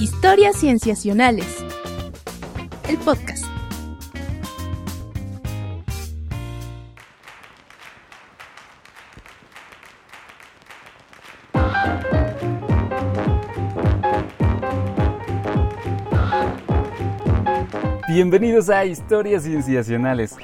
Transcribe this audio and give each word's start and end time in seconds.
Historias 0.00 0.56
Cienciacionales. 0.56 1.64
El 2.88 2.98
podcast. 2.98 3.44
Bienvenidos 18.08 18.68
a 18.70 18.84
Historias 18.84 19.44
Cienciacionales. 19.44 20.36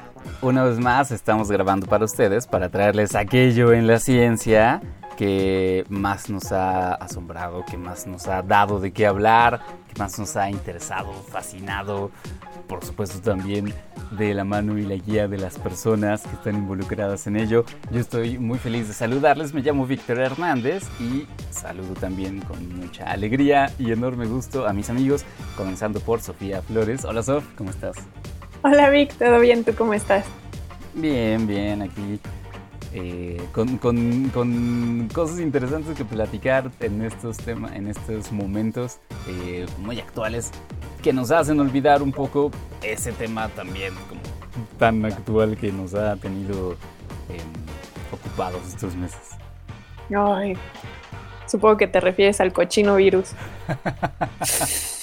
Una 0.43 0.63
vez 0.63 0.79
más 0.79 1.11
estamos 1.11 1.51
grabando 1.51 1.87
para 1.87 2.05
ustedes 2.05 2.47
para 2.47 2.69
traerles 2.69 3.17
aquello 3.17 3.73
en 3.73 3.89
la 3.89 3.99
ciencia 3.99 4.81
que 5.21 5.85
más 5.91 6.31
nos 6.31 6.51
ha 6.51 6.95
asombrado, 6.95 7.63
que 7.67 7.77
más 7.77 8.07
nos 8.07 8.27
ha 8.27 8.41
dado 8.41 8.81
de 8.81 8.91
qué 8.91 9.07
hablar, 9.07 9.61
que 9.87 10.01
más 10.01 10.19
nos 10.19 10.35
ha 10.35 10.49
interesado, 10.49 11.13
fascinado, 11.13 12.11
por 12.67 12.83
supuesto 12.83 13.21
también 13.21 13.75
de 14.13 14.33
la 14.33 14.45
mano 14.45 14.79
y 14.79 14.83
la 14.87 14.95
guía 14.95 15.29
de 15.29 15.37
las 15.37 15.59
personas 15.59 16.23
que 16.23 16.33
están 16.37 16.55
involucradas 16.55 17.27
en 17.27 17.37
ello. 17.37 17.67
Yo 17.91 18.01
estoy 18.01 18.39
muy 18.39 18.59
feliz 18.59 18.89
de 18.89 18.95
saludarles, 18.95 19.53
me 19.53 19.61
llamo 19.61 19.87
Víctor 19.87 20.21
Hernández 20.21 20.85
y 20.99 21.27
saludo 21.51 21.93
también 22.01 22.41
con 22.41 22.81
mucha 22.81 23.05
alegría 23.05 23.71
y 23.79 23.93
enorme 23.93 24.25
gusto 24.25 24.67
a 24.67 24.73
mis 24.73 24.89
amigos, 24.89 25.27
comenzando 25.55 26.01
por 26.01 26.23
Sofía 26.23 26.63
Flores. 26.63 27.05
Hola 27.05 27.23
Sof, 27.23 27.45
¿cómo 27.59 27.69
estás? 27.69 27.99
Hola 28.63 28.89
Vic, 28.89 29.13
¿todo 29.19 29.39
bien? 29.39 29.65
¿Tú 29.65 29.75
cómo 29.75 29.93
estás? 29.93 30.25
Bien, 30.95 31.47
bien, 31.47 31.83
aquí 31.83 32.19
eh, 32.93 33.41
con, 33.53 33.79
con, 33.79 35.09
cosas 35.15 35.39
interesantes 35.39 35.97
que 35.97 36.05
platicar 36.05 36.71
en 36.81 37.03
estos 37.03 37.37
temas, 37.37 37.73
en 37.73 37.87
estos 37.87 38.33
momentos 38.33 38.99
eh, 39.29 39.67
muy 39.79 40.01
actuales 40.01 40.51
que 41.03 41.13
nos 41.13 41.31
hacen 41.31 41.61
olvidar 41.61 42.03
un 42.03 42.13
poco 42.13 42.51
ese 42.83 43.13
tema 43.13 43.49
también 43.51 43.95
como 44.09 44.21
tan 44.79 45.05
actual 45.05 45.57
que 45.57 45.71
nos 45.71 45.95
ha 45.95 46.17
tenido 46.17 46.73
em, 47.29 47.39
ocupados 48.13 48.61
estos 48.67 48.95
meses. 48.97 49.37
Ay, 50.15 50.57
supongo 51.47 51.77
que 51.77 51.87
te 51.87 52.01
refieres 52.01 52.41
al 52.41 52.53
cochino 52.53 52.97
virus. 52.97 53.31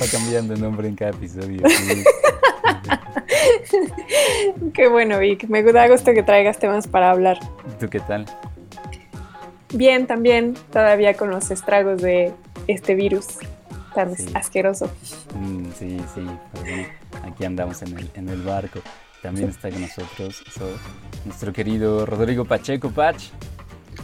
Va 0.00 0.06
cambiando 0.10 0.54
de 0.54 0.60
nombre 0.60 0.88
en 0.88 0.94
cada 0.94 1.10
episodio. 1.12 1.62
Qué 4.74 4.88
bueno, 4.88 5.18
Vic. 5.18 5.48
Me 5.48 5.62
da 5.62 5.88
gusto 5.88 6.12
que 6.12 6.22
traigas 6.22 6.58
temas 6.58 6.86
para 6.86 7.10
hablar. 7.10 7.38
¿Tú 7.80 7.88
qué 7.88 8.00
tal? 8.00 8.26
Bien, 9.72 10.06
también, 10.06 10.54
todavía 10.72 11.14
con 11.14 11.30
los 11.30 11.50
estragos 11.50 12.02
de 12.02 12.32
este 12.66 12.94
virus 12.94 13.26
tan 13.94 14.14
asqueroso. 14.34 14.90
Mm, 15.34 15.70
sí, 15.78 15.98
sí, 16.14 16.26
pues 16.52 16.88
aquí 17.22 17.44
andamos 17.44 17.82
en 17.82 17.98
el, 17.98 18.10
en 18.14 18.28
el 18.28 18.42
barco. 18.42 18.80
También 19.22 19.50
está 19.50 19.70
con 19.70 19.80
nosotros 19.80 20.42
nuestro 21.24 21.52
querido 21.52 22.06
Rodrigo 22.06 22.44
Pacheco 22.44 22.90
Pach. 22.90 23.20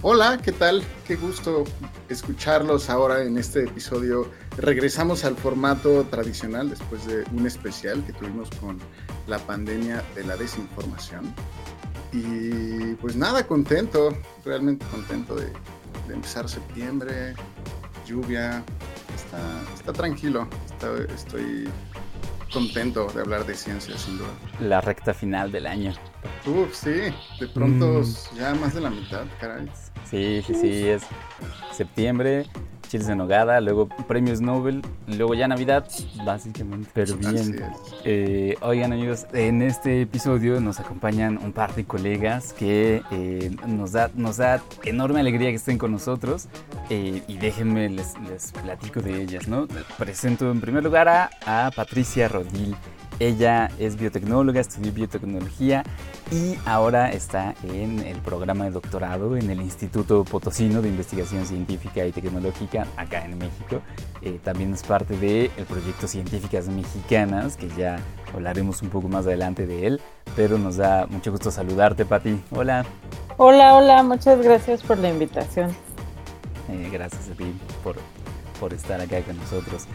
Hola, 0.02 0.38
¿qué 0.42 0.52
tal? 0.52 0.82
Qué 1.06 1.16
gusto 1.16 1.64
escucharlos 2.08 2.90
ahora 2.90 3.22
en 3.22 3.38
este 3.38 3.64
episodio. 3.64 4.28
Regresamos 4.56 5.24
al 5.24 5.36
formato 5.36 6.04
tradicional 6.04 6.70
después 6.70 7.06
de 7.06 7.24
un 7.32 7.46
especial 7.46 8.04
que 8.04 8.12
tuvimos 8.12 8.50
con 8.60 8.78
la 9.26 9.38
pandemia 9.38 10.02
de 10.14 10.24
la 10.24 10.36
desinformación. 10.36 11.34
Y 12.12 12.94
pues 12.94 13.16
nada, 13.16 13.44
contento, 13.46 14.16
realmente 14.44 14.86
contento 14.86 15.34
de, 15.34 15.52
empezar 16.12 16.48
septiembre, 16.48 17.34
lluvia, 18.06 18.62
está, 19.16 19.40
está 19.74 19.92
tranquilo, 19.92 20.46
estoy 21.14 21.68
contento 22.52 23.08
de 23.08 23.20
hablar 23.20 23.44
de 23.44 23.54
ciencia, 23.54 23.98
sin 23.98 24.18
duda. 24.18 24.28
La 24.60 24.80
recta 24.80 25.12
final 25.12 25.50
del 25.50 25.66
año. 25.66 25.92
Uf, 26.46 26.72
sí, 26.72 27.12
de 27.40 27.48
pronto 27.52 28.02
mm. 28.02 28.36
ya 28.36 28.54
más 28.54 28.74
de 28.74 28.80
la 28.80 28.90
mitad, 28.90 29.24
caray. 29.40 29.68
Sí, 30.08 30.40
sí, 30.46 30.54
sí, 30.54 30.86
es 30.86 31.02
septiembre, 31.72 32.46
chiles 32.94 33.08
de 33.08 33.16
nogada, 33.16 33.60
luego 33.60 33.88
premios 34.06 34.40
Nobel, 34.40 34.80
luego 35.08 35.34
ya 35.34 35.48
Navidad, 35.48 35.84
básicamente. 36.24 36.88
Pero 36.94 37.16
bien, 37.16 37.60
eh, 38.04 38.54
oigan 38.60 38.92
amigos, 38.92 39.26
en 39.32 39.62
este 39.62 40.02
episodio 40.02 40.60
nos 40.60 40.78
acompañan 40.78 41.40
un 41.42 41.52
par 41.52 41.74
de 41.74 41.84
colegas 41.84 42.52
que 42.52 43.02
eh, 43.10 43.50
nos, 43.66 43.90
da, 43.90 44.12
nos 44.14 44.36
da 44.36 44.62
enorme 44.84 45.18
alegría 45.18 45.50
que 45.50 45.56
estén 45.56 45.76
con 45.76 45.90
nosotros 45.90 46.46
eh, 46.88 47.20
y 47.26 47.36
déjenme 47.38 47.88
les, 47.88 48.14
les 48.30 48.52
platico 48.52 49.00
de 49.00 49.22
ellas, 49.22 49.48
¿no? 49.48 49.66
Presento 49.98 50.52
en 50.52 50.60
primer 50.60 50.84
lugar 50.84 51.08
a, 51.08 51.30
a 51.46 51.72
Patricia 51.72 52.28
Rodil. 52.28 52.76
Ella 53.20 53.70
es 53.78 53.96
biotecnóloga, 53.96 54.60
estudió 54.60 54.92
biotecnología 54.92 55.84
y 56.32 56.56
ahora 56.66 57.12
está 57.12 57.54
en 57.62 58.00
el 58.00 58.18
programa 58.18 58.64
de 58.64 58.72
doctorado 58.72 59.36
en 59.36 59.50
el 59.50 59.60
Instituto 59.60 60.24
Potosino 60.24 60.82
de 60.82 60.88
Investigación 60.88 61.46
Científica 61.46 62.04
y 62.04 62.12
Tecnológica 62.12 62.86
acá 62.96 63.24
en 63.24 63.38
México. 63.38 63.82
Eh, 64.22 64.40
también 64.42 64.74
es 64.74 64.82
parte 64.82 65.16
del 65.16 65.50
proyecto 65.66 66.08
Científicas 66.08 66.66
Mexicanas, 66.68 67.56
que 67.56 67.68
ya 67.68 67.98
hablaremos 68.34 68.82
un 68.82 68.88
poco 68.88 69.08
más 69.08 69.26
adelante 69.26 69.66
de 69.66 69.86
él, 69.86 70.00
pero 70.34 70.58
nos 70.58 70.76
da 70.76 71.06
mucho 71.06 71.30
gusto 71.30 71.50
saludarte, 71.52 72.04
Pati. 72.04 72.40
Hola. 72.50 72.84
Hola, 73.36 73.74
hola, 73.74 74.02
muchas 74.02 74.40
gracias 74.42 74.82
por 74.82 74.98
la 74.98 75.10
invitación. 75.10 75.70
Eh, 76.68 76.88
gracias 76.90 77.28
a 77.28 77.34
ti 77.34 77.54
por, 77.84 77.96
por 78.58 78.72
estar 78.72 79.00
acá 79.00 79.20
con 79.22 79.36
nosotros 79.36 79.86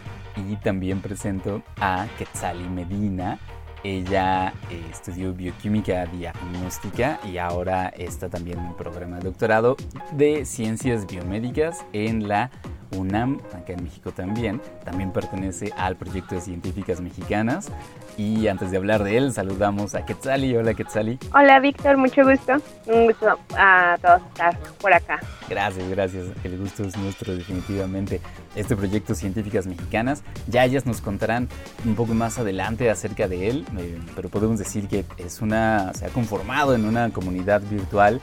también 0.62 1.00
presento 1.00 1.62
a 1.80 2.06
Quetzali 2.18 2.68
Medina. 2.68 3.38
Ella 3.82 4.52
eh, 4.70 4.84
estudió 4.90 5.32
bioquímica 5.32 6.04
diagnóstica 6.06 7.18
y 7.24 7.38
ahora 7.38 7.88
está 7.88 8.28
también 8.28 8.58
en 8.58 8.66
un 8.66 8.76
programa 8.76 9.16
de 9.16 9.24
doctorado 9.24 9.76
de 10.12 10.44
ciencias 10.44 11.06
biomédicas 11.06 11.86
en 11.92 12.28
la 12.28 12.50
UNAM, 12.92 13.40
acá 13.54 13.72
en 13.72 13.84
México 13.84 14.12
también. 14.12 14.60
También 14.84 15.12
pertenece 15.12 15.72
al 15.76 15.96
proyecto 15.96 16.34
de 16.34 16.40
científicas 16.40 17.00
mexicanas. 17.00 17.70
Y 18.16 18.48
antes 18.48 18.70
de 18.70 18.76
hablar 18.76 19.02
de 19.02 19.16
él, 19.16 19.32
saludamos 19.32 19.94
a 19.94 20.04
Quetzali. 20.04 20.54
Hola 20.54 20.74
Quetzali. 20.74 21.18
Hola 21.34 21.60
Víctor, 21.60 21.96
mucho 21.96 22.22
gusto. 22.22 22.54
Un 22.86 23.06
gusto 23.06 23.38
a 23.56 23.96
todos 24.02 24.22
estar 24.28 24.58
por 24.80 24.92
acá. 24.92 25.20
Gracias, 25.48 25.88
gracias. 25.88 26.26
El 26.44 26.58
gusto 26.58 26.84
es 26.84 26.96
nuestro 26.98 27.34
definitivamente. 27.34 28.20
Este 28.54 28.76
proyecto 28.76 29.14
Científicas 29.14 29.66
Mexicanas, 29.66 30.22
ya 30.48 30.64
ellas 30.64 30.86
nos 30.86 31.00
contarán 31.00 31.48
un 31.84 31.94
poco 31.94 32.14
más 32.14 32.38
adelante 32.38 32.90
acerca 32.90 33.28
de 33.28 33.48
él, 33.48 33.64
eh, 33.78 33.98
pero 34.14 34.28
podemos 34.28 34.58
decir 34.58 34.88
que 34.88 35.04
es 35.18 35.40
una, 35.40 35.92
se 35.94 36.06
ha 36.06 36.08
conformado 36.08 36.74
en 36.74 36.84
una 36.84 37.10
comunidad 37.10 37.62
virtual 37.62 38.20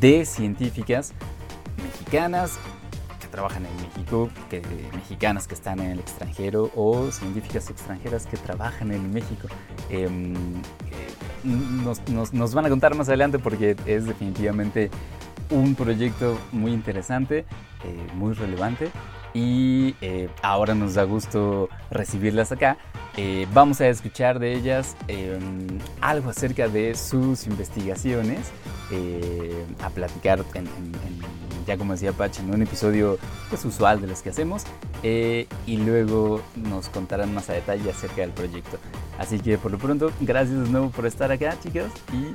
de 0.00 0.24
científicas 0.24 1.12
mexicanas 1.82 2.58
trabajan 3.28 3.66
en 3.66 3.76
México, 3.76 4.30
que, 4.50 4.62
mexicanas 4.94 5.46
que 5.46 5.54
están 5.54 5.80
en 5.80 5.92
el 5.92 5.98
extranjero 5.98 6.70
o 6.74 7.10
científicas 7.10 7.70
extranjeras 7.70 8.26
que 8.26 8.36
trabajan 8.36 8.92
en 8.92 9.12
México. 9.12 9.48
Em, 9.90 10.34
eh, 10.34 11.10
nos, 12.32 12.54
van 12.54 12.66
a 12.66 12.68
contar 12.68 12.94
más 12.94 13.08
adelante 13.08 13.38
porque 13.38 13.76
es 13.86 14.06
definitivamente 14.06 14.90
un 15.50 15.74
proyecto 15.74 16.38
muy 16.52 16.72
interesante, 16.72 17.40
eh, 17.84 18.06
muy 18.14 18.32
relevante 18.32 18.90
y 19.34 19.94
eh, 20.00 20.28
ahora 20.42 20.74
nos 20.74 20.94
da 20.94 21.04
gusto 21.04 21.68
recibirlas 21.90 22.52
acá. 22.52 22.76
vamos 23.52 23.80
a 23.80 23.88
escuchar 23.88 24.38
de 24.38 24.54
ellas 24.54 24.96
em, 25.06 25.66
algo 26.00 26.30
acerca 26.30 26.66
de 26.68 26.94
sus 26.94 27.46
investigaciones, 27.46 28.50
a 29.82 29.88
platicar 29.90 30.44
en 30.54 30.66
ya 31.64 31.76
como 31.76 31.92
decía 31.92 32.12
Pache, 32.12 32.42
en 32.42 32.52
un 32.52 32.62
episodio 32.62 33.18
pues, 33.48 33.64
usual 33.64 34.00
de 34.00 34.06
los 34.06 34.22
que 34.22 34.30
hacemos. 34.30 34.64
Eh, 35.02 35.46
y 35.66 35.76
luego 35.76 36.40
nos 36.56 36.88
contarán 36.88 37.34
más 37.34 37.50
a 37.50 37.54
detalle 37.54 37.90
acerca 37.90 38.22
del 38.22 38.30
proyecto. 38.30 38.78
Así 39.18 39.38
que 39.38 39.58
por 39.58 39.70
lo 39.70 39.78
pronto, 39.78 40.10
gracias 40.20 40.64
de 40.64 40.70
nuevo 40.70 40.90
por 40.90 41.06
estar 41.06 41.30
acá, 41.30 41.56
chicos. 41.62 41.90
Y 42.12 42.34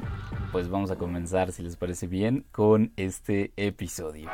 pues 0.52 0.70
vamos 0.70 0.92
a 0.92 0.96
comenzar, 0.96 1.52
si 1.52 1.64
les 1.64 1.76
parece 1.76 2.08
bien, 2.08 2.46
con 2.52 2.92
este 2.96 3.54
episodio. 3.56 4.30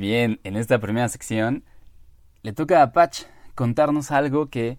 Bien, 0.00 0.40
en 0.44 0.56
esta 0.56 0.80
primera 0.80 1.08
sección 1.08 1.62
le 2.42 2.52
toca 2.52 2.82
a 2.82 2.92
Patch 2.92 3.22
contarnos 3.54 4.10
algo 4.10 4.48
que 4.48 4.78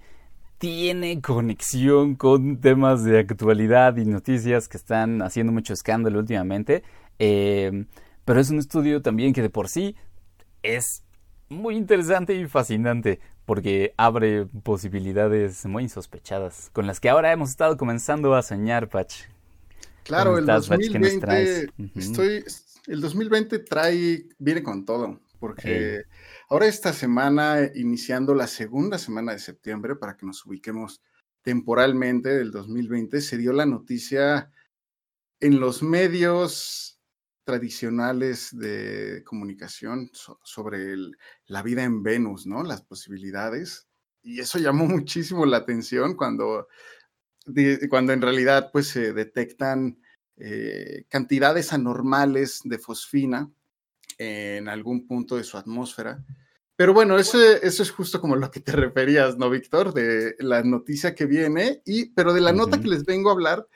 tiene 0.57 1.21
conexión 1.21 2.15
con 2.15 2.59
temas 2.59 3.03
de 3.03 3.19
actualidad 3.19 3.97
y 3.97 4.05
noticias 4.05 4.67
que 4.67 4.77
están 4.77 5.21
haciendo 5.21 5.51
mucho 5.51 5.73
escándalo 5.73 6.19
últimamente. 6.19 6.83
Eh, 7.19 7.85
pero 8.25 8.39
es 8.39 8.49
un 8.49 8.59
estudio 8.59 9.01
también 9.01 9.33
que 9.33 9.41
de 9.41 9.49
por 9.49 9.69
sí 9.69 9.95
es 10.63 11.03
muy 11.49 11.75
interesante 11.75 12.35
y 12.35 12.47
fascinante 12.47 13.19
porque 13.45 13.93
abre 13.97 14.45
posibilidades 14.45 15.65
muy 15.65 15.83
insospechadas 15.83 16.69
con 16.73 16.87
las 16.87 16.99
que 16.99 17.09
ahora 17.09 17.31
hemos 17.31 17.49
estado 17.49 17.75
comenzando 17.77 18.35
a 18.35 18.41
soñar, 18.41 18.87
Patch. 18.87 19.23
Claro, 20.03 20.37
el 20.37 20.45
2020 20.45 21.69
estoy 21.95 22.43
el 22.91 22.99
2020 22.99 23.59
trae 23.59 24.27
viene 24.37 24.61
con 24.61 24.83
todo, 24.83 25.21
porque 25.39 26.03
ahora 26.49 26.67
esta 26.67 26.91
semana 26.91 27.71
iniciando 27.73 28.35
la 28.35 28.47
segunda 28.47 28.97
semana 28.97 29.31
de 29.31 29.39
septiembre 29.39 29.95
para 29.95 30.17
que 30.17 30.25
nos 30.25 30.45
ubiquemos 30.45 31.01
temporalmente 31.41 32.29
del 32.29 32.51
2020 32.51 33.21
se 33.21 33.37
dio 33.37 33.53
la 33.53 33.65
noticia 33.65 34.51
en 35.39 35.61
los 35.61 35.81
medios 35.81 36.99
tradicionales 37.45 38.49
de 38.51 39.23
comunicación 39.25 40.11
sobre 40.43 40.95
la 41.45 41.63
vida 41.63 41.83
en 41.83 42.03
Venus, 42.03 42.45
¿no? 42.45 42.61
Las 42.61 42.81
posibilidades. 42.81 43.87
Y 44.21 44.41
eso 44.41 44.59
llamó 44.59 44.85
muchísimo 44.87 45.45
la 45.45 45.57
atención 45.57 46.17
cuando, 46.17 46.67
cuando 47.89 48.11
en 48.11 48.21
realidad 48.21 48.69
pues 48.73 48.89
se 48.89 49.13
detectan 49.13 50.00
eh, 50.43 51.05
cantidades 51.07 51.71
anormales 51.71 52.61
de 52.63 52.79
fosfina 52.79 53.51
en 54.17 54.67
algún 54.67 55.05
punto 55.05 55.37
de 55.37 55.43
su 55.43 55.57
atmósfera. 55.57 56.23
Pero 56.75 56.93
bueno, 56.93 57.19
eso, 57.19 57.39
eso 57.39 57.83
es 57.83 57.91
justo 57.91 58.19
como 58.19 58.35
lo 58.35 58.49
que 58.49 58.59
te 58.59 58.71
referías, 58.71 59.37
¿no, 59.37 59.49
Víctor? 59.49 59.93
De 59.93 60.35
la 60.39 60.63
noticia 60.63 61.13
que 61.13 61.27
viene, 61.27 61.81
y, 61.85 62.09
pero 62.09 62.33
de 62.33 62.41
la 62.41 62.53
nota 62.53 62.81
que 62.81 62.87
les 62.87 63.05
vengo 63.05 63.29
a 63.29 63.33
hablar 63.33 63.67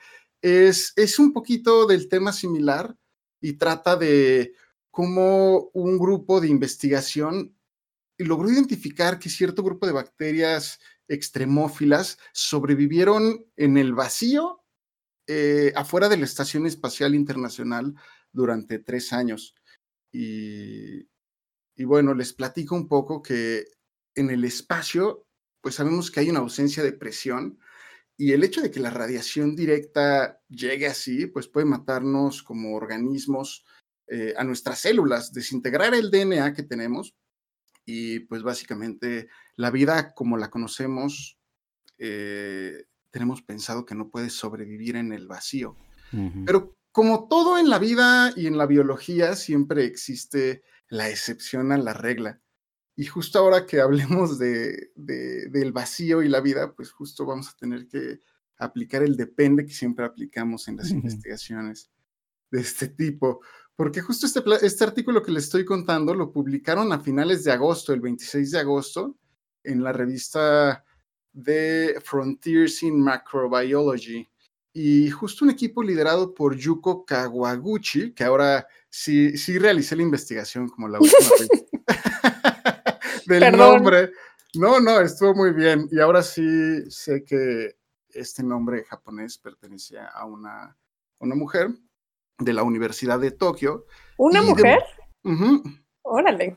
es, 0.42 0.92
es 0.96 1.20
un 1.20 1.32
poquito 1.32 1.86
del 1.86 2.08
tema 2.08 2.32
similar, 2.32 2.96
y 3.40 3.52
trata 3.52 3.96
de 3.96 4.54
cómo 4.90 5.70
un 5.72 5.98
grupo 5.98 6.40
de 6.40 6.48
investigación 6.48 7.54
logró 8.18 8.50
identificar 8.50 9.18
que 9.18 9.28
cierto 9.28 9.62
grupo 9.62 9.86
de 9.86 9.92
bacterias 9.92 10.80
extremófilas 11.06 12.18
sobrevivieron 12.32 13.46
en 13.56 13.76
el 13.76 13.94
vacío 13.94 14.64
eh, 15.26 15.72
afuera 15.74 16.08
de 16.08 16.16
la 16.16 16.24
Estación 16.24 16.66
Espacial 16.66 17.14
Internacional 17.14 17.94
durante 18.32 18.78
tres 18.78 19.12
años. 19.12 19.54
Y, 20.12 21.08
bueno, 21.84 22.14
les 22.14 22.32
platico 22.32 22.74
un 22.74 22.88
poco 22.88 23.22
que 23.22 23.66
en 24.14 24.30
el 24.30 24.44
espacio, 24.44 25.26
pues 25.60 25.74
sabemos 25.74 26.10
que 26.10 26.20
hay 26.20 26.30
una 26.30 26.40
ausencia 26.40 26.82
de 26.82 26.92
presión 26.92 27.58
y 28.16 28.32
el 28.32 28.44
hecho 28.44 28.62
de 28.62 28.70
que 28.70 28.80
la 28.80 28.90
radiación 28.90 29.54
directa 29.54 30.40
llegue 30.48 30.86
así, 30.86 31.26
pues 31.26 31.48
puede 31.48 31.66
matarnos 31.66 32.42
como 32.42 32.74
organismos 32.74 33.66
eh, 34.06 34.32
a 34.38 34.44
nuestras 34.44 34.78
células, 34.78 35.32
desintegrar 35.32 35.94
el 35.94 36.10
DNA 36.10 36.54
que 36.54 36.62
tenemos 36.62 37.14
y 37.84 38.20
pues 38.20 38.42
básicamente 38.42 39.28
la 39.56 39.70
vida 39.70 40.14
como 40.14 40.36
la 40.36 40.50
conocemos, 40.50 41.38
eh, 41.98 42.84
tenemos 43.16 43.40
pensado 43.40 43.86
que 43.86 43.94
no 43.94 44.10
puede 44.10 44.28
sobrevivir 44.28 44.94
en 44.94 45.10
el 45.10 45.26
vacío. 45.26 45.74
Pero 46.44 46.76
como 46.92 47.28
todo 47.28 47.56
en 47.56 47.70
la 47.70 47.78
vida 47.78 48.30
y 48.36 48.46
en 48.46 48.58
la 48.58 48.66
biología, 48.66 49.36
siempre 49.36 49.86
existe 49.86 50.62
la 50.90 51.08
excepción 51.08 51.72
a 51.72 51.78
la 51.78 51.94
regla. 51.94 52.42
Y 52.94 53.06
justo 53.06 53.38
ahora 53.38 53.64
que 53.64 53.80
hablemos 53.80 54.38
de, 54.38 54.92
del 54.94 55.72
vacío 55.72 56.22
y 56.22 56.28
la 56.28 56.42
vida, 56.42 56.74
pues 56.74 56.92
justo 56.92 57.24
vamos 57.24 57.48
a 57.48 57.56
tener 57.56 57.88
que 57.88 58.20
aplicar 58.58 59.02
el 59.02 59.16
depende 59.16 59.64
que 59.64 59.72
siempre 59.72 60.04
aplicamos 60.04 60.68
en 60.68 60.76
las 60.76 60.90
investigaciones 60.90 61.90
de 62.50 62.60
este 62.60 62.88
tipo. 62.88 63.40
Porque 63.76 64.02
justo 64.02 64.26
este, 64.26 64.42
este 64.60 64.84
artículo 64.84 65.22
que 65.22 65.32
les 65.32 65.44
estoy 65.44 65.64
contando 65.64 66.14
lo 66.14 66.30
publicaron 66.30 66.92
a 66.92 67.00
finales 67.00 67.44
de 67.44 67.52
agosto, 67.52 67.94
el 67.94 68.02
26 68.02 68.50
de 68.50 68.58
agosto, 68.58 69.16
en 69.64 69.82
la 69.82 69.94
revista 69.94 70.84
de 71.36 72.00
Frontiers 72.02 72.82
in 72.82 73.00
Macrobiology. 73.00 74.26
Y 74.72 75.10
justo 75.10 75.44
un 75.44 75.50
equipo 75.50 75.82
liderado 75.82 76.34
por 76.34 76.56
Yuko 76.56 77.04
Kawaguchi, 77.04 78.12
que 78.12 78.24
ahora 78.24 78.66
sí, 78.88 79.36
sí 79.36 79.58
realicé 79.58 79.96
la 79.96 80.02
investigación 80.02 80.68
como 80.68 80.88
la 80.88 80.98
última 80.98 81.30
vez. 81.38 81.48
del 83.26 83.56
nombre. 83.56 84.12
No, 84.54 84.80
no, 84.80 85.00
estuvo 85.00 85.34
muy 85.34 85.52
bien. 85.52 85.88
Y 85.90 86.00
ahora 86.00 86.22
sí 86.22 86.90
sé 86.90 87.24
que 87.24 87.76
este 88.08 88.42
nombre 88.42 88.84
japonés 88.84 89.36
pertenece 89.38 89.98
a 89.98 90.24
una, 90.24 90.76
una 91.18 91.34
mujer 91.34 91.70
de 92.38 92.52
la 92.52 92.62
Universidad 92.62 93.20
de 93.20 93.32
Tokio. 93.32 93.86
¿Una 94.16 94.40
mujer? 94.40 94.78
Órale. 96.02 96.56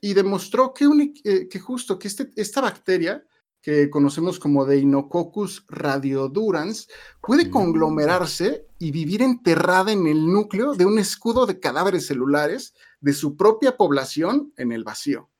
Y 0.00 0.14
demostró 0.14 0.72
que, 0.72 0.86
eh, 1.24 1.48
que 1.48 1.58
justo 1.58 1.98
que 1.98 2.08
este, 2.08 2.30
esta 2.36 2.60
bacteria 2.60 3.24
que 3.62 3.90
conocemos 3.90 4.38
como 4.38 4.64
Deinococcus 4.64 5.64
radiodurans, 5.68 6.88
puede 7.20 7.50
conglomerarse 7.50 8.66
y 8.78 8.90
vivir 8.90 9.22
enterrada 9.22 9.92
en 9.92 10.06
el 10.06 10.26
núcleo 10.26 10.74
de 10.74 10.86
un 10.86 10.98
escudo 10.98 11.46
de 11.46 11.60
cadáveres 11.60 12.06
celulares 12.06 12.74
de 13.00 13.12
su 13.12 13.36
propia 13.36 13.76
población 13.76 14.52
en 14.56 14.72
el 14.72 14.84
vacío. 14.84 15.30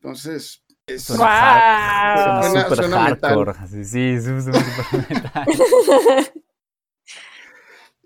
Entonces, 0.00 0.64
es 0.86 1.08
wow. 1.08 1.16
suena, 1.18 2.68
suena 2.74 3.02
hardcore. 3.02 3.54
Sí, 3.68 3.84
sí, 3.84 4.20
súper 4.20 4.64
metal. 5.08 5.46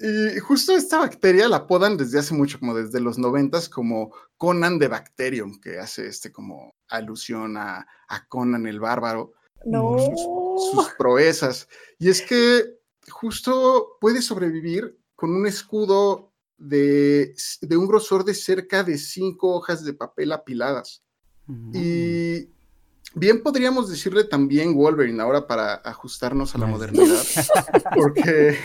Y 0.02 0.38
justo 0.38 0.74
esta 0.74 0.96
bacteria 0.98 1.46
la 1.46 1.66
podan 1.66 1.98
desde 1.98 2.18
hace 2.18 2.32
mucho, 2.32 2.58
como 2.58 2.74
desde 2.74 3.00
los 3.00 3.18
noventas, 3.18 3.68
como 3.68 4.14
Conan 4.38 4.78
de 4.78 4.88
Bacterium, 4.88 5.60
que 5.60 5.78
hace 5.78 6.06
este 6.06 6.32
como 6.32 6.74
alusión 6.88 7.58
a, 7.58 7.86
a 8.08 8.26
Conan 8.26 8.66
el 8.66 8.80
bárbaro. 8.80 9.34
No. 9.64 9.96
Sus, 10.56 10.88
proezas. 10.98 11.68
Y 11.98 12.08
es 12.08 12.22
que 12.22 12.78
justo 13.08 13.96
puede 14.00 14.22
sobrevivir 14.22 14.98
con 15.14 15.34
un 15.34 15.46
escudo 15.46 16.32
de, 16.58 17.34
de 17.62 17.76
un 17.76 17.86
grosor 17.86 18.24
de 18.24 18.34
cerca 18.34 18.84
de 18.84 18.98
cinco 18.98 19.54
hojas 19.54 19.84
de 19.84 19.94
papel 19.94 20.32
apiladas. 20.32 21.02
Y 21.72 22.48
bien 23.14 23.42
podríamos 23.42 23.90
decirle 23.90 24.24
también 24.24 24.74
Wolverine 24.74 25.20
ahora 25.20 25.46
para 25.46 25.74
ajustarnos 25.74 26.54
a 26.54 26.58
la 26.58 26.66
modernidad, 26.66 27.24
porque, 27.96 28.56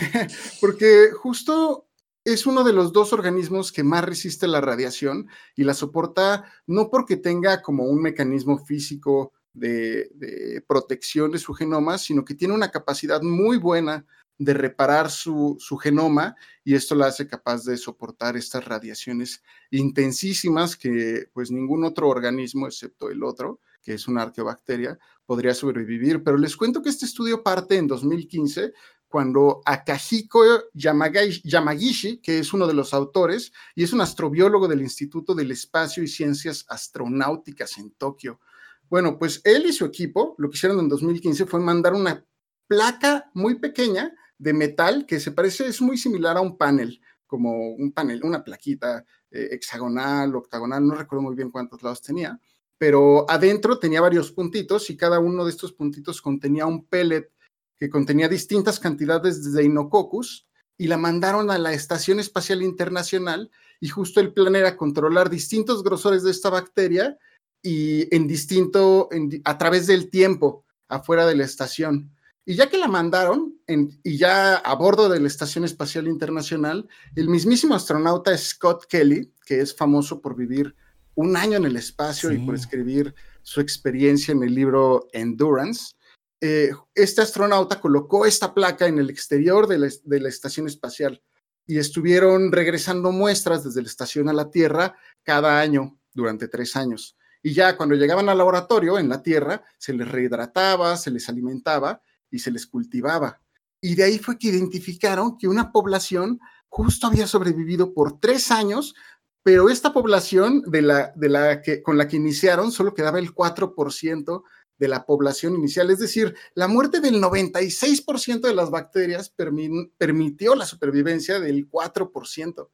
porque 0.62 1.10
justo 1.14 1.88
es 2.24 2.46
uno 2.46 2.64
de 2.64 2.74
los 2.74 2.92
dos 2.92 3.14
organismos 3.14 3.72
que 3.72 3.84
más 3.84 4.04
resiste 4.04 4.48
la 4.48 4.62
radiación 4.62 5.28
y 5.56 5.64
la 5.64 5.74
soporta 5.74 6.46
no 6.68 6.90
porque 6.90 7.18
tenga 7.18 7.62
como 7.62 7.86
un 7.86 8.02
mecanismo 8.02 8.58
físico 8.58 9.32
de, 9.56 10.64
protección 10.68 11.32
de 11.32 11.40
su 11.40 11.54
genoma, 11.54 11.98
sino 11.98 12.24
que 12.24 12.36
tiene 12.36 12.54
una 12.54 12.72
capacidad 12.72 13.22
muy 13.22 13.58
buena 13.58 14.06
de 14.38 14.54
reparar 14.54 15.10
su, 15.10 15.56
su, 15.60 15.78
genoma 15.78 16.36
y 16.64 16.76
esto 16.76 16.94
la 16.94 17.08
hace 17.08 17.26
capaz 17.26 17.64
de 17.64 17.78
soportar 17.78 18.36
estas 18.36 18.66
radiaciones 18.66 19.42
intensísimas 19.72 20.76
que 20.76 21.30
pues 21.32 21.52
ningún 21.52 21.86
otro 21.86 22.10
organismo, 22.10 22.68
excepto 22.68 23.10
el 23.10 23.24
otro, 23.24 23.62
que 23.82 23.94
es 23.94 24.08
una 24.10 24.24
arqueobacteria, 24.24 25.00
podría 25.26 25.54
sobrevivir. 25.54 26.22
Pero 26.24 26.38
les 26.38 26.58
cuento 26.58 26.82
que 26.82 26.90
este 26.90 27.06
estudio 27.06 27.44
parte 27.44 27.78
en 27.78 27.88
2015 27.88 28.74
cuando 29.08 29.62
Akahiko 29.64 30.44
Yamagishi, 30.74 32.18
que 32.18 32.40
es 32.40 32.54
uno 32.54 32.68
de 32.68 32.74
los 32.74 32.94
autores 32.94 33.54
y 33.74 33.84
es 33.84 33.94
un 33.94 34.02
astrobiólogo 34.02 34.68
del 34.68 34.82
Instituto 34.82 35.34
del 35.34 35.52
Espacio 35.52 36.04
y 36.04 36.08
Ciencias 36.08 36.66
Astronáuticas 36.68 37.78
en 37.78 37.92
Tokio. 37.92 38.42
Bueno, 38.90 39.18
pues 39.18 39.42
él 39.44 39.66
y 39.66 39.74
su 39.74 39.86
equipo 39.86 40.36
lo 40.38 40.50
que 40.50 40.56
hicieron 40.56 40.80
en 40.80 40.90
2015 40.90 41.46
fue 41.46 41.60
mandar 41.60 41.94
una 41.94 42.26
placa 42.68 43.30
muy 43.34 43.56
pequeña 43.56 44.14
de 44.38 44.54
metal 44.54 45.06
que 45.06 45.20
se 45.20 45.32
parece, 45.32 45.68
es 45.68 45.82
muy 45.82 45.98
similar 45.98 46.38
a 46.38 46.42
un 46.42 46.58
panel, 46.58 47.02
como 47.26 47.74
un 47.74 47.92
panel, 47.92 48.24
una 48.24 48.44
plaquita 48.44 49.06
eh, 49.32 49.50
hexagonal, 49.52 50.36
octagonal, 50.36 50.86
no 50.86 50.96
recuerdo 50.96 51.24
muy 51.24 51.36
bien 51.36 51.52
cuántos 51.52 51.82
lados 51.84 52.02
tenía, 52.02 52.40
pero 52.78 53.30
adentro 53.30 53.80
tenía 53.80 54.02
varios 54.02 54.32
puntitos 54.32 54.90
y 54.90 54.98
cada 54.98 55.20
uno 55.20 55.46
de 55.46 55.52
estos 55.52 55.74
puntitos 55.74 56.22
contenía 56.22 56.66
un 56.66 56.86
pellet 56.86 57.32
que 57.78 57.90
contenía 57.90 58.28
distintas 58.28 58.80
cantidades 58.80 59.44
de 59.44 59.62
Deinococcus 59.62 60.48
y 60.78 60.88
la 60.88 60.98
mandaron 60.98 61.52
a 61.52 61.58
la 61.58 61.74
Estación 61.74 62.20
Espacial 62.20 62.62
Internacional 62.62 63.50
y 63.80 63.88
justo 63.88 64.20
el 64.20 64.34
plan 64.34 64.56
era 64.56 64.76
controlar 64.76 65.30
distintos 65.30 65.84
grosores 65.84 66.24
de 66.24 66.32
esta 66.32 66.50
bacteria 66.50 67.18
y 67.66 68.16
en 68.16 68.28
distinto, 68.28 69.10
a 69.44 69.58
través 69.58 69.88
del 69.88 70.12
tiempo 70.12 70.64
afuera 70.88 71.26
de 71.26 71.36
la 71.36 71.46
estación. 71.46 72.12
Y 72.46 72.54
ya 72.54 72.70
que 72.70 72.78
la 72.78 72.88
mandaron, 72.88 73.60
y 74.04 74.18
ya 74.18 74.58
a 74.58 74.76
bordo 74.76 75.10
de 75.10 75.20
la 75.20 75.28
Estación 75.28 75.66
Espacial 75.66 76.08
Internacional, 76.08 76.88
el 77.16 77.28
mismísimo 77.28 77.74
astronauta 77.74 78.38
Scott 78.38 78.86
Kelly, 78.86 79.34
que 79.48 79.62
es 79.62 79.76
famoso 79.76 80.22
por 80.22 80.36
vivir 80.36 80.76
un 81.16 81.36
año 81.36 81.58
en 81.58 81.66
el 81.66 81.76
espacio 81.76 82.32
y 82.32 82.38
por 82.38 82.54
escribir 82.54 83.16
su 83.42 83.62
experiencia 83.62 84.32
en 84.32 84.44
el 84.44 84.54
libro 84.54 85.08
Endurance. 85.12 85.96
Eh, 86.42 86.70
este 86.94 87.22
astronauta 87.22 87.82
colocó 87.82 88.28
esta 88.28 88.54
placa 88.54 88.86
en 88.86 89.00
el 89.00 89.10
exterior 89.10 89.66
de 89.66 89.80
la, 89.80 90.30
estación 90.30 90.68
espacial 90.68 91.24
y 91.66 91.80
estuvieron 91.80 92.52
regresando 92.52 93.12
muestras 93.12 93.64
desde 93.64 93.82
la 93.82 93.88
estación 93.88 94.30
a 94.30 94.34
la 94.34 94.52
Tierra 94.52 94.96
cada 95.24 95.60
año 95.60 95.98
durante 96.14 96.48
tres 96.48 96.76
años. 96.76 97.18
Y 97.46 97.54
ya 97.54 97.78
cuando 97.78 97.94
llegaban 97.94 98.28
al 98.28 98.40
laboratorio 98.40 98.98
en 98.98 99.08
la 99.08 99.22
Tierra, 99.22 99.64
se 99.78 99.94
les 99.94 100.08
rehidrataba, 100.08 100.98
se 100.98 101.12
les 101.12 101.30
alimentaba 101.30 102.02
y 102.32 102.40
se 102.40 102.50
les 102.50 102.66
cultivaba. 102.66 103.40
Y 103.80 103.94
de 103.94 104.04
ahí 104.04 104.18
fue 104.18 104.40
que 104.40 104.48
identificaron 104.48 105.38
que 105.38 105.48
una 105.48 105.72
población 105.72 106.40
justo 106.70 107.06
había 107.06 107.28
sobrevivido 107.28 107.94
por 107.94 108.20
tres 108.20 108.50
años, 108.50 108.96
pero 109.44 109.70
esta 109.70 109.94
población 109.94 110.64
de 110.66 110.82
la, 110.82 111.14
de 111.16 111.30
la 111.30 111.62
que, 111.62 111.84
con 111.84 112.00
la 112.00 112.08
que 112.08 112.16
iniciaron 112.16 112.72
solo 112.72 112.96
quedaba 112.96 113.20
el 113.20 113.32
4% 113.36 114.44
de 114.80 114.88
la 114.88 115.06
población 115.06 115.54
inicial. 115.54 115.92
Es 115.92 116.00
decir, 116.00 116.36
la 116.56 116.68
muerte 116.68 117.00
del 117.00 117.22
96% 117.22 118.42
de 118.42 118.56
las 118.56 118.72
bacterias 118.72 119.30
permitió 119.30 120.56
la 120.56 120.66
supervivencia 120.66 121.40
del 121.40 121.70
4%, 121.70 122.70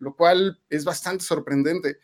lo 0.00 0.16
cual 0.16 0.60
es 0.68 0.84
bastante 0.84 1.24
sorprendente. 1.24 1.96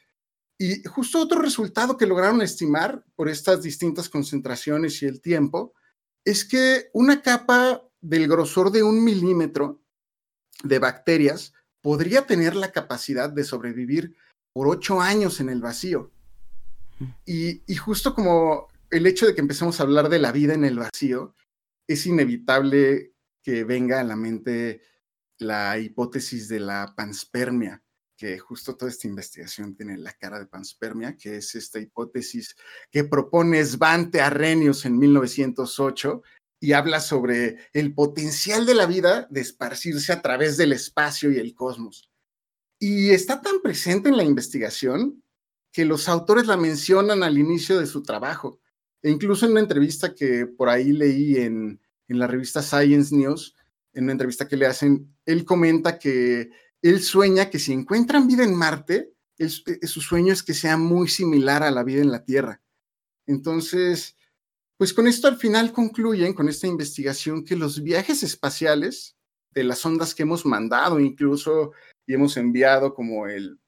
Y 0.59 0.83
justo 0.83 1.21
otro 1.21 1.41
resultado 1.41 1.97
que 1.97 2.07
lograron 2.07 2.43
estimar 2.43 3.05
por 3.15 3.29
estas 3.29 3.62
distintas 3.62 4.09
concentraciones 4.09 5.00
y 5.03 5.07
el 5.07 5.21
tiempo 5.21 5.73
es 6.25 6.45
que 6.45 6.91
una 6.93 7.23
capa 7.23 7.83
del 8.00 8.27
grosor 8.27 8.73
de 8.73 8.83
un 8.83 9.03
milímetro 9.05 9.81
de 10.65 10.81
bacterias 10.81 11.53
podría 11.81 12.27
tener 12.27 12.57
la 12.57 12.73
capacidad 12.73 13.31
de 13.31 13.45
sobrevivir 13.45 14.17
por 14.53 14.67
ocho 14.67 15.00
años 15.00 15.38
en 15.41 15.49
el 15.49 15.61
vacío. 15.61 16.11
Y, 17.25 17.62
y 17.73 17.77
justo 17.77 18.12
como 18.12 18.67
el 18.91 19.07
hecho 19.07 19.27
de 19.27 19.35
que 19.35 19.41
empecemos 19.41 19.79
a 19.79 19.85
hablar 19.85 20.09
de 20.09 20.19
la 20.19 20.33
vida 20.33 20.55
en 20.55 20.65
el 20.65 20.79
vacío, 20.79 21.37
es 21.87 22.05
inevitable 22.07 23.15
que 23.43 23.62
venga 23.62 24.00
a 24.00 24.05
la 24.05 24.17
mente 24.17 24.83
la 25.38 25.79
hipótesis 25.79 26.49
de 26.49 26.59
la 26.59 26.95
panspermia, 26.97 27.83
que 28.19 28.37
justo 28.41 28.77
toda 28.77 28.91
esta 28.91 29.07
investigación 29.07 29.77
tiene 29.77 29.97
la 29.97 30.13
cara 30.13 30.41
de 30.41 30.47
panspermia, 30.47 31.17
que 31.17 31.37
es 31.37 31.55
esta 31.55 31.79
hipótesis 31.79 32.57
que 32.91 33.05
propone 33.05 33.65
Svante 33.65 34.21
Arrhenius 34.21 34.85
en 34.85 34.99
1908 34.99 36.23
y 36.61 36.73
habla 36.73 36.99
sobre 36.99 37.59
el 37.73 37.95
potencial 37.95 38.67
de 38.67 38.75
la 38.75 38.87
vida 38.87 39.29
de 39.31 39.41
esparcirse 39.41 40.13
a 40.13 40.21
través 40.21 40.57
del 40.57 40.73
espacio 40.73 41.31
y 41.31 41.39
el 41.39 41.55
cosmos. 41.55 42.11
Y 42.81 43.11
está 43.11 43.41
tan 43.41 43.61
presente 43.63 44.09
en 44.09 44.17
la 44.17 44.25
investigación 44.25 45.23
que 45.73 45.85
los 45.85 46.09
autores 46.09 46.49
la 46.49 46.57
mencionan 46.57 47.23
al 47.23 47.39
inicio 47.39 47.79
de 47.79 47.87
su 47.87 48.03
trabajo. 48.03 48.61
E 49.01 49.11
incluso 49.11 49.47
en 49.47 49.53
una 49.53 49.61
entrevista 49.61 50.13
que 50.13 50.47
por 50.47 50.69
ahí 50.69 50.91
leí 50.93 51.37
en, 51.37 51.81
la 52.09 52.27
revista 52.27 52.63
Science 52.63 53.15
News, 53.15 53.55
en 53.93 54.05
una 54.05 54.13
entrevista 54.13 54.49
que 54.49 54.57
le 54.57 54.67
hacen, 54.67 55.15
él 55.25 55.45
comenta 55.45 56.01
que 56.01 56.51
él 56.88 57.02
sueña 57.02 57.50
que 57.50 57.59
si 57.59 57.73
encuentran 57.73 58.26
vida 58.26 58.45
en 58.45 58.54
Marte, 58.54 59.14
e, 59.38 59.49
su 59.49 60.00
sueño 60.00 60.33
es 60.33 60.42
que 60.42 60.54
sea 60.54 60.76
muy 60.76 61.09
similar 61.09 61.62
a 61.62 61.71
la 61.71 61.85
vida 61.85 62.02
en 62.02 62.11
la 62.11 62.25
Tierra. 62.25 62.61
Entonces, 63.26 64.16
pues 64.76 64.92
con 64.92 65.07
esto 65.07 65.28
al 65.28 65.37
final 65.37 65.73
concluyen, 65.73 66.35
con 66.35 66.49
esta 66.49 66.66
investigación, 66.66 67.45
que 67.45 67.57
los 67.57 67.83
viajes 67.83 68.23
espaciales 68.23 69.16
de 69.52 69.64
las 69.64 69.85
ondas 69.85 70.14
que 70.14 70.23
hemos 70.23 70.47
mandado, 70.47 71.00
incluso 71.00 71.73
y 72.07 72.14
hemos 72.14 72.37
enviado 72.37 72.95
como 72.95 73.26
el, 73.26 73.59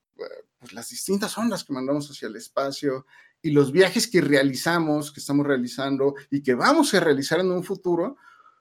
pues 0.59 0.73
las 0.73 0.89
distintas 0.89 1.37
ondas 1.37 1.65
que 1.65 1.73
mandamos 1.73 2.11
hacia 2.11 2.29
el 2.29 2.37
espacio, 2.37 3.07
y 3.43 3.51
los 3.51 3.73
viajes 3.73 4.07
que 4.07 4.21
realizamos, 4.21 5.11
que 5.11 5.21
estamos 5.21 5.47
realizando 5.47 6.15
y 6.31 6.43
que 6.43 6.55
vamos 6.55 6.93
a 6.95 7.01
realizar 7.01 7.41
en 7.41 7.51
un 7.51 7.65
futuro, 7.65 8.17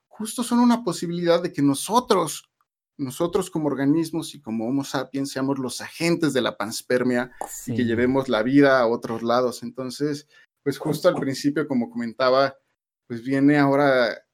justo 0.07 0.43
son 0.43 0.59
una 0.59 0.83
posibilidad 0.83 1.41
de 1.41 1.51
que 1.51 1.61
nosotros, 1.61 2.48
nosotros 2.99 3.49
como 3.49 3.67
organismos 3.67 4.35
y 4.35 4.41
como 4.41 4.67
Homo 4.67 4.83
sapiens, 4.83 5.31
seamos 5.31 5.57
los 5.59 5.81
agentes 5.81 6.33
de 6.33 6.41
la 6.41 6.57
panspermia 6.57 7.31
y 7.67 7.75
que 7.75 7.85
llevemos 7.85 8.29
la 8.29 8.43
vida 8.43 8.79
a 8.79 8.87
otros 8.87 9.23
lados. 9.23 9.63
Entonces, 9.63 10.27
pues 10.63 10.77
justo 10.77 11.07
al 11.09 11.15
principio, 11.15 11.67
como 11.67 11.89
comentaba, 11.89 12.55
pues 13.07 13.23
viene 13.23 13.57
ahora 13.57 14.25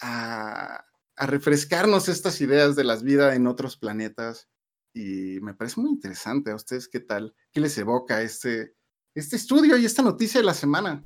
a, 0.00 0.84
a 1.16 1.26
refrescarnos 1.26 2.08
estas 2.08 2.40
ideas 2.40 2.76
de 2.76 2.84
las 2.84 3.02
vidas 3.02 3.34
en 3.34 3.46
otros 3.46 3.76
planetas 3.76 4.48
y 4.94 5.38
me 5.40 5.54
parece 5.54 5.80
muy 5.80 5.90
interesante. 5.90 6.50
¿A 6.50 6.56
ustedes 6.56 6.88
qué 6.88 7.00
tal? 7.00 7.34
¿Qué 7.52 7.60
les 7.60 7.76
evoca 7.78 8.22
este, 8.22 8.74
este 9.14 9.36
estudio 9.36 9.76
y 9.76 9.84
esta 9.84 10.02
noticia 10.02 10.40
de 10.40 10.46
la 10.46 10.54
semana. 10.54 11.02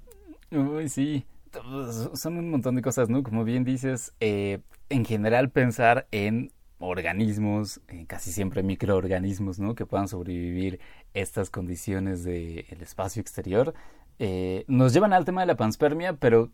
Uy, 0.51 0.89
sí, 0.89 1.25
son 2.15 2.39
un 2.39 2.51
montón 2.51 2.77
de 2.77 2.83
cosas, 2.83 3.09
¿no? 3.09 3.23
Como 3.23 3.45
bien 3.45 3.65
dices, 3.65 4.13
eh, 4.21 4.61
en 4.89 5.05
general 5.05 5.51
pensar 5.51 6.07
en 6.11 6.53
organismos, 6.87 7.81
eh, 7.89 8.07
casi 8.07 8.33
siempre 8.33 8.63
microorganismos, 8.63 9.59
¿no? 9.59 9.75
Que 9.75 9.87
puedan 9.87 10.09
sobrevivir 10.09 10.81
estas 11.13 11.51
condiciones 11.51 12.25
del 12.25 12.81
espacio 12.81 13.21
exterior, 13.21 13.75
eh, 14.19 14.65
nos 14.69 14.93
llevan 14.93 15.13
al 15.13 15.25
tema 15.25 15.41
de 15.41 15.49
la 15.49 15.57
panspermia, 15.57 16.15
pero 16.15 16.51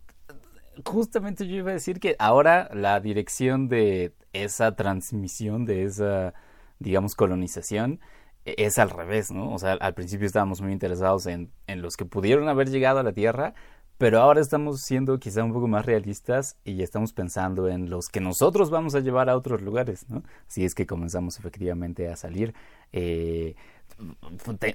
justamente 0.85 1.47
yo 1.47 1.57
iba 1.57 1.71
a 1.71 1.75
decir 1.75 2.01
que 2.01 2.17
ahora 2.19 2.71
la 2.73 3.01
dirección 3.01 3.69
de 3.69 4.15
esa 4.33 4.75
transmisión, 4.77 5.65
de 5.67 5.85
esa, 5.85 6.35
digamos, 6.79 7.15
colonización, 7.15 8.01
e-, 8.45 8.55
es 8.59 8.79
al 8.79 8.91
revés, 8.91 9.31
¿no? 9.31 9.53
O 9.53 9.59
sea, 9.59 9.73
al 9.73 9.95
principio 9.95 10.27
estábamos 10.27 10.61
muy 10.61 10.73
interesados 10.73 11.27
en, 11.27 11.51
en, 11.67 11.83
los 11.83 11.97
que 11.97 12.05
pudieron 12.05 12.49
haber 12.49 12.71
llegado 12.71 13.01
a 13.01 13.03
la 13.03 13.13
Tierra, 13.13 13.55
pero 14.01 14.23
ahora 14.23 14.41
estamos 14.41 14.81
siendo 14.81 15.21
quizá 15.21 15.45
un 15.45 15.53
poco 15.53 15.69
más 15.69 15.85
realistas 15.85 16.57
y 16.65 16.83
estamos 16.83 17.13
pensando 17.13 17.69
en 17.69 17.91
los 17.91 18.09
que 18.09 18.19
nosotros 18.19 18.71
vamos 18.71 18.95
a 18.95 19.01
llevar 19.01 19.29
a 19.29 19.37
otros 19.37 19.61
lugares, 19.61 20.09
¿no? 20.09 20.23
Si 20.47 20.65
es 20.65 20.75
que 20.75 20.87
comenzamos 20.87 21.39
efectivamente 21.39 22.09
a 22.09 22.17
salir. 22.17 22.55
Eh, 22.95 23.57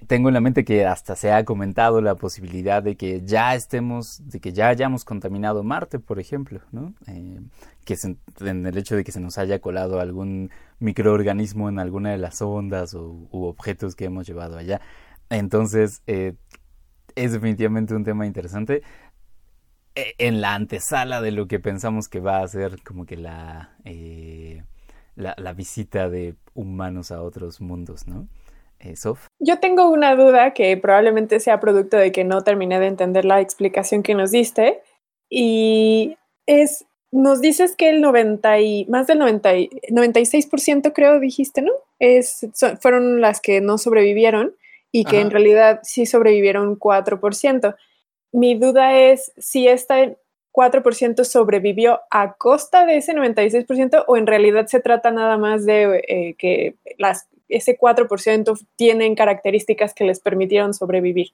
tengo 0.06 0.28
en 0.28 0.36
la 0.36 0.42
mente 0.42 0.64
que 0.64 0.86
hasta 0.86 1.16
se 1.16 1.32
ha 1.32 1.44
comentado 1.44 2.02
la 2.02 2.14
posibilidad 2.14 2.84
de 2.84 2.98
que 2.98 3.24
ya 3.26 3.56
estemos, 3.56 4.22
de 4.30 4.40
que 4.40 4.54
ya 4.54 4.68
hayamos 4.68 5.04
contaminado 5.04 5.64
Marte, 5.64 5.98
por 5.98 6.20
ejemplo, 6.20 6.62
¿no? 6.72 6.94
Eh, 7.08 7.42
que 7.84 7.98
en 8.42 8.68
el 8.68 8.78
hecho 8.78 8.96
de 8.96 9.04
que 9.04 9.12
se 9.12 9.20
nos 9.20 9.40
haya 9.40 9.58
colado 9.58 10.00
algún 10.00 10.52
microorganismo 10.78 11.68
en 11.68 11.80
alguna 11.80 12.12
de 12.12 12.20
las 12.20 12.44
ondas 12.44 12.94
o, 12.94 13.28
u 13.32 13.46
objetos 13.46 13.96
que 13.96 14.06
hemos 14.06 14.28
llevado 14.28 14.56
allá. 14.56 14.82
Entonces, 15.32 16.04
eh, 16.06 16.36
es 17.16 17.32
definitivamente 17.32 17.96
un 17.96 18.04
tema 18.04 18.26
interesante 18.26 18.84
en 19.96 20.42
la 20.42 20.56
antesala 20.56 21.22
de 21.22 21.32
lo 21.32 21.48
que 21.48 21.60
pensamos 21.60 22.08
que 22.08 22.20
va 22.20 22.42
a 22.42 22.48
ser 22.48 22.82
como 22.84 23.06
que 23.06 23.18
la, 23.18 23.76
eh, 23.86 24.64
la, 25.16 25.36
la 25.38 25.54
visita 25.54 26.10
de 26.10 26.36
humanos 26.54 27.12
a 27.12 27.22
otros 27.22 27.62
mundos, 27.62 28.08
¿no? 28.08 28.28
Eh, 28.80 28.96
Yo 29.40 29.60
tengo 29.60 29.90
una 29.90 30.16
duda 30.16 30.54
que 30.54 30.76
probablemente 30.78 31.40
sea 31.40 31.60
producto 31.60 31.98
de 31.98 32.12
que 32.12 32.24
no 32.24 32.44
terminé 32.44 32.80
de 32.80 32.88
entender 32.88 33.26
la 33.26 33.42
explicación 33.42 34.04
que 34.04 34.16
nos 34.16 34.32
diste 34.32 34.82
y 35.30 36.18
es, 36.46 36.86
nos 37.12 37.42
dices 37.42 37.76
que 37.76 37.90
el 37.90 38.02
90 38.02 38.60
y, 38.60 38.86
más 38.86 39.08
del 39.08 39.20
90 39.20 39.54
96% 39.54 40.94
creo 40.94 41.20
dijiste, 41.20 41.62
¿no? 41.62 41.72
Es, 42.00 42.48
fueron 42.82 43.22
las 43.22 43.42
que 43.42 43.62
no 43.62 43.78
sobrevivieron 43.78 44.56
y 44.92 45.06
que 45.06 45.20
en 45.20 45.32
realidad 45.32 45.80
sí 45.84 46.06
sobrevivieron 46.06 46.80
4%. 46.80 47.76
Mi 48.36 48.56
duda 48.56 49.00
es 49.00 49.32
si 49.38 49.66
esta 49.70 49.96
4% 50.52 51.24
sobrevivió 51.24 52.02
a 52.12 52.34
costa 52.34 52.86
de 52.86 52.98
ese 52.98 53.14
96% 53.14 54.04
o 54.08 54.18
en 54.18 54.28
realidad 54.28 54.68
se 54.68 54.82
trata 54.82 55.10
nada 55.10 55.38
más 55.38 55.66
de 55.66 56.04
eh, 56.06 56.36
que 56.38 56.76
las 56.98 57.30
ese 57.48 57.78
4% 57.78 58.68
tienen 58.76 59.16
características 59.16 59.94
que 59.94 60.04
les 60.04 60.20
permitieron 60.20 60.74
sobrevivir. 60.74 61.30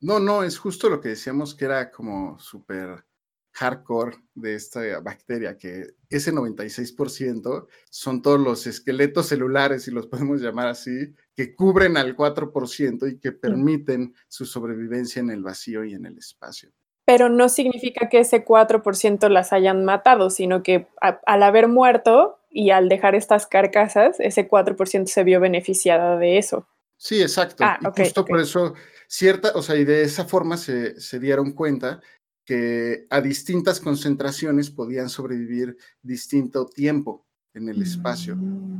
No, 0.00 0.18
no, 0.18 0.42
es 0.42 0.58
justo 0.58 0.90
lo 0.90 1.00
que 1.00 1.10
decíamos 1.10 1.54
que 1.54 1.66
era 1.66 1.92
como 1.92 2.40
súper 2.40 3.04
hardcore 3.52 4.16
de 4.34 4.56
esta 4.56 4.98
bacteria, 4.98 5.56
que 5.56 5.94
ese 6.10 6.32
96% 6.32 7.68
son 7.88 8.20
todos 8.20 8.40
los 8.40 8.66
esqueletos 8.66 9.26
celulares, 9.28 9.84
si 9.84 9.92
los 9.92 10.08
podemos 10.08 10.40
llamar 10.40 10.66
así, 10.66 11.14
que 11.34 11.54
cubren 11.54 11.96
al 11.96 12.16
4% 12.16 13.10
y 13.10 13.18
que 13.18 13.32
mm. 13.32 13.40
permiten 13.40 14.14
su 14.28 14.44
sobrevivencia 14.44 15.20
en 15.20 15.30
el 15.30 15.42
vacío 15.42 15.84
y 15.84 15.94
en 15.94 16.06
el 16.06 16.18
espacio. 16.18 16.70
Pero 17.04 17.28
no 17.28 17.48
significa 17.48 18.08
que 18.08 18.20
ese 18.20 18.44
4% 18.44 19.28
las 19.28 19.52
hayan 19.52 19.84
matado, 19.84 20.30
sino 20.30 20.62
que 20.62 20.86
al 21.00 21.42
haber 21.42 21.66
muerto, 21.66 22.38
y 22.52 22.70
al 22.70 22.88
dejar 22.88 23.14
estas 23.14 23.46
carcasas, 23.46 24.20
ese 24.20 24.48
4% 24.48 25.06
se 25.06 25.24
vio 25.24 25.40
beneficiada 25.40 26.18
de 26.18 26.38
eso. 26.38 26.68
Sí, 26.96 27.20
exacto. 27.20 27.64
Ah, 27.64 27.78
y 27.80 28.02
justo 28.02 28.24
por 28.24 28.40
eso, 28.40 28.74
cierta, 29.08 29.52
o 29.54 29.62
sea, 29.62 29.76
y 29.76 29.84
de 29.84 30.02
esa 30.02 30.26
forma 30.26 30.56
se, 30.56 31.00
se 31.00 31.18
dieron 31.18 31.52
cuenta 31.52 32.00
que 32.44 33.06
a 33.10 33.20
distintas 33.20 33.80
concentraciones 33.80 34.70
podían 34.70 35.08
sobrevivir 35.08 35.76
distinto 36.02 36.66
tiempo 36.66 37.26
en 37.54 37.68
el 37.68 37.82
espacio. 37.82 38.36
Mm. 38.36 38.72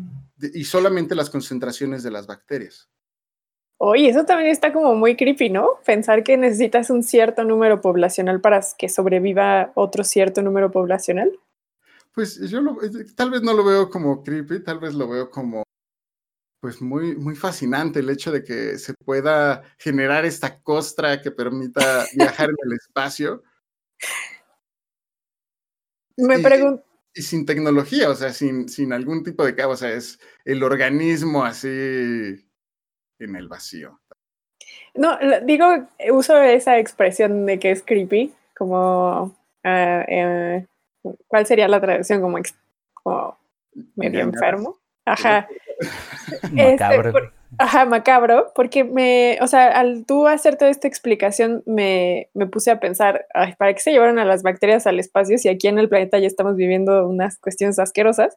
y 0.54 0.64
solamente 0.64 1.14
las 1.14 1.30
concentraciones 1.30 2.02
de 2.02 2.10
las 2.10 2.26
bacterias. 2.26 2.88
Oye, 3.84 4.08
eso 4.08 4.24
también 4.24 4.50
está 4.50 4.72
como 4.72 4.94
muy 4.94 5.16
creepy, 5.16 5.50
¿no? 5.50 5.80
Pensar 5.84 6.22
que 6.22 6.36
necesitas 6.36 6.88
un 6.88 7.02
cierto 7.02 7.42
número 7.42 7.80
poblacional 7.80 8.40
para 8.40 8.60
que 8.78 8.88
sobreviva 8.88 9.72
otro 9.74 10.04
cierto 10.04 10.40
número 10.40 10.70
poblacional. 10.70 11.32
Pues 12.14 12.38
yo 12.48 12.60
lo, 12.60 12.78
tal 13.16 13.30
vez 13.30 13.42
no 13.42 13.54
lo 13.54 13.64
veo 13.64 13.90
como 13.90 14.22
creepy, 14.22 14.62
tal 14.62 14.78
vez 14.78 14.94
lo 14.94 15.08
veo 15.08 15.30
como 15.30 15.64
pues 16.60 16.80
muy, 16.80 17.16
muy 17.16 17.34
fascinante 17.34 17.98
el 17.98 18.10
hecho 18.10 18.30
de 18.30 18.44
que 18.44 18.78
se 18.78 18.94
pueda 19.04 19.64
generar 19.78 20.24
esta 20.24 20.60
costra 20.62 21.20
que 21.20 21.32
permita 21.32 22.04
viajar 22.14 22.50
en 22.50 22.56
el 22.64 22.72
espacio. 22.74 23.42
Me 26.16 26.38
pregunto. 26.38 26.84
Y 27.14 27.22
sin 27.22 27.44
tecnología, 27.44 28.08
o 28.08 28.14
sea, 28.14 28.32
sin, 28.32 28.68
sin 28.68 28.92
algún 28.92 29.22
tipo 29.22 29.44
de 29.44 29.54
cabo, 29.54 29.72
o 29.72 29.76
sea, 29.76 29.90
es 29.90 30.18
el 30.44 30.62
organismo 30.62 31.44
así 31.44 31.68
en 31.68 33.36
el 33.36 33.48
vacío. 33.48 34.00
No, 34.94 35.18
digo, 35.44 35.88
uso 36.10 36.40
esa 36.42 36.78
expresión 36.78 37.46
de 37.46 37.58
que 37.58 37.70
es 37.70 37.82
creepy, 37.82 38.32
como, 38.56 39.36
eh, 39.64 40.66
¿cuál 41.26 41.46
sería 41.46 41.68
la 41.68 41.80
traducción? 41.80 42.20
Como, 42.20 42.38
como 42.94 43.38
medio 43.96 44.20
enfermo. 44.20 44.78
Ajá. 45.04 45.48
macabro. 46.52 47.08
Este, 47.10 47.41
ajá, 47.58 47.84
macabro, 47.86 48.52
porque 48.54 48.84
me, 48.84 49.38
o 49.40 49.46
sea, 49.46 49.68
al 49.68 50.04
tú 50.06 50.26
hacer 50.26 50.56
toda 50.56 50.70
esta 50.70 50.88
explicación 50.88 51.62
me, 51.66 52.28
me 52.34 52.46
puse 52.46 52.70
a 52.70 52.80
pensar, 52.80 53.26
ay, 53.34 53.54
¿para 53.58 53.72
qué 53.74 53.80
se 53.80 53.92
llevaron 53.92 54.18
a 54.18 54.24
las 54.24 54.42
bacterias 54.42 54.86
al 54.86 54.98
espacio 54.98 55.38
si 55.38 55.48
aquí 55.48 55.68
en 55.68 55.78
el 55.78 55.88
planeta 55.88 56.18
ya 56.18 56.26
estamos 56.26 56.56
viviendo 56.56 57.08
unas 57.08 57.38
cuestiones 57.38 57.78
asquerosas? 57.78 58.36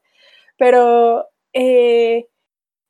Pero 0.58 1.28
eh, 1.54 2.28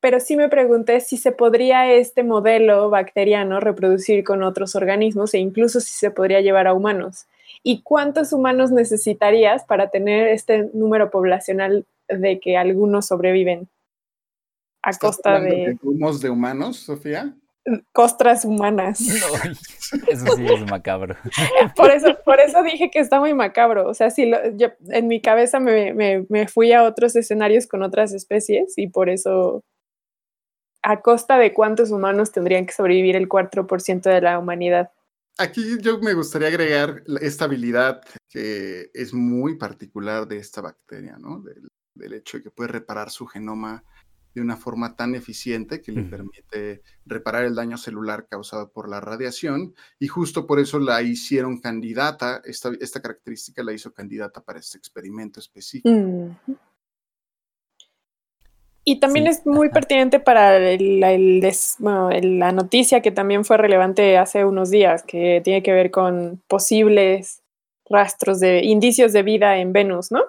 pero 0.06 0.20
sí 0.20 0.38
me 0.38 0.50
pregunté 0.50 1.00
si 1.00 1.18
se 1.18 1.32
podría 1.32 1.92
este 1.92 2.24
modelo 2.24 2.92
bacteriano 2.92 3.60
reproducir 3.60 4.24
con 4.24 4.44
otros 4.44 4.76
organismos 4.76 5.34
e 5.34 5.40
incluso 5.40 5.80
si 5.80 5.94
se 5.94 6.12
podría 6.12 6.42
llevar 6.42 6.68
a 6.68 6.74
humanos. 6.74 7.26
¿Y 7.64 7.82
cuántos 7.82 8.32
humanos 8.32 8.70
necesitarías 8.72 9.64
para 9.64 9.90
tener 9.90 10.28
este 10.28 10.70
número 10.74 11.10
poblacional 11.10 11.88
de 12.08 12.40
que 12.40 12.56
algunos 12.56 13.08
sobreviven 13.08 13.68
a 14.86 14.94
costa 14.98 15.40
de... 15.40 15.78
¿Humos 15.82 16.22
de 16.22 16.30
humanos, 16.30 16.78
Sofía? 16.78 17.36
Costras 17.92 18.46
humanas. 18.46 19.00
eso 20.08 20.36
sí 20.36 20.46
es 20.46 20.70
macabro. 20.70 21.16
Por 21.76 21.90
eso, 21.90 22.16
por 22.24 22.40
eso 22.40 22.62
dije 22.62 22.92
que 22.92 23.00
está 23.00 23.20
muy 23.20 23.34
macabro. 23.34 23.90
O 23.90 23.94
sea, 23.96 24.12
sí, 24.12 24.32
yo 24.56 24.68
en 24.90 25.08
mi 25.08 25.20
cabeza 25.20 25.60
me, 25.60 25.94
me 25.94 26.48
fui 26.48 26.74
a 26.74 26.84
otros 26.84 27.16
escenarios 27.16 27.66
con 27.66 27.82
otras 27.82 28.14
especies 28.14 28.78
y 28.78 28.88
por 28.88 29.10
eso 29.10 29.64
a 30.86 31.02
costa 31.02 31.40
de 31.40 31.52
cuántos 31.52 31.90
humanos 31.90 32.32
tendrían 32.32 32.68
que 32.68 32.74
sobrevivir 32.74 33.16
el 33.16 33.28
4% 33.28 34.02
de 34.02 34.22
la 34.22 34.38
humanidad. 34.38 34.92
Aquí 35.38 35.78
yo 35.82 36.00
me 36.00 36.14
gustaría 36.14 36.48
agregar 36.48 37.04
esta 37.22 37.46
habilidad 37.46 38.02
que 38.30 38.92
es 38.94 39.14
muy 39.14 39.58
particular 39.58 40.28
de 40.28 40.38
esta 40.38 40.62
bacteria, 40.62 41.18
¿no? 41.18 41.42
Del, 41.42 42.14
hecho 42.14 42.38
de 42.38 42.44
que 42.44 42.52
puede 42.52 42.72
reparar 42.72 43.10
su 43.10 43.26
genoma 43.26 43.84
de 44.36 44.42
una 44.42 44.58
forma 44.58 44.98
tan 44.98 45.16
eficiente 45.16 45.82
que 45.82 45.94
le 45.94 46.04
permite 46.04 46.82
reparar 47.06 47.46
el 47.46 47.56
daño 47.56 47.78
celular 47.78 48.28
causado 48.30 48.70
por 48.70 48.90
la 48.90 49.00
radiación 49.00 49.74
y 49.98 50.08
justo 50.08 50.46
por 50.46 50.60
eso 50.60 50.78
la 50.78 51.02
hicieron 51.02 51.62
candidata, 51.62 52.42
esta, 52.44 52.72
esta 52.82 53.02
característica 53.02 53.64
la 53.64 53.72
hizo 53.72 53.94
candidata 53.94 54.44
para 54.44 54.60
este 54.60 54.78
experimento 54.78 55.40
específico. 55.40 55.90
Y 58.84 59.00
también 59.00 59.26
es 59.26 59.46
muy 59.46 59.70
pertinente 59.70 60.20
para 60.20 60.60
la 60.60 62.52
noticia 62.52 63.02
que 63.02 63.12
también 63.12 63.46
fue 63.46 63.58
relevante 63.58 64.18
hace 64.18 64.44
unos 64.44 64.70
días, 64.70 65.02
que 65.02 65.42
tiene 65.44 65.64
que 65.64 65.72
ver 65.72 65.90
con 65.90 66.44
posibles 66.48 67.42
rastros 67.90 68.40
de 68.42 68.66
indicios 68.66 69.14
de 69.14 69.24
vida 69.24 69.58
en 69.58 69.72
Venus, 69.72 70.12
¿no? 70.12 70.26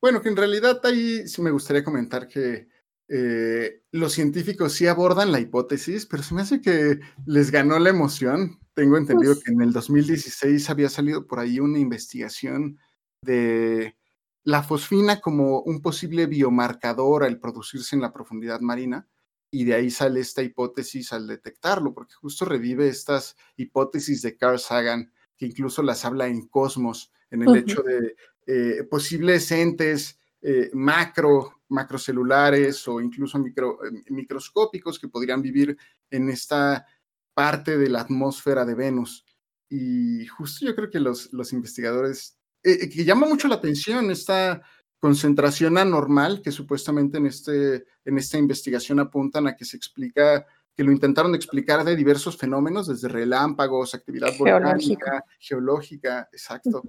Bueno, 0.00 0.22
que 0.22 0.28
en 0.28 0.36
realidad 0.36 0.80
ahí 0.84 1.26
sí 1.26 1.42
me 1.42 1.50
gustaría 1.50 1.82
comentar 1.82 2.28
que 2.28 2.68
eh, 3.08 3.82
los 3.92 4.12
científicos 4.12 4.72
sí 4.72 4.86
abordan 4.86 5.32
la 5.32 5.40
hipótesis, 5.40 6.06
pero 6.06 6.22
se 6.22 6.34
me 6.34 6.42
hace 6.42 6.60
que 6.60 7.00
les 7.24 7.50
ganó 7.50 7.78
la 7.78 7.90
emoción. 7.90 8.58
Tengo 8.74 8.96
entendido 8.96 9.34
que 9.34 9.52
en 9.52 9.62
el 9.62 9.72
2016 9.72 10.68
había 10.70 10.88
salido 10.88 11.26
por 11.26 11.38
ahí 11.38 11.60
una 11.60 11.78
investigación 11.78 12.78
de 13.22 13.96
la 14.42 14.62
fosfina 14.62 15.20
como 15.20 15.60
un 15.60 15.80
posible 15.82 16.26
biomarcador 16.26 17.24
al 17.24 17.40
producirse 17.40 17.96
en 17.96 18.02
la 18.02 18.12
profundidad 18.12 18.60
marina, 18.60 19.08
y 19.50 19.64
de 19.64 19.74
ahí 19.74 19.90
sale 19.90 20.20
esta 20.20 20.42
hipótesis 20.42 21.12
al 21.12 21.26
detectarlo, 21.26 21.94
porque 21.94 22.14
justo 22.14 22.44
revive 22.44 22.88
estas 22.88 23.36
hipótesis 23.56 24.22
de 24.22 24.36
Carl 24.36 24.58
Sagan, 24.58 25.12
que 25.36 25.46
incluso 25.46 25.82
las 25.82 26.04
habla 26.04 26.26
en 26.26 26.46
Cosmos, 26.48 27.12
en 27.30 27.42
el 27.42 27.56
hecho 27.56 27.82
de 27.82 28.16
eh, 28.46 28.84
posibles 28.84 29.50
entes 29.50 30.18
eh, 30.42 30.70
macro, 30.74 31.55
macrocelulares 31.68 32.86
o 32.88 33.00
incluso 33.00 33.38
micro, 33.38 33.78
eh, 33.84 34.02
microscópicos 34.10 34.98
que 34.98 35.08
podrían 35.08 35.42
vivir 35.42 35.76
en 36.10 36.28
esta 36.28 36.86
parte 37.34 37.76
de 37.76 37.88
la 37.88 38.00
atmósfera 38.00 38.64
de 38.64 38.74
Venus. 38.74 39.24
Y 39.68 40.26
justo 40.26 40.64
yo 40.64 40.74
creo 40.74 40.90
que 40.90 41.00
los, 41.00 41.32
los 41.32 41.52
investigadores 41.52 42.38
eh, 42.66 42.78
eh, 42.82 42.88
que 42.88 43.04
llama 43.04 43.28
mucho 43.28 43.46
la 43.46 43.54
atención 43.54 44.10
esta 44.10 44.60
concentración 44.98 45.78
anormal 45.78 46.42
que 46.42 46.50
supuestamente 46.50 47.18
en, 47.18 47.26
este, 47.26 47.86
en 48.04 48.18
esta 48.18 48.38
investigación 48.38 48.98
apuntan 48.98 49.46
a 49.46 49.54
que 49.54 49.64
se 49.64 49.76
explica, 49.76 50.44
que 50.74 50.82
lo 50.82 50.90
intentaron 50.90 51.34
explicar 51.36 51.84
de 51.84 51.94
diversos 51.94 52.36
fenómenos, 52.36 52.88
desde 52.88 53.06
relámpagos, 53.06 53.94
actividad 53.94 54.36
volcánica, 54.36 55.24
geológica, 55.38 56.28
exacto. 56.32 56.82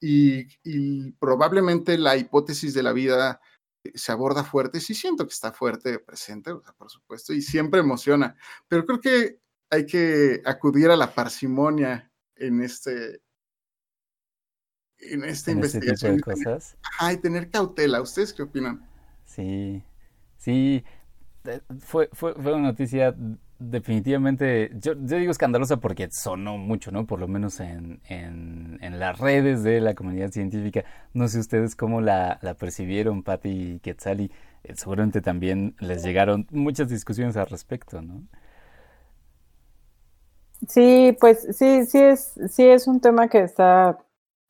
y, 0.00 0.46
y, 0.64 1.12
probablemente 1.12 1.96
la 1.96 2.16
hipótesis 2.16 2.74
de 2.74 2.82
la 2.82 2.92
vida 2.92 3.40
se 3.94 4.12
aborda 4.12 4.44
fuerte, 4.44 4.80
sí 4.80 4.94
siento 4.94 5.26
que 5.26 5.32
está 5.32 5.52
fuerte 5.52 5.98
presente, 5.98 6.52
por 6.76 6.90
supuesto, 6.90 7.32
y 7.32 7.42
siempre 7.42 7.80
emociona, 7.80 8.36
pero 8.68 8.84
creo 8.84 9.00
que 9.00 9.40
hay 9.70 9.86
que 9.86 10.42
acudir 10.44 10.90
a 10.90 10.96
la 10.96 11.14
parsimonia 11.14 12.10
en 12.36 12.60
este, 12.62 13.22
en 14.98 15.24
esta 15.24 15.52
investigación. 15.52 16.16
Este 16.16 16.30
tipo 16.30 16.30
de 16.30 16.44
cosas. 16.44 16.76
Ay, 16.98 17.18
tener 17.18 17.50
cautela. 17.50 18.00
¿Ustedes 18.02 18.32
qué 18.32 18.42
opinan? 18.42 18.86
Sí, 19.24 19.82
sí. 20.36 20.84
Eh, 21.44 21.60
fue, 21.78 22.10
fue, 22.12 22.34
fue 22.34 22.52
una 22.52 22.68
noticia 22.68 23.14
definitivamente, 23.60 24.70
yo, 24.80 24.94
digo 24.94 25.30
escandalosa 25.30 25.76
porque 25.76 26.10
sonó 26.10 26.58
mucho, 26.58 26.90
¿no? 26.90 27.06
Por 27.06 27.20
lo 27.20 27.28
menos 27.28 27.60
en, 27.60 28.00
en, 28.08 28.78
en, 28.80 28.98
las 28.98 29.18
redes 29.18 29.62
de 29.62 29.80
la 29.80 29.94
comunidad 29.94 30.30
científica. 30.30 30.84
No 31.12 31.28
sé 31.28 31.38
ustedes 31.38 31.76
cómo 31.76 32.00
la, 32.00 32.38
la 32.42 32.54
percibieron, 32.54 33.22
Patti 33.22 33.74
y 33.74 33.78
Quetzali. 33.80 34.32
Eh, 34.64 34.74
seguramente 34.74 35.20
también 35.20 35.76
les 35.78 36.02
llegaron 36.02 36.46
muchas 36.50 36.88
discusiones 36.88 37.36
al 37.36 37.46
respecto, 37.46 38.02
¿no? 38.02 38.22
Sí, 40.66 41.16
pues 41.20 41.46
sí, 41.56 41.86
sí 41.86 41.98
es, 41.98 42.34
sí 42.50 42.66
es 42.66 42.86
un 42.86 43.00
tema 43.00 43.28
que 43.28 43.42
está 43.42 43.98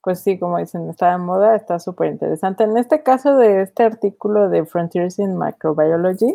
pues 0.03 0.20
sí, 0.20 0.38
como 0.38 0.59
dicen, 0.59 0.88
está 0.88 1.12
de 1.12 1.18
moda, 1.18 1.55
está 1.57 1.79
súper 1.79 2.12
interesante. 2.12 2.64
En 2.64 2.77
este 2.79 3.03
caso 3.03 3.37
de 3.37 3.62
este 3.62 3.83
artículo 3.83 4.49
de 4.49 4.64
Frontiers 4.64 5.18
in 5.18 5.37
Microbiology, 5.37 6.35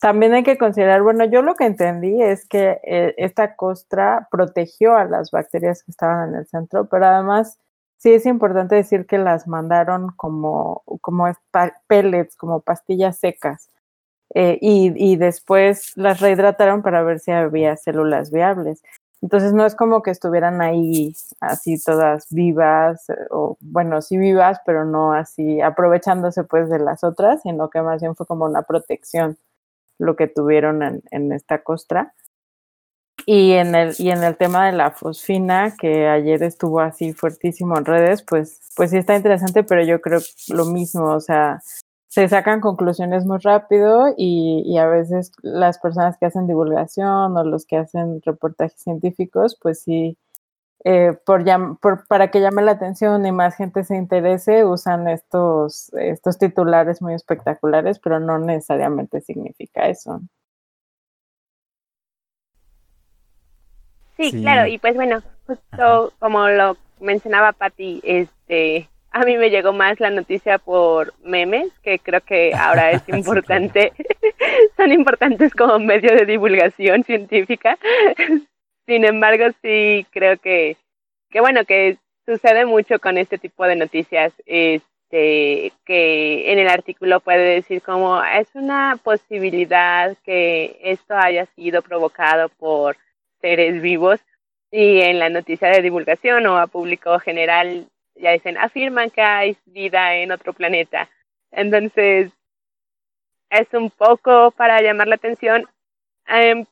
también 0.00 0.34
hay 0.34 0.42
que 0.42 0.58
considerar, 0.58 1.02
bueno, 1.02 1.24
yo 1.24 1.42
lo 1.42 1.54
que 1.54 1.64
entendí 1.64 2.22
es 2.22 2.46
que 2.46 2.80
eh, 2.84 3.14
esta 3.16 3.56
costra 3.56 4.28
protegió 4.30 4.96
a 4.96 5.04
las 5.04 5.30
bacterias 5.30 5.82
que 5.82 5.90
estaban 5.90 6.30
en 6.30 6.34
el 6.36 6.46
centro, 6.46 6.86
pero 6.88 7.06
además 7.06 7.58
sí 7.96 8.12
es 8.12 8.26
importante 8.26 8.74
decir 8.74 9.06
que 9.06 9.18
las 9.18 9.48
mandaron 9.48 10.10
como, 10.16 10.82
como 11.00 11.26
pellets, 11.86 12.36
como 12.36 12.60
pastillas 12.60 13.18
secas. 13.18 13.70
Eh, 14.34 14.58
y, 14.60 14.92
y, 14.96 15.16
después 15.16 15.92
las 15.96 16.20
rehidrataron 16.20 16.82
para 16.82 17.02
ver 17.04 17.20
si 17.20 17.30
había 17.30 17.76
células 17.76 18.32
viables. 18.32 18.82
Entonces 19.22 19.52
no 19.54 19.64
es 19.64 19.74
como 19.74 20.02
que 20.02 20.10
estuvieran 20.10 20.60
ahí 20.60 21.14
así 21.40 21.82
todas 21.82 22.26
vivas, 22.30 23.08
eh, 23.10 23.14
o 23.30 23.56
bueno, 23.60 24.02
sí 24.02 24.18
vivas, 24.18 24.60
pero 24.66 24.84
no 24.84 25.12
así 25.12 25.62
aprovechándose 25.62 26.44
pues 26.44 26.68
de 26.68 26.78
las 26.80 27.04
otras, 27.04 27.42
sino 27.42 27.70
que 27.70 27.80
más 27.80 28.02
bien 28.02 28.14
fue 28.16 28.26
como 28.26 28.44
una 28.44 28.62
protección 28.62 29.38
lo 29.98 30.16
que 30.16 30.26
tuvieron 30.26 30.82
en, 30.82 31.02
en 31.10 31.32
esta 31.32 31.62
costra. 31.62 32.14
Y 33.26 33.52
en, 33.52 33.74
el, 33.74 33.94
y 33.98 34.10
en 34.10 34.22
el 34.22 34.36
tema 34.36 34.66
de 34.66 34.72
la 34.72 34.90
fosfina, 34.90 35.74
que 35.78 36.08
ayer 36.08 36.42
estuvo 36.42 36.80
así 36.80 37.12
fuertísimo 37.14 37.78
en 37.78 37.84
redes, 37.86 38.22
pues, 38.22 38.60
pues 38.76 38.90
sí 38.90 38.98
está 38.98 39.16
interesante, 39.16 39.64
pero 39.64 39.82
yo 39.82 40.00
creo 40.00 40.20
lo 40.48 40.66
mismo, 40.66 41.10
o 41.10 41.20
sea, 41.20 41.60
se 42.14 42.28
sacan 42.28 42.60
conclusiones 42.60 43.24
muy 43.26 43.38
rápido 43.38 44.14
y, 44.16 44.76
a 44.78 44.86
veces 44.86 45.32
las 45.42 45.78
personas 45.80 46.16
que 46.16 46.26
hacen 46.26 46.46
divulgación 46.46 47.36
o 47.36 47.44
los 47.44 47.66
que 47.66 47.76
hacen 47.76 48.20
reportajes 48.22 48.80
científicos, 48.80 49.58
pues 49.60 49.82
sí, 49.82 50.16
eh, 50.84 51.12
por, 51.24 52.06
para 52.06 52.30
que 52.30 52.40
llame 52.40 52.62
la 52.62 52.72
atención 52.72 53.24
y 53.26 53.32
más 53.32 53.56
gente 53.56 53.84
se 53.84 53.96
interese, 53.96 54.64
usan 54.64 55.08
estos, 55.08 55.92
estos 55.94 56.38
titulares 56.38 57.00
muy 57.02 57.14
espectaculares, 57.14 57.98
pero 57.98 58.20
no 58.20 58.38
necesariamente 58.38 59.20
significa 59.22 59.88
eso. 59.88 60.20
Sí, 64.16 64.30
Sí. 64.30 64.42
claro, 64.42 64.66
y 64.68 64.78
pues 64.78 64.94
bueno, 64.94 65.22
justo 65.46 66.12
como 66.20 66.48
lo 66.48 66.76
mencionaba 67.00 67.52
Patti, 67.52 68.00
este, 68.04 68.88
a 69.10 69.24
mí 69.24 69.36
me 69.36 69.50
llegó 69.50 69.72
más 69.72 69.98
la 70.00 70.10
noticia 70.10 70.58
por 70.58 71.14
memes, 71.24 71.72
que 71.82 71.98
creo 71.98 72.20
que 72.20 72.54
ahora 72.54 72.92
es 72.92 73.02
Sí, 73.06 73.12
claro. 73.12 73.18
importante, 73.18 73.92
son 74.76 74.92
importantes 74.92 75.52
como 75.54 75.78
medio 75.80 76.14
de 76.14 76.26
divulgación 76.26 77.02
científica. 77.04 77.78
Sin 78.86 79.04
embargo, 79.04 79.46
sí 79.62 80.06
creo 80.10 80.38
que, 80.38 80.76
que 81.30 81.40
bueno, 81.40 81.64
que 81.64 81.98
sucede 82.26 82.66
mucho 82.66 82.98
con 82.98 83.18
este 83.18 83.38
tipo 83.38 83.64
de 83.66 83.76
noticias, 83.76 84.32
este, 84.46 85.72
que 85.84 86.52
en 86.52 86.58
el 86.58 86.68
artículo 86.68 87.20
puede 87.20 87.54
decir 87.54 87.82
como 87.82 88.22
es 88.22 88.48
una 88.54 88.98
posibilidad 89.02 90.16
que 90.24 90.78
esto 90.82 91.14
haya 91.16 91.46
sido 91.46 91.82
provocado 91.82 92.48
por 92.48 92.96
seres 93.40 93.80
vivos 93.80 94.20
y 94.70 95.00
en 95.02 95.18
la 95.18 95.28
noticia 95.28 95.68
de 95.68 95.82
divulgación 95.82 96.46
o 96.46 96.58
a 96.58 96.66
público 96.66 97.18
general 97.20 97.86
ya 98.16 98.32
dicen 98.32 98.56
afirman 98.58 99.10
que 99.10 99.22
hay 99.22 99.56
vida 99.66 100.16
en 100.16 100.32
otro 100.32 100.52
planeta. 100.52 101.08
Entonces 101.50 102.32
es 103.50 103.72
un 103.72 103.90
poco 103.90 104.50
para 104.50 104.80
llamar 104.80 105.08
la 105.08 105.14
atención. 105.16 105.66
Em, 106.26 106.64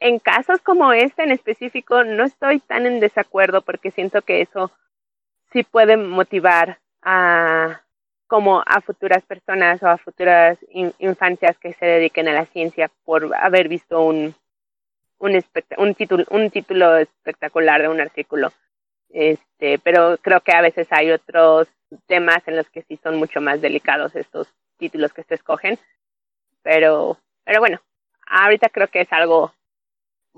en 0.00 0.18
casos 0.18 0.60
como 0.62 0.92
este 0.92 1.22
en 1.22 1.30
específico 1.30 2.04
no 2.04 2.24
estoy 2.24 2.60
tan 2.60 2.86
en 2.86 3.00
desacuerdo 3.00 3.62
porque 3.62 3.90
siento 3.90 4.22
que 4.22 4.40
eso 4.40 4.72
sí 5.52 5.62
puede 5.62 5.96
motivar 5.96 6.78
a 7.02 7.82
como 8.26 8.62
a 8.64 8.80
futuras 8.80 9.24
personas 9.24 9.82
o 9.82 9.88
a 9.88 9.98
futuras 9.98 10.58
in- 10.70 10.94
infancias 10.98 11.58
que 11.58 11.72
se 11.74 11.84
dediquen 11.86 12.28
a 12.28 12.32
la 12.32 12.46
ciencia 12.46 12.90
por 13.04 13.34
haber 13.36 13.68
visto 13.68 14.02
un 14.02 14.34
un, 15.18 15.44
un 15.76 15.94
título 15.94 16.24
un 16.30 16.50
título 16.50 16.96
espectacular 16.96 17.82
de 17.82 17.88
un 17.88 18.00
artículo. 18.00 18.52
Este 19.10 19.78
pero 19.78 20.16
creo 20.22 20.40
que 20.40 20.52
a 20.52 20.62
veces 20.62 20.88
hay 20.90 21.10
otros 21.10 21.68
temas 22.06 22.46
en 22.46 22.56
los 22.56 22.68
que 22.70 22.82
sí 22.82 22.98
son 23.02 23.16
mucho 23.16 23.40
más 23.40 23.60
delicados 23.60 24.14
estos 24.16 24.48
títulos 24.78 25.12
que 25.12 25.24
se 25.24 25.34
escogen 25.34 25.78
pero 26.62 27.18
pero 27.44 27.60
bueno 27.60 27.80
ahorita 28.26 28.68
creo 28.68 28.88
que 28.88 29.02
es 29.02 29.12
algo 29.12 29.52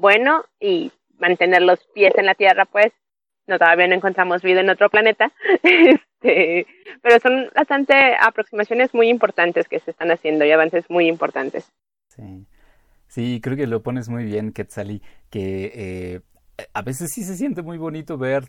bueno 0.03 0.45
y 0.61 0.93
mantener 1.19 1.63
los 1.63 1.79
pies 1.95 2.13
en 2.17 2.27
la 2.27 2.35
tierra 2.35 2.67
pues 2.67 2.93
no 3.47 3.59
todavía 3.59 3.87
no 3.87 3.95
encontramos 3.95 4.43
vida 4.43 4.61
en 4.61 4.71
otro 4.71 4.91
planeta 4.91 5.33
este 5.63 6.67
pero 7.01 7.19
son 7.21 7.49
bastante 7.55 7.95
aproximaciones 8.21 8.93
muy 8.93 9.09
importantes 9.09 9.69
que 9.69 9.81
se 9.81 9.93
están 9.93 10.11
haciendo 10.11 10.45
y 10.45 10.51
avances 10.51 10.91
muy 10.91 11.07
importantes 11.09 11.73
Sí. 12.09 12.47
Sí, 13.07 13.41
creo 13.43 13.57
que 13.57 13.67
lo 13.67 13.83
pones 13.83 14.09
muy 14.09 14.25
bien, 14.25 14.53
Quetzali, 14.53 15.03
que 15.29 15.73
eh, 15.75 16.21
a 16.73 16.83
veces 16.83 17.11
sí 17.13 17.25
se 17.25 17.37
siente 17.37 17.63
muy 17.63 17.77
bonito 17.77 18.17
ver 18.17 18.45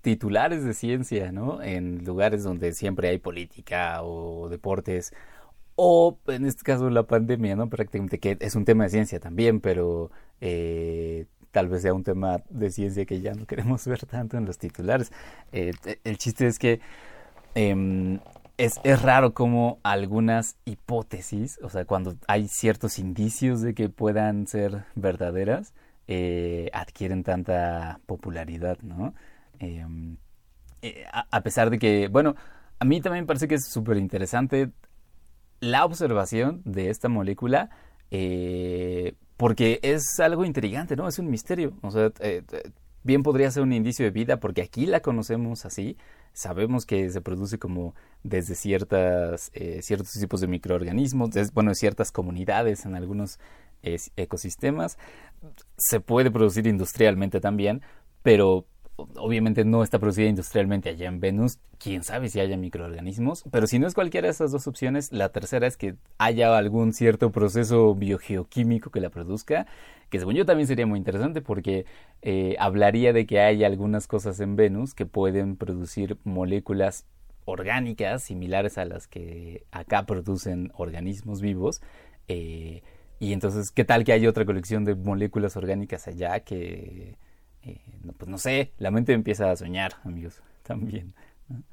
titulares 0.00 0.64
de 0.64 0.72
ciencia, 0.74 1.30
¿no? 1.30 1.62
En 1.62 2.04
lugares 2.04 2.42
donde 2.42 2.72
siempre 2.72 3.08
hay 3.08 3.18
política 3.18 4.02
o 4.02 4.48
deportes, 4.48 5.12
o 5.76 6.18
en 6.26 6.46
este 6.46 6.62
caso 6.62 6.90
la 6.90 7.04
pandemia, 7.04 7.56
¿no? 7.56 7.68
Prácticamente 7.68 8.18
que 8.18 8.36
es 8.40 8.56
un 8.56 8.64
tema 8.64 8.84
de 8.84 8.90
ciencia 8.90 9.20
también, 9.20 9.60
pero 9.60 10.10
eh, 10.40 11.26
tal 11.52 11.68
vez 11.68 11.82
sea 11.82 11.94
un 11.94 12.02
tema 12.02 12.42
de 12.50 12.70
ciencia 12.70 13.04
que 13.04 13.20
ya 13.20 13.34
no 13.34 13.46
queremos 13.46 13.86
ver 13.86 14.04
tanto 14.06 14.36
en 14.36 14.44
los 14.44 14.58
titulares. 14.58 15.12
Eh, 15.52 15.72
el 16.04 16.18
chiste 16.18 16.46
es 16.46 16.58
que 16.58 16.80
em, 17.54 18.18
es, 18.58 18.80
es 18.84 19.02
raro 19.02 19.34
como 19.34 19.78
algunas 19.82 20.56
hipótesis, 20.64 21.58
o 21.62 21.70
sea, 21.70 21.84
cuando 21.84 22.16
hay 22.26 22.48
ciertos 22.48 22.98
indicios 22.98 23.60
de 23.60 23.74
que 23.74 23.88
puedan 23.88 24.46
ser 24.46 24.84
verdaderas, 24.94 25.74
eh, 26.08 26.70
adquieren 26.72 27.22
tanta 27.22 28.00
popularidad, 28.06 28.78
¿no? 28.82 29.14
Em, 29.58 30.16
eh, 30.82 31.04
a, 31.12 31.26
a 31.30 31.42
pesar 31.42 31.70
de 31.70 31.78
que, 31.78 32.08
bueno, 32.08 32.34
a 32.78 32.84
mí 32.84 33.00
también 33.00 33.24
me 33.24 33.26
parece 33.28 33.46
que 33.48 33.54
es 33.54 33.66
súper 33.66 33.96
interesante 33.96 34.70
la 35.62 35.84
observación 35.84 36.60
de 36.64 36.90
esta 36.90 37.08
molécula, 37.08 37.70
eh, 38.10 39.14
porque 39.36 39.78
es 39.82 40.18
algo 40.18 40.44
intrigante, 40.44 40.96
¿no? 40.96 41.06
Es 41.06 41.20
un 41.20 41.30
misterio. 41.30 41.78
O 41.82 41.92
sea, 41.92 42.06
eh, 42.18 42.42
eh, 42.52 42.70
bien 43.04 43.22
podría 43.22 43.48
ser 43.52 43.62
un 43.62 43.72
indicio 43.72 44.04
de 44.04 44.10
vida, 44.10 44.40
porque 44.40 44.60
aquí 44.60 44.86
la 44.86 45.00
conocemos 45.00 45.64
así. 45.64 45.96
Sabemos 46.32 46.84
que 46.84 47.10
se 47.10 47.20
produce 47.20 47.60
como 47.60 47.94
desde 48.24 48.56
ciertas, 48.56 49.52
ciertos 49.82 50.10
tipos 50.12 50.40
de 50.40 50.48
microorganismos, 50.48 51.30
bueno, 51.52 51.74
ciertas 51.74 52.10
comunidades 52.10 52.84
en 52.84 52.96
algunos 52.96 53.38
ecosistemas. 54.16 54.98
Se 55.76 56.00
puede 56.00 56.30
producir 56.30 56.66
industrialmente 56.66 57.38
también, 57.38 57.82
pero 58.22 58.66
obviamente 59.16 59.64
no 59.64 59.82
está 59.82 59.98
producida 59.98 60.28
industrialmente 60.28 60.88
allá 60.88 61.08
en 61.08 61.20
Venus. 61.20 61.58
Quién 61.78 62.02
sabe 62.04 62.28
si 62.28 62.40
haya 62.40 62.56
microorganismos, 62.56 63.44
pero 63.50 63.66
si 63.66 63.78
no 63.78 63.86
es 63.86 63.94
cualquiera 63.94 64.26
de 64.26 64.32
esas 64.32 64.52
dos 64.52 64.66
opciones, 64.66 65.12
la 65.12 65.30
tercera 65.30 65.66
es 65.66 65.76
que 65.76 65.96
haya 66.18 66.56
algún 66.56 66.92
cierto 66.92 67.30
proceso 67.32 67.94
biogeoquímico 67.94 68.90
que 68.90 69.00
la 69.00 69.10
produzca, 69.10 69.66
que 70.10 70.18
según 70.18 70.34
yo 70.34 70.46
también 70.46 70.66
sería 70.66 70.86
muy 70.86 70.98
interesante 70.98 71.40
porque 71.42 71.86
eh, 72.22 72.56
hablaría 72.58 73.12
de 73.12 73.26
que 73.26 73.40
hay 73.40 73.64
algunas 73.64 74.06
cosas 74.06 74.38
en 74.40 74.56
Venus 74.56 74.94
que 74.94 75.06
pueden 75.06 75.56
producir 75.56 76.18
moléculas 76.24 77.06
orgánicas 77.44 78.22
similares 78.22 78.78
a 78.78 78.84
las 78.84 79.08
que 79.08 79.64
acá 79.72 80.06
producen 80.06 80.70
organismos 80.74 81.40
vivos. 81.40 81.82
eh, 82.28 82.82
y 83.22 83.32
entonces, 83.32 83.70
¿qué 83.70 83.84
tal 83.84 84.02
que 84.02 84.12
hay 84.12 84.26
otra 84.26 84.44
colección 84.44 84.84
de 84.84 84.96
moléculas 84.96 85.56
orgánicas 85.56 86.08
allá 86.08 86.40
que, 86.40 87.16
eh, 87.64 87.80
no, 88.02 88.12
pues 88.12 88.28
no 88.28 88.38
sé, 88.38 88.72
la 88.78 88.90
mente 88.90 89.12
empieza 89.12 89.50
a 89.50 89.56
soñar, 89.56 89.94
amigos, 90.04 90.40
también. 90.62 91.14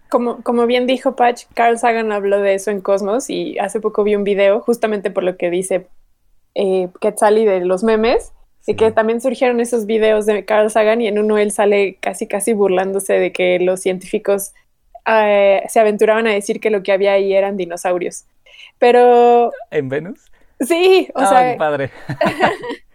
Como, 0.09 0.41
como 0.41 0.65
bien 0.65 0.87
dijo 0.87 1.15
Patch, 1.15 1.45
Carl 1.53 1.77
Sagan 1.77 2.11
habló 2.11 2.39
de 2.41 2.55
eso 2.55 2.71
en 2.71 2.81
Cosmos 2.81 3.29
y 3.29 3.57
hace 3.59 3.79
poco 3.79 4.03
vi 4.03 4.15
un 4.15 4.23
video 4.23 4.59
justamente 4.59 5.11
por 5.11 5.23
lo 5.23 5.37
que 5.37 5.49
dice 5.49 5.87
eh, 6.55 6.89
Quetzali 6.99 7.45
de 7.45 7.61
los 7.61 7.83
memes 7.83 8.33
Sí. 8.61 8.73
y 8.73 8.75
que 8.75 8.91
también 8.91 9.21
surgieron 9.21 9.61
esos 9.61 9.85
videos 9.85 10.25
de 10.25 10.43
Carl 10.43 10.69
Sagan 10.69 10.99
y 10.99 11.07
en 11.07 11.17
uno 11.17 11.37
él 11.37 11.51
sale 11.51 11.97
casi 12.01 12.27
casi 12.27 12.51
burlándose 12.51 13.13
de 13.13 13.31
que 13.31 13.57
los 13.57 13.79
científicos 13.79 14.51
eh, 15.05 15.63
se 15.69 15.79
aventuraban 15.79 16.27
a 16.27 16.33
decir 16.33 16.59
que 16.59 16.69
lo 16.69 16.83
que 16.83 16.91
había 16.91 17.13
ahí 17.13 17.33
eran 17.33 17.55
dinosaurios. 17.55 18.25
Pero 18.77 19.51
¿En 19.71 19.89
Venus? 19.89 20.19
sí, 20.59 21.07
o 21.15 21.19
ah, 21.19 21.27
sea, 21.27 21.57
padre. 21.57 21.89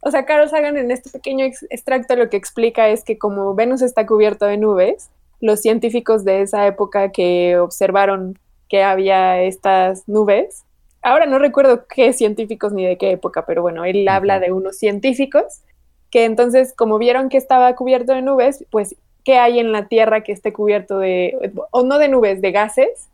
o 0.00 0.10
sea, 0.10 0.24
Carl 0.24 0.48
Sagan 0.48 0.76
en 0.76 0.90
este 0.90 1.10
pequeño 1.10 1.44
ex- 1.44 1.66
extracto 1.70 2.16
lo 2.16 2.28
que 2.28 2.36
explica 2.36 2.88
es 2.88 3.04
que 3.04 3.18
como 3.18 3.54
Venus 3.54 3.82
está 3.82 4.06
cubierto 4.06 4.46
de 4.46 4.56
nubes, 4.56 5.10
los 5.40 5.60
científicos 5.60 6.24
de 6.24 6.42
esa 6.42 6.66
época 6.66 7.12
que 7.12 7.58
observaron 7.58 8.38
que 8.68 8.82
había 8.82 9.42
estas 9.42 10.06
nubes, 10.08 10.64
ahora 11.02 11.26
no 11.26 11.38
recuerdo 11.38 11.86
qué 11.86 12.12
científicos 12.12 12.72
ni 12.72 12.84
de 12.86 12.98
qué 12.98 13.10
época, 13.12 13.46
pero 13.46 13.62
bueno, 13.62 13.84
él 13.84 14.06
habla 14.08 14.38
de 14.38 14.52
unos 14.52 14.76
científicos 14.78 15.62
que 16.10 16.24
entonces 16.24 16.74
como 16.76 16.98
vieron 16.98 17.28
que 17.28 17.36
estaba 17.36 17.74
cubierto 17.74 18.12
de 18.12 18.22
nubes, 18.22 18.64
pues 18.70 18.96
¿qué 19.24 19.38
hay 19.38 19.58
en 19.60 19.72
la 19.72 19.86
Tierra 19.88 20.22
que 20.22 20.32
esté 20.32 20.52
cubierto 20.52 20.98
de, 20.98 21.52
o 21.70 21.82
no 21.82 21.98
de 21.98 22.08
nubes, 22.08 22.40
de 22.40 22.52
gases? 22.52 23.08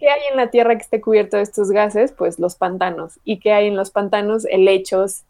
¿Qué 0.00 0.08
hay 0.08 0.20
en 0.30 0.36
la 0.38 0.50
Tierra 0.50 0.76
que 0.76 0.82
esté 0.82 1.00
cubierto 1.00 1.36
de 1.36 1.42
estos 1.42 1.70
gases? 1.70 2.12
Pues 2.12 2.38
los 2.38 2.54
pantanos. 2.54 3.20
¿Y 3.22 3.38
qué 3.38 3.52
hay 3.52 3.66
en 3.66 3.76
los 3.76 3.90
pantanos? 3.90 4.46
Helechos. 4.46 5.24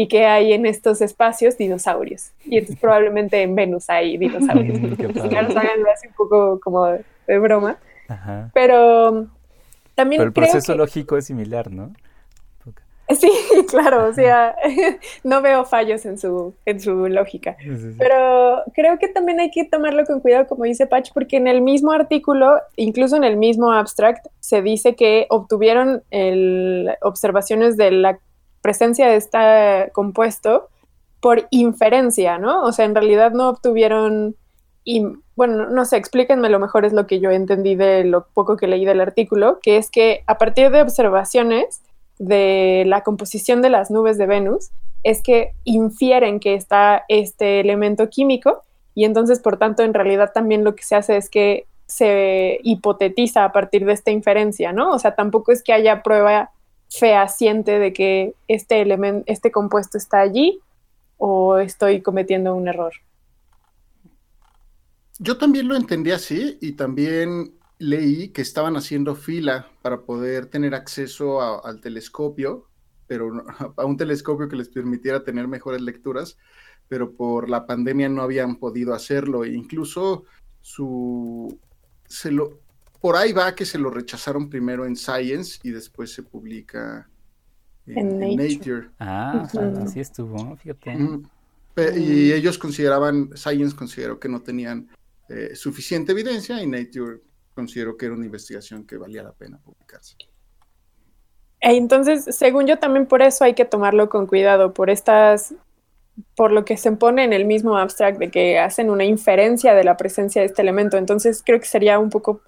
¿Y 0.00 0.06
qué 0.06 0.26
hay 0.26 0.52
en 0.52 0.64
estos 0.64 1.00
espacios? 1.00 1.58
Dinosaurios. 1.58 2.30
Y 2.44 2.58
entonces 2.58 2.78
probablemente 2.80 3.42
en 3.42 3.56
Venus 3.56 3.90
hay 3.90 4.16
dinosaurios. 4.16 4.78
Qué 4.78 4.86
Entonces, 4.86 5.12
padre. 5.22 5.28
Carl 5.34 5.52
Sagan 5.52 5.82
lo 5.82 5.90
hace 5.90 6.06
un 6.06 6.14
poco 6.14 6.60
como 6.60 6.86
de, 6.86 7.04
de 7.26 7.38
broma. 7.40 7.78
Ajá. 8.06 8.48
Pero 8.54 9.10
um, 9.10 9.26
también 9.96 10.20
Pero 10.20 10.28
el 10.28 10.32
creo 10.34 10.44
proceso 10.44 10.72
que- 10.74 10.78
lógico 10.78 11.16
es 11.16 11.26
similar, 11.26 11.72
¿no? 11.72 11.90
Sí, 13.18 13.30
claro, 13.70 14.06
o 14.08 14.12
sea, 14.12 14.54
no 15.24 15.40
veo 15.40 15.64
fallos 15.64 16.04
en 16.04 16.18
su, 16.18 16.54
en 16.66 16.78
su 16.78 17.08
lógica. 17.08 17.56
Sí, 17.58 17.74
sí, 17.76 17.92
sí. 17.92 17.96
Pero 17.98 18.62
creo 18.74 18.98
que 18.98 19.08
también 19.08 19.40
hay 19.40 19.50
que 19.50 19.64
tomarlo 19.64 20.04
con 20.04 20.20
cuidado, 20.20 20.46
como 20.46 20.64
dice 20.64 20.86
Patch, 20.86 21.10
porque 21.14 21.38
en 21.38 21.48
el 21.48 21.62
mismo 21.62 21.90
artículo, 21.90 22.58
incluso 22.76 23.16
en 23.16 23.24
el 23.24 23.36
mismo 23.38 23.72
abstract, 23.72 24.26
se 24.40 24.60
dice 24.60 24.94
que 24.94 25.26
obtuvieron 25.30 26.02
el- 26.10 26.90
observaciones 27.00 27.76
de 27.78 27.90
la 27.92 28.18
presencia 28.60 29.08
de 29.08 29.16
este 29.16 29.92
compuesto 29.92 30.68
por 31.20 31.46
inferencia, 31.50 32.38
¿no? 32.38 32.62
O 32.62 32.72
sea, 32.72 32.84
en 32.84 32.94
realidad 32.94 33.32
no 33.32 33.48
obtuvieron, 33.48 34.36
y 34.84 35.04
bueno, 35.36 35.66
no 35.66 35.84
sé, 35.84 35.96
explíquenme, 35.96 36.48
lo 36.48 36.58
mejor 36.58 36.84
es 36.84 36.92
lo 36.92 37.06
que 37.06 37.20
yo 37.20 37.30
entendí 37.30 37.74
de 37.74 38.04
lo 38.04 38.26
poco 38.34 38.56
que 38.56 38.68
leí 38.68 38.84
del 38.84 39.00
artículo, 39.00 39.58
que 39.62 39.76
es 39.76 39.90
que 39.90 40.22
a 40.26 40.38
partir 40.38 40.70
de 40.70 40.82
observaciones 40.82 41.82
de 42.18 42.84
la 42.86 43.02
composición 43.02 43.62
de 43.62 43.70
las 43.70 43.90
nubes 43.90 44.18
de 44.18 44.26
Venus, 44.26 44.70
es 45.04 45.22
que 45.22 45.52
infieren 45.64 46.40
que 46.40 46.54
está 46.54 47.04
este 47.08 47.60
elemento 47.60 48.08
químico 48.08 48.64
y 48.94 49.04
entonces, 49.04 49.38
por 49.38 49.58
tanto, 49.58 49.84
en 49.84 49.94
realidad 49.94 50.32
también 50.34 50.64
lo 50.64 50.74
que 50.74 50.82
se 50.82 50.96
hace 50.96 51.16
es 51.16 51.30
que 51.30 51.66
se 51.86 52.58
hipotetiza 52.64 53.44
a 53.44 53.52
partir 53.52 53.84
de 53.86 53.92
esta 53.92 54.10
inferencia, 54.10 54.72
¿no? 54.72 54.90
O 54.90 54.98
sea, 54.98 55.14
tampoco 55.14 55.52
es 55.52 55.62
que 55.62 55.72
haya 55.72 56.02
prueba 56.02 56.50
fehaciente 56.90 57.78
de 57.78 57.92
que 57.92 58.34
este 58.48 58.80
elemento, 58.80 59.24
este 59.26 59.50
compuesto 59.50 59.98
está 59.98 60.20
allí, 60.20 60.60
o 61.18 61.58
estoy 61.58 62.00
cometiendo 62.00 62.54
un 62.54 62.68
error. 62.68 62.92
Yo 65.18 65.36
también 65.36 65.68
lo 65.68 65.74
entendí 65.74 66.12
así 66.12 66.58
y 66.60 66.72
también 66.72 67.58
leí 67.78 68.28
que 68.28 68.42
estaban 68.42 68.76
haciendo 68.76 69.14
fila 69.14 69.68
para 69.82 70.02
poder 70.02 70.46
tener 70.46 70.74
acceso 70.74 71.64
al 71.64 71.80
telescopio, 71.80 72.68
pero 73.06 73.44
a 73.76 73.84
un 73.84 73.96
telescopio 73.96 74.48
que 74.48 74.56
les 74.56 74.68
permitiera 74.68 75.24
tener 75.24 75.48
mejores 75.48 75.82
lecturas, 75.82 76.38
pero 76.86 77.12
por 77.14 77.50
la 77.50 77.66
pandemia 77.66 78.08
no 78.08 78.22
habían 78.22 78.56
podido 78.56 78.94
hacerlo. 78.94 79.44
E 79.44 79.52
incluso 79.52 80.24
su 80.60 81.58
se 82.06 82.30
lo 82.30 82.60
por 83.00 83.16
ahí 83.16 83.32
va 83.32 83.54
que 83.54 83.64
se 83.64 83.78
lo 83.78 83.90
rechazaron 83.90 84.48
primero 84.48 84.86
en 84.86 84.96
Science 84.96 85.58
y 85.62 85.70
después 85.70 86.12
se 86.12 86.22
publica 86.22 87.08
en, 87.86 88.36
Nature. 88.36 88.88
Ah, 88.98 89.48
así 89.82 90.00
estuvo, 90.00 90.56
fíjate. 90.56 90.96
Y 91.96 92.32
ellos 92.32 92.58
consideraban, 92.58 93.30
Science 93.36 93.74
consideró 93.74 94.18
que 94.18 94.28
no 94.28 94.42
tenían 94.42 94.88
eh, 95.28 95.54
suficiente 95.54 96.12
evidencia 96.12 96.60
y 96.62 96.66
Nature 96.66 97.20
consideró 97.54 97.96
que 97.96 98.06
era 98.06 98.14
una 98.14 98.24
investigación 98.24 98.84
que 98.84 98.96
valía 98.96 99.22
la 99.22 99.32
pena 99.32 99.58
publicarse. 99.58 100.16
E 101.60 101.76
entonces, 101.76 102.24
según 102.36 102.66
yo, 102.66 102.78
también 102.78 103.06
por 103.06 103.22
eso 103.22 103.44
hay 103.44 103.54
que 103.54 103.64
tomarlo 103.64 104.08
con 104.08 104.26
cuidado, 104.26 104.72
por 104.72 104.90
estas, 104.90 105.54
por 106.36 106.52
lo 106.52 106.64
que 106.64 106.76
se 106.76 106.92
pone 106.92 107.24
en 107.24 107.32
el 107.32 107.44
mismo 107.44 107.76
abstract 107.76 108.18
de 108.18 108.30
que 108.30 108.58
hacen 108.58 108.90
una 108.90 109.04
inferencia 109.04 109.74
de 109.74 109.84
la 109.84 109.96
presencia 109.96 110.40
de 110.40 110.46
este 110.46 110.62
elemento. 110.62 110.96
Entonces, 110.96 111.42
creo 111.44 111.58
que 111.58 111.66
sería 111.66 111.98
un 111.98 112.10
poco 112.10 112.42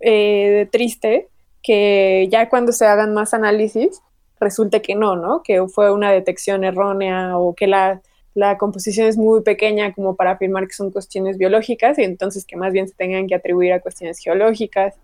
eh, 0.00 0.68
triste 0.70 1.28
que 1.62 2.28
ya 2.30 2.48
cuando 2.48 2.72
se 2.72 2.86
hagan 2.86 3.14
más 3.14 3.34
análisis 3.34 4.00
resulte 4.40 4.82
que 4.82 4.94
no, 4.94 5.16
¿no? 5.16 5.42
Que 5.42 5.66
fue 5.66 5.92
una 5.92 6.12
detección 6.12 6.64
errónea 6.64 7.36
o 7.38 7.54
que 7.54 7.66
la, 7.66 8.00
composición 8.58 9.08
es 9.08 9.16
muy 9.16 9.42
pequeña 9.42 9.92
como 9.92 10.14
para 10.14 10.32
afirmar 10.32 10.68
que 10.68 10.72
son 10.72 10.92
cuestiones 10.92 11.38
biológicas 11.38 11.98
y 11.98 12.04
entonces 12.04 12.44
que 12.44 12.56
más 12.56 12.72
bien 12.72 12.86
se 12.86 12.94
tengan 12.94 13.26
que 13.26 13.34
atribuir 13.34 13.72
a 13.72 13.80
cuestiones 13.80 14.20
geológicas. 14.20 14.94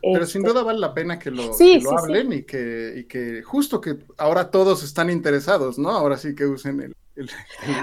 Pero 0.00 0.26
sin 0.26 0.42
duda 0.42 0.62
vale 0.62 0.78
la 0.78 0.94
pena 0.94 1.18
que 1.18 1.30
lo, 1.30 1.52
hablen 1.98 2.32
Y, 2.32 2.42
que, 2.44 2.94
y 2.96 3.04
que 3.04 3.42
justo 3.42 3.80
que 3.80 3.98
ahora 4.16 4.50
todos 4.50 4.82
están 4.82 5.10
interesados, 5.10 5.78
¿no? 5.78 5.90
Ahora 5.90 6.16
sí 6.16 6.34
que 6.34 6.46
usen 6.46 6.80
el, 6.80 6.94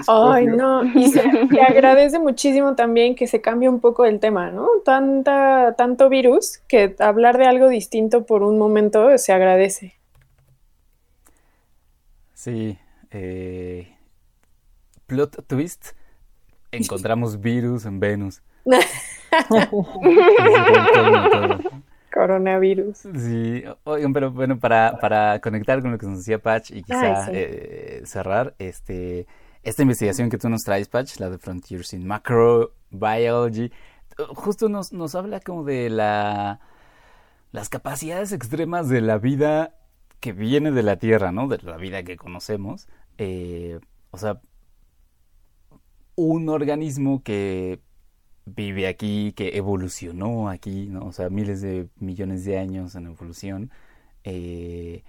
Ay, 0.08 0.46
no, 0.46 0.84
y 0.98 1.08
se, 1.08 1.20
agradece 1.20 2.18
muchísimo 2.18 2.74
también 2.74 3.14
que 3.14 3.26
se 3.26 3.40
cambie 3.40 3.68
un 3.68 3.80
poco 3.80 4.04
el 4.04 4.20
tema, 4.20 4.50
¿no? 4.50 4.68
Tanta, 4.84 5.74
tanto 5.76 6.08
virus 6.08 6.58
que 6.68 6.94
hablar 6.98 7.38
de 7.38 7.46
algo 7.46 7.68
distinto 7.68 8.26
por 8.26 8.42
un 8.42 8.58
momento 8.58 9.16
se 9.18 9.32
agradece. 9.32 9.94
Sí, 12.34 12.78
eh, 13.10 13.96
plot 15.06 15.46
twist, 15.46 15.88
encontramos 16.70 17.40
virus 17.40 17.86
en 17.86 18.00
Venus. 18.00 18.42
Coronavirus. 22.12 22.98
Sí, 22.98 23.64
oigan, 23.84 24.12
pero 24.12 24.30
bueno, 24.30 24.58
para, 24.58 24.98
para 25.00 25.40
conectar 25.40 25.80
con 25.80 25.92
lo 25.92 25.98
que 25.98 26.06
nos 26.06 26.18
decía 26.18 26.38
Patch 26.38 26.70
y 26.70 26.82
quizá 26.82 27.30
eh, 27.32 28.02
cerrar, 28.04 28.54
este, 28.58 29.26
esta 29.62 29.82
investigación 29.82 30.28
que 30.28 30.38
tú 30.38 30.48
nos 30.48 30.62
traes, 30.62 30.88
Patch, 30.88 31.18
la 31.18 31.30
de 31.30 31.38
Frontiers 31.38 31.92
in 31.94 32.06
Macrobiology, 32.06 33.72
justo 34.34 34.68
nos, 34.68 34.92
nos 34.92 35.14
habla 35.14 35.40
como 35.40 35.64
de 35.64 35.90
la, 35.90 36.60
las 37.50 37.68
capacidades 37.68 38.32
extremas 38.32 38.88
de 38.88 39.00
la 39.00 39.18
vida 39.18 39.74
que 40.20 40.32
viene 40.32 40.70
de 40.70 40.82
la 40.82 40.96
Tierra, 40.96 41.32
¿no? 41.32 41.48
De 41.48 41.58
la 41.58 41.76
vida 41.76 42.02
que 42.02 42.16
conocemos. 42.16 42.88
Eh, 43.18 43.80
o 44.10 44.18
sea, 44.18 44.40
un 46.14 46.48
organismo 46.48 47.22
que 47.22 47.80
vive 48.46 48.86
aquí, 48.88 49.32
que 49.32 49.56
evolucionó 49.56 50.48
aquí, 50.48 50.86
¿no? 50.88 51.06
O 51.06 51.12
sea, 51.12 51.28
miles 51.30 51.60
de 51.60 51.88
millones 51.98 52.44
de 52.44 52.58
años 52.58 52.94
en 52.94 53.06
evolución, 53.06 53.70
eh, 54.24 55.02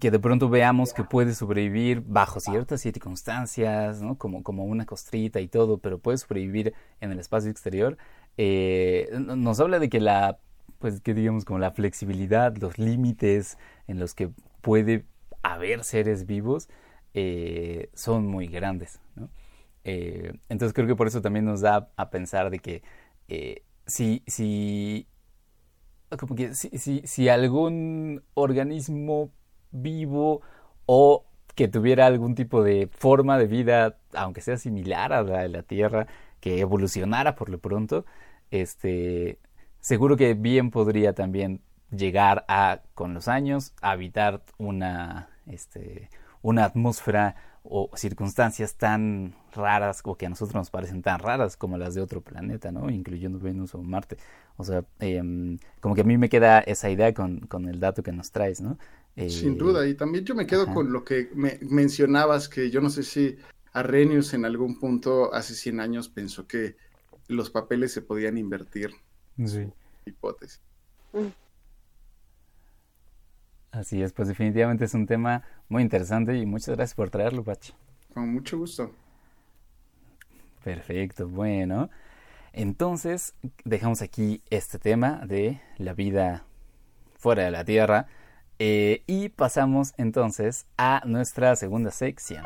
que, 0.00 0.10
de 0.10 0.18
pronto 0.18 0.48
veamos 0.48 0.92
que 0.94 1.04
puede 1.04 1.34
sobrevivir 1.34 2.02
bajo 2.06 2.40
ciertas 2.40 2.80
circunstancias, 2.80 4.02
¿no? 4.02 4.16
Como, 4.16 4.42
como 4.42 4.64
una 4.64 4.86
costrita 4.86 5.40
y 5.40 5.48
todo, 5.48 5.78
pero 5.78 5.98
puede 5.98 6.18
sobrevivir 6.18 6.74
en 7.00 7.12
el 7.12 7.18
espacio 7.18 7.50
exterior, 7.50 7.98
eh, 8.36 9.08
nos 9.12 9.60
habla 9.60 9.78
de 9.78 9.88
que 9.88 10.00
la, 10.00 10.38
pues, 10.78 11.00
que 11.00 11.14
digamos, 11.14 11.44
como 11.44 11.58
la 11.58 11.72
flexibilidad, 11.72 12.56
los 12.56 12.78
límites 12.78 13.58
en 13.86 13.98
los 13.98 14.14
que 14.14 14.30
puede 14.62 15.04
haber 15.42 15.84
seres 15.84 16.26
vivos, 16.26 16.68
eh, 17.14 17.90
son 17.94 18.26
muy 18.26 18.46
grandes, 18.46 19.00
¿no? 19.16 19.28
Eh, 19.84 20.32
entonces 20.48 20.74
creo 20.74 20.86
que 20.86 20.96
por 20.96 21.06
eso 21.06 21.22
también 21.22 21.44
nos 21.44 21.60
da 21.62 21.90
a 21.96 22.10
pensar 22.10 22.50
de 22.50 22.58
que 22.58 22.82
eh, 23.28 23.62
si, 23.86 24.22
si, 24.26 25.06
como 26.18 26.34
que 26.34 26.54
si, 26.54 27.28
algún 27.28 28.22
organismo 28.34 29.30
vivo 29.70 30.42
o 30.86 31.26
que 31.54 31.68
tuviera 31.68 32.06
algún 32.06 32.34
tipo 32.34 32.62
de 32.62 32.88
forma 32.92 33.38
de 33.38 33.46
vida, 33.46 33.98
aunque 34.14 34.40
sea 34.40 34.56
similar 34.58 35.12
a 35.12 35.22
la 35.22 35.42
de 35.42 35.48
la 35.48 35.62
Tierra, 35.62 36.06
que 36.40 36.60
evolucionara 36.60 37.34
por 37.34 37.48
lo 37.50 37.58
pronto, 37.58 38.04
este, 38.50 39.38
seguro 39.80 40.16
que 40.16 40.34
bien 40.34 40.70
podría 40.70 41.14
también 41.14 41.62
llegar 41.90 42.44
a, 42.48 42.82
con 42.94 43.14
los 43.14 43.28
años, 43.28 43.74
habitar 43.82 44.42
una, 44.58 45.28
este, 45.46 46.08
una 46.42 46.64
atmósfera 46.64 47.36
o 47.62 47.90
circunstancias 47.94 48.76
tan 48.76 49.34
raras 49.52 50.00
o 50.04 50.16
que 50.16 50.26
a 50.26 50.28
nosotros 50.30 50.54
nos 50.54 50.70
parecen 50.70 51.02
tan 51.02 51.18
raras 51.18 51.56
como 51.56 51.76
las 51.76 51.94
de 51.94 52.00
otro 52.00 52.22
planeta, 52.22 52.72
¿no? 52.72 52.90
Incluyendo 52.90 53.38
Venus 53.38 53.74
o 53.74 53.82
Marte. 53.82 54.16
O 54.56 54.64
sea, 54.64 54.84
em, 54.98 55.58
como 55.80 55.94
que 55.94 56.00
a 56.00 56.04
mí 56.04 56.16
me 56.16 56.28
queda 56.28 56.60
esa 56.60 56.90
idea 56.90 57.12
con, 57.12 57.48
el 57.68 57.80
dato 57.80 58.02
que 58.02 58.12
nos 58.12 58.30
traes, 58.30 58.60
¿no? 58.60 58.78
Sin 59.28 59.58
duda, 59.58 59.86
y 59.86 59.94
también 59.94 60.24
yo 60.24 60.34
me 60.34 60.46
quedo 60.46 60.72
con 60.72 60.92
lo 60.92 61.04
que 61.04 61.28
me 61.34 61.58
mencionabas, 61.62 62.48
que 62.48 62.70
yo 62.70 62.80
no 62.80 62.88
sé 62.88 63.02
si 63.02 63.36
Arrhenius 63.72 64.32
en 64.32 64.46
algún 64.46 64.78
punto 64.78 65.34
hace 65.34 65.54
100 65.54 65.80
años 65.80 66.08
pensó 66.08 66.46
que 66.46 66.76
los 67.28 67.50
papeles 67.50 67.92
se 67.92 68.00
podían 68.00 68.38
invertir. 68.38 68.92
Sí. 69.44 69.68
Hipótesis. 70.06 70.60
Mm. 71.12 71.26
Así 73.72 74.02
es, 74.02 74.12
pues 74.12 74.28
definitivamente 74.28 74.84
es 74.84 74.94
un 74.94 75.06
tema 75.06 75.44
muy 75.70 75.82
interesante 75.82 76.36
y 76.36 76.44
muchas 76.44 76.76
gracias 76.76 76.94
por 76.94 77.08
traerlo, 77.08 77.42
Pachi. 77.42 77.72
Con 78.12 78.34
mucho 78.34 78.58
gusto. 78.58 78.90
Perfecto, 80.62 81.26
bueno. 81.26 81.88
Entonces, 82.52 83.34
dejamos 83.64 84.02
aquí 84.02 84.42
este 84.50 84.78
tema 84.78 85.22
de 85.24 85.60
la 85.78 85.94
vida 85.94 86.44
fuera 87.16 87.44
de 87.44 87.52
la 87.52 87.64
Tierra 87.64 88.08
eh, 88.58 89.04
y 89.06 89.28
pasamos 89.30 89.94
entonces 89.96 90.66
a 90.76 91.02
nuestra 91.06 91.54
segunda 91.54 91.92
sección. 91.92 92.44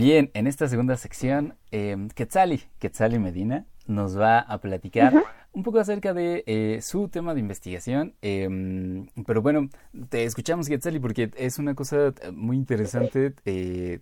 Bien, 0.00 0.30
en 0.34 0.46
esta 0.46 0.66
segunda 0.68 0.96
sección, 0.96 1.56
eh, 1.72 2.08
Quetzali, 2.14 2.62
Quetzali 2.78 3.18
Medina, 3.18 3.66
nos 3.86 4.18
va 4.18 4.38
a 4.38 4.58
platicar 4.58 5.12
un 5.52 5.62
poco 5.62 5.78
acerca 5.78 6.14
de 6.14 6.42
eh, 6.46 6.80
su 6.80 7.08
tema 7.08 7.34
de 7.34 7.40
investigación. 7.40 8.14
Em, 8.22 9.08
pero 9.26 9.42
bueno, 9.42 9.68
te 10.08 10.24
escuchamos, 10.24 10.68
Quetzali, 10.68 10.98
porque 11.00 11.30
es 11.36 11.58
una 11.58 11.74
cosa 11.74 12.14
muy 12.32 12.56
interesante. 12.56 13.34
Eh, 13.44 13.98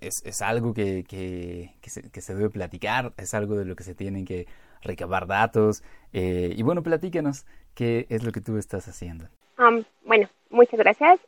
es, 0.00 0.40
algo 0.40 0.72
que, 0.72 1.04
que, 1.06 1.74
se, 1.90 2.34
debe 2.34 2.48
platicar, 2.48 3.12
es 3.18 3.34
algo 3.34 3.56
de 3.56 3.66
lo 3.66 3.76
que 3.76 3.84
se 3.84 3.94
tienen 3.94 4.24
que 4.24 4.46
recabar 4.80 5.26
datos. 5.26 5.82
Eh, 6.14 6.54
y 6.56 6.62
bueno, 6.62 6.82
platícanos 6.82 7.44
qué 7.74 8.06
es 8.08 8.24
lo 8.24 8.32
que 8.32 8.40
tú 8.40 8.56
estás 8.56 8.88
haciendo. 8.88 9.26
Um, 9.58 9.84
bueno, 10.06 10.30
muchas 10.48 10.80
gracias. 10.80 11.20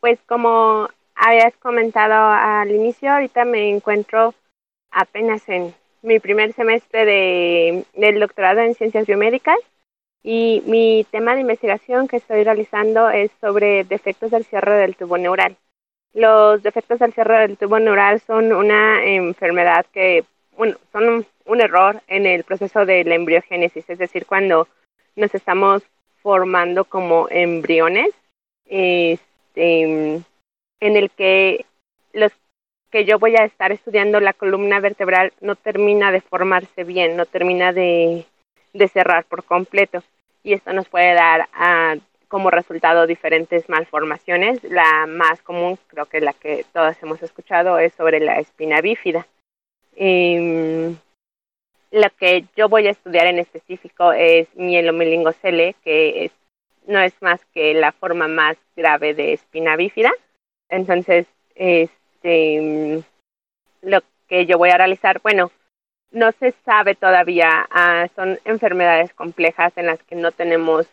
pues 0.00 0.18
como 0.28 0.88
habías 1.16 1.56
comentado 1.56 2.14
al 2.14 2.70
inicio, 2.70 3.10
ahorita 3.10 3.44
me 3.44 3.70
encuentro 3.70 4.34
apenas 4.90 5.48
en 5.48 5.74
mi 6.02 6.20
primer 6.20 6.52
semestre 6.52 7.04
de, 7.04 7.84
del 7.94 8.20
doctorado 8.20 8.60
en 8.60 8.74
ciencias 8.74 9.06
biomédicas 9.06 9.58
y 10.22 10.62
mi 10.66 11.06
tema 11.10 11.34
de 11.34 11.40
investigación 11.40 12.08
que 12.08 12.16
estoy 12.16 12.44
realizando 12.44 13.08
es 13.10 13.30
sobre 13.40 13.84
defectos 13.84 14.30
del 14.30 14.44
cierre 14.44 14.74
del 14.74 14.96
tubo 14.96 15.16
neural. 15.18 15.56
Los 16.12 16.62
defectos 16.62 16.98
del 16.98 17.12
cierre 17.12 17.40
del 17.40 17.56
tubo 17.56 17.78
neural 17.78 18.20
son 18.20 18.52
una 18.52 19.04
enfermedad 19.04 19.86
que, 19.92 20.24
bueno, 20.56 20.76
son 20.92 21.26
un, 21.44 21.60
error 21.60 22.02
en 22.08 22.26
el 22.26 22.44
proceso 22.44 22.84
de 22.84 23.04
la 23.04 23.14
embriogénesis, 23.14 23.88
es 23.88 23.98
decir, 23.98 24.26
cuando 24.26 24.68
nos 25.14 25.34
estamos 25.34 25.82
formando 26.22 26.84
como 26.84 27.28
embriones, 27.30 28.10
este, 28.64 30.22
en 30.80 30.96
el 30.96 31.10
que 31.10 31.64
los 32.12 32.32
que 32.90 33.04
yo 33.04 33.18
voy 33.18 33.36
a 33.36 33.44
estar 33.44 33.72
estudiando 33.72 34.20
la 34.20 34.32
columna 34.32 34.80
vertebral 34.80 35.32
no 35.40 35.56
termina 35.56 36.12
de 36.12 36.20
formarse 36.20 36.84
bien, 36.84 37.16
no 37.16 37.26
termina 37.26 37.72
de, 37.72 38.24
de 38.72 38.88
cerrar 38.88 39.24
por 39.24 39.44
completo. 39.44 40.02
Y 40.42 40.52
esto 40.52 40.72
nos 40.72 40.88
puede 40.88 41.14
dar 41.14 41.48
a, 41.52 41.96
como 42.28 42.50
resultado 42.50 43.06
diferentes 43.06 43.68
malformaciones. 43.68 44.62
La 44.64 45.06
más 45.06 45.42
común, 45.42 45.78
creo 45.88 46.06
que 46.06 46.20
la 46.20 46.32
que 46.32 46.64
todas 46.72 47.00
hemos 47.02 47.22
escuchado, 47.22 47.78
es 47.78 47.92
sobre 47.94 48.20
la 48.20 48.38
espina 48.38 48.80
bífida. 48.80 49.26
Eh, 49.96 50.94
lo 51.90 52.10
que 52.18 52.44
yo 52.56 52.68
voy 52.68 52.86
a 52.86 52.90
estudiar 52.90 53.26
en 53.26 53.38
específico 53.38 54.12
es 54.12 54.48
mielomelingocele, 54.54 55.74
que 55.82 56.26
es, 56.26 56.32
no 56.86 57.00
es 57.00 57.14
más 57.20 57.44
que 57.54 57.74
la 57.74 57.92
forma 57.92 58.28
más 58.28 58.56
grave 58.76 59.14
de 59.14 59.32
espina 59.32 59.76
bífida. 59.76 60.12
Entonces, 60.68 61.26
este, 61.54 63.02
lo 63.82 64.00
que 64.28 64.46
yo 64.46 64.58
voy 64.58 64.70
a 64.70 64.78
realizar, 64.78 65.20
bueno, 65.22 65.50
no 66.10 66.32
se 66.32 66.52
sabe 66.64 66.94
todavía, 66.94 67.66
ah, 67.70 68.06
son 68.14 68.38
enfermedades 68.44 69.12
complejas 69.12 69.72
en 69.76 69.86
las 69.86 70.02
que 70.02 70.16
no 70.16 70.32
tenemos 70.32 70.86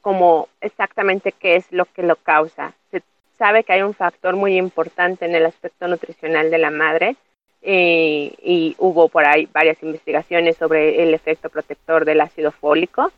como 0.00 0.48
exactamente 0.60 1.32
qué 1.32 1.56
es 1.56 1.70
lo 1.72 1.86
que 1.86 2.02
lo 2.02 2.16
causa. 2.16 2.74
Se 2.90 3.02
sabe 3.38 3.64
que 3.64 3.72
hay 3.72 3.82
un 3.82 3.94
factor 3.94 4.36
muy 4.36 4.56
importante 4.56 5.24
en 5.24 5.34
el 5.34 5.46
aspecto 5.46 5.88
nutricional 5.88 6.50
de 6.50 6.58
la 6.58 6.70
madre 6.70 7.16
eh, 7.62 8.34
y 8.42 8.74
hubo 8.78 9.08
por 9.08 9.24
ahí 9.24 9.48
varias 9.52 9.82
investigaciones 9.82 10.56
sobre 10.56 11.02
el 11.02 11.14
efecto 11.14 11.48
protector 11.48 12.04
del 12.04 12.20
ácido 12.20 12.52
fólico 12.52 13.10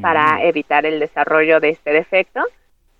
para 0.00 0.42
evitar 0.42 0.84
el 0.86 0.98
desarrollo 0.98 1.60
de 1.60 1.70
este 1.70 1.92
defecto. 1.92 2.40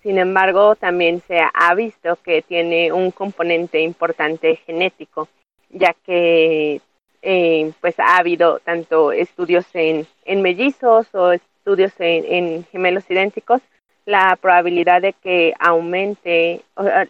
Sin 0.05 0.19
embargo, 0.19 0.75
también 0.75 1.19
se 1.27 1.39
ha 1.51 1.73
visto 1.73 2.15
que 2.17 2.43
tiene 2.43 2.91
un 2.91 3.09
componente 3.09 3.81
importante 3.81 4.57
genético, 4.57 5.27
ya 5.71 5.95
que 6.05 6.79
eh, 7.23 7.71
pues 7.81 7.99
ha 7.99 8.17
habido 8.17 8.59
tanto 8.59 9.11
estudios 9.11 9.65
en, 9.73 10.05
en 10.25 10.43
mellizos 10.43 11.07
o 11.15 11.31
estudios 11.31 11.91
en, 11.97 12.65
gemelos 12.65 13.09
idénticos, 13.09 13.63
la 14.05 14.37
probabilidad 14.39 15.01
de 15.01 15.13
que 15.13 15.55
aumente, 15.57 16.61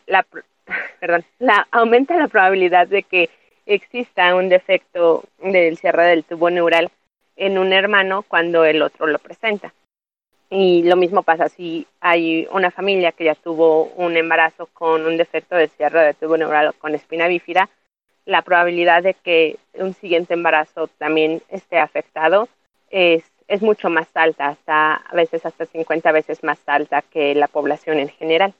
la, 0.06 0.26
perdón, 1.02 1.26
la, 1.40 1.68
aumenta 1.72 2.16
la 2.16 2.30
probabilidad 2.30 2.88
de 2.88 3.04
que 3.04 3.30
exista 3.66 4.34
un 4.36 4.48
defecto 4.48 5.26
del 5.44 5.76
cierre 5.76 6.04
del 6.04 6.24
tubo 6.24 6.50
neural 6.50 6.90
en 7.36 7.58
un 7.58 7.74
hermano 7.74 8.22
cuando 8.22 8.64
el 8.64 8.82
otro 8.82 9.06
lo 9.06 9.20
presenta. 9.20 9.74
Y 10.50 10.84
lo 10.84 10.96
mismo 10.96 11.24
pasa 11.24 11.50
si 11.50 11.88
hay 12.00 12.48
una 12.52 12.72
familia 12.72 13.12
que 13.12 13.26
ya 13.26 13.36
tuvo 13.36 13.86
un 13.96 14.16
embarazo 14.16 14.68
con 14.68 15.06
un 15.06 15.18
defecto 15.18 15.56
del 15.56 15.70
cierre 15.70 16.02
del 16.02 16.16
tubo 16.16 16.38
neural 16.38 16.74
con 16.76 16.94
espina 16.94 17.28
bífida, 17.28 17.70
la 18.26 18.42
probabilidad 18.42 19.04
de 19.04 19.14
que 19.16 19.58
un 19.74 19.94
siguiente 19.94 20.34
embarazo 20.34 20.88
también 20.98 21.42
esté 21.50 21.80
afectado 21.80 22.48
es 22.90 23.24
es 23.48 23.62
mucho 23.62 23.90
más 23.90 24.08
alta, 24.16 24.48
hasta 24.48 24.96
a 24.96 25.16
veces 25.16 25.46
hasta 25.46 25.66
50 25.66 26.12
veces 26.12 26.44
más 26.44 26.60
alta 26.66 27.02
que 27.02 27.36
la 27.36 27.48
población 27.48 28.00
en 28.00 28.10
general. 28.10 28.54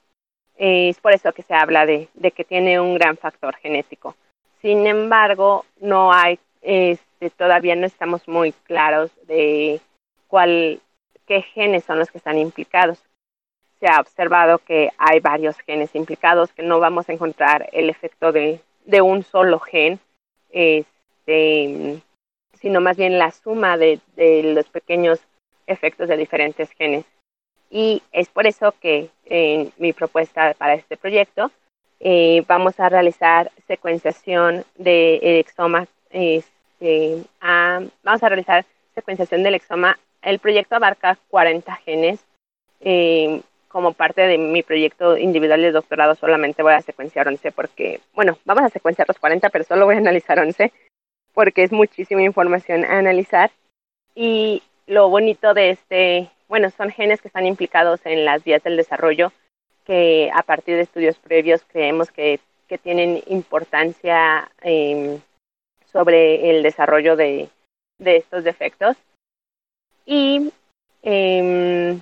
Es 0.56 0.98
por 1.00 1.12
eso 1.12 1.32
que 1.32 1.42
se 1.42 1.54
habla 1.54 1.86
de, 1.86 2.08
de 2.14 2.30
que 2.30 2.44
tiene 2.44 2.80
un 2.80 2.94
gran 2.94 3.16
factor 3.16 3.56
genético. 3.56 4.16
Sin 4.62 4.86
embargo, 4.86 5.64
no 5.80 6.12
hay, 6.12 6.38
este, 6.62 7.30
todavía 7.30 7.76
no 7.76 7.86
estamos 7.86 8.26
muy 8.26 8.52
claros 8.52 9.10
de 9.26 9.80
cuál, 10.28 10.80
qué 11.26 11.42
genes 11.42 11.84
son 11.84 11.98
los 11.98 12.10
que 12.10 12.18
están 12.18 12.38
implicados. 12.38 12.98
Se 13.80 13.86
ha 13.88 14.00
observado 14.00 14.58
que 14.58 14.90
hay 14.96 15.20
varios 15.20 15.58
genes 15.58 15.94
implicados, 15.94 16.52
que 16.52 16.62
no 16.62 16.80
vamos 16.80 17.08
a 17.08 17.12
encontrar 17.12 17.68
el 17.72 17.90
efecto 17.90 18.32
de, 18.32 18.60
de 18.86 19.02
un 19.02 19.22
solo 19.22 19.60
gen. 19.60 20.00
Este, 20.50 22.00
sino 22.60 22.80
más 22.80 22.96
bien 22.96 23.18
la 23.18 23.30
suma 23.30 23.76
de, 23.76 24.00
los 24.16 24.68
pequeños 24.68 25.20
efectos 25.66 26.08
de 26.08 26.16
diferentes 26.16 26.70
genes. 26.70 27.04
Y 27.70 28.02
es 28.12 28.28
por 28.28 28.46
eso 28.46 28.74
que 28.80 29.10
en 29.24 29.72
mi 29.76 29.92
propuesta 29.92 30.54
para 30.54 30.74
este 30.74 30.96
proyecto 30.96 31.50
eh, 31.98 32.44
vamos 32.46 32.78
a 32.78 32.88
realizar 32.88 33.50
secuenciación 33.66 34.64
de 34.76 35.40
exoma. 35.40 35.86
Este, 36.10 37.22
vamos 37.40 38.22
a 38.22 38.28
realizar 38.28 38.64
secuenciación 38.94 39.42
del 39.42 39.56
exoma. 39.56 39.98
El 40.26 40.40
proyecto 40.40 40.74
abarca 40.74 41.16
40 41.28 41.72
genes. 41.76 42.26
Eh, 42.80 43.42
como 43.68 43.92
parte 43.92 44.22
de 44.22 44.38
mi 44.38 44.62
proyecto 44.62 45.16
individual 45.16 45.62
de 45.62 45.70
doctorado 45.70 46.14
solamente 46.14 46.62
voy 46.62 46.72
a 46.72 46.80
secuenciar 46.80 47.28
11 47.28 47.52
porque, 47.52 48.00
bueno, 48.12 48.36
vamos 48.44 48.64
a 48.64 48.70
secuenciar 48.70 49.06
los 49.06 49.18
40, 49.18 49.50
pero 49.50 49.64
solo 49.64 49.84
voy 49.84 49.94
a 49.94 49.98
analizar 49.98 50.38
11 50.40 50.72
porque 51.32 51.62
es 51.62 51.70
muchísima 51.70 52.22
información 52.22 52.84
a 52.84 52.98
analizar. 52.98 53.52
Y 54.16 54.64
lo 54.88 55.10
bonito 55.10 55.54
de 55.54 55.70
este, 55.70 56.30
bueno, 56.48 56.70
son 56.70 56.90
genes 56.90 57.20
que 57.20 57.28
están 57.28 57.46
implicados 57.46 58.00
en 58.04 58.24
las 58.24 58.42
vías 58.42 58.64
del 58.64 58.76
desarrollo, 58.76 59.32
que 59.84 60.30
a 60.34 60.42
partir 60.42 60.74
de 60.74 60.82
estudios 60.82 61.18
previos 61.18 61.62
creemos 61.70 62.10
que, 62.10 62.40
que 62.66 62.78
tienen 62.78 63.22
importancia 63.28 64.50
em, 64.62 65.20
sobre 65.92 66.50
el 66.50 66.64
desarrollo 66.64 67.14
de, 67.14 67.48
de 67.98 68.16
estos 68.16 68.42
defectos. 68.42 68.96
Y 70.06 70.52
em, 71.02 72.00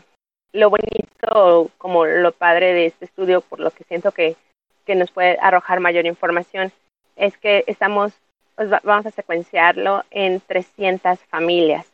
lo 0.52 0.70
bonito, 0.70 1.70
como 1.78 2.06
lo 2.06 2.32
padre 2.32 2.72
de 2.74 2.86
este 2.86 3.06
estudio, 3.06 3.40
por 3.40 3.58
lo 3.58 3.70
que 3.70 3.84
siento 3.84 4.12
que, 4.12 4.36
que 4.84 4.94
nos 4.94 5.10
puede 5.10 5.38
arrojar 5.40 5.80
mayor 5.80 6.06
información, 6.06 6.70
es 7.16 7.36
que 7.38 7.64
estamos 7.66 8.12
pues 8.56 8.70
vamos 8.70 9.06
a 9.06 9.10
secuenciarlo 9.10 10.04
en 10.10 10.40
300 10.40 11.18
familias. 11.24 11.86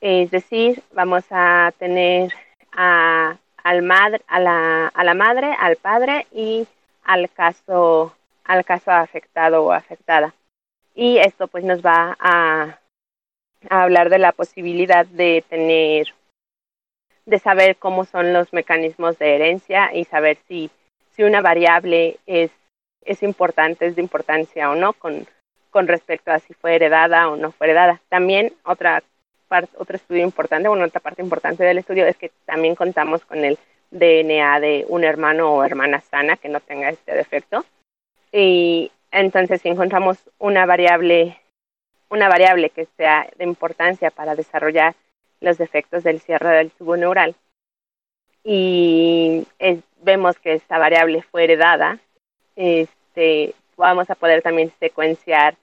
Es 0.00 0.30
decir, 0.30 0.82
vamos 0.92 1.24
a 1.30 1.72
tener 1.78 2.32
a, 2.72 3.36
al 3.62 3.82
madre, 3.82 4.22
a, 4.28 4.40
la, 4.40 4.88
a 4.88 5.04
la 5.04 5.14
madre, 5.14 5.54
al 5.58 5.76
padre 5.76 6.26
y 6.32 6.66
al 7.04 7.30
caso, 7.30 8.14
al 8.44 8.64
caso 8.64 8.90
afectado 8.92 9.64
o 9.64 9.72
afectada. 9.72 10.34
Y 10.94 11.18
esto 11.18 11.48
pues 11.48 11.64
nos 11.64 11.84
va 11.84 12.16
a, 12.20 12.78
a 13.68 13.82
hablar 13.82 14.10
de 14.10 14.18
la 14.18 14.32
posibilidad 14.32 15.06
de 15.06 15.44
tener, 15.48 16.14
de 17.26 17.38
saber 17.38 17.76
cómo 17.76 18.04
son 18.04 18.32
los 18.32 18.52
mecanismos 18.52 19.18
de 19.18 19.34
herencia 19.34 19.94
y 19.94 20.04
saber 20.04 20.38
si, 20.48 20.70
si 21.10 21.22
una 21.22 21.40
variable 21.40 22.18
es, 22.26 22.50
es 23.04 23.22
importante, 23.22 23.86
es 23.86 23.96
de 23.96 24.02
importancia 24.02 24.70
o 24.70 24.74
no, 24.74 24.92
con, 24.94 25.26
con 25.70 25.86
respecto 25.88 26.32
a 26.32 26.38
si 26.38 26.54
fue 26.54 26.74
heredada 26.74 27.28
o 27.28 27.36
no 27.36 27.52
fue 27.52 27.68
heredada. 27.68 28.00
También 28.08 28.52
otra 28.64 29.02
parte, 29.48 29.76
otro 29.78 29.96
estudio 29.96 30.22
importante, 30.22 30.68
bueno, 30.68 30.84
otra 30.84 31.00
parte 31.00 31.22
importante 31.22 31.64
del 31.64 31.78
estudio 31.78 32.06
es 32.06 32.16
que 32.16 32.30
también 32.46 32.74
contamos 32.74 33.24
con 33.24 33.44
el 33.44 33.58
DNA 33.90 34.60
de 34.60 34.86
un 34.88 35.04
hermano 35.04 35.52
o 35.52 35.64
hermana 35.64 36.00
sana 36.00 36.36
que 36.36 36.48
no 36.48 36.60
tenga 36.60 36.90
este 36.90 37.14
defecto. 37.14 37.64
Y 38.32 38.92
entonces 39.10 39.60
si 39.60 39.68
encontramos 39.68 40.18
una 40.38 40.66
variable, 40.66 41.40
una 42.10 42.28
variable 42.28 42.70
que 42.70 42.86
sea 42.96 43.28
de 43.36 43.44
importancia 43.44 44.10
para 44.10 44.34
desarrollar 44.34 44.94
los 45.40 45.56
defectos 45.58 46.04
del 46.04 46.20
cierre 46.20 46.50
del 46.50 46.70
tubo 46.70 46.96
neural 46.96 47.34
y 48.44 49.46
vemos 50.02 50.38
que 50.38 50.54
esta 50.54 50.78
variable 50.78 51.22
fue 51.22 51.44
heredada, 51.44 51.98
este, 52.56 53.54
vamos 53.76 54.10
a 54.10 54.14
poder 54.14 54.42
también 54.42 54.72
secuenciar 54.80 55.56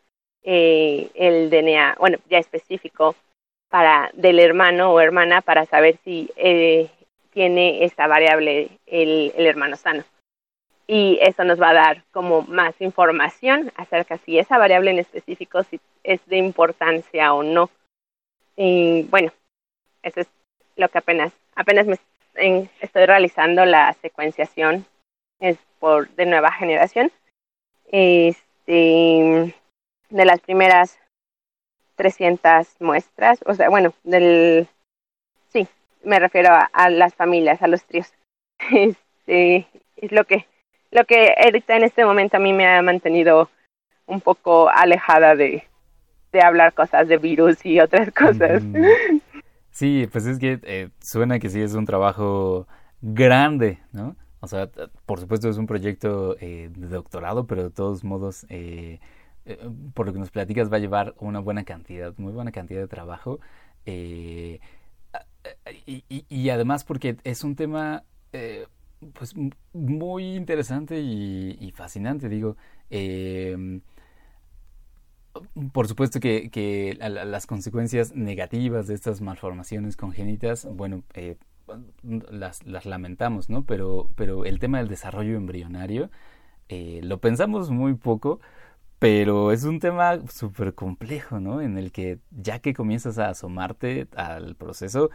eh, 0.43 1.09
el 1.15 1.49
DNA, 1.49 1.97
bueno, 1.99 2.19
ya 2.29 2.37
específico 2.37 3.15
para 3.69 4.09
del 4.13 4.39
hermano 4.39 4.93
o 4.93 4.99
hermana 4.99 5.41
para 5.41 5.65
saber 5.65 5.97
si 6.03 6.29
eh, 6.37 6.89
tiene 7.31 7.83
esta 7.83 8.07
variable 8.07 8.69
el, 8.85 9.33
el, 9.35 9.45
hermano 9.45 9.75
sano. 9.75 10.03
Y 10.87 11.19
eso 11.21 11.43
nos 11.43 11.61
va 11.61 11.71
a 11.71 11.73
dar 11.73 12.03
como 12.11 12.43
más 12.43 12.79
información 12.79 13.73
acerca 13.75 14.17
si 14.19 14.39
esa 14.39 14.57
variable 14.57 14.91
en 14.91 14.99
específico 14.99 15.63
si 15.63 15.81
es 16.03 16.25
de 16.27 16.37
importancia 16.37 17.33
o 17.33 17.43
no. 17.43 17.69
Y 18.55 19.03
bueno, 19.03 19.31
eso 20.01 20.21
es 20.21 20.27
lo 20.77 20.87
que 20.89 20.97
apenas, 20.99 21.33
apenas 21.55 21.87
me 21.87 21.97
estoy 22.79 23.05
realizando 23.05 23.65
la 23.65 23.93
secuenciación 23.93 24.85
es 25.39 25.57
por 25.79 26.09
de 26.11 26.25
nueva 26.25 26.51
generación 26.51 27.11
este, 27.91 29.55
de 30.09 30.25
las 30.25 30.39
primeras 30.41 30.99
300 31.95 32.79
muestras, 32.79 33.39
o 33.45 33.53
sea, 33.53 33.69
bueno, 33.69 33.93
del, 34.03 34.67
sí, 35.49 35.67
me 36.03 36.19
refiero 36.19 36.49
a, 36.51 36.89
las 36.89 37.15
familias, 37.15 37.61
a 37.61 37.67
los 37.67 37.83
tríos. 37.83 38.13
Este, 39.27 39.67
es 39.97 40.11
lo 40.13 40.23
que, 40.23 40.47
lo 40.91 41.05
que 41.05 41.33
ahorita 41.43 41.75
en 41.75 41.83
este 41.83 42.05
momento 42.05 42.37
a 42.37 42.39
mí 42.39 42.53
me 42.53 42.67
ha 42.67 42.81
mantenido 42.81 43.49
un 44.05 44.21
poco 44.21 44.69
alejada 44.69 45.35
de, 45.35 45.63
de 46.31 46.41
hablar 46.41 46.73
cosas 46.73 47.07
de 47.07 47.17
virus 47.17 47.65
y 47.65 47.79
otras 47.79 48.11
cosas. 48.11 48.63
Sí, 49.71 50.07
pues 50.11 50.25
es 50.25 50.39
que 50.39 50.59
eh, 50.63 50.89
suena 50.99 51.37
que 51.37 51.49
sí 51.49 51.61
es 51.61 51.75
un 51.75 51.85
trabajo 51.85 52.67
grande, 53.01 53.79
¿no? 53.91 54.15
O 54.39 54.47
sea, 54.47 54.71
por 55.05 55.19
supuesto 55.19 55.49
es 55.49 55.57
un 55.57 55.67
proyecto 55.67 56.35
eh, 56.39 56.71
de 56.75 56.87
doctorado, 56.87 57.45
pero 57.45 57.65
de 57.65 57.69
todos 57.69 58.03
modos, 58.03 58.47
eh, 58.49 58.99
por 59.93 60.07
lo 60.07 60.13
que 60.13 60.19
nos 60.19 60.31
platicas, 60.31 60.71
va 60.71 60.77
a 60.77 60.79
llevar 60.79 61.13
una 61.19 61.41
buena 61.41 61.63
cantidad, 61.63 62.11
muy 62.17 62.33
buena 62.33 62.51
cantidad 62.51 62.79
de 62.81 62.87
trabajo. 62.87 63.39
Y, 63.85 64.59
y, 65.85 66.49
además 66.49 66.83
porque 66.83 67.17
es 67.23 67.43
un 67.43 67.55
tema 67.55 68.03
pues 69.13 69.33
muy 69.73 70.35
interesante 70.35 70.99
y, 70.99 71.71
fascinante, 71.75 72.29
digo. 72.29 72.57
Eh, 72.89 73.79
por 75.71 75.87
supuesto 75.87 76.19
que, 76.19 76.97
las 76.99 77.45
consecuencias 77.45 78.15
negativas 78.15 78.87
de 78.87 78.95
estas 78.95 79.21
malformaciones 79.21 79.95
congénitas, 79.95 80.67
bueno, 80.71 81.03
eh, 81.13 81.37
las, 82.03 82.65
lamentamos, 82.85 83.49
¿no? 83.49 83.63
Pero, 83.63 84.09
pero 84.15 84.45
el 84.45 84.59
tema 84.59 84.79
del 84.79 84.87
desarrollo 84.87 85.35
embrionario 85.37 86.09
eh, 86.69 87.01
lo 87.03 87.19
pensamos 87.19 87.69
muy 87.69 87.93
poco, 87.93 88.39
pero 88.99 89.51
es 89.51 89.63
un 89.63 89.79
tema 89.79 90.19
súper 90.27 90.73
complejo, 90.73 91.39
¿no? 91.39 91.61
En 91.61 91.77
el 91.77 91.91
que 91.91 92.17
ya 92.31 92.59
que 92.59 92.73
comienzas 92.73 93.19
a 93.19 93.29
asomarte 93.29 94.07
al 94.15 94.55
proceso, 94.55 95.11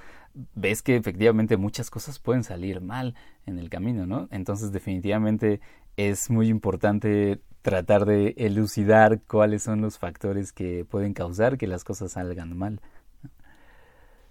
ves 0.54 0.82
que 0.82 0.96
efectivamente 0.96 1.56
muchas 1.56 1.90
cosas 1.90 2.20
pueden 2.20 2.44
salir 2.44 2.80
mal 2.80 3.14
en 3.46 3.58
el 3.58 3.70
camino, 3.70 4.06
¿no? 4.06 4.28
Entonces 4.30 4.70
definitivamente 4.70 5.60
es 5.96 6.30
muy 6.30 6.48
importante 6.48 7.40
tratar 7.62 8.04
de 8.04 8.34
elucidar 8.38 9.20
cuáles 9.26 9.64
son 9.64 9.80
los 9.80 9.98
factores 9.98 10.52
que 10.52 10.84
pueden 10.84 11.12
causar 11.12 11.58
que 11.58 11.66
las 11.66 11.82
cosas 11.84 12.12
salgan 12.12 12.56
mal. 12.56 12.80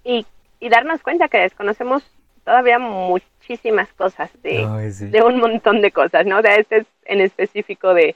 Y, 0.03 0.25
y 0.59 0.69
darnos 0.69 1.01
cuenta 1.01 1.27
que 1.27 1.39
desconocemos 1.39 2.03
todavía 2.45 2.79
muchísimas 2.79 3.91
cosas 3.93 4.31
de, 4.41 4.65
de 5.11 5.21
un 5.21 5.39
montón 5.39 5.81
de 5.81 5.91
cosas, 5.91 6.25
¿no? 6.25 6.39
O 6.39 6.41
sea, 6.41 6.55
este 6.55 6.77
es 6.77 6.87
en 7.05 7.21
específico 7.21 7.93
de, 7.93 8.15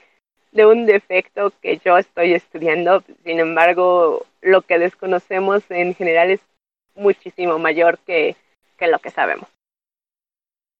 de 0.56 0.66
un 0.66 0.86
defecto 0.86 1.51
que 1.62 1.78
yo 1.84 1.97
estoy 1.97 2.34
estudiando, 2.34 3.03
sin 3.24 3.39
embargo, 3.39 4.26
lo 4.41 4.62
que 4.62 4.80
desconocemos 4.80 5.64
en 5.70 5.93
general 5.93 6.32
es 6.32 6.39
muchísimo 6.95 7.60
mayor 7.60 7.99
que, 7.99 8.36
que 8.78 8.88
lo 8.88 8.99
que 8.99 9.12
sabemos. 9.12 9.49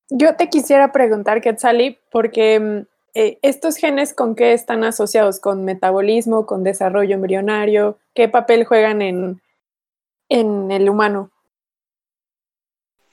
Yo 0.10 0.36
te 0.36 0.50
quisiera 0.50 0.92
preguntar, 0.92 1.42
Quetzali, 1.42 2.00
porque 2.10 2.60
mm, 2.60 2.80
eh, 3.16 3.38
¿estos 3.42 3.76
genes 3.76 4.14
con 4.14 4.36
qué 4.36 4.54
están 4.54 4.84
asociados? 4.84 5.40
¿Con 5.40 5.66
metabolismo, 5.66 6.46
con 6.46 6.64
desarrollo 6.64 7.16
embrionario? 7.16 7.98
¿Qué 8.14 8.30
papel 8.30 8.66
juegan 8.66 9.02
en, 9.02 9.42
en 10.30 10.72
el 10.72 10.90
humano? 10.90 11.32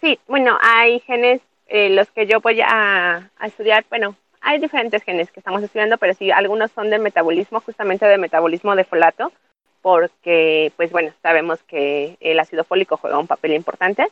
Sí, 0.00 0.18
bueno, 0.28 0.58
hay 0.60 1.00
genes, 1.00 1.40
eh, 1.66 1.90
los 1.90 2.10
que 2.10 2.26
yo 2.26 2.40
voy 2.40 2.60
a, 2.60 3.30
estudiar, 3.42 3.84
bueno, 3.88 4.16
hay 4.42 4.58
diferentes 4.58 5.02
genes 5.02 5.30
que 5.30 5.40
estamos 5.40 5.62
estudiando, 5.62 5.98
pero 5.98 6.14
sí, 6.14 6.30
algunos 6.30 6.70
son 6.72 6.90
de 6.90 6.98
metabolismo, 6.98 7.60
justamente 7.60 8.06
de 8.06 8.18
metabolismo 8.18 8.74
de 8.76 8.84
folato, 8.84 9.32
porque, 9.80 10.72
pues 10.76 10.90
bueno, 10.90 11.12
sabemos 11.22 11.62
que 11.62 12.16
el 12.20 12.38
ácido 12.38 12.64
fólico 12.64 12.96
juega 12.96 13.18
un 13.18 13.26
papel 13.26 13.52
importante. 13.52 14.06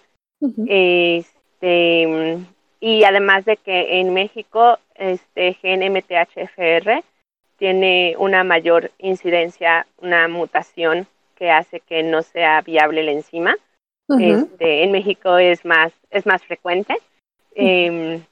Este, 0.67 2.39
y 2.81 3.05
además 3.05 3.45
de 3.45 3.57
que 3.59 4.01
en 4.01 4.15
México 4.15 4.79
este 4.95 5.55
gen 5.55 5.83
MTHFR 5.93 7.05
tiene 7.59 8.15
una 8.19 8.43
mayor 8.43 8.91
incidencia, 8.99 9.87
una 9.99 10.29
mutación 10.29 11.07
que 11.37 11.51
hace 11.51 11.81
que 11.81 12.03
no 12.03 12.23
sea 12.23 12.63
viable 12.63 13.03
la 13.03 13.13
enzima. 13.13 13.57
este, 14.19 14.83
en 14.83 14.91
México 14.93 15.39
es 15.39 15.65
más, 15.65 15.93
es 16.11 16.27
más 16.27 16.43
frecuente. 16.43 16.97
Em, 17.55 18.23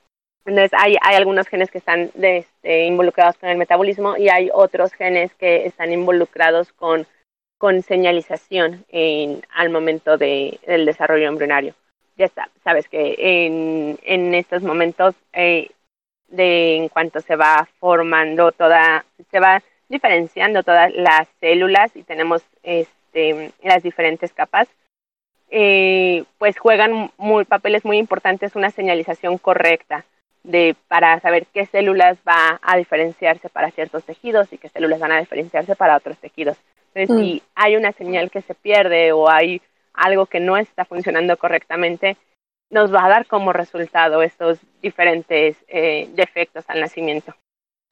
entonces 0.49 0.73
hay, 0.81 0.97
algunos 1.03 1.47
genes 1.47 1.71
que 1.71 1.79
están 1.79 2.11
este, 2.21 2.87
involucrados 2.87 3.37
con 3.37 3.51
el 3.51 3.59
metabolismo 3.59 4.17
y 4.17 4.31
hay 4.31 4.49
otros 4.53 4.95
genes 4.95 5.35
que 5.35 5.67
están 5.67 5.93
involucrados 5.93 6.73
con, 6.73 7.07
con 7.59 7.83
señalización 7.83 8.85
en, 8.89 9.43
al 9.55 9.69
momento 9.69 10.17
de, 10.17 10.59
del 10.67 10.87
desarrollo 10.87 11.29
embrionario. 11.29 11.75
Ya 12.17 12.25
está, 12.25 12.49
sabes 12.65 12.89
que 12.89 13.15
en, 13.19 13.99
en 14.03 14.35
estos 14.35 14.63
momentos, 14.63 15.15
eh, 15.35 15.69
de 16.29 16.77
en 16.77 16.89
cuanto 16.89 17.21
se 17.21 17.37
va 17.37 17.69
formando 17.79 18.51
toda, 18.53 19.05
se 19.31 19.41
va 19.41 19.63
diferenciando 19.91 20.63
todas 20.63 20.93
las 20.95 21.29
células 21.41 21.95
y 21.95 22.03
tenemos 22.05 22.43
este, 22.63 23.53
las 23.63 23.83
diferentes 23.83 24.33
capas, 24.33 24.67
eh, 25.51 26.25
pues 26.39 26.59
juegan 26.59 27.11
muy, 27.19 27.45
papeles 27.45 27.85
muy 27.85 27.99
importantes 27.99 28.57
una 28.57 28.71
señalización 28.71 29.37
correcta 29.37 30.07
de 30.43 30.77
para 30.89 31.21
saber 31.21 31.47
qué 31.53 31.67
células 31.67 32.19
va 32.27 32.59
a 32.63 32.77
diferenciarse 32.77 33.49
para 33.49 33.71
ciertos 33.71 34.05
tejidos 34.05 34.53
y 34.53 34.59
qué 34.59 34.69
células 34.69 35.01
van 35.01 35.13
a 35.13 35.21
diferenciarse 35.21 35.77
para 35.77 35.97
otros 35.97 36.19
tejidos. 36.19 36.57
Entonces, 36.95 37.17
mm. 37.17 37.21
si 37.21 37.43
hay 37.55 37.77
una 37.77 37.93
señal 37.93 38.31
que 38.31 38.43
se 38.43 38.55
pierde 38.55 39.13
o 39.13 39.29
hay 39.29 39.61
algo 39.93 40.27
que 40.27 40.41
no 40.41 40.57
está 40.57 40.85
funcionando 40.85 41.37
correctamente, 41.37 42.17
nos 42.71 42.95
va 42.95 43.05
a 43.05 43.09
dar 43.09 43.27
como 43.27 43.53
resultado 43.53 44.23
estos 44.23 44.59
diferentes 44.83 45.57
eh, 45.69 46.09
defectos 46.15 46.65
al 46.69 46.81
nacimiento. 46.81 47.35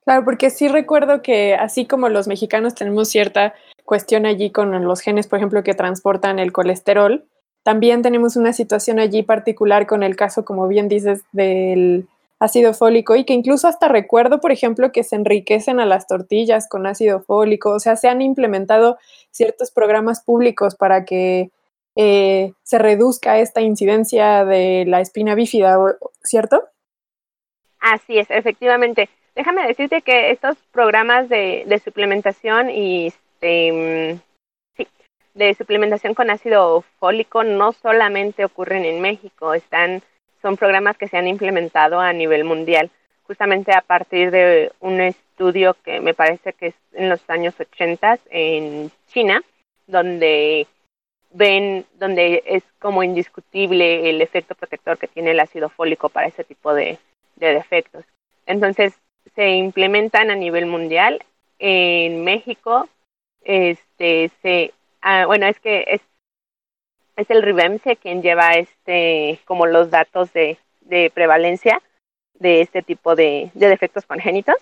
Claro, 0.05 0.25
porque 0.25 0.51
sí 0.51 0.69
recuerdo 0.69 1.21
que 1.21 1.55
así 1.55 1.87
como 1.87 2.09
los 2.09 2.29
mexicanos 2.29 2.75
tenemos 2.75 3.09
cierta 3.09 3.55
cuestión 3.85 4.25
allí 4.25 4.51
con 4.51 4.85
los 4.85 5.01
genes, 5.01 5.27
por 5.27 5.39
ejemplo, 5.39 5.65
que 5.65 5.75
transportan 5.75 6.39
el 6.39 6.53
colesterol, 6.53 7.27
también 7.65 8.03
tenemos 8.03 8.37
una 8.37 8.53
situación 8.53 9.01
allí 9.01 9.25
particular 9.25 9.89
con 9.89 10.05
el 10.05 10.15
caso, 10.15 10.45
como 10.45 10.69
bien 10.69 10.89
dices, 10.89 11.25
del 11.33 12.07
ácido 12.39 12.75
fólico 12.75 13.17
y 13.17 13.25
que 13.25 13.33
incluso 13.33 13.69
hasta 13.69 13.89
recuerdo, 13.89 14.41
por 14.41 14.53
ejemplo, 14.53 14.93
que 14.93 15.05
se 15.05 15.17
enriquecen 15.17 15.81
a 15.81 15.87
las 15.87 16.07
tortillas 16.07 16.69
con 16.69 16.87
ácido 16.87 17.21
fólico, 17.21 17.71
o 17.71 17.81
sea, 17.81 17.97
se 17.97 18.09
han 18.09 18.21
implementado 18.21 18.99
ciertos 19.31 19.71
programas 19.71 20.23
públicos 20.23 20.75
para 20.75 21.05
que 21.05 21.51
eh, 21.97 22.53
se 22.63 22.79
reduzca 22.79 23.39
esta 23.39 23.63
incidencia 23.63 24.45
de 24.45 24.85
la 24.87 25.01
espina 25.01 25.35
bífida, 25.35 25.79
¿cierto? 26.23 26.65
Así 27.81 28.19
es, 28.19 28.31
efectivamente. 28.31 29.09
Déjame 29.35 29.67
decirte 29.67 30.03
que 30.03 30.31
estos 30.31 30.57
programas 30.73 31.29
de, 31.29 31.81
suplementación 31.85 32.71
y 32.71 33.09
este, 33.09 34.19
sí, 34.77 34.89
de 35.35 35.55
suplementación 35.55 36.15
con 36.15 36.31
ácido 36.31 36.83
fólico 36.99 37.45
no 37.45 37.73
solamente 37.73 38.45
ocurren 38.45 38.85
en 38.85 39.01
México, 39.01 39.55
están, 39.55 40.03
son 40.47 40.57
programas 40.57 40.97
que 40.97 41.09
se 41.09 41.17
han 41.17 41.27
implementado 41.27 41.99
a 41.99 42.13
nivel 42.13 42.45
mundial, 42.45 42.89
justamente 43.25 43.73
a 43.73 43.81
partir 43.81 44.31
de 44.31 44.71
un 44.79 45.01
estudio 45.01 45.75
que 45.85 46.01
me 46.01 46.15
parece 46.15 46.53
que 46.53 46.69
es 46.69 46.75
en 46.93 47.09
los 47.09 47.29
años 47.29 47.59
80 47.59 48.21
en 48.31 48.93
China, 49.09 49.43
donde 49.89 50.69
ven 51.33 51.85
donde 51.99 52.45
es 52.47 52.63
como 52.79 53.03
indiscutible 53.03 54.09
el 54.09 54.23
efecto 54.23 54.55
protector 54.55 54.99
que 54.99 55.09
tiene 55.09 55.33
el 55.33 55.41
ácido 55.41 55.69
fólico 55.69 56.11
para 56.11 56.29
ese 56.29 56.45
tipo 56.45 56.73
de, 56.73 57.01
defectos. 57.35 58.05
Entonces, 58.47 58.95
se 59.35 59.51
implementan 59.51 60.31
a 60.31 60.37
nivel 60.37 60.67
mundial. 60.67 61.25
En 61.59 62.23
México, 62.23 62.89
este, 63.43 64.31
se, 64.43 64.73
ah, 65.03 65.27
bueno, 65.27 65.47
es 65.47 65.59
que 65.59 65.85
es, 65.89 66.03
es 67.17 67.31
el 67.31 67.43
RIBEMSE 67.43 67.97
quien 67.97 68.23
lleva 68.23 68.53
este, 68.53 69.41
como 69.45 69.67
los 69.67 69.91
datos 69.91 70.33
de, 70.33 70.59
prevalencia 71.15 71.83
de 72.35 72.61
este 72.61 72.83
tipo 72.83 73.17
de, 73.17 73.51
de 73.55 73.69
defectos 73.69 74.07
congénitos. 74.07 74.57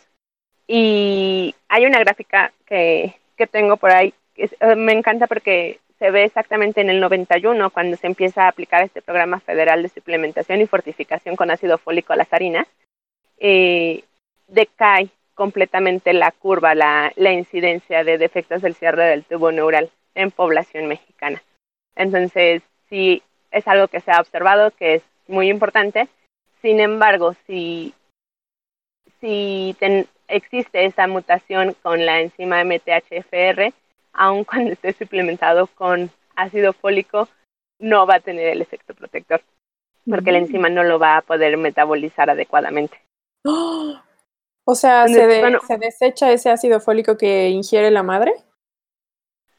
Y 0.66 1.55
hay 1.68 1.84
una 1.84 1.98
gráfica 1.98 2.52
que, 2.64 3.14
que 3.36 3.46
tengo 3.46 3.76
por 3.76 3.90
ahí, 3.90 4.14
que 4.34 4.48
me 4.76 4.92
encanta 4.92 5.26
porque 5.26 5.80
se 5.98 6.11
ve 6.11 6.24
exactamente 6.24 6.80
en 6.80 6.90
el 6.90 7.00
91, 7.00 7.70
cuando 7.70 7.96
se 7.96 8.07
empieza 8.07 8.44
a 8.44 8.48
aplicar 8.48 8.82
este 8.82 9.02
programa 9.02 9.40
federal 9.40 9.82
de 9.82 9.88
suplementación 9.88 10.61
y 10.61 10.66
fortificación 10.66 11.36
con 11.36 11.50
ácido 11.50 11.78
fólico 11.78 12.12
a 12.12 12.16
las 12.16 12.32
harinas, 12.32 12.66
eh, 13.38 14.05
decae 14.48 15.09
completamente 15.34 16.12
la 16.12 16.30
curva, 16.30 16.74
la, 16.74 17.12
la 17.16 17.32
incidencia 17.32 18.05
de 18.05 18.18
defectos 18.18 18.62
del 18.62 18.74
cierre 18.74 19.05
del 19.05 19.24
tubo 19.24 19.52
neural 19.52 19.90
en 20.14 20.30
población 20.30 20.86
mexicana. 20.86 21.42
Entonces, 21.97 22.62
sí, 22.88 23.22
es 23.51 23.66
algo 23.68 23.88
que 23.88 24.01
se 24.01 24.11
ha 24.11 24.20
observado, 24.20 24.70
que 24.72 24.95
es 24.97 25.03
muy 25.28 25.49
importante. 25.49 26.09
Sin 26.61 26.80
embargo, 26.80 27.34
si, 27.47 27.95
si 29.20 29.76
existe 30.28 30.84
esa 30.84 31.07
mutación 31.07 31.76
con 31.82 32.05
la 32.05 32.20
enzima 32.20 32.64
MTHFR, 32.64 33.72
aun 34.12 34.45
cuando 34.45 34.72
esté 34.72 34.92
suplementado 34.92 35.66
con 35.68 36.11
ácido 36.36 36.72
fólico, 36.72 37.28
no 37.78 38.07
va 38.07 38.16
a 38.16 38.20
tener 38.20 38.49
el 38.49 38.62
efecto 38.62 38.95
protector, 38.95 39.42
porque 40.09 40.32
la 40.32 40.38
enzima 40.38 40.68
no 40.68 40.82
lo 40.84 40.99
va 40.99 41.18
a 41.18 41.22
poder 41.22 41.57
metabolizar 41.57 42.30
adecuadamente. 42.30 43.01
O 44.66 44.74
sea, 44.74 45.07
¿se, 45.07 45.59
¿se 45.66 45.76
desecha 45.76 46.32
ese 46.32 46.49
ácido 46.49 46.80
fólico 46.80 47.18
que 47.18 47.51
ingiere 47.51 47.90
la 47.90 48.03
madre? 48.03 48.32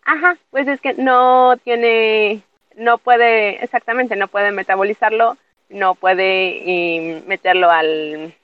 Ajá, 0.05 0.37
pues 0.51 0.67
es 0.67 0.79
que 0.79 0.93
no 0.93 1.57
tiene, 1.57 2.43
no 2.75 2.99
puede, 2.99 3.63
exactamente, 3.63 4.15
no 4.15 4.27
puede 4.27 4.51
metabolizarlo, 4.51 5.35
no 5.69 5.95
puede 5.95 7.23
meterlo 7.25 7.71
al 7.71 8.35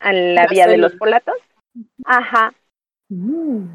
a 0.00 0.12
la, 0.14 0.46
vía 0.46 0.66
de 0.66 0.78
los 0.78 0.94
polatos. 0.94 1.36
Ajá. 2.06 2.54
Mm. 3.10 3.66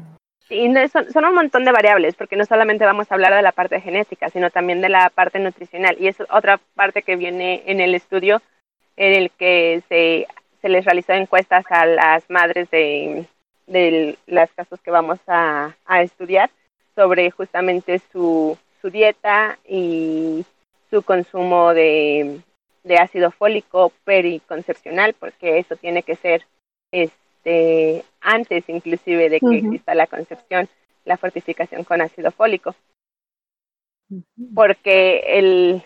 Y 0.48 0.72
son, 0.88 1.12
son, 1.12 1.24
un 1.24 1.34
montón 1.34 1.64
de 1.64 1.72
variables, 1.72 2.14
porque 2.14 2.36
no 2.36 2.44
solamente 2.44 2.84
vamos 2.84 3.10
a 3.10 3.14
hablar 3.14 3.34
de 3.34 3.42
la 3.42 3.52
parte 3.52 3.80
genética, 3.80 4.28
sino 4.28 4.50
también 4.50 4.80
de 4.80 4.88
la 4.88 5.10
parte 5.10 5.38
nutricional. 5.38 5.96
Y 5.98 6.08
es 6.08 6.16
otra 6.30 6.58
parte 6.74 7.02
que 7.02 7.16
viene 7.16 7.62
en 7.66 7.80
el 7.80 7.94
estudio 7.94 8.42
en 8.96 9.14
el 9.14 9.30
que 9.30 9.82
se, 9.88 10.26
se 10.60 10.68
les 10.68 10.84
realizó 10.84 11.12
encuestas 11.12 11.64
a 11.70 11.86
las 11.86 12.28
madres 12.30 12.70
de, 12.70 13.26
de 13.66 14.18
los 14.26 14.50
casos 14.52 14.80
que 14.80 14.90
vamos 14.90 15.18
a, 15.26 15.76
a 15.84 16.02
estudiar 16.02 16.50
sobre 16.94 17.30
justamente 17.30 18.00
su, 18.12 18.56
su 18.80 18.90
dieta 18.90 19.58
y 19.68 20.44
su 20.90 21.02
consumo 21.02 21.74
de, 21.74 22.40
de 22.84 22.96
ácido 22.96 23.30
fólico 23.30 23.92
periconcepcional, 24.04 25.14
porque 25.14 25.58
eso 25.58 25.76
tiene 25.76 26.02
que 26.02 26.16
ser 26.16 26.46
este, 26.92 28.04
antes 28.20 28.68
inclusive 28.68 29.28
de 29.28 29.40
que 29.40 29.58
exista 29.58 29.94
la 29.94 30.06
concepción, 30.06 30.68
la 31.04 31.16
fortificación 31.16 31.84
con 31.84 32.00
ácido 32.00 32.30
fólico. 32.30 32.74
Porque 34.54 35.38
el, 35.38 35.82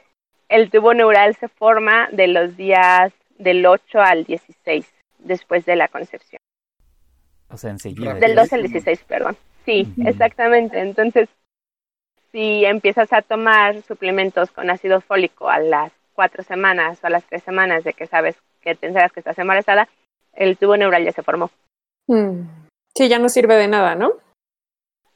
el 0.48 0.70
tubo 0.70 0.92
neural 0.92 1.34
se 1.36 1.48
forma 1.48 2.08
de 2.12 2.28
los 2.28 2.56
días 2.56 3.12
del 3.38 3.64
8 3.64 3.98
al 4.00 4.24
16 4.24 4.86
después 5.18 5.64
de 5.64 5.76
la 5.76 5.88
concepción. 5.88 6.40
O 7.52 7.56
sea, 7.56 7.70
enseguida. 7.70 8.14
Del 8.14 8.34
12 8.34 8.54
al 8.54 8.62
16, 8.62 9.04
perdón. 9.04 9.36
Sí, 9.64 9.86
exactamente. 10.04 10.80
Entonces, 10.80 11.28
si 12.32 12.64
empiezas 12.64 13.12
a 13.12 13.22
tomar 13.22 13.82
suplementos 13.82 14.50
con 14.50 14.70
ácido 14.70 15.00
fólico 15.00 15.48
a 15.48 15.58
las 15.58 15.92
cuatro 16.14 16.42
semanas 16.42 16.98
o 17.02 17.06
a 17.06 17.10
las 17.10 17.24
tres 17.24 17.42
semanas 17.42 17.84
de 17.84 17.92
que 17.92 18.06
sabes 18.06 18.36
que 18.60 18.74
tendrás 18.74 19.12
que 19.12 19.20
estás 19.20 19.38
embarazada, 19.38 19.88
el 20.32 20.56
tubo 20.56 20.76
neural 20.76 21.04
ya 21.04 21.12
se 21.12 21.22
formó. 21.22 21.50
Mm. 22.06 22.42
Sí, 22.94 23.08
ya 23.08 23.18
no 23.18 23.28
sirve 23.28 23.56
de 23.56 23.68
nada, 23.68 23.94
¿no? 23.94 24.12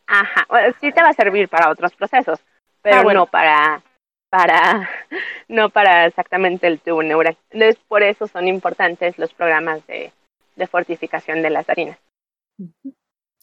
Ajá, 0.06 0.46
sí 0.80 0.92
te 0.92 1.02
va 1.02 1.10
a 1.10 1.14
servir 1.14 1.48
para 1.48 1.70
otros 1.70 1.94
procesos, 1.94 2.40
pero 2.82 3.08
ah, 3.08 3.14
no 3.14 3.26
para, 3.26 3.82
para, 4.28 4.90
no 5.48 5.70
para 5.70 6.06
exactamente 6.06 6.66
el 6.66 6.80
tubo 6.80 7.02
neural. 7.02 7.36
Entonces, 7.50 7.82
por 7.88 8.02
eso 8.02 8.26
son 8.26 8.48
importantes 8.48 9.18
los 9.18 9.32
programas 9.32 9.86
de, 9.86 10.12
de 10.56 10.66
fortificación 10.66 11.42
de 11.42 11.50
las 11.50 11.68
harinas. 11.68 11.98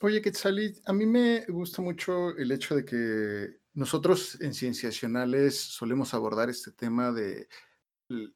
Oye, 0.02 0.22
Quetzalit, 0.22 0.80
a 0.86 0.94
mí 0.94 1.06
me 1.06 1.46
gusta 1.46 1.82
mucho 1.82 2.36
el 2.36 2.52
hecho 2.52 2.76
de 2.76 2.86
que 2.86 3.62
nosotros 3.74 4.40
en 4.42 4.54
Cienciacionales 4.54 5.60
solemos 5.60 6.14
abordar 6.14 6.50
este 6.50 6.72
tema 6.72 7.12
de 7.12 7.48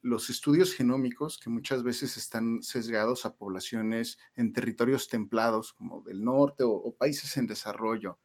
los 0.02 0.30
estudios 0.30 0.74
genómicos 0.74 1.38
que 1.38 1.50
muchas 1.50 1.84
veces 1.84 2.18
están 2.18 2.64
sesgados 2.64 3.26
a 3.26 3.36
poblaciones 3.36 4.18
en 4.36 4.54
territorios 4.54 5.10
templados 5.10 5.74
como 5.74 6.02
del 6.02 6.24
norte 6.24 6.64
o, 6.66 6.96
países 6.96 7.36
en 7.38 7.48
desarrollo, 7.48 8.20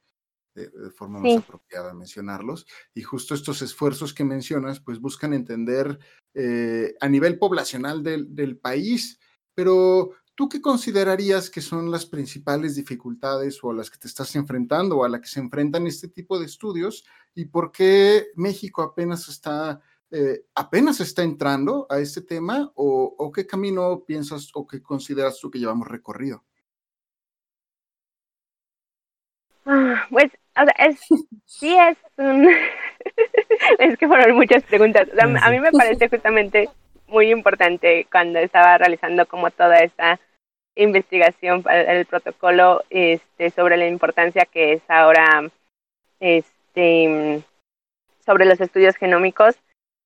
de, 0.54 0.70
forma 0.90 1.18
más 1.18 1.38
apropiada 1.38 1.94
mencionarlos. 1.94 2.66
Y 2.94 3.02
justo 3.02 3.34
estos 3.34 3.62
esfuerzos 3.62 4.14
que 4.14 4.24
mencionas, 4.24 4.80
pues 4.80 5.00
buscan 5.00 5.32
entender 5.32 5.98
eh, 6.34 6.94
a 7.00 7.08
nivel 7.08 7.38
poblacional 7.38 8.02
del, 8.02 8.34
del 8.34 8.58
país, 8.58 9.18
pero 9.54 10.12
¿Tú 10.40 10.48
qué 10.48 10.62
considerarías 10.62 11.50
que 11.50 11.60
son 11.60 11.90
las 11.90 12.06
principales 12.06 12.74
dificultades 12.74 13.62
o 13.62 13.72
a 13.72 13.74
las 13.74 13.90
que 13.90 13.98
te 13.98 14.08
estás 14.08 14.34
enfrentando 14.36 14.96
o 14.96 15.04
a 15.04 15.08
las 15.10 15.20
que 15.20 15.26
se 15.26 15.38
enfrentan 15.38 15.86
este 15.86 16.08
tipo 16.08 16.38
de 16.38 16.46
estudios 16.46 17.04
y 17.34 17.44
por 17.44 17.70
qué 17.70 18.28
México 18.36 18.80
apenas 18.80 19.28
está, 19.28 19.82
eh, 20.10 20.46
apenas 20.54 20.98
está 21.00 21.24
entrando 21.24 21.86
a 21.90 21.98
este 21.98 22.22
tema 22.22 22.72
o, 22.74 23.30
qué 23.34 23.46
camino 23.46 24.02
piensas 24.06 24.48
o 24.54 24.66
qué 24.66 24.82
consideras 24.82 25.38
tú 25.38 25.50
que 25.50 25.58
llevamos 25.58 25.86
recorrido? 25.88 26.42
Ah, 29.66 30.06
pues, 30.08 30.32
o 30.56 30.64
sea, 30.64 30.86
es, 30.88 31.00
sí 31.44 31.76
es 31.76 31.98
un... 32.16 32.48
es 33.78 33.98
que 33.98 34.08
fueron 34.08 34.36
muchas 34.36 34.62
preguntas. 34.62 35.06
a 35.18 35.50
mí 35.50 35.60
me 35.60 35.70
parece 35.70 36.08
justamente 36.08 36.70
muy 37.10 37.30
importante 37.30 38.06
cuando 38.10 38.38
estaba 38.38 38.78
realizando 38.78 39.26
como 39.26 39.50
toda 39.50 39.78
esta 39.80 40.18
investigación 40.76 41.62
para 41.62 41.92
el 41.92 42.06
protocolo 42.06 42.82
este, 42.90 43.50
sobre 43.50 43.76
la 43.76 43.86
importancia 43.86 44.46
que 44.46 44.74
es 44.74 44.82
ahora 44.88 45.50
este, 46.20 47.42
sobre 48.24 48.44
los 48.44 48.60
estudios 48.60 48.96
genómicos 48.96 49.56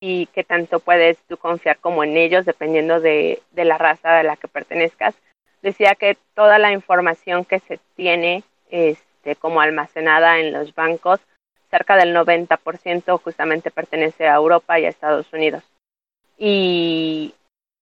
y 0.01 0.27
qué 0.27 0.45
tanto 0.45 0.81
puedes 0.81 1.19
tú 1.29 1.37
confiar 1.37 1.79
como 1.79 2.03
en 2.05 2.17
ellos 2.17 2.45
dependiendo 2.45 3.01
de, 3.01 3.43
de 3.53 3.65
la 3.65 3.79
raza 3.79 4.15
de 4.15 4.25
la 4.25 4.37
que 4.37 4.49
pertenezcas. 4.49 5.15
Decía 5.63 5.95
que 5.95 6.17
toda 6.35 6.59
la 6.59 6.73
información 6.73 7.45
que 7.45 7.61
se 7.61 7.79
tiene 7.97 8.43
este, 8.71 9.37
como 9.37 9.61
almacenada 9.61 10.41
en 10.41 10.53
los 10.53 10.75
bancos, 10.75 11.21
cerca 11.71 11.97
del 11.97 12.15
90% 12.15 13.21
justamente 13.21 13.71
pertenece 13.71 14.27
a 14.27 14.35
Europa 14.35 14.79
y 14.79 14.85
a 14.85 14.91
Estados 14.91 15.33
Unidos. 15.33 15.65
Y 16.39 17.35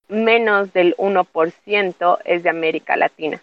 menos 0.08 0.72
del 0.72 0.94
1% 0.96 2.18
es 2.24 2.42
de 2.42 2.50
América 2.50 2.96
Latina. 2.96 3.42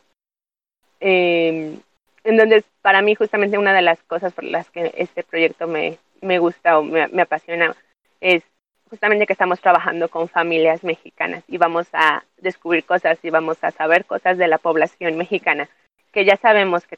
Eh, 1.00 1.78
entonces, 2.24 2.64
para 2.82 3.02
mí 3.02 3.16
justamente 3.16 3.58
una 3.58 3.74
de 3.74 3.82
las 3.82 4.02
cosas 4.04 4.34
por 4.34 4.44
las 4.44 4.70
que 4.70 4.94
este 4.98 5.24
proyecto 5.24 5.68
me, 5.68 5.98
me 6.22 6.40
gusta 6.40 6.78
o 6.78 6.84
me, 6.84 7.08
me 7.08 7.22
apasiona 7.22 7.76
es 8.22 8.44
justamente 8.90 9.26
que 9.26 9.34
estamos 9.34 9.62
trabajando 9.62 10.10
con 10.10 10.28
familias 10.28 10.84
mexicanas 10.84 11.44
y 11.48 11.58
vamos 11.58 11.88
a 11.94 12.24
descubrir 12.38 12.84
cosas 12.84 13.20
y 13.24 13.30
vamos 13.30 13.64
a 13.64 13.72
saber 13.72 14.06
cosas 14.06 14.38
de 14.38 14.48
la 14.48 14.58
población 14.58 15.16
mexicana 15.18 15.70
que 16.12 16.26
ya 16.26 16.38
sabemos 16.38 16.86
que 16.86 16.98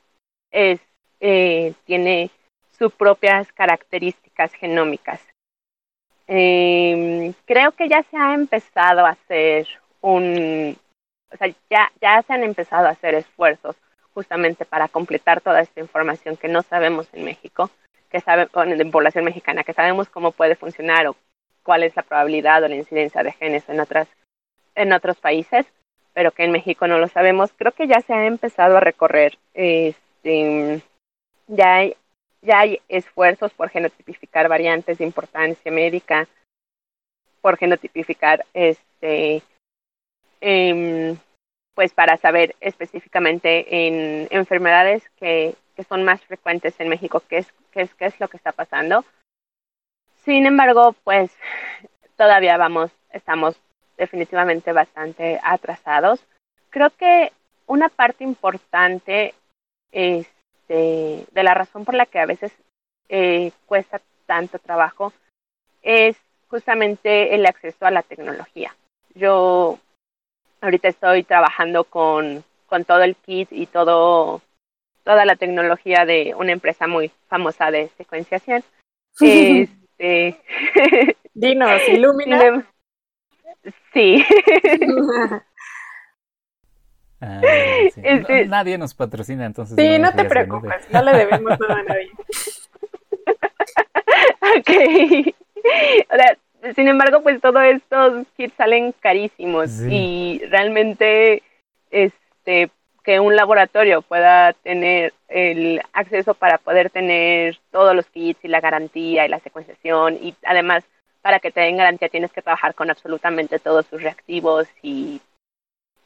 es 0.52 0.80
eh, 1.20 1.74
tiene 1.86 2.32
sus 2.78 2.94
propias 2.94 3.52
características 3.52 4.54
genómicas 4.54 5.22
eh, 6.34 7.34
creo 7.46 7.74
que 7.74 7.90
ya 7.90 8.04
se 8.04 8.16
ha 8.16 8.34
empezado 8.34 9.06
a 9.06 9.10
hacer 9.10 9.68
un, 10.00 10.78
o 11.30 11.36
sea, 11.36 11.54
ya, 11.70 11.92
ya 12.00 12.22
se 12.22 12.32
han 12.32 12.44
empezado 12.44 12.88
a 12.88 12.92
hacer 12.92 13.16
esfuerzos 13.16 13.76
justamente 14.14 14.64
para 14.64 14.88
completar 14.88 15.42
toda 15.42 15.60
esta 15.60 15.82
información 15.82 16.38
que 16.38 16.48
no 16.48 16.62
sabemos 16.62 17.10
en 17.12 17.26
México, 17.26 17.70
que 18.10 18.22
sabe, 18.22 18.48
en 18.54 18.92
población 18.92 19.26
mexicana, 19.26 19.66
que 19.66 19.74
sabemos 19.74 20.08
cómo 20.08 20.32
puede 20.32 20.56
funcionar 20.56 21.06
o 21.08 21.18
cuál 21.64 21.84
es 21.84 21.98
la 21.98 22.04
probabilidad 22.04 22.64
o 22.64 22.70
la 22.70 22.78
incidencia 22.78 23.24
de 23.24 23.34
genes 23.34 23.68
en 23.68 23.82
otras, 23.82 24.08
en 24.76 24.94
otros 24.94 25.18
países, 25.18 25.66
pero 26.14 26.32
que 26.32 26.46
en 26.46 26.54
México 26.54 26.88
no 26.88 26.98
lo 26.98 27.10
sabemos. 27.10 27.52
Creo 27.58 27.74
que 27.74 27.88
ya 27.88 28.00
se 28.00 28.14
ha 28.14 28.26
empezado 28.26 28.78
a 28.78 28.80
recorrer, 28.80 29.38
este, 29.54 30.82
ya 31.48 31.76
hay, 31.76 31.98
ya 32.42 32.60
hay 32.60 32.82
esfuerzos 32.90 33.54
por 33.54 33.70
genotipificar 33.70 34.48
variantes 34.48 34.98
de 34.98 35.06
importancia 35.06 35.72
médica, 35.72 36.28
por 37.42 37.58
genotipificar 37.58 38.46
este 38.54 39.44
em, 40.42 41.18
pues 41.76 41.94
para 41.94 42.18
saber 42.18 42.56
específicamente 42.60 43.88
en 43.88 44.28
enfermedades 44.32 45.08
que, 45.18 45.56
que, 45.76 45.84
son 45.84 46.04
más 46.04 46.22
frecuentes 46.22 46.80
en 46.80 46.90
México 46.90 47.24
qué 47.28 47.40
es, 47.40 47.54
qué 47.72 47.82
es 47.82 47.94
qué 47.96 48.06
es 48.06 48.20
lo 48.20 48.28
que 48.28 48.38
está 48.38 48.52
pasando. 48.52 49.06
Sin 50.26 50.46
embargo, 50.46 50.96
pues 51.04 51.32
todavía 52.18 52.58
vamos, 52.58 52.92
estamos 53.12 53.56
definitivamente 53.98 54.72
bastante 54.72 55.40
atrasados. 55.44 56.24
Creo 56.70 56.90
que 56.92 57.32
una 57.68 57.90
parte 57.90 58.24
importante 58.24 59.34
es 59.92 60.28
de, 60.68 61.26
la 61.34 61.54
razón 61.54 61.86
por 61.86 61.96
la 61.96 62.06
que 62.06 62.20
a 62.20 62.26
veces 62.26 62.52
eh, 63.10 63.52
cuesta 63.66 64.02
tanto 64.26 64.60
trabajo 64.60 65.14
es 65.82 66.18
justamente 66.48 67.36
el 67.36 67.46
acceso 67.46 67.86
a 67.86 67.92
la 67.92 68.04
tecnología. 68.04 68.76
Yo 69.16 69.80
ahorita 70.62 70.88
estoy 70.88 71.24
trabajando 71.24 71.84
con, 71.84 72.44
con 72.68 72.86
todo 72.86 73.04
el 73.04 73.16
kit 73.16 73.50
y 73.52 73.66
todo 73.66 74.42
toda 75.04 75.26
la 75.26 75.36
tecnología 75.36 76.06
de 76.06 76.34
una 76.36 76.52
empresa 76.52 76.88
muy 76.88 77.12
famosa 77.28 77.72
de 77.72 77.90
secuenciación. 77.98 78.64
este... 79.20 80.38
Dinos, 81.34 81.82
Illumina. 81.88 82.68
Sí. 83.94 84.26
Ah, 87.22 87.40
este, 87.44 88.48
nadie 88.48 88.78
nos 88.78 88.94
patrocina, 88.96 89.46
entonces. 89.46 89.76
Sí, 89.78 90.00
no, 90.00 90.12
te 90.14 90.26
preocupes, 90.26 90.90
no 90.90 91.04
le 91.04 91.12
debemos 91.14 91.60
nada 91.60 91.80
a 91.80 91.84
nadie. 91.84 92.10
ok. 94.58 95.36
O 96.12 96.16
sea, 96.16 96.38
sin 96.76 96.88
embargo, 96.88 97.22
pues 97.22 97.40
todos 97.40 97.64
estos 97.64 98.26
kits 98.36 98.56
salen 98.56 98.94
carísimos 99.00 99.70
y 99.88 100.42
realmente, 100.50 101.44
este, 101.92 102.72
que 103.04 103.20
un 103.20 103.36
laboratorio 103.36 104.02
pueda 104.02 104.54
tener 104.54 105.14
el 105.28 105.82
acceso 105.94 106.34
para 106.34 106.58
poder 106.58 106.90
tener 106.90 107.58
todos 107.72 107.96
los 107.96 108.06
kits 108.08 108.44
y 108.44 108.48
la 108.48 108.62
garantía 108.62 109.26
y 109.26 109.30
la 109.30 109.40
secuenciación 109.40 110.16
y 110.22 110.36
además 110.44 110.84
para 111.22 111.40
que 111.40 111.52
te 111.52 111.62
den 111.62 111.78
garantía 111.78 112.10
tienes 112.10 112.32
que 112.32 112.42
trabajar 112.42 112.76
con 112.76 112.90
absolutamente 112.90 113.60
todos 113.60 113.86
sus 113.88 114.02
reactivos 114.02 114.68
y 114.82 115.22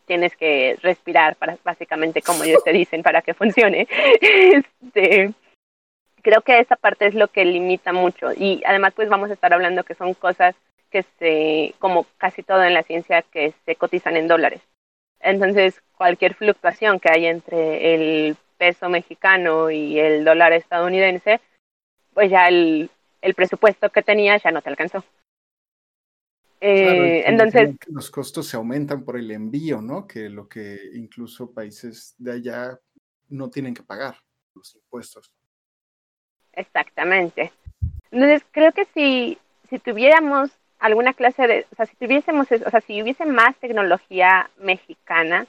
tienes 0.06 0.36
que 0.36 0.78
respirar 0.82 1.36
para 1.36 1.58
básicamente 1.64 2.22
como 2.22 2.43
ellos 2.43 2.64
te 2.64 2.74
dicen 2.74 3.03
para 3.03 3.22
que 3.22 3.34
funcione. 3.34 3.88
Este, 4.22 5.34
creo 6.22 6.41
que 6.41 6.60
esa 6.60 6.76
parte 6.76 7.08
es 7.08 7.14
lo 7.14 7.28
que 7.28 7.45
limita 7.45 7.93
mucho 7.93 8.32
y 8.32 8.64
además 8.66 8.93
pues 8.95 9.10
vamos 9.10 9.30
a 9.30 9.34
estar 9.34 9.53
hablando 9.53 9.84
que 9.84 9.95
son 9.95 10.14
cosas 10.14 10.56
que 10.89 11.03
se 11.20 11.74
como 11.80 12.06
casi 12.18 12.41
todo 12.41 12.64
en 12.64 12.74
la 12.74 12.84
ciencia 12.84 13.22
que 13.22 13.53
se 13.66 13.76
cotizan 13.76 14.18
en 14.18 14.28
dólares. 14.28 14.62
Entonces, 15.20 15.82
cualquier 15.97 16.36
fluctuación 16.36 16.99
que 16.99 17.10
hay 17.12 17.26
entre 17.26 17.95
el 17.95 18.38
peso 18.58 18.89
mexicano 18.89 19.72
y 19.72 19.99
el 19.99 20.24
dólar 20.24 20.53
estadounidense, 20.53 21.41
pues 22.14 22.30
ya 22.30 22.47
el, 22.47 22.89
el 23.22 23.34
presupuesto 23.34 23.89
que 23.89 24.03
tenía 24.03 24.38
ya 24.38 24.51
no 24.51 24.62
te 24.62 24.70
alcanzó. 24.70 25.03
Eh, 26.62 27.24
entonces, 27.28 27.76
los 27.88 28.10
costos 28.10 28.47
se 28.47 28.58
aumentan 28.58 29.03
por 29.03 29.18
el 29.18 29.30
envío, 29.32 29.82
¿no? 29.82 30.08
Que 30.08 30.30
lo 30.30 30.47
que 30.47 30.80
incluso 30.93 31.51
países 31.51 32.16
de 32.18 32.32
allá 32.32 32.80
no 33.30 33.49
tienen 33.49 33.74
que 33.74 33.84
pagar 33.84 34.16
los 34.53 34.76
impuestos. 34.76 35.32
Exactamente. 36.53 37.51
Entonces, 38.12 38.43
creo 38.51 38.72
que 38.72 38.86
si, 38.93 39.38
si 39.70 39.80
tuviéramos 39.80 40.51
alguna 40.80 41.14
clase 41.14 41.47
de, 41.47 41.66
o 41.72 41.76
sea, 41.76 41.86
si 41.86 41.95
tuviésemos, 41.95 42.47
o 42.51 42.70
sea, 42.70 42.82
si 42.82 43.01
hubiese 43.01 43.26
más 43.26 43.56
tecnología 43.58 44.49
mexicana, 44.58 45.47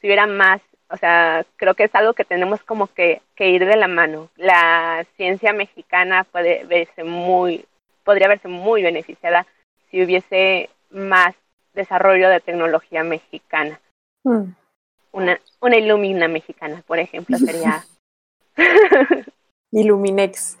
si 0.00 0.06
hubiera 0.06 0.26
más, 0.26 0.60
o 0.90 0.96
sea, 0.96 1.44
creo 1.56 1.74
que 1.74 1.84
es 1.84 1.94
algo 1.94 2.14
que 2.14 2.24
tenemos 2.24 2.62
como 2.62 2.86
que, 2.88 3.22
que 3.34 3.50
ir 3.50 3.64
de 3.66 3.76
la 3.76 3.88
mano. 3.88 4.30
La 4.36 5.04
ciencia 5.16 5.52
mexicana 5.52 6.24
puede 6.24 6.64
verse 6.64 7.02
muy, 7.02 7.64
podría 8.04 8.28
verse 8.28 8.48
muy 8.48 8.82
beneficiada 8.82 9.46
si 9.94 10.02
hubiese 10.02 10.70
más 10.90 11.36
desarrollo 11.72 12.28
de 12.28 12.40
tecnología 12.40 13.04
mexicana. 13.04 13.80
Mm. 14.24 14.54
Una, 15.12 15.40
una 15.60 15.76
Illumina 15.76 16.26
mexicana, 16.26 16.82
por 16.84 16.98
ejemplo, 16.98 17.38
sería. 17.38 17.84
Illuminex 19.70 20.58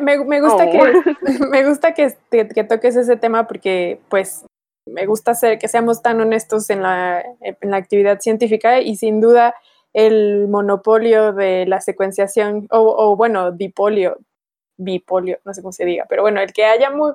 me, 0.00 0.24
me, 0.24 0.40
gusta 0.40 0.70
que, 0.70 0.78
oh. 0.78 1.46
me 1.50 1.68
gusta 1.68 1.92
que, 1.92 2.16
que, 2.30 2.64
toques 2.64 2.96
ese 2.96 3.16
tema 3.16 3.46
porque, 3.46 4.00
pues, 4.08 4.46
me 4.86 5.04
gusta 5.04 5.34
ser, 5.34 5.58
que 5.58 5.68
seamos 5.68 6.00
tan 6.00 6.18
honestos 6.18 6.70
en 6.70 6.82
la, 6.82 7.22
en 7.42 7.70
la 7.70 7.76
actividad 7.76 8.20
científica 8.20 8.80
y 8.80 8.96
sin 8.96 9.20
duda 9.20 9.54
el 9.92 10.48
monopolio 10.48 11.34
de 11.34 11.66
la 11.66 11.82
secuenciación, 11.82 12.66
o, 12.70 12.80
o, 12.80 13.16
bueno, 13.16 13.52
dipolio, 13.52 14.18
bipolio, 14.76 15.38
no 15.44 15.54
sé 15.54 15.62
cómo 15.62 15.72
se 15.72 15.84
diga, 15.84 16.06
pero 16.08 16.22
bueno, 16.22 16.40
el 16.40 16.52
que 16.52 16.64
haya 16.64 16.90
muy, 16.90 17.12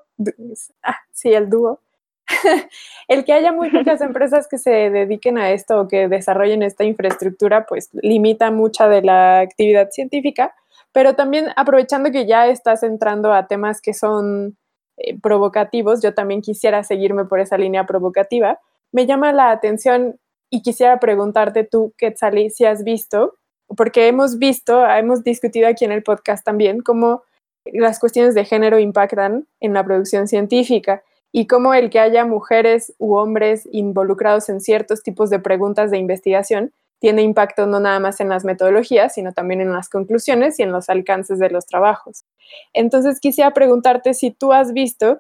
ah, 0.84 0.97
sí, 1.12 1.34
el 1.34 1.49
dúo, 1.49 1.80
el 3.07 3.26
que 3.26 3.34
haya 3.34 3.51
muy 3.51 3.70
pocas 3.70 4.01
empresas 4.01 4.47
que 4.47 4.57
se 4.57 4.89
dediquen 4.89 5.38
a 5.38 5.51
esto 5.51 5.82
o 5.82 5.88
que 5.88 6.07
desarrollen 6.07 6.64
esta 6.64 6.84
infraestructura, 6.84 7.66
pues 7.66 7.89
limita 7.93 8.51
mucha 8.51 8.88
de 8.88 9.01
la 9.01 9.39
actividad 9.39 9.89
científica 9.91 10.53
pero 10.91 11.16
también 11.16 11.47
aprovechando 11.55 12.12
que 12.12 12.26
ya 12.26 12.47
estás 12.47 12.84
entrando 12.84 13.34
a 13.34 13.47
temas 13.47 13.82
que 13.82 13.93
son 13.93 14.57
eh, 14.97 15.18
provocativos, 15.20 16.01
yo 16.01 16.14
también 16.14 16.41
quisiera 16.41 16.84
seguirme 16.84 17.26
por 17.26 17.39
esa 17.39 17.57
línea 17.57 17.86
provocativa. 17.86 18.59
Me 18.91 19.05
llama 19.05 19.32
la 19.32 19.51
atención 19.51 20.20
y 20.49 20.62
quisiera 20.62 20.99
preguntarte 20.99 21.64
tú, 21.64 21.93
Quetzalí, 21.97 22.49
si 22.49 22.66
has 22.66 22.84
visto, 22.84 23.36
porque 23.78 24.07
hemos 24.07 24.38
visto, 24.38 24.86
hemos 24.86 25.24
discutido 25.24 25.70
aquí 25.70 25.86
en 25.86 25.93
el 25.93 26.03
podcast 26.03 26.43
también 26.43 26.82
cómo 26.82 27.24
las 27.66 27.99
cuestiones 27.99 28.36
de 28.36 28.45
género 28.45 28.80
impactan 28.80 29.47
en 29.59 29.74
la 29.74 29.84
producción 29.84 30.28
científica 30.28 31.03
y 31.32 31.47
cómo 31.47 31.74
el 31.74 31.89
que 31.89 31.99
haya 31.99 32.26
mujeres 32.26 32.93
u 32.97 33.16
hombres 33.16 33.68
involucrados 33.72 34.49
en 34.49 34.59
ciertos 34.59 35.03
tipos 35.03 35.30
de 35.30 35.39
preguntas 35.39 35.91
de 35.91 35.97
investigación 35.97 36.74
tiene 36.99 37.24
impacto 37.24 37.66
no 37.66 37.80
nada 37.80 37.99
más 37.99 38.20
en 38.20 38.30
las 38.30 38.45
metodologías, 38.45 39.16
sino 39.16 39.32
también 39.34 39.59
en 39.59 39.74
las 39.74 39.89
conclusiones 39.89 40.59
y 40.59 40.64
en 40.64 40.72
los 40.72 40.88
alcances 40.88 41.39
de 41.39 41.49
los 41.49 41.66
trabajos. 41.66 42.26
Entonces, 42.74 43.20
quisiera 43.20 43.51
preguntarte 43.51 44.14
si 44.14 44.30
tú 44.30 44.53
has 44.53 44.72
visto 44.72 45.20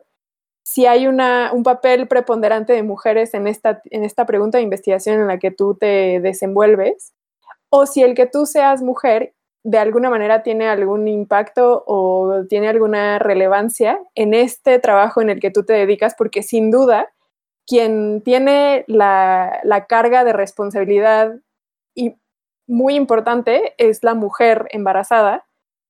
si 0.63 0.85
hay 0.85 1.07
una, 1.07 1.51
un 1.53 1.63
papel 1.63 2.07
preponderante 2.07 2.73
de 2.73 2.83
mujeres 2.83 3.33
en 3.33 3.47
esta, 3.47 3.81
en 3.85 4.03
esta 4.03 4.25
pregunta 4.25 4.57
de 4.57 4.63
investigación 4.63 5.19
en 5.19 5.27
la 5.27 5.39
que 5.39 5.51
tú 5.51 5.75
te 5.75 6.19
desenvuelves, 6.21 7.13
o 7.69 7.85
si 7.85 8.03
el 8.03 8.13
que 8.13 8.27
tú 8.27 8.45
seas 8.45 8.81
mujer 8.81 9.33
de 9.63 9.77
alguna 9.77 10.09
manera 10.09 10.43
tiene 10.43 10.67
algún 10.67 11.07
impacto 11.07 11.83
o 11.85 12.45
tiene 12.49 12.67
alguna 12.67 13.19
relevancia 13.19 13.99
en 14.15 14.33
este 14.33 14.79
trabajo 14.79 15.21
en 15.21 15.29
el 15.29 15.39
que 15.39 15.51
tú 15.51 15.63
te 15.63 15.73
dedicas, 15.73 16.15
porque 16.17 16.41
sin 16.41 16.71
duda 16.71 17.09
quien 17.67 18.21
tiene 18.21 18.83
la, 18.87 19.59
la 19.63 19.85
carga 19.85 20.23
de 20.23 20.33
responsabilidad 20.33 21.35
y 21.95 22.15
muy 22.67 22.95
importante 22.95 23.75
es 23.77 24.03
la 24.03 24.15
mujer 24.15 24.67
embarazada 24.71 25.45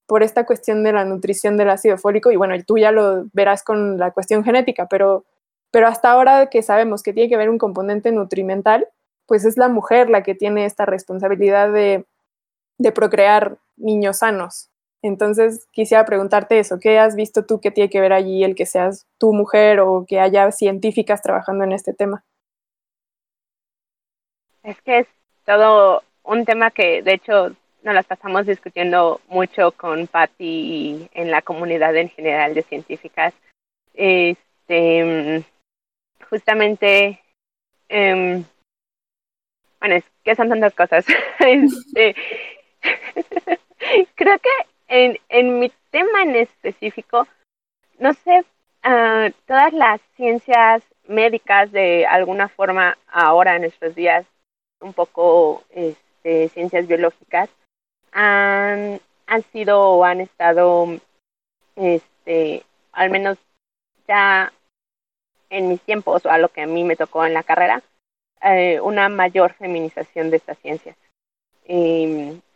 por 0.05 0.23
esta 0.23 0.45
cuestión 0.45 0.83
de 0.83 0.91
la 0.91 1.05
nutrición 1.05 1.55
del 1.55 1.69
ácido 1.69 1.97
fólico 1.97 2.31
y 2.31 2.35
bueno, 2.35 2.55
tú 2.65 2.77
ya 2.77 2.91
lo 2.91 3.25
verás 3.31 3.63
con 3.63 3.97
la 3.97 4.11
cuestión 4.11 4.43
genética, 4.43 4.87
pero, 4.89 5.25
pero 5.71 5.87
hasta 5.87 6.11
ahora 6.11 6.47
que 6.47 6.61
sabemos 6.61 7.01
que 7.03 7.13
tiene 7.13 7.29
que 7.29 7.35
haber 7.35 7.49
un 7.49 7.57
componente 7.57 8.11
nutrimental, 8.11 8.89
pues 9.25 9.45
es 9.45 9.55
la 9.55 9.69
mujer 9.69 10.09
la 10.09 10.23
que 10.23 10.35
tiene 10.35 10.65
esta 10.65 10.85
responsabilidad 10.85 11.71
de, 11.71 12.05
de 12.81 12.91
procrear 12.91 13.57
niños 13.77 14.19
sanos. 14.19 14.69
Entonces 15.03 15.67
quisiera 15.71 16.05
preguntarte 16.05 16.59
eso, 16.59 16.79
¿qué 16.79 16.99
has 16.99 17.15
visto 17.15 17.45
tú 17.45 17.59
que 17.59 17.71
tiene 17.71 17.89
que 17.89 18.01
ver 18.01 18.13
allí 18.13 18.43
el 18.43 18.55
que 18.55 18.65
seas 18.65 19.07
tu 19.17 19.33
mujer 19.33 19.79
o 19.79 20.05
que 20.07 20.19
haya 20.19 20.51
científicas 20.51 21.21
trabajando 21.21 21.63
en 21.63 21.71
este 21.71 21.93
tema? 21.93 22.23
Es 24.63 24.79
que 24.81 24.99
es 24.99 25.07
todo 25.45 26.03
un 26.23 26.45
tema 26.45 26.69
que 26.69 27.01
de 27.01 27.13
hecho 27.13 27.55
nos 27.81 27.95
las 27.95 28.05
pasamos 28.05 28.45
discutiendo 28.45 29.21
mucho 29.27 29.71
con 29.71 30.05
Patty 30.05 30.45
y 30.45 31.09
en 31.13 31.31
la 31.31 31.41
comunidad 31.41 31.95
en 31.95 32.09
general 32.09 32.53
de 32.53 32.61
científicas. 32.61 33.33
Este, 33.95 35.43
justamente, 36.29 37.19
em, 37.89 38.43
bueno, 39.79 39.95
es 39.95 40.05
que 40.23 40.35
son 40.35 40.49
tantas 40.49 40.75
cosas. 40.75 41.05
este, 41.39 42.15
creo 44.15 44.39
que 44.39 44.49
en, 44.87 45.19
en 45.29 45.59
mi 45.59 45.71
tema 45.91 46.23
en 46.23 46.35
específico, 46.35 47.27
no 47.99 48.13
sé, 48.13 48.43
uh, 48.85 49.31
todas 49.45 49.73
las 49.73 50.01
ciencias 50.15 50.83
médicas 51.07 51.71
de 51.71 52.05
alguna 52.05 52.47
forma 52.49 52.97
ahora 53.07 53.55
en 53.55 53.65
estos 53.65 53.95
días 53.95 54.25
un 54.79 54.93
poco 54.93 55.63
este, 55.69 56.49
ciencias 56.49 56.87
biológicas 56.87 57.49
han, 58.11 58.99
han 59.27 59.43
sido 59.51 59.79
o 59.79 60.03
han 60.03 60.21
estado, 60.21 60.87
este, 61.75 62.63
al 62.91 63.09
menos 63.09 63.37
ya 64.07 64.51
en 65.49 65.69
mis 65.69 65.81
tiempos 65.81 66.25
o 66.25 66.29
a 66.29 66.37
lo 66.37 66.49
que 66.49 66.61
a 66.61 66.67
mí 66.67 66.83
me 66.83 66.95
tocó 66.95 67.25
en 67.25 67.33
la 67.33 67.43
carrera, 67.43 67.83
eh, 68.41 68.79
una 68.81 69.09
mayor 69.09 69.53
feminización 69.53 70.29
de 70.29 70.37
estas 70.37 70.57
ciencias. 70.59 70.97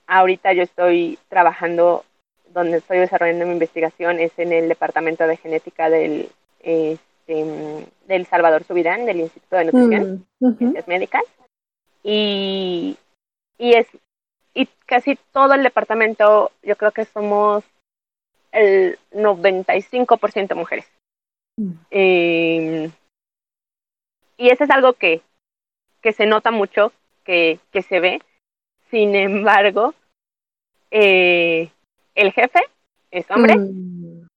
Ahorita 0.07 0.53
yo 0.53 0.63
estoy 0.63 1.19
trabajando, 1.29 2.03
donde 2.53 2.77
estoy 2.77 2.99
desarrollando 2.99 3.45
mi 3.45 3.53
investigación 3.53 4.19
es 4.19 4.37
en 4.37 4.51
el 4.53 4.69
Departamento 4.69 5.27
de 5.27 5.37
Genética 5.37 5.89
del, 5.89 6.29
este, 6.59 7.85
del 8.07 8.25
Salvador 8.25 8.63
Subirán, 8.63 9.05
del 9.05 9.21
Instituto 9.21 9.57
de 9.57 9.65
Nutrición 9.65 10.25
y 10.39 10.45
mm, 10.45 10.57
Ciencias 10.57 10.87
Médicas. 10.87 11.23
Y, 12.03 12.97
y 13.57 13.73
es 13.73 13.87
y 14.53 14.67
casi 14.85 15.17
todo 15.33 15.53
el 15.53 15.63
departamento 15.63 16.51
yo 16.63 16.77
creo 16.77 16.91
que 16.91 17.05
somos 17.05 17.63
el 18.51 18.97
95% 19.11 20.55
mujeres. 20.55 20.85
Mm. 21.57 21.71
eh, 21.91 22.91
y 24.37 24.49
eso 24.49 24.65
es 24.65 24.69
algo 24.69 24.93
que, 24.93 25.21
que 26.01 26.11
se 26.11 26.25
nota 26.25 26.51
mucho 26.51 26.91
que, 27.23 27.59
que 27.71 27.81
se 27.81 27.99
ve 27.99 28.21
sin 28.89 29.15
embargo 29.15 29.93
eh, 30.91 31.69
el 32.15 32.31
jefe 32.31 32.59
es 33.11 33.29
hombre 33.31 33.57
mm. 33.57 34.27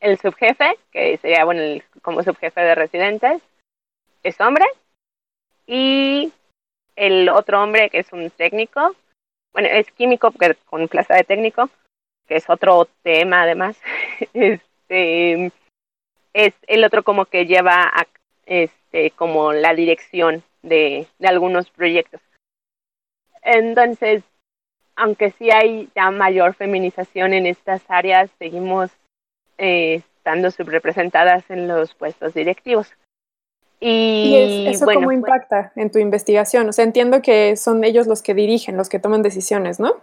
el 0.00 0.18
subjefe 0.18 0.76
que 0.90 1.16
sería 1.18 1.44
bueno 1.44 1.82
como 2.02 2.22
subjefe 2.22 2.60
de 2.60 2.74
residentes 2.74 3.42
es 4.22 4.40
hombre 4.40 4.64
y 5.66 6.32
el 6.98 7.28
otro 7.28 7.62
hombre 7.62 7.90
que 7.90 8.00
es 8.00 8.12
un 8.12 8.30
técnico, 8.30 8.96
bueno, 9.52 9.68
es 9.68 9.90
químico 9.92 10.32
con 10.66 10.88
plaza 10.88 11.14
de 11.14 11.24
técnico, 11.24 11.70
que 12.26 12.36
es 12.36 12.50
otro 12.50 12.88
tema 13.02 13.42
además, 13.42 13.80
este, 14.34 15.52
es 16.32 16.54
el 16.66 16.84
otro 16.84 17.02
como 17.04 17.26
que 17.26 17.46
lleva 17.46 17.84
a, 17.84 18.06
este, 18.46 19.10
como 19.12 19.52
la 19.52 19.74
dirección 19.74 20.42
de, 20.62 21.06
de 21.18 21.28
algunos 21.28 21.70
proyectos. 21.70 22.20
Entonces, 23.50 24.22
aunque 24.94 25.30
sí 25.30 25.50
hay 25.50 25.88
ya 25.94 26.10
mayor 26.10 26.54
feminización 26.54 27.32
en 27.32 27.46
estas 27.46 27.82
áreas, 27.88 28.30
seguimos 28.38 28.90
eh, 29.56 30.02
estando 30.18 30.50
subrepresentadas 30.50 31.50
en 31.50 31.66
los 31.66 31.94
puestos 31.94 32.34
directivos. 32.34 32.92
Y, 33.80 34.66
eso 34.68 34.84
cómo 34.84 35.06
pues 35.06 35.16
impacta 35.16 35.72
en 35.76 35.90
tu 35.90 35.98
investigación? 35.98 36.68
O 36.68 36.72
sea, 36.72 36.84
entiendo 36.84 37.22
que 37.22 37.56
son 37.56 37.84
ellos 37.84 38.06
los 38.06 38.22
que 38.22 38.34
dirigen, 38.34 38.76
los 38.76 38.90
que 38.90 38.98
toman 38.98 39.22
decisiones, 39.22 39.80
¿no? 39.80 39.96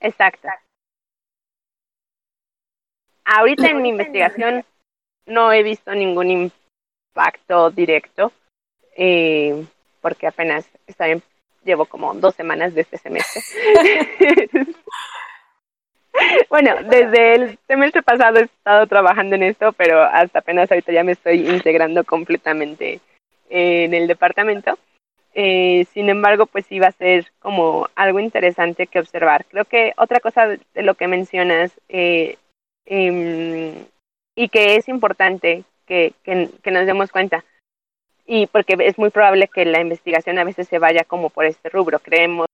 Exacto. 0.00 0.48
Ahorita 3.24 3.68
en 3.68 3.82
mi 3.82 3.90
investigación 3.90 4.64
no 5.26 5.52
he 5.52 5.62
visto 5.62 5.94
ningún 5.94 6.50
impacto 7.14 7.70
directo, 7.70 8.32
eh, 8.96 9.64
porque 10.00 10.26
apenas 10.26 10.68
está 10.86 11.06
llevo 11.66 11.84
como 11.84 12.14
dos 12.14 12.34
semanas 12.34 12.74
de 12.74 12.80
este 12.80 12.96
semestre. 12.96 13.42
bueno, 16.48 16.74
desde 16.88 17.34
el 17.34 17.58
semestre 17.66 18.02
pasado 18.02 18.38
he 18.38 18.44
estado 18.44 18.86
trabajando 18.86 19.36
en 19.36 19.42
esto, 19.42 19.72
pero 19.72 20.02
hasta 20.02 20.38
apenas 20.38 20.70
ahorita 20.70 20.92
ya 20.92 21.04
me 21.04 21.12
estoy 21.12 21.46
integrando 21.48 22.04
completamente 22.04 23.00
en 23.50 23.92
el 23.92 24.06
departamento. 24.06 24.78
Eh, 25.34 25.84
sin 25.92 26.08
embargo, 26.08 26.46
pues 26.46 26.64
sí 26.64 26.78
va 26.78 26.86
a 26.86 26.92
ser 26.92 27.30
como 27.40 27.88
algo 27.94 28.20
interesante 28.20 28.86
que 28.86 29.00
observar. 29.00 29.44
Creo 29.44 29.66
que 29.66 29.92
otra 29.98 30.20
cosa 30.20 30.46
de 30.46 30.82
lo 30.82 30.94
que 30.94 31.08
mencionas 31.08 31.72
eh, 31.90 32.38
em, 32.86 33.84
y 34.34 34.48
que 34.48 34.76
es 34.76 34.88
importante 34.88 35.64
que, 35.86 36.14
que 36.24 36.70
nos 36.70 36.86
demos 36.86 37.12
cuenta, 37.12 37.44
y 38.26 38.46
porque 38.46 38.76
es 38.80 38.98
muy 38.98 39.10
probable 39.10 39.48
que 39.48 39.64
la 39.64 39.80
investigación 39.80 40.38
a 40.38 40.44
veces 40.44 40.68
se 40.68 40.78
vaya 40.78 41.04
como 41.04 41.30
por 41.30 41.44
este 41.44 41.68
rubro. 41.68 42.00
Creemos 42.00 42.46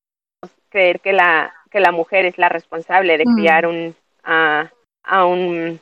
creer 0.68 1.00
que 1.00 1.12
la 1.12 1.54
que 1.70 1.80
la 1.80 1.92
mujer 1.92 2.26
es 2.26 2.36
la 2.38 2.48
responsable 2.48 3.16
de 3.16 3.24
criar 3.24 3.66
un 3.66 3.94
a, 4.22 4.70
a 5.02 5.24
un 5.24 5.80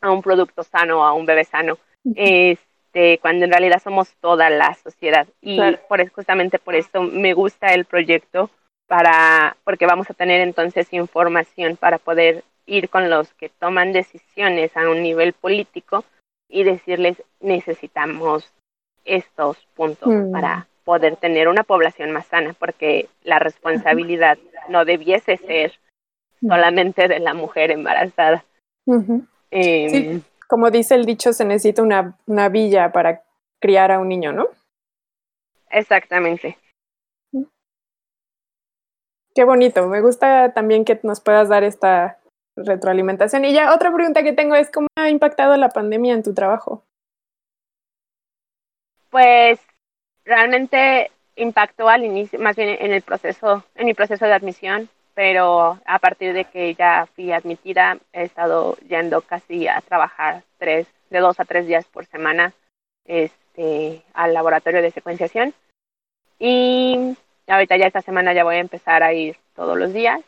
a 0.00 0.10
un 0.10 0.22
producto 0.22 0.62
sano, 0.62 1.04
a 1.04 1.12
un 1.12 1.26
bebé 1.26 1.44
sano. 1.44 1.78
Este, 2.14 3.18
cuando 3.18 3.44
en 3.44 3.50
realidad 3.50 3.80
somos 3.82 4.14
toda 4.20 4.50
la 4.50 4.74
sociedad 4.74 5.26
y 5.40 5.60
por 5.88 6.08
justamente 6.10 6.58
por 6.58 6.74
esto 6.74 7.02
me 7.02 7.34
gusta 7.34 7.74
el 7.74 7.84
proyecto 7.84 8.50
para 8.88 9.56
porque 9.64 9.86
vamos 9.86 10.10
a 10.10 10.14
tener 10.14 10.40
entonces 10.40 10.92
información 10.92 11.76
para 11.76 11.98
poder 11.98 12.42
ir 12.66 12.88
con 12.88 13.10
los 13.10 13.32
que 13.34 13.48
toman 13.48 13.92
decisiones 13.92 14.76
a 14.76 14.88
un 14.88 15.02
nivel 15.02 15.34
político 15.34 16.04
y 16.48 16.64
decirles 16.64 17.22
necesitamos 17.40 18.50
estos 19.04 19.56
puntos 19.74 20.08
mm. 20.08 20.32
para 20.32 20.66
poder 20.84 21.16
tener 21.16 21.48
una 21.48 21.62
población 21.62 22.10
más 22.10 22.26
sana, 22.26 22.54
porque 22.58 23.08
la 23.22 23.38
responsabilidad 23.38 24.38
no 24.68 24.84
debiese 24.84 25.36
ser 25.36 25.72
solamente 26.40 27.06
de 27.06 27.20
la 27.20 27.34
mujer 27.34 27.70
embarazada. 27.70 28.44
Em, 29.50 30.22
como 30.48 30.70
dice 30.70 30.94
el 30.94 31.04
dicho, 31.04 31.32
se 31.32 31.44
necesita 31.44 31.82
una, 31.82 32.18
una 32.26 32.48
villa 32.48 32.90
para 32.92 33.22
criar 33.60 33.92
a 33.92 33.98
un 34.00 34.08
niño, 34.08 34.32
¿no? 34.32 34.48
Exactamente. 35.70 36.58
Qué 39.34 39.44
bonito. 39.44 39.86
Me 39.86 40.00
gusta 40.00 40.52
también 40.52 40.84
que 40.84 40.98
nos 41.02 41.20
puedas 41.20 41.48
dar 41.48 41.62
esta 41.62 42.18
retroalimentación. 42.56 43.44
Y 43.44 43.52
ya 43.52 43.74
otra 43.74 43.92
pregunta 43.92 44.22
que 44.22 44.32
tengo 44.32 44.54
es, 44.54 44.70
¿cómo 44.70 44.88
ha 44.96 45.08
impactado 45.08 45.56
la 45.56 45.68
pandemia 45.68 46.14
en 46.14 46.22
tu 46.22 46.34
trabajo? 46.34 46.84
Pues 49.10 49.60
realmente 50.24 51.10
impactó 51.36 51.88
al 51.88 52.04
inicio, 52.04 52.38
más 52.38 52.56
bien 52.56 52.76
en 52.80 52.92
el 52.92 53.02
proceso, 53.02 53.64
en 53.74 53.86
mi 53.86 53.94
proceso 53.94 54.24
de 54.26 54.32
admisión, 54.32 54.88
pero 55.14 55.78
a 55.84 55.98
partir 55.98 56.32
de 56.32 56.44
que 56.44 56.74
ya 56.74 57.06
fui 57.14 57.32
admitida, 57.32 57.98
he 58.12 58.22
estado 58.22 58.76
yendo 58.88 59.20
casi 59.22 59.68
a 59.68 59.80
trabajar 59.80 60.44
tres, 60.58 60.86
de 61.10 61.18
dos 61.18 61.40
a 61.40 61.44
tres 61.44 61.66
días 61.66 61.84
por 61.86 62.06
semana 62.06 62.52
este, 63.04 64.02
al 64.14 64.32
laboratorio 64.32 64.82
de 64.82 64.90
secuenciación. 64.90 65.52
Y 66.38 67.16
ahorita 67.48 67.76
ya 67.76 67.86
esta 67.86 68.00
semana 68.00 68.32
ya 68.32 68.44
voy 68.44 68.56
a 68.56 68.60
empezar 68.60 69.02
a 69.02 69.12
ir 69.12 69.36
todos 69.54 69.76
los 69.76 69.92
días. 69.92 70.20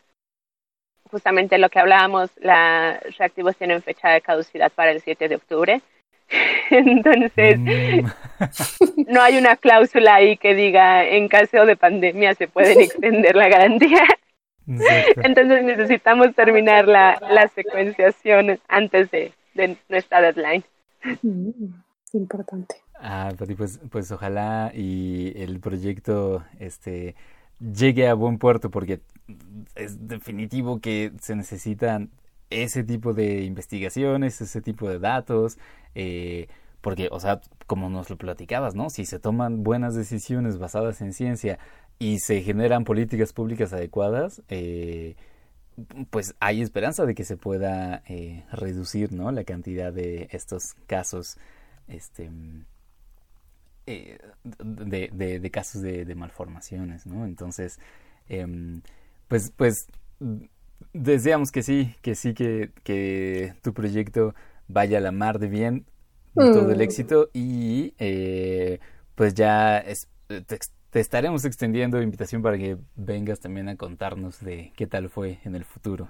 Justamente 1.10 1.58
lo 1.58 1.68
que 1.68 1.78
hablábamos, 1.78 2.30
los 2.36 3.16
reactivos 3.18 3.56
tienen 3.56 3.82
fecha 3.82 4.08
de 4.08 4.20
caducidad 4.20 4.72
para 4.72 4.90
el 4.90 5.00
7 5.00 5.28
de 5.28 5.36
octubre. 5.36 5.82
Entonces, 6.70 7.58
mm. 7.58 8.06
no 9.08 9.22
hay 9.22 9.36
una 9.38 9.56
cláusula 9.56 10.16
ahí 10.16 10.36
que 10.36 10.54
diga 10.54 11.04
en 11.04 11.28
caso 11.28 11.66
de 11.66 11.76
pandemia 11.76 12.34
se 12.34 12.48
pueden 12.48 12.80
extender 12.82 13.36
la 13.36 13.48
garantía. 13.48 14.04
Entonces 14.64 15.64
necesitamos 15.64 16.34
terminar 16.36 16.86
la, 16.86 17.20
la 17.30 17.48
secuenciación 17.48 18.60
antes 18.68 19.10
de, 19.10 19.32
de 19.54 19.76
nuestra 19.88 20.20
deadline. 20.20 20.64
Mm, 21.22 21.50
importante. 22.12 22.76
Ah, 22.94 23.32
pues, 23.56 23.80
pues 23.90 24.12
ojalá 24.12 24.70
y 24.72 25.32
el 25.36 25.58
proyecto 25.58 26.44
este 26.60 27.16
llegue 27.58 28.08
a 28.08 28.14
buen 28.14 28.38
puerto 28.38 28.70
porque 28.70 29.00
es 29.74 30.06
definitivo 30.06 30.80
que 30.80 31.12
se 31.20 31.34
necesitan 31.34 32.10
ese 32.50 32.84
tipo 32.84 33.14
de 33.14 33.42
investigaciones, 33.42 34.40
ese 34.40 34.60
tipo 34.60 34.88
de 34.88 34.98
datos, 34.98 35.58
eh, 35.94 36.48
porque, 36.80 37.08
o 37.10 37.20
sea, 37.20 37.40
como 37.66 37.88
nos 37.88 38.10
lo 38.10 38.16
platicabas, 38.16 38.74
¿no? 38.74 38.90
Si 38.90 39.06
se 39.06 39.18
toman 39.18 39.62
buenas 39.62 39.94
decisiones 39.94 40.58
basadas 40.58 41.00
en 41.00 41.12
ciencia 41.12 41.58
y 41.98 42.18
se 42.18 42.42
generan 42.42 42.84
políticas 42.84 43.32
públicas 43.32 43.72
adecuadas, 43.72 44.42
eh, 44.48 45.14
pues 46.10 46.34
hay 46.40 46.60
esperanza 46.60 47.06
de 47.06 47.14
que 47.14 47.24
se 47.24 47.36
pueda 47.36 48.02
eh, 48.08 48.44
reducir, 48.50 49.12
¿no? 49.12 49.30
La 49.30 49.44
cantidad 49.44 49.92
de 49.92 50.28
estos 50.32 50.74
casos, 50.86 51.38
este, 51.88 52.30
de, 53.86 55.38
de, 55.40 55.50
casos 55.50 55.82
de, 55.82 56.04
de, 56.04 56.14
malformaciones, 56.14 57.06
¿no? 57.06 57.24
Entonces, 57.24 57.78
em, 58.28 58.82
pues, 59.28 59.52
pues 59.56 59.86
deseamos 60.92 61.52
que 61.52 61.62
sí, 61.62 61.94
que 62.02 62.14
sí, 62.14 62.34
que, 62.34 62.70
que 62.82 63.54
tu 63.62 63.72
proyecto 63.72 64.34
vaya 64.68 64.98
a 64.98 65.00
la 65.00 65.12
mar 65.12 65.38
de 65.38 65.48
bien, 65.48 65.86
todo 66.34 66.70
el 66.70 66.78
mm. 66.78 66.82
éxito 66.82 67.28
y 67.32 67.94
eh, 67.98 68.80
pues 69.14 69.34
ya 69.34 69.84
te, 70.26 71.00
estaremos 71.00 71.44
extendiendo 71.44 72.00
invitación 72.00 72.42
para 72.42 72.56
que 72.58 72.78
vengas 72.96 73.40
también 73.40 73.68
a 73.68 73.76
contarnos 73.76 74.40
de 74.40 74.72
qué 74.76 74.86
tal 74.86 75.08
fue 75.08 75.38
en 75.44 75.54
el 75.54 75.64
futuro. 75.64 76.08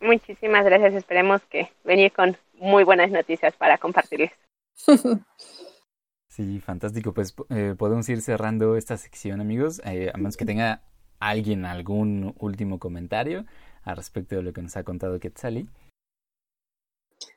Muchísimas 0.00 0.64
gracias, 0.64 0.94
esperemos 0.94 1.42
que 1.50 1.70
venir 1.84 2.12
con 2.12 2.36
muy 2.54 2.84
buenas 2.84 3.10
noticias 3.10 3.54
para 3.56 3.78
compartirles. 3.78 4.32
Sí, 6.38 6.60
fantástico. 6.60 7.12
Pues 7.12 7.34
eh, 7.48 7.74
podemos 7.76 8.08
ir 8.08 8.22
cerrando 8.22 8.76
esta 8.76 8.96
sección, 8.96 9.40
amigos, 9.40 9.82
eh, 9.84 10.12
a 10.14 10.16
menos 10.18 10.36
que 10.36 10.44
tenga 10.44 10.82
alguien 11.18 11.64
algún 11.64 12.32
último 12.38 12.78
comentario 12.78 13.44
al 13.82 13.96
respecto 13.96 14.36
de 14.36 14.42
lo 14.42 14.52
que 14.52 14.62
nos 14.62 14.76
ha 14.76 14.84
contado 14.84 15.18
Quetzali. 15.18 15.68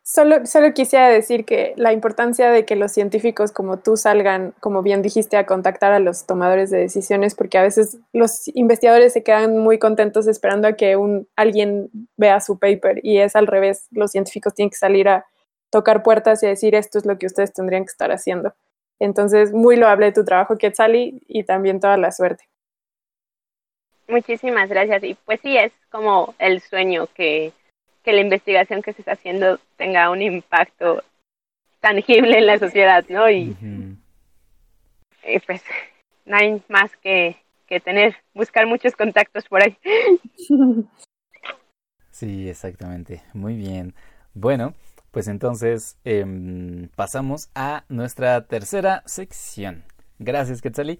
Solo, 0.03 0.45
solo 0.45 0.73
quisiera 0.73 1.07
decir 1.07 1.45
que 1.45 1.73
la 1.77 1.93
importancia 1.93 2.49
de 2.51 2.65
que 2.65 2.75
los 2.75 2.91
científicos 2.91 3.51
como 3.51 3.79
tú 3.79 3.95
salgan, 3.97 4.53
como 4.59 4.81
bien 4.81 5.01
dijiste, 5.01 5.37
a 5.37 5.45
contactar 5.45 5.93
a 5.93 5.99
los 5.99 6.25
tomadores 6.25 6.69
de 6.69 6.79
decisiones, 6.79 7.33
porque 7.33 7.57
a 7.57 7.61
veces 7.61 7.97
los 8.11 8.47
investigadores 8.49 9.13
se 9.13 9.23
quedan 9.23 9.57
muy 9.57 9.79
contentos 9.79 10.27
esperando 10.27 10.67
a 10.67 10.73
que 10.73 10.97
un, 10.97 11.27
alguien 11.35 11.89
vea 12.17 12.41
su 12.41 12.59
paper 12.59 12.99
y 13.03 13.19
es 13.19 13.35
al 13.35 13.47
revés, 13.47 13.87
los 13.91 14.11
científicos 14.11 14.53
tienen 14.53 14.71
que 14.71 14.77
salir 14.77 15.07
a 15.07 15.25
tocar 15.69 16.03
puertas 16.03 16.43
y 16.43 16.47
decir 16.47 16.75
esto 16.75 16.97
es 16.97 17.05
lo 17.05 17.17
que 17.17 17.27
ustedes 17.27 17.53
tendrían 17.53 17.85
que 17.85 17.91
estar 17.91 18.11
haciendo. 18.11 18.53
Entonces, 18.99 19.51
muy 19.51 19.77
loable 19.77 20.11
tu 20.11 20.23
trabajo, 20.23 20.57
Quetzali, 20.57 21.23
y 21.27 21.43
también 21.43 21.79
toda 21.79 21.97
la 21.97 22.11
suerte. 22.11 22.43
Muchísimas 24.07 24.69
gracias. 24.69 25.03
Y 25.03 25.15
pues 25.25 25.39
sí, 25.41 25.57
es 25.57 25.71
como 25.89 26.35
el 26.37 26.59
sueño 26.61 27.07
que, 27.15 27.53
que 28.03 28.13
la 28.13 28.21
investigación 28.21 28.81
que 28.81 28.93
se 28.93 29.01
está 29.01 29.13
haciendo 29.13 29.59
tenga 29.77 30.09
un 30.09 30.21
impacto 30.21 31.03
tangible 31.79 32.37
en 32.37 32.47
la 32.47 32.57
sociedad, 32.57 33.03
¿no? 33.09 33.29
Y, 33.29 33.55
pues 35.45 35.63
no 36.25 36.37
hay 36.37 36.61
más 36.67 36.95
que, 36.97 37.35
que 37.67 37.79
tener, 37.79 38.15
buscar 38.33 38.65
muchos 38.67 38.95
contactos 38.95 39.45
por 39.47 39.61
ahí. 39.63 39.77
Sí, 42.11 42.47
exactamente. 42.49 43.23
Muy 43.33 43.55
bien. 43.55 43.95
Bueno, 44.33 44.75
pues 45.11 45.27
entonces 45.27 45.97
eh, 46.05 46.87
pasamos 46.95 47.49
a 47.55 47.83
nuestra 47.89 48.45
tercera 48.45 49.01
sección. 49.05 49.83
Gracias, 50.19 50.61
Quetzali. 50.61 50.99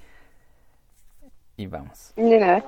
Y 1.57 1.67
vamos. 1.67 2.13
De 2.15 2.39
nada. 2.39 2.63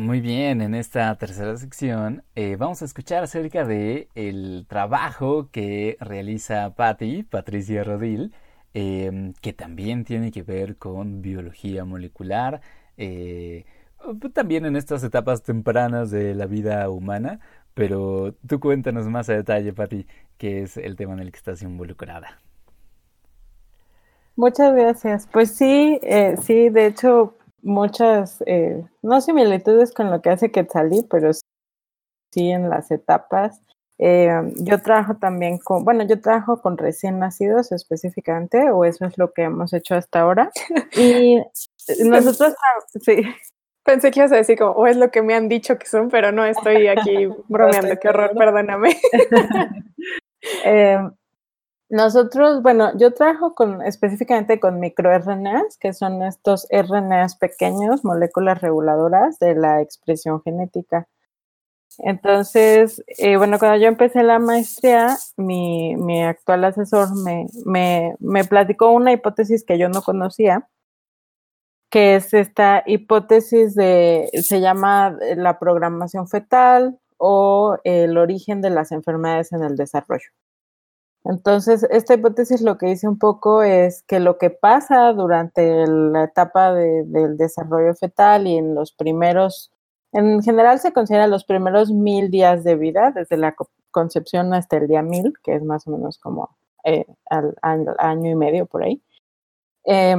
Muy 0.00 0.20
bien, 0.20 0.60
en 0.60 0.74
esta 0.74 1.14
tercera 1.16 1.56
sección 1.56 2.24
eh, 2.34 2.56
vamos 2.56 2.82
a 2.82 2.84
escuchar 2.86 3.22
acerca 3.22 3.64
de 3.64 4.08
el 4.16 4.66
trabajo 4.68 5.48
que 5.52 5.96
realiza 6.00 6.74
Patty, 6.74 7.22
Patricia 7.22 7.84
Rodil, 7.84 8.32
eh, 8.74 9.32
que 9.40 9.52
también 9.52 10.04
tiene 10.04 10.32
que 10.32 10.42
ver 10.42 10.76
con 10.76 11.22
biología 11.22 11.84
molecular, 11.84 12.60
eh, 12.96 13.64
también 14.32 14.66
en 14.66 14.76
estas 14.76 15.02
etapas 15.04 15.42
tempranas 15.42 16.10
de 16.10 16.34
la 16.34 16.46
vida 16.46 16.88
humana, 16.90 17.40
pero 17.74 18.34
tú 18.46 18.60
cuéntanos 18.60 19.08
más 19.08 19.28
a 19.28 19.34
detalle, 19.34 19.72
Patti, 19.72 20.06
qué 20.38 20.62
es 20.62 20.76
el 20.76 20.96
tema 20.96 21.12
en 21.14 21.20
el 21.20 21.32
que 21.32 21.38
estás 21.38 21.62
involucrada. 21.62 22.40
Muchas 24.36 24.74
gracias. 24.74 25.28
Pues 25.30 25.50
sí, 25.50 25.98
eh, 26.02 26.36
sí, 26.42 26.68
de 26.68 26.86
hecho, 26.86 27.34
muchas, 27.62 28.42
eh, 28.46 28.84
no 29.02 29.20
similitudes 29.20 29.92
con 29.92 30.10
lo 30.10 30.20
que 30.22 30.30
hace 30.30 30.50
Quetzalí, 30.50 31.06
pero 31.08 31.32
sí 31.32 32.50
en 32.50 32.68
las 32.68 32.90
etapas. 32.90 33.60
Eh, 33.98 34.28
yo 34.56 34.82
trabajo 34.82 35.16
también 35.16 35.58
con, 35.58 35.84
bueno, 35.84 36.04
yo 36.04 36.20
trabajo 36.20 36.60
con 36.60 36.76
recién 36.76 37.20
nacidos 37.20 37.70
específicamente, 37.70 38.70
o 38.72 38.84
eso 38.84 39.04
es 39.04 39.16
lo 39.18 39.32
que 39.32 39.42
hemos 39.42 39.72
hecho 39.72 39.94
hasta 39.94 40.20
ahora. 40.20 40.50
Y 40.96 41.40
nosotros, 42.04 42.54
sí. 43.02 43.22
Pensé 43.84 44.10
que 44.10 44.20
ibas 44.20 44.32
a 44.32 44.36
decir 44.36 44.58
como, 44.58 44.72
o 44.72 44.86
es 44.86 44.96
lo 44.96 45.10
que 45.10 45.22
me 45.22 45.34
han 45.34 45.48
dicho 45.48 45.78
que 45.78 45.86
son, 45.86 46.08
pero 46.08 46.32
no 46.32 46.44
estoy 46.44 46.88
aquí 46.88 47.26
bromeando, 47.48 47.98
qué 48.00 48.08
horror, 48.08 48.32
perdóname. 48.36 48.96
eh, 50.64 50.98
nosotros, 51.90 52.62
bueno, 52.62 52.96
yo 52.96 53.12
trabajo 53.12 53.54
con, 53.54 53.82
específicamente 53.82 54.58
con 54.58 54.80
microRNAs, 54.80 55.76
que 55.78 55.92
son 55.92 56.22
estos 56.22 56.66
RNAs 56.70 57.36
pequeños, 57.36 58.04
moléculas 58.04 58.60
reguladoras 58.60 59.38
de 59.38 59.54
la 59.54 59.82
expresión 59.82 60.42
genética. 60.42 61.06
Entonces, 61.98 63.04
eh, 63.18 63.36
bueno, 63.36 63.58
cuando 63.58 63.78
yo 63.78 63.86
empecé 63.86 64.22
la 64.22 64.38
maestría, 64.38 65.16
mi, 65.36 65.94
mi 65.96 66.22
actual 66.24 66.64
asesor 66.64 67.14
me, 67.22 67.46
me, 67.64 68.14
me 68.18 68.44
platicó 68.44 68.90
una 68.90 69.12
hipótesis 69.12 69.64
que 69.64 69.78
yo 69.78 69.88
no 69.88 70.02
conocía, 70.02 70.68
que 71.94 72.16
es 72.16 72.34
esta 72.34 72.82
hipótesis 72.86 73.76
de, 73.76 74.28
se 74.42 74.60
llama 74.60 75.16
la 75.36 75.60
programación 75.60 76.26
fetal 76.26 76.98
o 77.18 77.78
el 77.84 78.18
origen 78.18 78.60
de 78.62 78.70
las 78.70 78.90
enfermedades 78.90 79.52
en 79.52 79.62
el 79.62 79.76
desarrollo. 79.76 80.26
Entonces, 81.22 81.86
esta 81.90 82.14
hipótesis 82.14 82.62
lo 82.62 82.78
que 82.78 82.86
dice 82.86 83.06
un 83.06 83.20
poco 83.20 83.62
es 83.62 84.02
que 84.08 84.18
lo 84.18 84.38
que 84.38 84.50
pasa 84.50 85.12
durante 85.12 85.86
la 85.86 86.24
etapa 86.24 86.74
de, 86.74 87.04
del 87.04 87.36
desarrollo 87.36 87.94
fetal 87.94 88.48
y 88.48 88.56
en 88.56 88.74
los 88.74 88.90
primeros, 88.90 89.70
en 90.10 90.42
general 90.42 90.80
se 90.80 90.92
considera 90.92 91.28
los 91.28 91.44
primeros 91.44 91.92
mil 91.92 92.28
días 92.28 92.64
de 92.64 92.74
vida, 92.74 93.12
desde 93.12 93.36
la 93.36 93.54
concepción 93.92 94.52
hasta 94.52 94.78
el 94.78 94.88
día 94.88 95.02
mil, 95.02 95.32
que 95.44 95.54
es 95.54 95.62
más 95.62 95.86
o 95.86 95.92
menos 95.92 96.18
como 96.18 96.56
eh, 96.82 97.06
al, 97.30 97.54
año 97.98 98.32
y 98.32 98.34
medio 98.34 98.66
por 98.66 98.82
ahí. 98.82 99.00
Eh, 99.84 100.16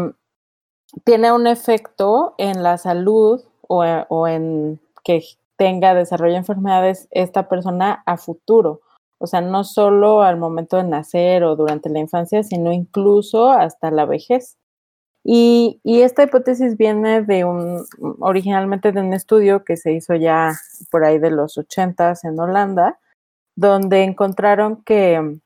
tiene 1.04 1.32
un 1.32 1.48
efecto 1.48 2.36
en 2.38 2.64
la 2.64 2.78
salud 2.78 3.44
o, 3.68 3.84
o, 3.84 4.28
en 4.28 4.80
que 5.04 5.24
tenga 5.58 5.94
desarrollo 5.94 6.34
de 6.34 6.40
enfermedades 6.40 7.08
esta 7.12 7.50
persona 7.50 8.04
a 8.06 8.18
futuro. 8.18 8.82
O 9.18 9.28
sea, 9.28 9.42
no 9.42 9.64
solo 9.64 10.22
al 10.22 10.38
momento 10.38 10.78
de 10.78 10.84
nacer 10.84 11.44
o 11.44 11.56
durante 11.56 11.90
la 11.90 12.00
infancia, 12.00 12.44
sino 12.44 12.72
incluso 12.72 13.50
hasta 13.50 13.92
la 13.92 14.06
vejez. 14.06 14.58
Y, 15.24 15.80
y 15.84 16.02
esta 16.02 16.24
hipótesis 16.24 16.78
viene 16.78 17.24
de 17.24 17.46
un, 17.46 17.84
originalmente 18.20 18.92
de 18.92 19.02
un 19.02 19.14
estudio 19.14 19.64
que 19.64 19.78
se 19.78 19.92
hizo 19.94 20.14
ya 20.16 20.52
por 20.92 21.04
ahí 21.04 21.18
de 21.18 21.32
los 21.32 21.58
ochentas 21.58 22.24
en 22.26 22.40
Holanda, 22.40 23.00
donde 23.56 24.04
encontraron 24.04 24.84
que, 24.84 25.40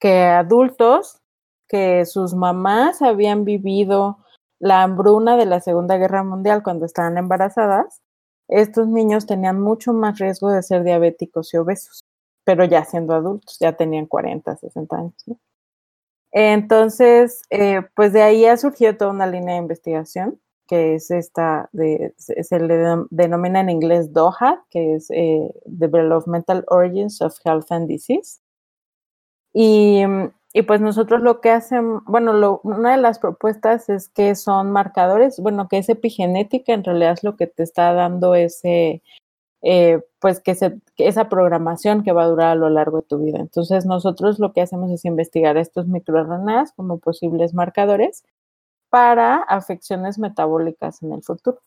que 0.00 0.24
adultos 0.24 1.20
que 1.68 2.04
sus 2.06 2.34
mamás 2.34 3.02
habían 3.02 3.44
vivido 3.44 4.18
la 4.62 4.84
hambruna 4.84 5.36
de 5.36 5.44
la 5.44 5.60
Segunda 5.60 5.96
Guerra 5.98 6.22
Mundial 6.22 6.62
cuando 6.62 6.86
estaban 6.86 7.18
embarazadas, 7.18 8.00
estos 8.46 8.86
niños 8.86 9.26
tenían 9.26 9.60
mucho 9.60 9.92
más 9.92 10.20
riesgo 10.20 10.50
de 10.52 10.62
ser 10.62 10.84
diabéticos 10.84 11.52
y 11.52 11.56
obesos, 11.56 12.04
pero 12.44 12.64
ya 12.64 12.84
siendo 12.84 13.12
adultos, 13.12 13.58
ya 13.58 13.72
tenían 13.72 14.06
40, 14.06 14.54
60 14.56 14.96
años. 14.96 15.24
Entonces, 16.30 17.42
eh, 17.50 17.82
pues 17.96 18.12
de 18.12 18.22
ahí 18.22 18.46
ha 18.46 18.56
surgido 18.56 18.96
toda 18.96 19.10
una 19.10 19.26
línea 19.26 19.56
de 19.56 19.62
investigación, 19.62 20.40
que 20.68 20.94
es 20.94 21.10
esta, 21.10 21.68
se 22.16 22.60
le 22.60 23.04
denomina 23.10 23.60
en 23.60 23.68
inglés 23.68 24.12
DOHA, 24.12 24.64
que 24.70 24.94
es 24.94 25.10
eh, 25.10 25.52
Developmental 25.66 26.64
Origins 26.68 27.20
of 27.20 27.36
Health 27.44 27.72
and 27.72 27.88
Disease. 27.88 28.38
Y 29.52 30.04
y 30.54 30.62
pues 30.62 30.80
nosotros 30.80 31.22
lo 31.22 31.40
que 31.40 31.50
hacemos, 31.50 32.02
bueno, 32.06 32.60
una 32.62 32.92
de 32.92 32.98
las 32.98 33.18
propuestas 33.18 33.88
es 33.88 34.08
que 34.08 34.34
son 34.34 34.70
marcadores, 34.70 35.40
bueno, 35.40 35.68
que 35.68 35.78
es 35.78 35.88
epigenética, 35.88 36.74
en 36.74 36.84
realidad 36.84 37.12
es 37.12 37.24
lo 37.24 37.36
que 37.36 37.46
te 37.46 37.62
está 37.62 37.94
dando 37.94 38.34
ese, 38.34 39.02
eh, 39.62 40.00
pues 40.20 40.40
que 40.40 40.54
esa 40.98 41.28
programación 41.30 42.02
que 42.02 42.12
va 42.12 42.24
a 42.24 42.28
durar 42.28 42.48
a 42.50 42.54
lo 42.54 42.68
largo 42.68 42.98
de 42.98 43.06
tu 43.06 43.18
vida. 43.18 43.38
Entonces 43.40 43.86
nosotros 43.86 44.38
lo 44.38 44.52
que 44.52 44.60
hacemos 44.60 44.90
es 44.90 45.04
investigar 45.06 45.56
estos 45.56 45.88
microRNAs 45.88 46.72
como 46.72 46.98
posibles 46.98 47.54
marcadores 47.54 48.24
para 48.90 49.36
afecciones 49.36 50.18
metabólicas 50.18 51.02
en 51.02 51.12
el 51.12 51.22
futuro. 51.22 51.60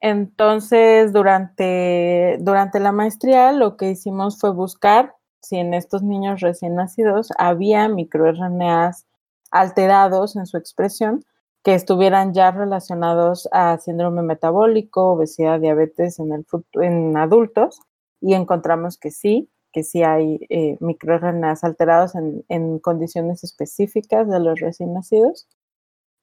Entonces, 0.00 1.12
durante, 1.12 2.38
durante 2.40 2.80
la 2.80 2.92
maestría 2.92 3.52
lo 3.52 3.76
que 3.76 3.90
hicimos 3.90 4.40
fue 4.40 4.52
buscar 4.52 5.14
si 5.40 5.56
en 5.56 5.74
estos 5.74 6.02
niños 6.02 6.40
recién 6.40 6.74
nacidos 6.74 7.30
había 7.38 7.88
microRNAs 7.88 9.06
alterados 9.50 10.36
en 10.36 10.46
su 10.46 10.56
expresión 10.56 11.24
que 11.62 11.74
estuvieran 11.74 12.32
ya 12.32 12.50
relacionados 12.50 13.48
a 13.52 13.78
síndrome 13.78 14.22
metabólico, 14.22 15.12
obesidad, 15.12 15.60
diabetes 15.60 16.18
en, 16.18 16.32
el, 16.32 16.46
en 16.74 17.16
adultos 17.16 17.80
y 18.20 18.34
encontramos 18.34 18.96
que 18.96 19.10
sí, 19.10 19.50
que 19.72 19.82
sí 19.82 20.02
hay 20.02 20.40
eh, 20.48 20.76
microRNAs 20.80 21.64
alterados 21.64 22.14
en, 22.14 22.44
en, 22.48 22.78
condiciones 22.78 23.44
específicas 23.44 24.28
de 24.28 24.40
los 24.40 24.58
recién 24.58 24.94
nacidos. 24.94 25.46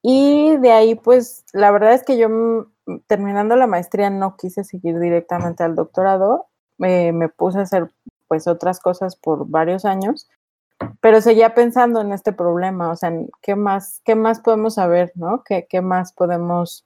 Y 0.02 0.58
de 0.58 0.72
ahí, 0.72 0.96
pues, 0.96 1.46
la 1.54 1.72
verdad 1.72 1.94
es 1.94 2.04
que 2.04 2.18
yo 2.18 2.30
mm, 2.30 3.00
terminando 3.08 3.56
la 3.56 3.68
maestría 3.68 4.10
no 4.10 4.38
quise 4.38 4.64
seguir 4.64 5.00
directamente 5.00 5.64
al 5.64 5.76
doctorado, 5.76 6.48
eh, 6.80 7.12
me 7.12 7.30
puse 7.30 7.60
a 7.60 7.64
hacer 7.64 7.92
pues 8.28 8.48
otras 8.48 8.80
cosas 8.80 9.16
por 9.16 9.48
varios 9.48 9.86
años, 9.86 10.28
pero 11.02 11.22
seguía 11.22 11.56
pensando 11.56 12.02
en 12.02 12.12
este 12.14 12.34
problema, 12.34 12.92
o 12.92 12.96
sea, 12.96 13.12
¿qué 13.42 13.56
más, 13.56 14.02
qué 14.06 14.16
más 14.16 14.40
podemos 14.40 14.76
saber, 14.76 15.12
no? 15.16 15.44
¿Qué, 15.44 15.68
qué 15.70 15.82
más 15.82 16.14
podemos, 16.14 16.86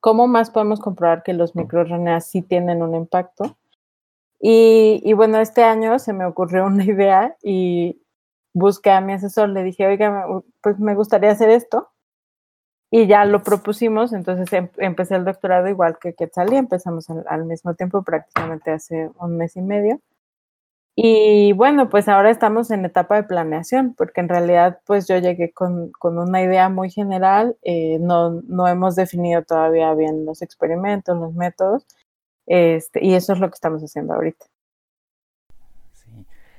cómo 0.00 0.26
más 0.26 0.50
podemos 0.50 0.80
comprobar 0.80 1.22
que 1.22 1.32
los 1.32 1.56
microRNA 1.56 2.20
sí 2.20 2.42
tienen 2.42 2.82
un 2.82 2.94
impacto? 2.94 3.56
Y, 4.40 5.02
y, 5.04 5.14
bueno, 5.14 5.40
este 5.40 5.64
año 5.64 5.98
se 5.98 6.12
me 6.12 6.24
ocurrió 6.26 6.66
una 6.66 6.84
idea 6.84 7.36
y 7.42 8.02
busqué 8.54 8.90
a 8.90 9.00
mi 9.00 9.14
asesor, 9.14 9.48
le 9.48 9.64
dije, 9.64 9.86
oiga, 9.86 10.26
pues 10.62 10.78
me 10.78 10.94
gustaría 10.94 11.30
hacer 11.30 11.50
esto. 11.50 11.90
Y 12.90 13.06
ya 13.06 13.26
lo 13.26 13.42
propusimos, 13.42 14.14
entonces 14.14 14.50
em 14.52 14.70
empecé 14.78 15.16
el 15.16 15.24
doctorado 15.26 15.68
igual 15.68 15.98
que 15.98 16.14
Quetzalí, 16.14 16.56
empezamos 16.56 17.10
al, 17.10 17.24
al 17.28 17.44
mismo 17.44 17.74
tiempo, 17.74 18.02
prácticamente 18.02 18.70
hace 18.70 19.10
un 19.20 19.36
mes 19.36 19.56
y 19.56 19.60
medio. 19.62 20.00
Y 21.00 21.52
bueno, 21.52 21.88
pues 21.88 22.08
ahora 22.08 22.28
estamos 22.28 22.72
en 22.72 22.84
etapa 22.84 23.14
de 23.14 23.22
planeación, 23.22 23.94
porque 23.94 24.20
en 24.20 24.28
realidad 24.28 24.80
pues 24.84 25.06
yo 25.06 25.16
llegué 25.18 25.52
con, 25.52 25.92
con 25.92 26.18
una 26.18 26.42
idea 26.42 26.68
muy 26.70 26.90
general, 26.90 27.56
eh, 27.62 27.98
no, 28.00 28.42
no, 28.48 28.66
hemos 28.66 28.96
definido 28.96 29.44
todavía 29.44 29.94
bien 29.94 30.24
los 30.24 30.42
experimentos, 30.42 31.16
los 31.16 31.34
métodos, 31.34 31.86
este, 32.46 33.04
y 33.04 33.14
eso 33.14 33.32
es 33.32 33.38
lo 33.38 33.48
que 33.48 33.54
estamos 33.54 33.80
haciendo 33.80 34.14
ahorita. 34.14 34.46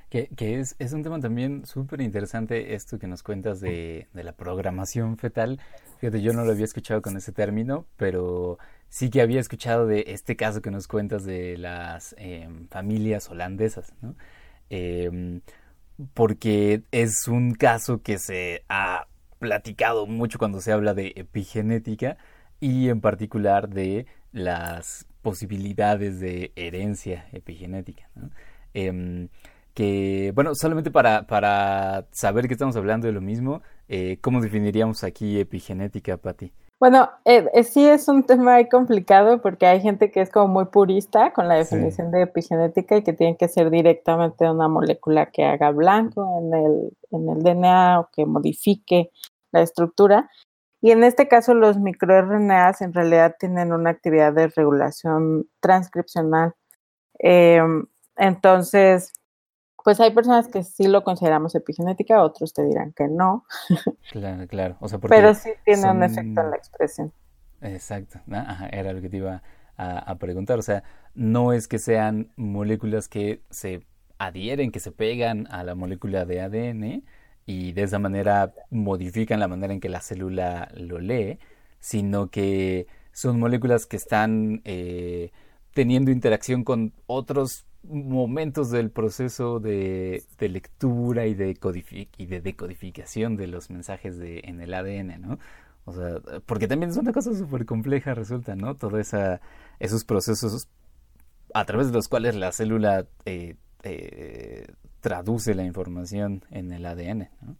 Que, 0.10 0.30
es, 0.39 0.76
es, 0.80 0.93
un 0.93 1.03
tema 1.03 1.20
también 1.20 1.66
súper 1.68 2.01
interesante 2.01 2.74
esto 2.74 2.97
que 2.97 3.05
nos 3.05 3.22
cuentas 3.22 3.60
de, 3.60 4.07
de 4.14 4.24
la 4.24 4.32
programación 4.32 5.18
fetal. 5.18 5.60
Fíjate, 5.99 6.22
yo 6.22 6.34
no 6.34 6.43
lo 6.43 6.51
había 6.51 6.66
escuchado 6.66 7.01
con 7.03 7.16
ese 7.16 7.32
término, 7.32 7.86
pero 7.95 8.57
sí 8.89 9.10
que 9.10 9.22
había 9.22 9.39
escuchado 9.39 9.86
de 9.86 10.05
este 10.07 10.36
caso 10.36 10.62
que 10.62 10.72
nos 10.72 10.88
cuentas 10.88 11.24
de 11.26 11.57
las 11.57 12.16
eh, 12.18 12.49
familias 12.70 13.30
holandesas, 13.30 13.93
¿no? 14.01 14.16
Eh, 14.72 15.41
porque 16.14 16.84
es 16.91 17.28
un 17.28 17.53
caso 17.53 18.01
que 18.01 18.18
se 18.20 18.64
ha 18.70 19.07
platicado 19.39 20.05
mucho 20.07 20.39
cuando 20.39 20.62
se 20.62 20.72
habla 20.72 20.93
de 20.93 21.14
epigenética 21.16 22.18
y 22.60 22.89
en 22.89 23.01
particular 23.01 23.70
de 23.70 24.05
las 24.32 25.05
posibilidades 25.22 26.20
de 26.20 26.51
herencia 26.55 27.28
epigenética. 27.32 28.10
Em, 28.74 29.30
que, 29.74 30.32
bueno, 30.36 30.55
solamente 30.55 30.91
para, 30.91 31.24
para 31.28 32.07
saber 32.11 32.47
que 32.47 32.53
estamos 32.53 32.76
hablando 32.76 33.07
de 33.07 33.13
lo 33.13 33.22
mismo, 33.22 33.61
eh, 33.88 34.17
¿cómo 34.22 34.41
definiríamos 34.41 35.03
aquí 35.03 35.39
epigenética, 35.39 36.17
Patti? 36.17 36.51
Bueno, 36.80 37.09
eh, 37.26 37.45
eh, 37.53 37.63
sí 37.63 37.86
es 37.86 38.07
un 38.07 38.24
tema 38.24 38.63
complicado 38.70 39.41
porque 39.41 39.67
hay 39.67 39.82
gente 39.82 40.11
que 40.11 40.22
es 40.22 40.30
como 40.30 40.47
muy 40.47 40.65
purista 40.65 41.34
con 41.34 41.49
la 41.49 41.55
definición 41.55 42.09
de 42.09 42.22
epigenética 42.22 42.95
y 42.95 43.03
que 43.03 43.11
tiene 43.11 43.36
que 43.36 43.49
ser 43.49 43.70
directamente 43.70 44.49
una 44.49 44.70
molécula 44.70 45.26
que 45.26 45.43
haga 45.43 45.72
blanco 45.72 46.39
en 46.39 46.53
el, 46.53 46.97
en 47.11 47.30
el 47.30 47.43
DNA 47.43 47.99
o 47.99 48.09
que 48.13 48.26
modifique 48.26 49.11
la 49.51 49.61
estructura. 49.61 50.30
Y 50.82 50.91
en 50.91 51.03
este 51.03 51.28
caso 51.28 51.53
los 51.53 51.78
microRNAs 51.78 52.82
en 52.82 52.93
realidad 52.93 53.36
tienen 53.38 53.74
una 53.74 53.89
actividad 53.89 54.32
de 54.32 54.47
regulación 54.47 55.49
transcripcional. 55.59 56.53
Em, 57.20 57.86
entonces, 58.15 59.11
pues 59.89 59.99
hay 60.01 60.11
personas 60.11 60.47
que 60.47 60.61
sí 60.61 60.87
lo 60.87 61.03
consideramos 61.03 61.55
epigenética, 61.55 62.21
otros 62.21 62.53
te 62.53 62.63
dirán 62.63 62.93
que 62.93 63.07
no. 63.07 63.43
Claro, 64.11 64.47
claro. 64.47 64.77
Pero 65.09 65.33
sí 65.33 65.49
tiene 65.65 65.89
un 65.89 66.03
efecto 66.03 66.41
en 66.41 66.51
la 66.51 66.55
expresión. 66.55 67.11
Exacto, 67.59 68.19
era 68.71 68.93
lo 68.93 69.01
que 69.01 69.09
te 69.09 69.17
iba 69.17 69.41
a, 69.77 70.15
preguntar. 70.19 70.59
O 70.59 70.61
sea, 70.61 70.83
no 71.15 71.53
es 71.53 71.67
que 71.67 71.79
sean 71.79 72.31
moléculas 72.35 73.07
que 73.07 73.41
se 73.49 73.83
adhieren, 74.19 74.71
que 74.71 74.79
se 74.79 74.91
pegan 74.91 75.47
a 75.49 75.63
la 75.63 75.73
molécula 75.73 76.23
de 76.25 76.41
ADN 76.41 77.03
y 77.47 77.71
de 77.71 77.81
esa 77.81 77.97
manera 77.97 78.53
modifican 78.69 79.39
la 79.39 79.47
manera 79.47 79.73
en 79.73 79.79
que 79.79 79.89
la 79.89 80.01
célula 80.01 80.69
lo 80.75 80.99
lee, 80.99 81.39
sino 81.79 82.29
que 82.29 82.85
son 83.11 83.39
moléculas 83.39 83.87
que 83.87 83.97
están 83.97 84.61
eh, 84.65 85.31
teniendo 85.73 86.11
interacción 86.11 86.63
con 86.63 86.93
otros 87.07 87.65
momentos 87.84 88.71
del 88.71 88.91
proceso 88.91 89.59
de, 89.59 90.23
lectura 90.39 91.25
y 91.25 91.34
de, 91.34 91.55
decodificación 92.41 93.36
de 93.38 93.47
los 93.47 93.69
mensajes 93.69 94.17
en 94.19 94.61
el 94.61 94.73
ADN, 94.73 95.21
¿no? 95.21 95.39
O 95.86 95.93
sea, 95.93 96.19
porque 96.45 96.67
también 96.67 96.91
es 96.91 96.97
una 96.97 97.13
cosa 97.13 97.34
súper 97.34 97.65
compleja 97.65 98.13
resulta, 98.13 98.55
¿no? 98.55 98.75
Todos 98.75 99.13
esos 99.80 100.03
procesos 100.03 100.67
a 101.53 101.65
través 101.65 101.88
de 101.88 101.93
los 101.93 102.07
cuales 102.07 102.36
la 102.36 102.51
célula 102.51 103.07
eh, 103.25 103.55
eh, 103.84 104.67
traduce 105.01 105.55
la 105.55 105.63
información 105.63 106.43
en 106.51 106.71
el 106.71 106.86
ADN, 106.86 107.30
¿no? 107.41 107.55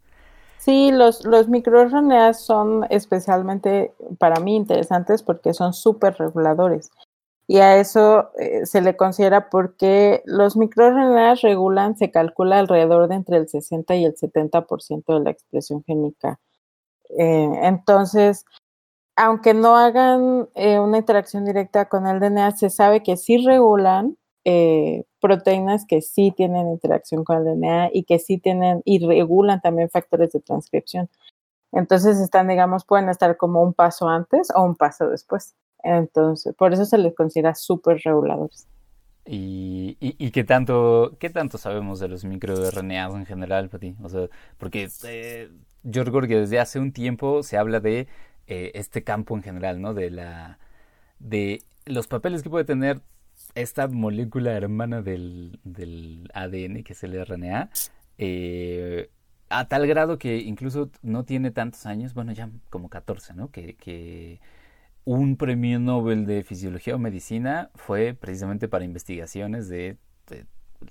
Sí, 0.58 0.92
los, 0.92 1.24
los 1.24 1.48
microRNA 1.48 2.34
son 2.34 2.84
especialmente 2.90 3.94
para 4.18 4.40
mí 4.40 4.56
interesantes 4.56 5.22
porque 5.22 5.54
son 5.54 5.72
súper 5.72 6.16
reguladores 6.18 6.90
y 7.50 7.58
a 7.58 7.78
eso 7.78 8.30
eh, 8.38 8.64
se 8.64 8.80
le 8.80 8.96
considera 8.96 9.50
porque 9.50 10.22
los 10.24 10.56
microRNA 10.56 11.34
regulan, 11.34 11.96
se 11.96 12.12
calcula 12.12 12.60
alrededor 12.60 13.08
de 13.08 13.16
entre 13.16 13.38
el 13.38 13.48
60 13.48 13.96
y 13.96 14.04
el 14.04 14.14
70% 14.14 15.18
de 15.18 15.24
la 15.24 15.30
expresión 15.32 15.82
génica. 15.82 16.38
Eh, 17.18 17.50
entonces, 17.64 18.44
aunque 19.16 19.52
no 19.52 19.76
hagan 19.76 20.48
eh, 20.54 20.78
una 20.78 20.98
interacción 20.98 21.44
directa 21.44 21.88
con 21.88 22.06
el 22.06 22.20
DNA, 22.20 22.52
se 22.52 22.70
sabe 22.70 23.02
que 23.02 23.16
sí 23.16 23.44
regulan 23.44 24.16
proteínas 25.20 25.86
que 25.86 26.02
sí 26.02 26.32
tienen 26.36 26.68
interacción 26.68 27.24
con 27.24 27.38
el 27.38 27.44
DNA 27.46 27.90
y 27.92 28.04
que 28.04 28.20
sí 28.20 28.38
tienen 28.38 28.80
y 28.84 29.04
regulan 29.04 29.60
también 29.60 29.90
factores 29.90 30.30
de 30.30 30.40
transcripción. 30.40 31.10
Entonces 31.72 32.20
están, 32.20 32.46
digamos, 32.46 32.84
pueden 32.84 33.08
estar 33.08 33.36
como 33.36 33.60
un 33.60 33.74
paso 33.74 34.08
antes 34.08 34.52
o 34.54 34.62
un 34.62 34.76
paso 34.76 35.08
después. 35.08 35.56
Entonces, 35.82 36.54
por 36.54 36.72
eso 36.72 36.84
se 36.84 36.98
les 36.98 37.14
considera 37.14 37.54
súper 37.54 38.00
reguladores. 38.04 38.66
¿Y, 39.26 39.96
y, 40.00 40.30
qué, 40.30 40.44
tanto, 40.44 41.16
qué 41.20 41.30
tanto 41.30 41.58
sabemos 41.58 42.00
de 42.00 42.08
los 42.08 42.24
microRNAs 42.24 43.14
en 43.14 43.26
general, 43.26 43.68
Pati? 43.68 43.94
O 44.02 44.08
sea, 44.08 44.28
porque 44.58 44.88
eh, 45.04 45.50
yo 45.82 46.04
recuerdo 46.04 46.28
que 46.28 46.40
desde 46.40 46.58
hace 46.58 46.80
un 46.80 46.92
tiempo 46.92 47.42
se 47.42 47.56
habla 47.56 47.80
de 47.80 48.08
eh, 48.46 48.72
este 48.74 49.04
campo 49.04 49.36
en 49.36 49.42
general, 49.42 49.80
¿no? 49.80 49.94
De, 49.94 50.10
la, 50.10 50.58
de 51.20 51.62
los 51.86 52.08
papeles 52.08 52.42
que 52.42 52.50
puede 52.50 52.64
tener 52.64 53.02
esta 53.54 53.88
molécula 53.88 54.52
hermana 54.52 55.02
del, 55.02 55.60
del 55.64 56.28
ADN, 56.34 56.82
que 56.82 56.94
es 56.94 57.02
el 57.04 57.14
RNA, 57.24 57.70
eh, 58.18 59.10
a 59.48 59.68
tal 59.68 59.86
grado 59.86 60.18
que 60.18 60.38
incluso 60.38 60.90
no 61.02 61.24
tiene 61.24 61.50
tantos 61.50 61.86
años, 61.86 62.14
bueno, 62.14 62.32
ya 62.32 62.50
como 62.70 62.88
14, 62.88 63.34
¿no? 63.34 63.50
Que, 63.50 63.74
que 63.76 64.40
un 65.04 65.36
premio 65.36 65.78
Nobel 65.78 66.26
de 66.26 66.42
Fisiología 66.42 66.94
o 66.94 66.98
Medicina 66.98 67.70
fue 67.74 68.14
precisamente 68.14 68.68
para 68.68 68.84
investigaciones 68.84 69.68
de, 69.68 69.96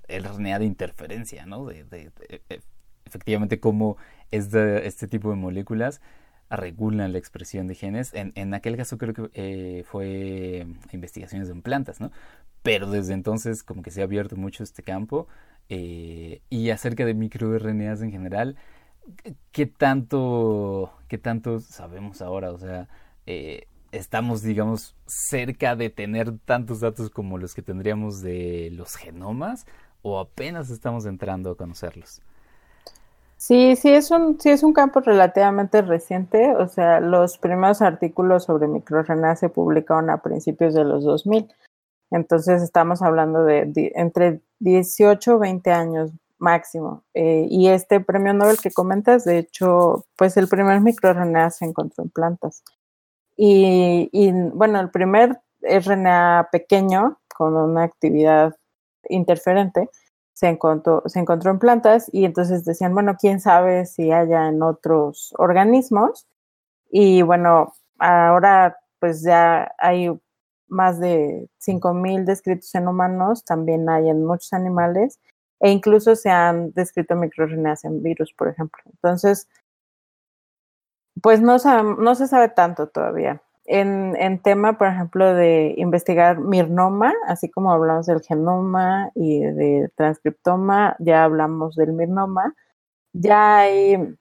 el 0.07 0.23
RNA 0.23 0.59
de 0.59 0.65
interferencia, 0.65 1.45
¿no? 1.45 1.65
De, 1.65 2.11
e, 2.49 2.61
efectivamente 3.05 3.59
cómo 3.59 3.97
este, 4.31 4.87
este 4.87 5.07
tipo 5.07 5.29
de 5.29 5.35
moléculas 5.35 6.01
regulan 6.49 7.11
la 7.11 7.19
expresión 7.19 7.67
de 7.67 7.75
genes. 7.75 8.13
En, 8.13 8.31
en 8.35 8.53
aquel 8.53 8.75
caso 8.77 8.97
creo 8.97 9.13
que 9.13 9.29
eh, 9.33 9.83
fue 9.85 10.67
investigaciones 10.91 11.49
en 11.49 11.61
plantas, 11.61 11.99
¿no? 11.99 12.11
Pero 12.63 12.89
desde 12.89 13.13
entonces 13.13 13.63
como 13.63 13.81
que 13.83 13.91
se 13.91 14.01
ha 14.01 14.05
abierto 14.05 14.35
mucho 14.35 14.63
este 14.63 14.83
campo 14.83 15.27
eh, 15.69 16.41
y 16.49 16.71
acerca 16.71 17.05
de 17.05 17.13
microRNAs 17.13 18.01
en 18.01 18.11
general, 18.11 18.57
¿qué 19.51 19.65
tanto, 19.65 20.93
qué 21.07 21.17
tanto 21.17 21.59
sabemos 21.59 22.21
ahora? 22.21 22.51
O 22.51 22.57
sea, 22.57 22.89
eh, 23.25 23.67
estamos, 23.91 24.41
digamos, 24.41 24.95
cerca 25.05 25.75
de 25.75 25.89
tener 25.89 26.37
tantos 26.39 26.79
datos 26.79 27.09
como 27.09 27.37
los 27.37 27.53
que 27.53 27.61
tendríamos 27.61 28.21
de 28.21 28.69
los 28.71 28.95
genomas 28.95 29.65
o 30.01 30.19
apenas 30.19 30.69
estamos 30.69 31.05
entrando 31.05 31.51
a 31.51 31.57
conocerlos? 31.57 32.21
Sí, 33.37 33.77
sí 33.77 33.89
es 33.89 34.11
un, 34.11 34.39
sí 34.39 34.49
es 34.49 34.63
un 34.63 34.73
campo 34.73 34.99
relativamente 34.99 35.81
reciente, 35.81 36.53
o 36.57 36.67
sea, 36.67 36.99
los 36.99 37.37
primeros 37.37 37.81
artículos 37.81 38.43
sobre 38.43 38.67
microRNA 38.67 39.37
se 39.37 39.47
publicaron 39.47 40.09
a 40.09 40.21
principios 40.21 40.73
de 40.73 40.83
los 40.83 41.05
2000, 41.05 41.47
entonces 42.11 42.61
estamos 42.61 43.01
hablando 43.01 43.45
de, 43.45 43.93
entre 43.95 44.41
18 44.59 45.35
o 45.35 45.39
20 45.39 45.71
años 45.71 46.11
máximo. 46.37 47.03
Eh, 47.13 47.47
y 47.49 47.69
este 47.69 48.01
premio 48.01 48.33
Nobel 48.33 48.57
que 48.61 48.71
comentas, 48.71 49.23
de 49.23 49.37
hecho, 49.37 50.05
pues 50.17 50.35
el 50.35 50.49
primer 50.49 50.81
microRNA 50.81 51.49
se 51.51 51.63
encontró 51.63 52.03
en 52.03 52.09
plantas. 52.09 52.63
Y, 53.41 54.31
bueno, 54.53 54.81
el 54.81 54.91
primer 54.91 55.39
RNA 55.61 56.49
pequeño 56.51 57.19
con 57.33 57.55
una 57.55 57.83
actividad 57.83 58.53
interferente 59.07 59.89
se 60.33 60.49
encontró, 60.49 61.03
se 61.05 61.19
encontró 61.19 61.51
en 61.51 61.59
plantas 61.59 62.09
y 62.11 62.25
entonces 62.25 62.65
decían, 62.65 62.93
bueno, 62.93 63.15
quién 63.17 63.39
sabe 63.39 63.85
si 63.85 64.11
haya 64.11 64.49
en 64.49 64.61
otros 64.61 65.33
organismos. 65.37 66.27
Y 66.91 67.21
bueno, 67.21 67.73
ahora 67.97 68.77
pues 68.99 69.23
ya 69.23 69.73
hay 69.77 70.11
más 70.67 70.99
de 70.99 71.47
5.000 71.65 72.25
descritos 72.25 72.75
en 72.75 72.89
humanos, 72.89 73.45
también 73.45 73.89
hay 73.89 74.09
en 74.09 74.25
muchos 74.25 74.51
animales 74.51 75.17
e 75.61 75.71
incluso 75.71 76.17
se 76.17 76.29
han 76.29 76.73
descrito 76.73 77.15
microRNAs 77.15 77.85
en 77.85 78.03
virus, 78.03 78.33
por 78.33 78.49
ejemplo. 78.49 78.81
Entonces, 78.85 79.47
pues 81.21 81.41
no, 81.41 81.57
no 81.97 82.15
se 82.15 82.27
sabe 82.27 82.49
tanto 82.49 82.87
todavía. 82.87 83.41
En, 83.65 84.15
en, 84.17 84.41
tema, 84.41 84.77
por 84.77 84.87
ejemplo, 84.87 85.33
de 85.35 85.75
investigar 85.77 86.39
mirnoma, 86.39 87.13
así 87.27 87.49
como 87.49 87.71
hablamos 87.71 88.07
del 88.07 88.21
genoma 88.21 89.11
y 89.13 89.41
de 89.41 89.91
transcriptoma, 89.95 90.95
ya 90.99 91.23
hablamos 91.23 91.75
del 91.75 91.93
mirnoma. 91.93 92.55
Ya 93.13 93.57
hay, 93.59 94.15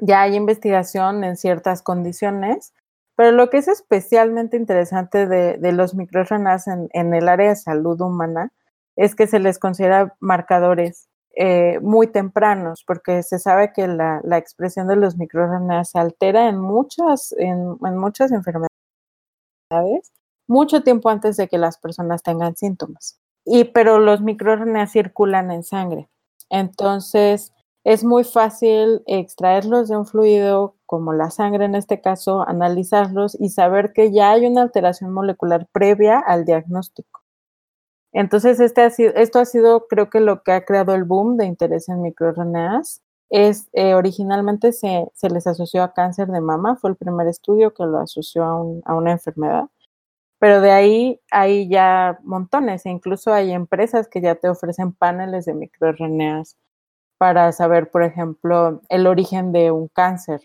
ya 0.00 0.22
hay 0.22 0.36
investigación 0.36 1.24
en 1.24 1.36
ciertas 1.36 1.82
condiciones, 1.82 2.72
pero 3.14 3.32
lo 3.32 3.50
que 3.50 3.58
es 3.58 3.68
especialmente 3.68 4.56
interesante 4.56 5.26
de, 5.26 5.58
de 5.58 5.72
los 5.72 5.94
microRNAs 5.94 6.68
en, 6.68 6.88
en 6.92 7.14
el 7.14 7.28
área 7.28 7.50
de 7.50 7.56
salud 7.56 8.00
humana 8.00 8.52
es 8.96 9.14
que 9.14 9.26
se 9.26 9.38
les 9.38 9.58
considera 9.58 10.16
marcadores 10.20 11.08
eh, 11.40 11.78
muy 11.82 12.08
tempranos, 12.08 12.82
porque 12.84 13.22
se 13.22 13.38
sabe 13.38 13.72
que 13.72 13.86
la, 13.86 14.20
expresión 14.36 14.88
de 14.88 14.96
los 14.96 15.16
microRNA 15.16 15.84
se 15.84 15.96
altera 16.00 16.48
en 16.48 16.58
muchas, 16.58 17.32
en, 17.38 17.76
muchas 17.80 18.32
enfermedades 18.32 18.68
mucho 20.48 20.82
tiempo 20.82 21.10
antes 21.10 21.36
de 21.36 21.46
que 21.46 21.58
las 21.58 21.78
personas 21.78 22.24
tengan 22.24 22.56
síntomas. 22.56 23.20
Y, 23.44 23.64
pero 23.66 24.00
los 24.00 24.20
microRNA 24.20 24.88
circulan 24.88 25.52
en 25.52 25.62
sangre. 25.62 26.08
Entonces, 26.50 27.52
es 27.84 28.02
muy 28.02 28.24
fácil 28.24 29.02
extraerlos 29.06 29.88
de 29.88 29.96
un 29.96 30.06
fluido 30.06 30.74
como 30.86 31.12
la 31.12 31.30
sangre 31.30 31.66
en 31.66 31.76
este 31.76 32.00
caso, 32.00 32.48
analizarlos 32.48 33.36
y 33.38 33.50
saber 33.50 33.92
que 33.92 34.10
ya 34.10 34.32
hay 34.32 34.44
una 34.46 34.62
alteración 34.62 35.12
molecular 35.12 35.68
previa 35.70 36.18
al 36.18 36.44
diagnóstico. 36.44 37.17
Entonces, 38.12 38.58
este 38.60 38.82
ha 38.82 38.90
sido, 38.90 39.12
esto 39.14 39.38
ha 39.38 39.44
sido, 39.44 39.86
creo 39.86 40.10
que 40.10 40.20
lo 40.20 40.42
que 40.42 40.52
ha 40.52 40.64
creado 40.64 40.94
el 40.94 41.04
boom 41.04 41.36
de 41.36 41.46
interés 41.46 41.88
en 41.88 42.02
microRNAs. 42.02 43.02
Es, 43.30 43.68
eh, 43.74 43.94
originalmente 43.94 44.72
se, 44.72 45.06
se, 45.14 45.28
les 45.28 45.46
asoció 45.46 45.82
a 45.82 45.92
cáncer 45.92 46.28
de 46.28 46.40
mama, 46.40 46.76
fue 46.76 46.90
el 46.90 46.96
primer 46.96 47.26
estudio 47.28 47.74
que 47.74 47.84
lo 47.84 47.98
asoció 47.98 48.44
a, 48.84 48.94
una 48.94 49.12
enfermedad. 49.12 49.68
Pero 50.40 50.60
de 50.62 50.70
ahí 50.72 51.20
hay 51.30 51.68
ya 51.68 52.18
montones, 52.24 52.86
e 52.86 52.90
incluso 52.90 53.32
hay 53.32 53.52
empresas 53.52 54.08
que 54.08 54.22
ya 54.22 54.36
te 54.36 54.48
ofrecen 54.48 54.92
paneles 54.92 55.46
de 55.46 55.54
microRNAs 55.54 56.56
para 57.18 57.52
saber, 57.52 57.90
por 57.90 58.04
ejemplo, 58.04 58.80
el 58.88 59.06
origen 59.06 59.52
de 59.52 59.72
un 59.72 59.88
cáncer, 59.88 60.42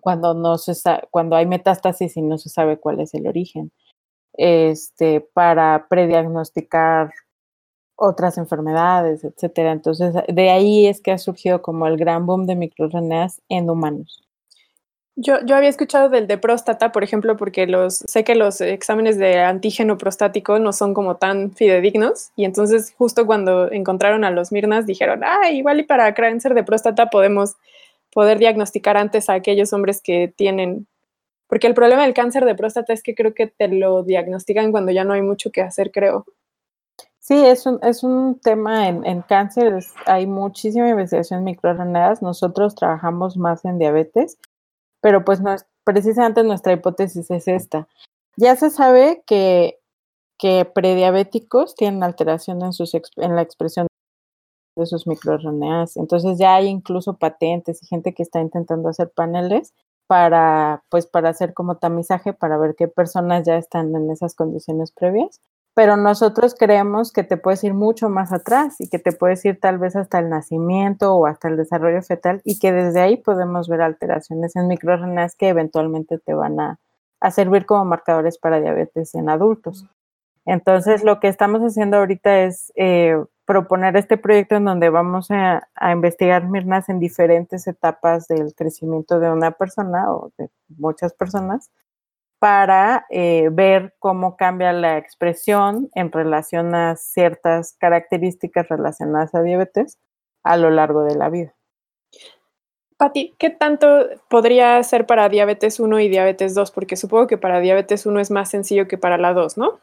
cuando, 0.00 0.34
no 0.34 0.58
se 0.58 0.72
cuando 1.10 1.36
hay 1.36 1.46
metástasis 1.46 2.16
y 2.16 2.22
no 2.22 2.38
se 2.38 2.48
sabe 2.48 2.78
cuál 2.80 3.00
es 3.00 3.14
el 3.14 3.26
origen, 3.28 3.72
este, 4.34 5.20
para 5.20 5.86
prediagnosticar 5.88 7.12
otras 7.96 8.38
enfermedades, 8.38 9.24
etcétera. 9.24 9.72
Entonces, 9.72 10.14
de 10.26 10.50
ahí 10.50 10.86
es 10.86 11.00
que 11.00 11.12
ha 11.12 11.18
surgido 11.18 11.60
como 11.60 11.86
el 11.86 11.96
gran 11.98 12.24
boom 12.24 12.46
de 12.46 12.56
microRNAs 12.56 13.42
en 13.48 13.68
humanos. 13.68 14.22
Yo, 15.16 15.44
yo 15.44 15.54
había 15.54 15.68
escuchado 15.68 16.08
del 16.08 16.26
de 16.26 16.38
próstata, 16.38 16.92
por 16.92 17.04
ejemplo, 17.04 17.36
porque 17.36 17.66
los, 17.66 17.96
sé 17.96 18.24
que 18.24 18.34
los 18.34 18.62
exámenes 18.62 19.18
de 19.18 19.40
antígeno 19.40 19.98
prostático 19.98 20.58
no 20.58 20.72
son 20.72 20.94
como 20.94 21.16
tan 21.16 21.52
fidedignos 21.52 22.30
y 22.36 22.46
entonces 22.46 22.94
justo 22.96 23.26
cuando 23.26 23.70
encontraron 23.70 24.24
a 24.24 24.30
los 24.30 24.50
Mirnas 24.50 24.86
dijeron, 24.86 25.20
ah, 25.22 25.50
igual 25.50 25.80
y 25.80 25.82
para 25.82 26.14
cáncer 26.14 26.54
de 26.54 26.64
próstata 26.64 27.10
podemos 27.10 27.56
poder 28.14 28.38
diagnosticar 28.38 28.96
antes 28.96 29.28
a 29.28 29.34
aquellos 29.34 29.74
hombres 29.74 30.00
que 30.00 30.32
tienen, 30.34 30.86
porque 31.50 31.66
el 31.66 31.74
problema 31.74 32.02
del 32.04 32.14
cáncer 32.14 32.46
de 32.46 32.54
próstata 32.54 32.94
es 32.94 33.02
que 33.02 33.14
creo 33.14 33.34
que 33.34 33.46
te 33.46 33.68
lo 33.68 34.02
diagnostican 34.02 34.70
cuando 34.70 34.92
ya 34.92 35.04
no 35.04 35.12
hay 35.12 35.20
mucho 35.20 35.52
que 35.52 35.60
hacer, 35.60 35.90
creo. 35.92 36.24
Sí, 37.18 37.44
es 37.44 37.66
un, 37.66 37.78
es 37.82 38.02
un 38.02 38.40
tema 38.40 38.88
en, 38.88 39.04
en 39.04 39.20
cáncer, 39.20 39.84
hay 40.06 40.26
muchísima 40.26 40.88
investigación 40.88 41.40
en 41.40 41.44
microRNAs, 41.44 42.22
nosotros 42.22 42.74
trabajamos 42.74 43.36
más 43.36 43.66
en 43.66 43.78
diabetes 43.78 44.38
pero 45.00 45.24
pues 45.24 45.40
no, 45.40 45.56
precisamente 45.84 46.44
nuestra 46.44 46.72
hipótesis 46.72 47.30
es 47.30 47.48
esta. 47.48 47.88
Ya 48.36 48.56
se 48.56 48.70
sabe 48.70 49.22
que, 49.26 49.78
que 50.38 50.64
prediabéticos 50.64 51.74
tienen 51.74 52.02
alteración 52.02 52.62
en, 52.62 52.72
sus, 52.72 52.94
en 52.94 53.36
la 53.36 53.42
expresión 53.42 53.86
de 54.76 54.86
sus 54.86 55.06
microRNAs. 55.06 55.96
Entonces 55.96 56.38
ya 56.38 56.54
hay 56.54 56.68
incluso 56.68 57.16
patentes 57.16 57.82
y 57.82 57.86
gente 57.86 58.14
que 58.14 58.22
está 58.22 58.40
intentando 58.40 58.88
hacer 58.88 59.10
paneles 59.10 59.74
para, 60.10 60.82
pues, 60.88 61.06
para 61.06 61.28
hacer 61.28 61.54
como 61.54 61.76
tamizaje 61.76 62.32
para 62.32 62.58
ver 62.58 62.74
qué 62.74 62.88
personas 62.88 63.46
ya 63.46 63.56
están 63.56 63.94
en 63.94 64.10
esas 64.10 64.34
condiciones 64.34 64.90
previas 64.90 65.40
pero 65.74 65.96
nosotros 65.96 66.56
creemos 66.58 67.12
que 67.12 67.22
te 67.22 67.36
puedes 67.36 67.62
ir 67.62 67.74
mucho 67.74 68.08
más 68.08 68.32
atrás 68.32 68.80
y 68.80 68.88
que 68.88 68.98
te 68.98 69.12
puedes 69.12 69.44
ir 69.44 69.60
tal 69.60 69.78
vez 69.78 69.94
hasta 69.94 70.18
el 70.18 70.28
nacimiento 70.28 71.14
o 71.14 71.26
hasta 71.26 71.46
el 71.46 71.56
desarrollo 71.56 72.02
fetal 72.02 72.40
y 72.44 72.58
que 72.58 72.72
desde 72.72 73.00
ahí 73.00 73.16
podemos 73.16 73.68
ver 73.68 73.80
alteraciones 73.82 74.56
en 74.56 74.66
microRNAs 74.66 75.36
que 75.36 75.48
eventualmente 75.48 76.18
te 76.18 76.34
van 76.34 76.58
a, 76.58 76.78
servir 77.30 77.66
como 77.66 77.84
marcadores 77.84 78.38
para 78.38 78.60
diabetes 78.60 79.14
en 79.14 79.28
adultos. 79.28 79.86
Entonces, 80.44 81.04
lo 81.04 81.20
que 81.20 81.28
estamos 81.28 81.60
haciendo 81.60 81.98
ahorita 81.98 82.40
es 82.40 82.72
eh, 82.74 83.22
proponer 83.50 83.96
este 83.96 84.16
proyecto 84.16 84.54
en 84.54 84.64
donde 84.64 84.90
vamos 84.90 85.32
a, 85.32 85.68
investigar 85.90 86.48
mirnas 86.48 86.88
en 86.88 87.00
diferentes 87.00 87.66
etapas 87.66 88.28
del 88.28 88.54
crecimiento 88.54 89.18
de 89.18 89.28
una 89.28 89.50
persona 89.50 90.12
o 90.12 90.30
de 90.38 90.50
muchas 90.68 91.14
personas 91.14 91.68
para 92.38 93.06
eh, 93.10 93.48
ver 93.50 93.92
cómo 93.98 94.36
cambia 94.36 94.72
la 94.72 94.98
expresión 94.98 95.90
en 95.96 96.12
relación 96.12 96.76
a 96.76 96.94
ciertas 96.94 97.72
características 97.72 98.68
relacionadas 98.68 99.34
a 99.34 99.42
diabetes 99.42 99.98
a 100.44 100.56
lo 100.56 100.70
largo 100.70 101.02
de 101.02 101.16
la 101.16 101.28
vida. 101.28 101.52
Pati, 102.98 103.34
¿qué 103.36 103.50
tanto 103.50 104.10
podría 104.28 104.80
ser 104.84 105.06
para 105.06 105.28
diabetes 105.28 105.80
1 105.80 105.98
y 105.98 106.08
diabetes 106.08 106.54
2? 106.54 106.70
Porque 106.70 106.94
supongo 106.94 107.26
que 107.26 107.36
para 107.36 107.58
diabetes 107.58 108.06
1 108.06 108.20
es 108.20 108.30
más 108.30 108.48
sencillo 108.48 108.86
que 108.86 108.96
para 108.96 109.18
la 109.18 109.32
2, 109.32 109.58
¿no? 109.58 109.80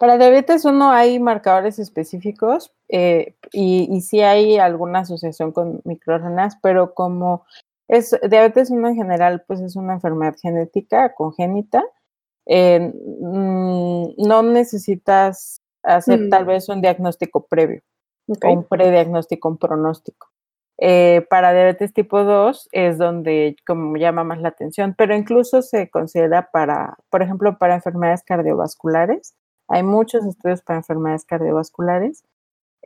Para 0.00 0.16
diabetes 0.16 0.64
1 0.64 0.92
hay 0.92 1.20
marcadores 1.20 1.78
específicos 1.78 2.72
eh, 2.88 3.34
y, 3.52 3.86
y, 3.94 4.00
sí 4.00 4.22
hay 4.22 4.56
alguna 4.56 5.00
asociación 5.00 5.52
con 5.52 5.82
microRNAs, 5.84 6.56
pero 6.62 6.94
como 6.94 7.44
es, 7.86 8.18
diabetes 8.26 8.70
1 8.70 8.88
en 8.88 8.94
general, 8.94 9.44
pues 9.46 9.60
es 9.60 9.76
una 9.76 9.92
enfermedad 9.92 10.36
genética 10.40 11.12
congénita. 11.12 11.84
Eh, 12.46 12.80
mm, 12.80 14.26
no 14.26 14.42
necesitas 14.42 15.60
hacer 15.82 16.30
tal 16.30 16.44
mm. 16.44 16.48
vez 16.48 16.70
un 16.70 16.80
diagnóstico 16.80 17.46
previo 17.46 17.82
o 18.26 18.52
un 18.54 18.64
prediagnóstico, 18.64 19.50
un 19.50 19.58
pronóstico. 19.58 20.28
Eh, 20.78 21.26
para 21.28 21.52
diabetes 21.52 21.92
tipo 21.92 22.24
2 22.24 22.70
es 22.72 22.96
donde 22.96 23.54
como 23.66 23.98
llama 23.98 24.24
más 24.24 24.40
la 24.40 24.48
atención, 24.48 24.94
pero 24.96 25.14
incluso 25.14 25.60
se 25.60 25.90
considera 25.90 26.48
para, 26.50 26.96
por 27.10 27.20
ejemplo, 27.20 27.58
para 27.58 27.74
enfermedades 27.74 28.22
cardiovasculares. 28.22 29.34
Hay 29.70 29.84
muchos 29.84 30.26
estudios 30.26 30.62
para 30.62 30.80
enfermedades 30.80 31.24
cardiovasculares 31.26 32.24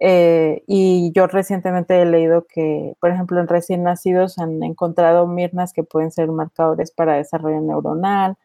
eh, 0.01 0.65
y 0.67 1.13
yo 1.15 1.27
recientemente 1.29 2.01
he 2.03 2.07
leído 2.07 2.47
que, 2.49 2.95
por 3.01 3.11
ejemplo, 3.11 3.41
en 3.41 3.49
recién 3.49 3.83
nacidos 3.85 4.39
han 4.39 4.63
encontrado 4.65 5.27
mirnas 5.27 5.73
que 5.73 5.85
pueden 5.85 6.13
ser 6.13 6.29
marcadores 6.31 6.91
para 6.93 7.17
desarrollo 7.17 7.61
neuronal, 7.61 8.37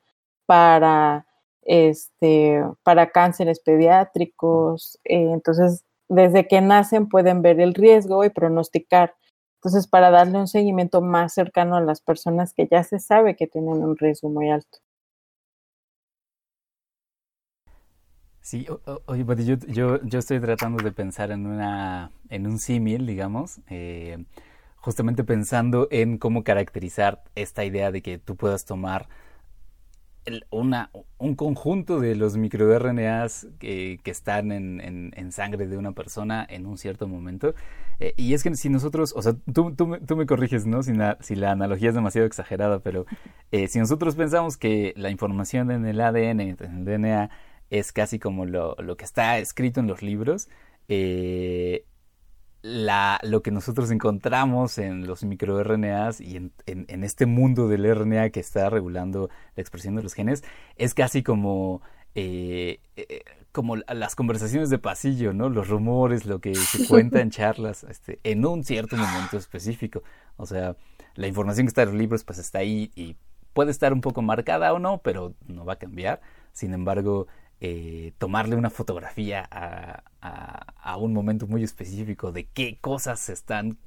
para, 0.45 1.27
este, 1.63 2.63
para 2.83 3.11
cánceres 3.11 3.59
pediátricos. 3.61 4.99
Eh, 5.05 5.31
entonces, 5.33 5.85
desde 6.09 6.47
que 6.47 6.61
nacen 6.61 7.09
pueden 7.09 7.41
ver 7.41 7.59
el 7.61 7.73
riesgo 7.75 8.25
y 8.25 8.29
pronosticar. 8.31 9.15
Entonces, 9.57 9.87
para 9.87 10.11
darle 10.11 10.39
un 10.39 10.47
seguimiento 10.47 11.01
más 11.01 11.33
cercano 11.33 11.75
a 11.77 11.81
las 11.81 12.01
personas 12.01 12.53
que 12.53 12.67
ya 12.71 12.83
se 12.83 12.99
sabe 12.99 13.35
que 13.35 13.47
tienen 13.47 13.83
un 13.83 13.97
riesgo 13.97 14.29
muy 14.29 14.49
alto. 14.51 14.79
Sí, 18.50 18.66
oye, 19.06 19.24
yo, 19.45 19.58
yo, 19.68 20.02
yo, 20.02 20.18
estoy 20.18 20.39
tratando 20.39 20.84
de 20.84 20.91
pensar 20.91 21.30
en, 21.30 21.45
una, 21.45 22.10
en 22.30 22.47
un 22.47 22.58
símil, 22.58 23.06
digamos, 23.06 23.60
eh, 23.70 24.26
justamente 24.78 25.24
pensando 25.24 25.88
en 25.91 26.18
cómo 26.18 26.43
caracterizar 26.43 27.22
esta 27.36 27.64
idea 27.64 27.91
de 27.91 28.02
que 28.02 28.18
tú 28.18 28.36
puedas 28.36 28.66
tomar 28.66 29.08
una, 30.50 30.89
un 31.20 31.36
conjunto 31.36 32.00
de 32.00 32.16
los 32.16 32.38
microRNAs 32.38 33.45
que, 33.60 34.00
que 34.04 34.10
están 34.10 34.52
en, 34.52 35.12
en, 35.16 35.32
sangre 35.32 35.68
de 35.68 35.78
una 35.78 35.91
persona 35.91 36.43
en 36.50 36.66
un 36.66 36.80
cierto 36.80 37.08
momento. 37.08 37.54
Eh, 38.00 38.16
y 38.18 38.34
es 38.34 38.41
que 38.41 38.56
si 38.56 38.70
nosotros, 38.70 39.14
o 39.16 39.22
sea, 39.22 39.34
tú, 39.54 39.76
tú, 39.76 40.00
tú 40.08 40.16
me 40.16 40.26
corriges, 40.26 40.66
¿no? 40.66 40.82
Si 40.82 40.95
la, 40.95 41.20
si 41.22 41.36
la, 41.36 41.52
analogía 41.52 41.89
es 41.89 41.95
demasiado 41.95 42.26
exagerada, 42.26 42.80
pero 42.80 43.06
eh, 43.52 43.68
si 43.68 43.78
nosotros 43.78 44.16
pensamos 44.16 44.58
que 44.58 44.95
la 44.97 45.12
información 45.12 45.70
en 45.70 45.86
el 45.86 46.02
ADN, 46.02 46.39
en 46.39 46.58
el 46.60 46.86
DNA, 46.86 47.30
es 47.70 47.91
casi 47.91 48.20
como 48.20 48.45
lo, 48.45 48.76
lo 48.80 48.97
que 48.97 49.05
está 49.05 49.38
escrito 49.39 49.80
en 49.80 49.88
los 49.88 50.01
libros. 50.01 50.47
Eh, 50.87 51.86
la, 52.62 53.20
lo 53.24 53.41
que 53.41 53.51
nosotros 53.51 53.89
encontramos 53.91 54.78
en 54.78 55.08
los 55.08 55.24
microRNAs 55.24 56.20
y 56.20 56.36
en, 56.36 56.51
en, 56.66 57.04
este 57.04 57.25
mundo 57.25 57.67
del 57.70 57.86
RNA 57.96 58.32
que 58.32 58.41
está 58.41 58.70
regulando 58.70 59.29
la 59.55 59.62
expresión 59.62 59.96
de 59.96 60.04
los 60.04 60.13
genes 60.13 60.43
es 60.75 60.93
casi 60.93 61.24
como, 61.24 61.82
eh, 62.16 62.82
eh, 62.97 63.21
como 63.54 63.78
las 63.78 64.16
conversaciones 64.16 64.70
de 64.70 64.78
pasillo, 64.78 65.32
¿no? 65.32 65.47
Los 65.47 65.70
rumores, 65.70 66.25
lo 66.25 66.39
que 66.39 66.54
se 66.54 66.86
cuenta 66.87 67.21
en 67.21 67.29
charlas 67.32 67.86
este, 67.86 68.20
en 68.24 68.46
un 68.46 68.66
cierto 68.66 68.97
momento 68.97 69.37
específico. 69.37 70.04
O 70.36 70.46
sea, 70.46 70.75
la 71.16 71.28
información 71.28 71.66
que 71.66 71.70
está 71.70 71.83
en 71.83 71.89
los 71.89 71.97
libros 71.97 72.24
pues 72.25 72.39
está 72.39 72.59
ahí 72.59 72.91
y 72.93 73.16
puede 73.54 73.71
estar 73.71 73.93
un 73.93 74.01
poco 74.01 74.21
marcada 74.21 74.74
o 74.74 74.79
no, 74.79 74.97
pero 74.97 75.33
no 75.47 75.63
va 75.63 75.74
a 75.74 75.79
cambiar. 75.79 76.20
Sin 76.51 76.74
embargo, 76.74 77.28
eh, 77.61 78.13
tomarle 78.17 78.55
una 78.55 78.69
fotografía 78.69 79.47
a, 79.51 80.97
un 80.97 81.13
momento 81.13 81.45
muy 81.47 81.63
específico 81.63 82.31
de 82.31 82.45
qué 82.45 82.77
cosas 82.79 83.19
se 83.19 83.33
están 83.33 83.77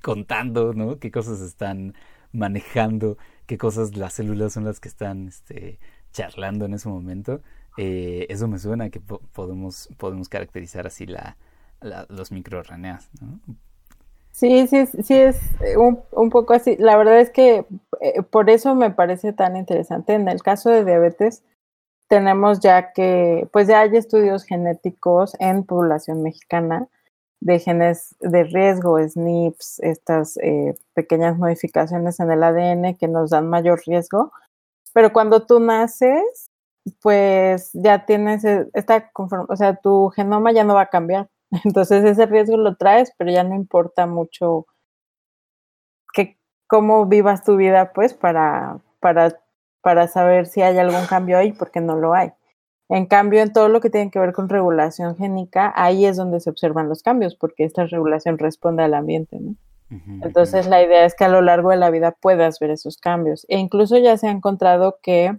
contando, 0.00 0.72
¿no? 0.72 0.98
Qué 0.98 1.10
cosas 1.10 1.40
están 1.40 1.94
manejando, 2.32 3.18
qué 3.46 3.58
cosas 3.58 3.96
las 3.96 4.14
células 4.14 4.52
son 4.52 4.64
las 4.64 4.80
que 4.80 4.88
están 4.88 5.28
este, 5.28 5.78
charlando 6.12 6.64
en 6.64 6.74
ese 6.74 6.88
momento. 6.88 7.40
Eh, 7.76 8.26
eso 8.30 8.48
me 8.48 8.58
suena 8.58 8.90
que 8.90 9.00
podemos, 9.00 9.88
podemos 9.96 10.28
caracterizar 10.28 10.86
así 10.86 11.06
la, 11.06 11.36
los 12.08 12.32
microRNAs. 12.32 13.10
Sí, 14.32 14.66
sí, 14.66 14.86
sí 14.86 15.14
es 15.14 15.40
un, 15.76 16.00
un, 16.12 16.30
poco 16.30 16.54
así. 16.54 16.76
La 16.78 16.96
verdad 16.96 17.20
es 17.20 17.30
que 17.30 17.64
eh, 18.00 18.22
por 18.22 18.50
eso 18.50 18.74
me 18.74 18.90
parece 18.90 19.32
tan 19.32 19.56
interesante. 19.56 20.14
En 20.14 20.28
el 20.28 20.42
caso 20.42 20.70
de 20.70 20.84
diabetes, 20.84 21.42
tenemos 22.10 22.58
ya 22.58 22.92
que, 22.92 23.48
pues 23.52 23.68
ya 23.68 23.80
hay 23.82 23.96
estudios 23.96 24.44
genéticos 24.44 25.36
en 25.38 25.64
población 25.64 26.22
mexicana 26.22 26.88
de 27.40 27.60
genes 27.60 28.16
de 28.18 28.42
riesgo, 28.44 28.98
SNPs, 28.98 29.78
estas 29.78 30.36
eh, 30.38 30.74
pequeñas 30.92 31.38
modificaciones 31.38 32.18
en 32.18 32.32
el 32.32 32.42
ADN 32.42 32.96
que 32.96 33.06
nos 33.06 33.30
dan 33.30 33.48
mayor 33.48 33.80
riesgo. 33.86 34.32
Pero 34.92 35.12
cuando 35.12 35.46
tú 35.46 35.60
naces, 35.60 36.50
pues 37.00 37.70
ya 37.74 38.04
tienes 38.06 38.44
e, 38.44 38.66
esta 38.74 39.10
o 39.48 39.56
sea, 39.56 39.76
tu 39.76 40.08
genoma 40.08 40.50
ya 40.52 40.64
no 40.64 40.74
va 40.74 40.82
a 40.82 40.90
cambiar. 40.90 41.28
Entonces 41.64 42.04
ese 42.04 42.26
riesgo 42.26 42.56
lo 42.56 42.74
traes, 42.76 43.12
pero 43.18 43.30
ya 43.30 43.44
no 43.44 43.54
importa 43.54 44.08
mucho 44.08 44.66
que 46.12 46.38
cómo 46.66 47.06
vivas 47.06 47.44
tu 47.44 47.56
vida, 47.56 47.92
pues, 47.92 48.14
para, 48.14 48.80
para 48.98 49.40
para 49.82 50.08
saber 50.08 50.46
si 50.46 50.62
hay 50.62 50.78
algún 50.78 51.06
cambio 51.06 51.38
ahí, 51.38 51.52
porque 51.52 51.80
no 51.80 51.96
lo 51.96 52.14
hay. 52.14 52.32
En 52.88 53.06
cambio, 53.06 53.40
en 53.40 53.52
todo 53.52 53.68
lo 53.68 53.80
que 53.80 53.90
tiene 53.90 54.10
que 54.10 54.18
ver 54.18 54.32
con 54.32 54.48
regulación 54.48 55.16
génica, 55.16 55.72
ahí 55.76 56.06
es 56.06 56.16
donde 56.16 56.40
se 56.40 56.50
observan 56.50 56.88
los 56.88 57.02
cambios, 57.02 57.36
porque 57.36 57.64
esta 57.64 57.86
regulación 57.86 58.36
responde 58.38 58.82
al 58.82 58.94
ambiente, 58.94 59.38
¿no? 59.40 59.54
Entonces, 60.22 60.68
la 60.68 60.82
idea 60.84 61.04
es 61.04 61.16
que 61.16 61.24
a 61.24 61.28
lo 61.28 61.42
largo 61.42 61.70
de 61.70 61.76
la 61.76 61.90
vida 61.90 62.12
puedas 62.12 62.60
ver 62.60 62.70
esos 62.70 62.96
cambios. 62.96 63.44
E 63.48 63.58
incluso 63.58 63.98
ya 63.98 64.16
se 64.16 64.28
ha 64.28 64.30
encontrado 64.30 64.98
que, 65.02 65.36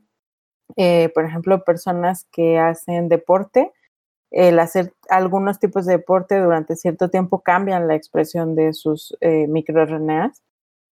eh, 0.76 1.10
por 1.14 1.24
ejemplo, 1.24 1.64
personas 1.64 2.26
que 2.34 2.60
hacen 2.60 3.08
deporte, 3.08 3.72
el 4.30 4.60
hacer 4.60 4.94
algunos 5.10 5.60
tipos 5.60 5.86
de 5.86 5.94
deporte 5.94 6.38
durante 6.38 6.76
cierto 6.76 7.10
tiempo 7.10 7.40
cambian 7.40 7.88
la 7.88 7.96
expresión 7.96 8.56
de 8.56 8.74
sus 8.74 9.16
eh, 9.22 9.48
microRNAs 9.48 10.42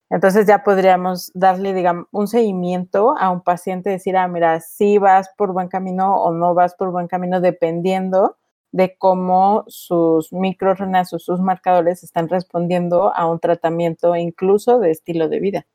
entonces 0.10 0.48
ya 0.48 0.64
podríamos 0.64 1.32
darle, 1.34 1.74
digamos, 1.74 2.08
un 2.12 2.28
seguimiento 2.28 3.18
a 3.18 3.30
un 3.30 3.42
paciente, 3.42 3.90
decir, 3.90 4.16
ah, 4.16 4.28
mira, 4.28 4.62
si 4.62 4.98
vas 4.98 5.30
por 5.38 5.52
buen 5.52 5.68
camino 5.68 6.16
o 6.16 6.32
no 6.32 6.54
vas 6.54 6.76
por 6.76 6.92
buen 6.92 7.08
camino, 7.08 7.42
dependiendo 7.42 8.38
de 8.72 8.98
cómo 8.98 9.66
sus 9.68 10.32
microRNAs 10.32 11.14
o 11.14 11.20
sus 11.20 11.40
marcadores 11.40 12.04
están 12.04 12.30
respondiendo 12.30 13.14
a 13.16 13.30
un 13.30 13.40
tratamiento 13.40 14.16
incluso 14.16 14.80
de 14.80 14.92
estilo 14.92 15.30
de 15.30 15.40
vida. 15.40 15.68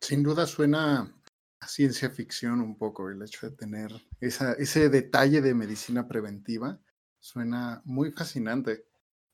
Sin 0.00 0.22
duda 0.22 0.46
suena 0.46 1.14
a 1.60 1.66
ciencia 1.66 2.10
ficción 2.10 2.60
un 2.60 2.76
poco 2.76 3.08
el 3.08 3.22
hecho 3.22 3.48
de 3.48 3.56
tener 3.56 3.90
ese 4.20 4.88
detalle 4.90 5.40
de 5.40 5.54
medicina 5.54 6.06
preventiva. 6.06 6.78
Suena 7.20 7.80
muy 7.84 8.10
fascinante. 8.10 8.84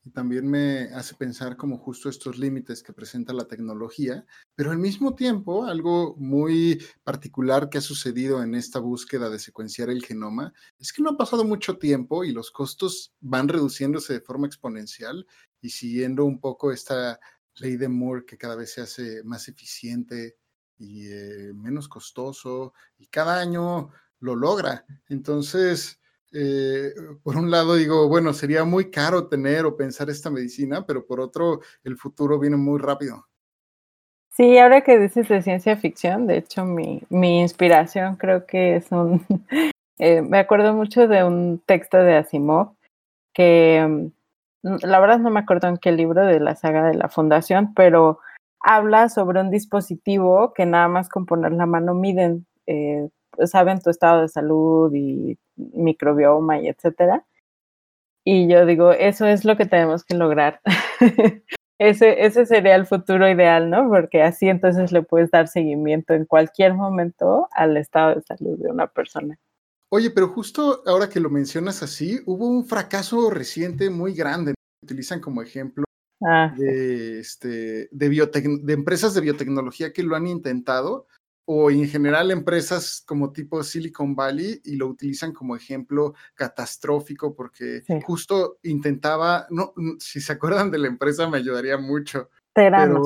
Y 0.03 0.09
también 0.09 0.47
me 0.47 0.85
hace 0.95 1.13
pensar 1.13 1.55
como 1.55 1.77
justo 1.77 2.09
estos 2.09 2.39
límites 2.39 2.81
que 2.81 2.91
presenta 2.91 3.33
la 3.33 3.45
tecnología, 3.45 4.25
pero 4.55 4.71
al 4.71 4.79
mismo 4.79 5.13
tiempo 5.13 5.65
algo 5.65 6.15
muy 6.17 6.83
particular 7.03 7.69
que 7.69 7.77
ha 7.77 7.81
sucedido 7.81 8.41
en 8.41 8.55
esta 8.55 8.79
búsqueda 8.79 9.29
de 9.29 9.37
secuenciar 9.37 9.91
el 9.91 10.03
genoma 10.03 10.53
es 10.79 10.91
que 10.91 11.03
no 11.03 11.11
ha 11.11 11.17
pasado 11.17 11.43
mucho 11.43 11.77
tiempo 11.77 12.23
y 12.23 12.31
los 12.31 12.49
costos 12.49 13.13
van 13.19 13.47
reduciéndose 13.47 14.13
de 14.13 14.21
forma 14.21 14.47
exponencial 14.47 15.27
y 15.61 15.69
siguiendo 15.69 16.25
un 16.25 16.39
poco 16.39 16.71
esta 16.71 17.19
ley 17.55 17.77
de 17.77 17.87
Moore 17.87 18.25
que 18.25 18.39
cada 18.39 18.55
vez 18.55 18.73
se 18.73 18.81
hace 18.81 19.23
más 19.23 19.47
eficiente 19.47 20.37
y 20.79 21.05
eh, 21.11 21.53
menos 21.53 21.87
costoso 21.87 22.73
y 22.97 23.05
cada 23.05 23.39
año 23.39 23.91
lo 24.19 24.35
logra. 24.35 24.85
Entonces, 25.09 26.00
eh, 26.33 26.93
por 27.23 27.37
un 27.37 27.51
lado 27.51 27.75
digo, 27.75 28.07
bueno, 28.07 28.33
sería 28.33 28.63
muy 28.63 28.89
caro 28.89 29.27
tener 29.27 29.65
o 29.65 29.75
pensar 29.75 30.09
esta 30.09 30.29
medicina, 30.29 30.85
pero 30.85 31.05
por 31.05 31.19
otro, 31.19 31.61
el 31.83 31.97
futuro 31.97 32.39
viene 32.39 32.57
muy 32.57 32.79
rápido. 32.79 33.27
Sí, 34.29 34.57
ahora 34.57 34.81
que 34.81 34.97
dices 34.97 35.27
de 35.27 35.41
ciencia 35.41 35.75
ficción, 35.75 36.25
de 36.25 36.37
hecho 36.37 36.63
mi, 36.63 37.03
mi 37.09 37.41
inspiración 37.41 38.15
creo 38.15 38.45
que 38.45 38.77
es 38.77 38.91
un, 38.91 39.25
eh, 39.99 40.21
me 40.21 40.39
acuerdo 40.39 40.73
mucho 40.73 41.07
de 41.07 41.23
un 41.23 41.61
texto 41.65 41.97
de 41.97 42.15
Asimov 42.15 42.75
que 43.33 44.11
mm, 44.63 44.77
la 44.83 44.99
verdad 44.99 45.19
no 45.19 45.31
me 45.31 45.41
acuerdo 45.41 45.67
en 45.67 45.77
qué 45.77 45.91
libro 45.91 46.25
de 46.25 46.39
la 46.39 46.55
saga 46.55 46.87
de 46.87 46.95
la 46.95 47.09
fundación, 47.09 47.73
pero 47.73 48.19
habla 48.61 49.09
sobre 49.09 49.41
un 49.41 49.51
dispositivo 49.51 50.53
que 50.53 50.65
nada 50.65 50.87
más 50.87 51.09
con 51.09 51.25
poner 51.25 51.51
la 51.51 51.65
mano 51.65 51.93
miden 51.93 52.45
eh, 52.67 53.09
saben 53.45 53.81
tu 53.81 53.89
estado 53.89 54.21
de 54.21 54.29
salud 54.29 54.91
y 54.93 55.37
microbioma 55.73 56.59
y 56.59 56.67
etcétera. 56.67 57.25
Y 58.23 58.47
yo 58.47 58.65
digo, 58.65 58.91
eso 58.91 59.25
es 59.25 59.45
lo 59.45 59.57
que 59.57 59.65
tenemos 59.65 60.03
que 60.03 60.15
lograr. 60.15 60.61
ese, 61.79 62.25
ese 62.25 62.45
sería 62.45 62.75
el 62.75 62.85
futuro 62.85 63.29
ideal, 63.29 63.69
¿no? 63.69 63.89
Porque 63.89 64.21
así 64.21 64.47
entonces 64.47 64.91
le 64.91 65.01
puedes 65.01 65.31
dar 65.31 65.47
seguimiento 65.47 66.13
en 66.13 66.25
cualquier 66.25 66.73
momento 66.75 67.47
al 67.51 67.77
estado 67.77 68.15
de 68.15 68.21
salud 68.21 68.59
de 68.59 68.69
una 68.69 68.87
persona. 68.87 69.39
Oye, 69.89 70.11
pero 70.11 70.29
justo 70.29 70.83
ahora 70.85 71.09
que 71.09 71.19
lo 71.19 71.29
mencionas 71.29 71.83
así, 71.83 72.19
hubo 72.25 72.47
un 72.47 72.65
fracaso 72.65 73.29
reciente 73.29 73.89
muy 73.89 74.13
grande. 74.13 74.53
Utilizan 74.83 75.19
como 75.19 75.41
ejemplo 75.41 75.83
ah, 76.23 76.53
de, 76.57 77.19
este, 77.19 77.89
de, 77.91 78.59
de 78.63 78.73
empresas 78.73 79.13
de 79.13 79.21
biotecnología 79.21 79.91
que 79.91 80.03
lo 80.03 80.15
han 80.15 80.27
intentado 80.27 81.07
o 81.45 81.71
en 81.71 81.87
general 81.87 82.31
empresas 82.31 83.03
como 83.05 83.31
tipo 83.31 83.63
Silicon 83.63 84.15
Valley 84.15 84.61
y 84.63 84.75
lo 84.75 84.87
utilizan 84.87 85.33
como 85.33 85.55
ejemplo 85.55 86.13
catastrófico 86.35 87.35
porque 87.35 87.83
justo 88.03 88.59
intentaba, 88.63 89.47
no, 89.49 89.73
si 89.99 90.21
se 90.21 90.33
acuerdan 90.33 90.71
de 90.71 90.79
la 90.79 90.87
empresa 90.87 91.29
me 91.29 91.37
ayudaría 91.37 91.77
mucho. 91.77 92.29
Pero, 92.53 93.01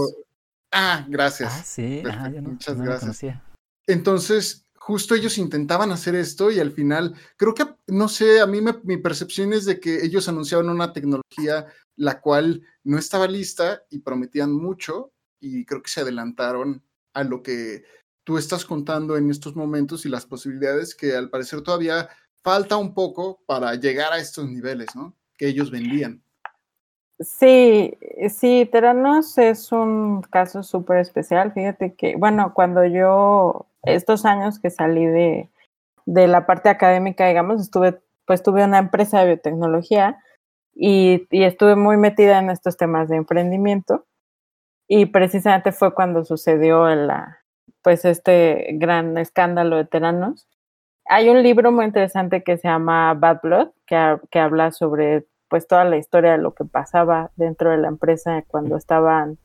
ah, 0.71 1.05
gracias. 1.07 1.53
Ah, 1.55 1.63
sí, 1.63 2.03
ah, 2.05 2.29
muchas 2.41 2.79
gracias. 2.79 3.39
Entonces, 3.87 4.65
justo 4.75 5.15
ellos 5.15 5.37
intentaban 5.37 5.91
hacer 5.91 6.15
esto 6.15 6.51
y 6.51 6.59
al 6.59 6.71
final, 6.71 7.15
creo 7.37 7.53
que, 7.53 7.65
no 7.87 8.07
sé, 8.07 8.41
a 8.41 8.45
mí 8.45 8.59
mi 8.83 8.97
percepción 8.97 9.53
es 9.53 9.65
de 9.65 9.79
que 9.79 10.03
ellos 10.03 10.27
anunciaban 10.27 10.69
una 10.69 10.93
tecnología 10.93 11.67
la 11.95 12.19
cual 12.19 12.61
no 12.83 12.97
estaba 12.97 13.27
lista 13.27 13.83
y 13.89 13.99
prometían 13.99 14.51
mucho 14.51 15.13
y 15.39 15.65
creo 15.65 15.81
que 15.81 15.89
se 15.89 16.01
adelantaron 16.01 16.83
a 17.13 17.23
lo 17.23 17.41
que 17.41 17.83
tú 18.25 18.37
estás 18.37 18.65
contando 18.65 19.15
en 19.15 19.29
estos 19.29 19.55
momentos 19.55 20.05
y 20.05 20.09
las 20.09 20.25
posibilidades 20.25 20.95
que 20.95 21.15
al 21.15 21.29
parecer 21.29 21.61
todavía 21.61 22.09
falta 22.43 22.75
un 22.75 22.93
poco 22.93 23.39
para 23.45 23.73
llegar 23.75 24.11
a 24.11 24.17
estos 24.17 24.49
niveles, 24.49 24.95
¿no? 24.95 25.13
Que 25.37 25.47
ellos 25.47 25.71
vendían. 25.71 26.21
Sí, 27.19 27.97
sí, 28.29 28.67
Teranos 28.69 29.37
es 29.37 29.71
un 29.71 30.21
caso 30.23 30.63
súper 30.63 30.97
especial. 30.97 31.53
Fíjate 31.53 31.93
que, 31.93 32.17
bueno, 32.17 32.53
cuando 32.53 32.83
yo, 32.83 33.67
estos 33.83 34.25
años 34.25 34.59
que 34.59 34.69
salí 34.69 35.05
de, 35.05 35.49
de 36.05 36.27
la 36.27 36.45
parte 36.45 36.67
académica, 36.67 37.27
digamos, 37.27 37.61
estuve, 37.61 38.01
pues 38.25 38.43
tuve 38.43 38.65
una 38.65 38.79
empresa 38.79 39.19
de 39.19 39.27
biotecnología 39.27 40.19
y, 40.73 41.27
y 41.31 41.43
estuve 41.43 41.75
muy 41.75 41.95
metida 41.95 42.39
en 42.39 42.49
estos 42.49 42.75
temas 42.75 43.07
de 43.07 43.17
emprendimiento. 43.17 44.05
Y 44.87 45.07
precisamente 45.07 45.71
fue 45.71 45.95
cuando 45.95 46.25
sucedió 46.25 46.85
la, 46.93 47.44
pues 47.81 48.05
este 48.05 48.69
gran 48.73 49.17
escándalo 49.17 49.77
de 49.77 49.85
Teranos. 49.85 50.47
Hay 51.07 51.29
un 51.29 51.43
libro 51.43 51.71
muy 51.71 51.85
interesante 51.85 52.43
que 52.43 52.57
se 52.57 52.67
llama 52.67 53.13
Bad 53.13 53.41
Blood, 53.43 53.69
que, 53.85 54.17
que 54.31 54.39
habla 54.39 54.71
sobre 54.71 55.27
pues 55.49 55.67
toda 55.67 55.85
la 55.85 55.97
historia 55.97 56.31
de 56.31 56.37
lo 56.39 56.53
que 56.53 56.65
pasaba 56.65 57.31
dentro 57.35 57.69
de 57.69 57.77
la 57.77 57.87
empresa 57.87 58.43
cuando 58.47 58.75
estaban 58.77 59.37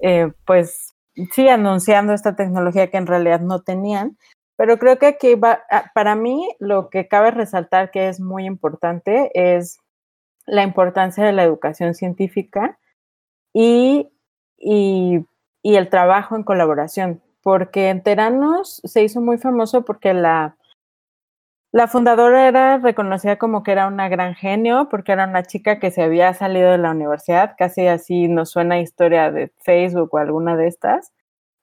eh, 0.00 0.32
pues 0.46 0.94
sí 1.32 1.48
anunciando 1.48 2.12
esta 2.12 2.36
tecnología 2.36 2.90
que 2.90 2.96
en 2.96 3.06
realidad 3.06 3.40
no 3.40 3.62
tenían. 3.62 4.18
Pero 4.56 4.78
creo 4.78 4.98
que 4.98 5.06
aquí 5.06 5.34
va, 5.34 5.62
ah, 5.70 5.90
para 5.94 6.14
mí 6.14 6.48
lo 6.60 6.88
que 6.88 7.08
cabe 7.08 7.30
resaltar 7.30 7.90
que 7.90 8.08
es 8.08 8.20
muy 8.20 8.46
importante 8.46 9.30
es 9.34 9.78
la 10.46 10.62
importancia 10.62 11.24
de 11.24 11.32
la 11.32 11.42
educación 11.42 11.94
científica 11.94 12.78
y, 13.52 14.10
y, 14.56 15.24
y 15.62 15.76
el 15.76 15.88
trabajo 15.88 16.36
en 16.36 16.44
colaboración 16.44 17.22
porque 17.44 17.90
en 17.90 18.02
Teranos 18.02 18.80
se 18.84 19.04
hizo 19.04 19.20
muy 19.20 19.36
famoso 19.36 19.84
porque 19.84 20.14
la, 20.14 20.56
la 21.72 21.88
fundadora 21.88 22.48
era 22.48 22.78
reconocida 22.78 23.36
como 23.36 23.62
que 23.62 23.72
era 23.72 23.86
una 23.86 24.08
gran 24.08 24.34
genio, 24.34 24.88
porque 24.90 25.12
era 25.12 25.28
una 25.28 25.42
chica 25.42 25.78
que 25.78 25.90
se 25.90 26.02
había 26.02 26.32
salido 26.32 26.70
de 26.70 26.78
la 26.78 26.92
universidad, 26.92 27.54
casi 27.58 27.86
así 27.86 28.28
nos 28.28 28.50
suena 28.50 28.80
historia 28.80 29.30
de 29.30 29.52
Facebook 29.62 30.08
o 30.14 30.18
alguna 30.18 30.56
de 30.56 30.68
estas. 30.68 31.12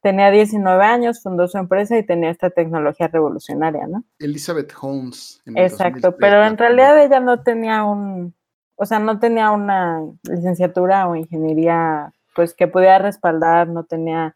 Tenía 0.04 0.30
19 0.30 0.84
años, 0.86 1.24
fundó 1.24 1.48
su 1.48 1.58
empresa 1.58 1.98
y 1.98 2.06
tenía 2.06 2.30
esta 2.30 2.52
tecnología 2.52 3.08
revolucionaria, 3.08 3.88
¿no? 3.88 4.04
Elizabeth 4.20 4.72
Holmes. 4.80 5.42
Exacto, 5.56 6.16
pero 6.16 6.46
en 6.46 6.60
realidad 6.60 7.04
ella 7.04 7.20
no 7.20 7.42
tenía 7.42 7.86
un, 7.86 8.36
o 8.76 8.86
sea, 8.86 9.00
no 9.00 9.20
tenía 9.20 9.50
una 9.50 10.02
licenciatura 10.30 11.08
o 11.08 11.16
ingeniería, 11.16 12.14
pues 12.36 12.54
que 12.54 12.68
pudiera 12.68 13.00
respaldar, 13.00 13.68
no 13.68 13.84
tenía 13.86 14.36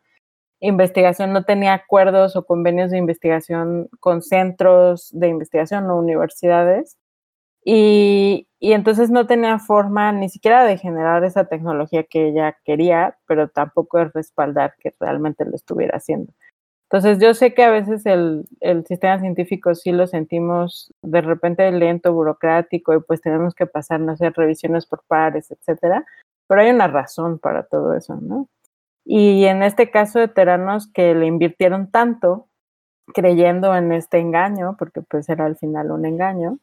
investigación 0.68 1.34
no 1.34 1.44
tenía 1.44 1.74
acuerdos 1.74 2.36
o 2.36 2.46
convenios 2.46 2.92
de 2.92 2.98
investigación 2.98 3.90
con 4.00 4.22
centros 4.22 5.10
de 5.12 5.28
investigación 5.28 5.90
o 5.90 5.98
universidades. 5.98 6.98
Y, 7.64 8.48
entonces 8.62 9.10
no 9.12 9.28
tenía 9.28 9.60
forma 9.60 10.12
ni 10.12 10.30
siquiera 10.30 10.66
de 10.66 10.78
generar 10.78 11.24
esa 11.24 11.46
tecnología 11.46 12.04
que 12.04 12.30
ella 12.30 12.58
quería, 12.64 13.18
pero 13.28 13.50
tampoco 13.50 14.00
de 14.00 14.06
respaldar 14.06 14.76
que 14.80 14.94
realmente 15.00 15.46
lo 15.46 15.56
estuviera 15.56 15.98
haciendo. 15.98 16.34
Entonces 16.90 17.20
yo 17.20 17.34
sé 17.34 17.54
que 17.54 17.64
a 17.64 17.72
veces 17.72 18.06
el, 18.06 18.46
el 18.60 18.86
sistema 18.86 19.20
científico 19.20 19.76
sí 19.76 19.92
lo 19.92 20.08
sentimos 20.08 20.94
de 21.02 21.22
repente 21.22 21.72
lento, 21.72 22.14
burocrático, 22.14 22.94
y 22.94 23.02
pues 23.02 23.22
tenemos 23.22 23.56
que 23.56 23.66
pasar, 23.66 24.00
no 24.00 24.16
sé, 24.18 24.30
revisiones 24.30 24.86
por 24.86 25.04
pares, 25.08 25.52
etcétera, 25.52 26.06
pero 26.48 26.62
hay 26.62 26.70
una 26.70 26.88
razón 26.88 27.40
para 27.40 27.64
todo 27.64 27.96
eso, 27.96 28.16
¿no? 28.16 28.48
Y 29.06 29.46
en 29.46 29.64
este 29.64 29.92
caso 29.92 30.20
de 30.20 30.28
Teranos 30.28 30.92
que 30.92 31.14
le 31.16 31.28
invirtieron 31.28 31.92
tanto 31.92 32.48
creyendo 33.14 33.76
en 33.76 33.92
este 33.92 34.20
engaño, 34.20 34.76
porque 34.80 35.02
pues 35.02 35.30
era 35.30 35.46
al 35.46 35.58
final 35.58 35.92
un 35.92 36.06
engaño, 36.06 36.60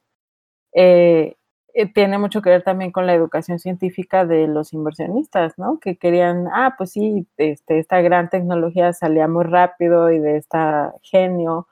eh, 0.74 1.36
eh, 1.74 1.92
tiene 1.92 2.18
mucho 2.18 2.42
que 2.42 2.50
ver 2.50 2.62
también 2.62 2.92
con 2.92 3.06
la 3.06 3.14
educación 3.14 3.58
científica 3.58 4.26
de 4.26 4.46
los 4.48 4.72
inversionistas, 4.74 5.58
¿no? 5.58 5.78
Que 5.80 5.96
querían, 5.96 6.48
ah, 6.52 6.74
pues 6.76 6.92
sí, 6.92 7.26
este, 7.38 7.78
esta 7.78 8.00
gran 8.02 8.28
tecnología 8.30 8.92
salía 8.92 9.28
muy 9.28 9.44
rápido 9.44 10.10
y 10.12 10.18
de 10.18 10.36
esta 10.38 10.94
genio, 11.02 11.68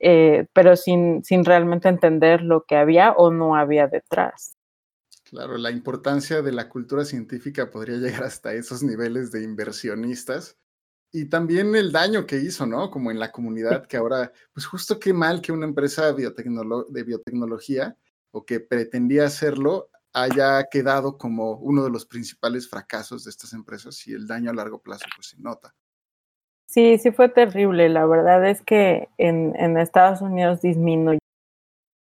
eh, 0.00 0.46
pero 0.54 0.76
sin, 0.76 1.24
sin 1.24 1.44
realmente 1.44 1.88
entender 1.88 2.42
lo 2.42 2.64
que 2.64 2.76
había 2.76 3.12
o 3.12 3.30
no 3.32 3.56
había 3.56 3.88
detrás. 3.88 4.53
Claro, 5.34 5.58
la 5.58 5.72
importancia 5.72 6.42
de 6.42 6.52
la 6.52 6.68
cultura 6.68 7.04
científica 7.04 7.68
podría 7.68 7.96
llegar 8.22 8.22
hasta 8.22 8.52
esos 8.54 8.84
niveles 8.84 9.32
de 9.32 9.42
inversionistas. 9.42 10.56
Y 11.12 11.28
también 11.28 11.74
el 11.74 11.90
daño 11.90 12.24
que 12.24 12.36
hizo, 12.36 12.66
¿no? 12.66 12.88
Como 12.88 13.10
en 13.10 13.18
la 13.18 13.32
comunidad, 13.32 13.86
que 13.86 13.96
ahora, 13.96 14.32
pues 14.52 14.64
justo 14.64 15.00
qué 15.00 15.12
mal 15.12 15.40
que 15.40 15.50
una 15.50 15.66
empresa 15.66 16.12
de 16.12 16.30
biotecnología 17.02 17.96
o 18.30 18.44
que 18.46 18.60
pretendía 18.60 19.24
hacerlo 19.24 19.90
haya 20.12 20.68
quedado 20.70 21.18
como 21.18 21.56
uno 21.56 21.82
de 21.82 21.90
los 21.90 22.06
principales 22.06 22.68
fracasos 22.68 23.24
de 23.24 23.30
estas 23.30 23.54
empresas 23.54 24.06
y 24.06 24.12
el 24.12 24.28
daño 24.28 24.52
a 24.52 24.54
largo 24.54 24.80
plazo 24.80 25.06
pues 25.16 25.30
se 25.30 25.40
nota. 25.40 25.74
Sí, 26.66 26.96
sí 26.98 27.10
fue 27.10 27.28
terrible. 27.28 27.88
La 27.88 28.06
verdad 28.06 28.48
es 28.48 28.62
que 28.62 29.08
en, 29.18 29.54
en 29.56 29.78
Estados 29.78 30.20
Unidos 30.20 30.60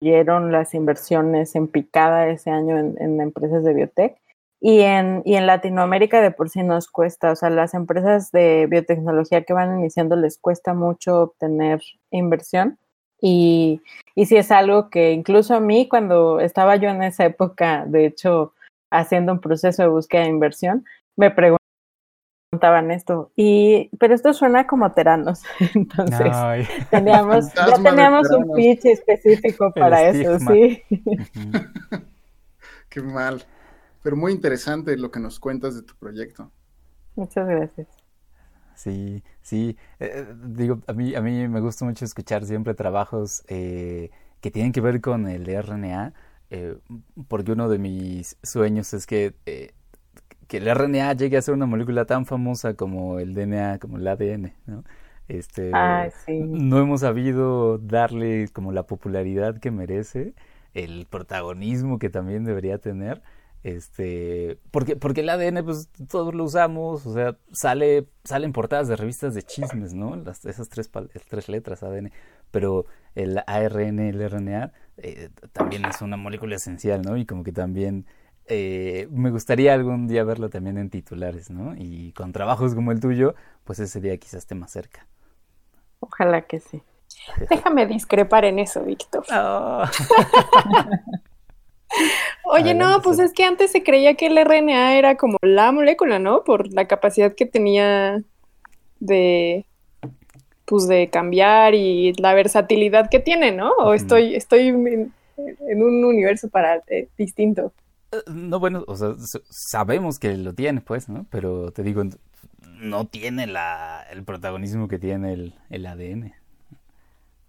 las 0.02 0.74
inversiones 0.74 1.56
en 1.56 1.68
picada 1.68 2.28
ese 2.30 2.52
año 2.52 2.78
en, 2.78 3.22
empresas 3.22 3.64
de 3.64 3.74
biotech. 3.74 4.18
Y 4.62 4.82
en, 4.82 5.22
y 5.26 5.36
en 5.36 5.46
Latinoamérica 5.48 6.22
de 6.22 6.32
por 6.32 6.50
sí 6.50 6.64
nos 6.64 6.88
cuesta, 6.90 7.32
o 7.32 7.36
sea, 7.36 7.50
las 7.50 7.74
empresas 7.74 8.32
de 8.32 8.68
biotecnología 8.70 9.44
que 9.44 9.54
van 9.54 9.80
iniciando 9.80 10.16
les 10.16 10.40
cuesta 10.40 10.74
mucho 10.74 11.22
obtener 11.22 11.82
inversión. 12.12 12.80
Y, 13.22 13.82
y 14.16 14.36
es 14.36 14.52
algo 14.52 14.90
que 14.90 15.12
incluso 15.12 15.56
a 15.56 15.60
mí, 15.60 15.88
cuando 15.88 16.40
estaba 16.40 16.76
yo 16.78 16.90
en 16.90 17.04
esa 17.04 17.26
época, 17.26 17.86
de 17.86 18.06
hecho, 18.08 18.54
haciendo 18.92 19.34
un 19.34 19.40
proceso 19.40 19.84
de 19.84 19.90
búsqueda 19.90 20.24
de 20.24 20.30
inversión, 20.30 20.86
me 21.16 21.32
preguntaban 22.56 22.92
esto. 22.92 23.32
Y, 23.36 23.90
pero 23.98 24.16
esto 24.16 24.34
suena 24.34 24.68
como 24.68 24.92
teranos. 24.94 25.44
Entonces, 25.76 26.32
Ay. 26.32 26.68
teníamos, 26.90 27.54
ya 27.56 27.82
teníamos 27.82 28.30
un 28.32 28.54
pitch 28.54 28.86
específico 28.86 29.72
para 29.74 30.10
eso, 30.10 30.36
estigma. 30.36 30.52
sí. 30.54 30.84
Qué 32.90 33.02
mal. 33.02 33.44
Pero 34.02 34.16
muy 34.16 34.32
interesante 34.32 34.96
lo 34.98 35.12
que 35.12 35.20
nos 35.20 35.40
cuentas 35.40 35.76
de 35.76 35.82
tu 35.82 35.96
proyecto. 35.96 36.52
Muchas 37.16 37.48
gracias. 37.48 37.88
Sí, 38.76 39.24
sí. 39.42 39.78
eh, 40.00 40.26
digo, 40.48 40.82
a 40.88 40.94
mí, 40.94 41.16
a 41.16 41.22
mí 41.22 41.48
me 41.48 41.62
gusta 41.62 41.86
mucho 41.86 42.06
escuchar 42.06 42.46
siempre 42.46 42.74
trabajos 42.74 43.44
eh, 43.48 44.12
que 44.42 44.52
tienen 44.52 44.72
que 44.74 44.82
ver 44.82 45.02
con 45.02 45.28
el 45.28 45.46
RNA, 45.46 46.14
eh, 46.52 46.78
porque 47.28 47.54
uno 47.54 47.68
de 47.70 47.80
mis 47.80 48.38
sueños 48.44 48.94
es 48.94 49.08
que, 49.08 49.34
eh, 49.46 49.72
que 50.48 50.58
el 50.58 50.74
RNA 50.74 51.14
llegue 51.14 51.38
a 51.38 51.42
ser 51.42 51.54
una 51.54 51.66
molécula 51.66 52.06
tan 52.06 52.26
famosa 52.26 52.76
como 52.76 53.20
el 53.20 53.34
DNA, 53.34 53.80
como 53.80 53.98
el 53.98 54.08
ADN, 54.08 54.54
¿no? 54.66 54.84
Este, 55.28 55.72
sí. 56.26 56.40
no 56.40 56.80
hemos 56.80 57.02
sabido 57.02 57.80
darle 57.80 58.48
como 58.54 58.72
la 58.72 58.84
popularidad 58.84 59.60
que 59.60 59.72
merece, 59.72 60.36
el 60.74 61.08
protagonismo 61.10 61.98
que 61.98 62.10
también 62.10 62.44
debería 62.44 62.78
tener. 62.78 63.24
Este, 63.64 64.60
porque, 64.70 64.96
porque 64.96 65.22
el 65.22 65.30
ADN, 65.30 65.66
pues 65.66 65.90
todos 66.08 66.36
lo 66.36 66.44
usamos, 66.44 67.04
o 67.08 67.14
sea, 67.16 67.36
sale, 67.52 68.08
salen 68.24 68.54
portadas 68.54 68.88
de 68.88 68.96
revistas 68.96 69.34
de 69.34 69.42
chismes, 69.42 69.96
¿no? 69.96 70.16
Las, 70.16 70.46
esas 70.46 70.70
tres, 70.70 70.92
tres 71.28 71.50
letras 71.50 71.82
ADN, 71.82 72.12
pero 72.52 72.86
el 73.16 73.42
ARN, 73.48 74.00
el 74.00 74.30
RNA, 74.30 74.72
eh, 74.98 75.30
también 75.52 75.84
es 75.86 76.04
una 76.04 76.16
molécula 76.16 76.58
esencial, 76.58 77.02
¿no? 77.02 77.18
Y 77.18 77.26
como 77.26 77.44
que 77.44 77.52
también 77.52 78.06
eh, 78.48 79.08
me 79.12 79.32
gustaría 79.32 79.74
algún 79.74 80.08
día 80.08 80.24
verlo 80.24 80.50
también 80.50 80.78
en 80.78 80.90
titulares, 80.90 81.50
¿no? 81.50 81.74
Y 81.76 82.12
con 82.14 82.32
trabajos 82.32 82.76
como 82.76 82.92
el 82.92 83.00
tuyo, 83.00 83.36
pues 83.64 83.80
ese 83.80 84.02
día 84.02 84.18
quizás 84.18 84.40
esté 84.40 84.56
más 84.56 84.72
cerca. 84.72 85.08
Ojalá 86.00 86.42
que 86.42 86.60
sí. 86.60 86.82
Déjame 87.50 87.88
discrepar 87.88 88.46
en 88.46 88.60
eso, 88.60 88.84
Víctor. 88.84 89.24
Ah. 89.30 89.90
Oye, 92.44 92.74
no, 92.74 93.02
pues 93.02 93.20
es 93.20 93.34
que 93.34 93.44
antes 93.44 93.72
se 93.72 93.84
creía 93.84 94.16
que 94.16 94.28
el 94.28 94.38
RNA 94.38 94.98
era 94.98 95.16
como 95.16 95.38
la 95.42 95.72
molécula, 95.72 96.20
¿no? 96.20 96.44
Por 96.44 96.72
la 96.74 96.86
capacidad 96.86 97.34
que 97.34 97.46
tenía 97.46 98.22
de, 99.00 99.66
pues 100.66 100.88
de 100.88 101.10
cambiar 101.10 101.74
y 101.74 102.14
la 102.14 102.34
versatilidad 102.34 103.10
que 103.10 103.20
tiene, 103.20 103.52
¿no? 103.52 103.72
O 103.72 103.94
estoy, 103.94 104.36
estoy 104.36 104.68
en, 104.68 105.14
en 105.38 105.84
un 105.84 106.06
universo 106.06 106.50
para, 106.50 106.84
eh, 106.88 107.08
distinto. 107.18 107.74
No, 108.28 108.60
bueno, 108.60 108.84
o 108.88 108.96
sea, 108.96 109.16
sabemos 109.50 110.20
que 110.20 110.36
lo 110.38 110.54
tiene, 110.54 110.82
pues, 110.82 111.10
¿no? 111.10 111.26
Pero 111.30 111.72
te 111.72 111.84
digo, 111.84 112.04
no 112.80 113.06
tiene 113.06 113.48
la, 113.48 114.06
el 114.12 114.24
protagonismo 114.24 114.88
que 114.88 115.00
tiene 115.00 115.34
el, 115.34 115.56
el 115.70 115.86
ADN. 115.86 116.34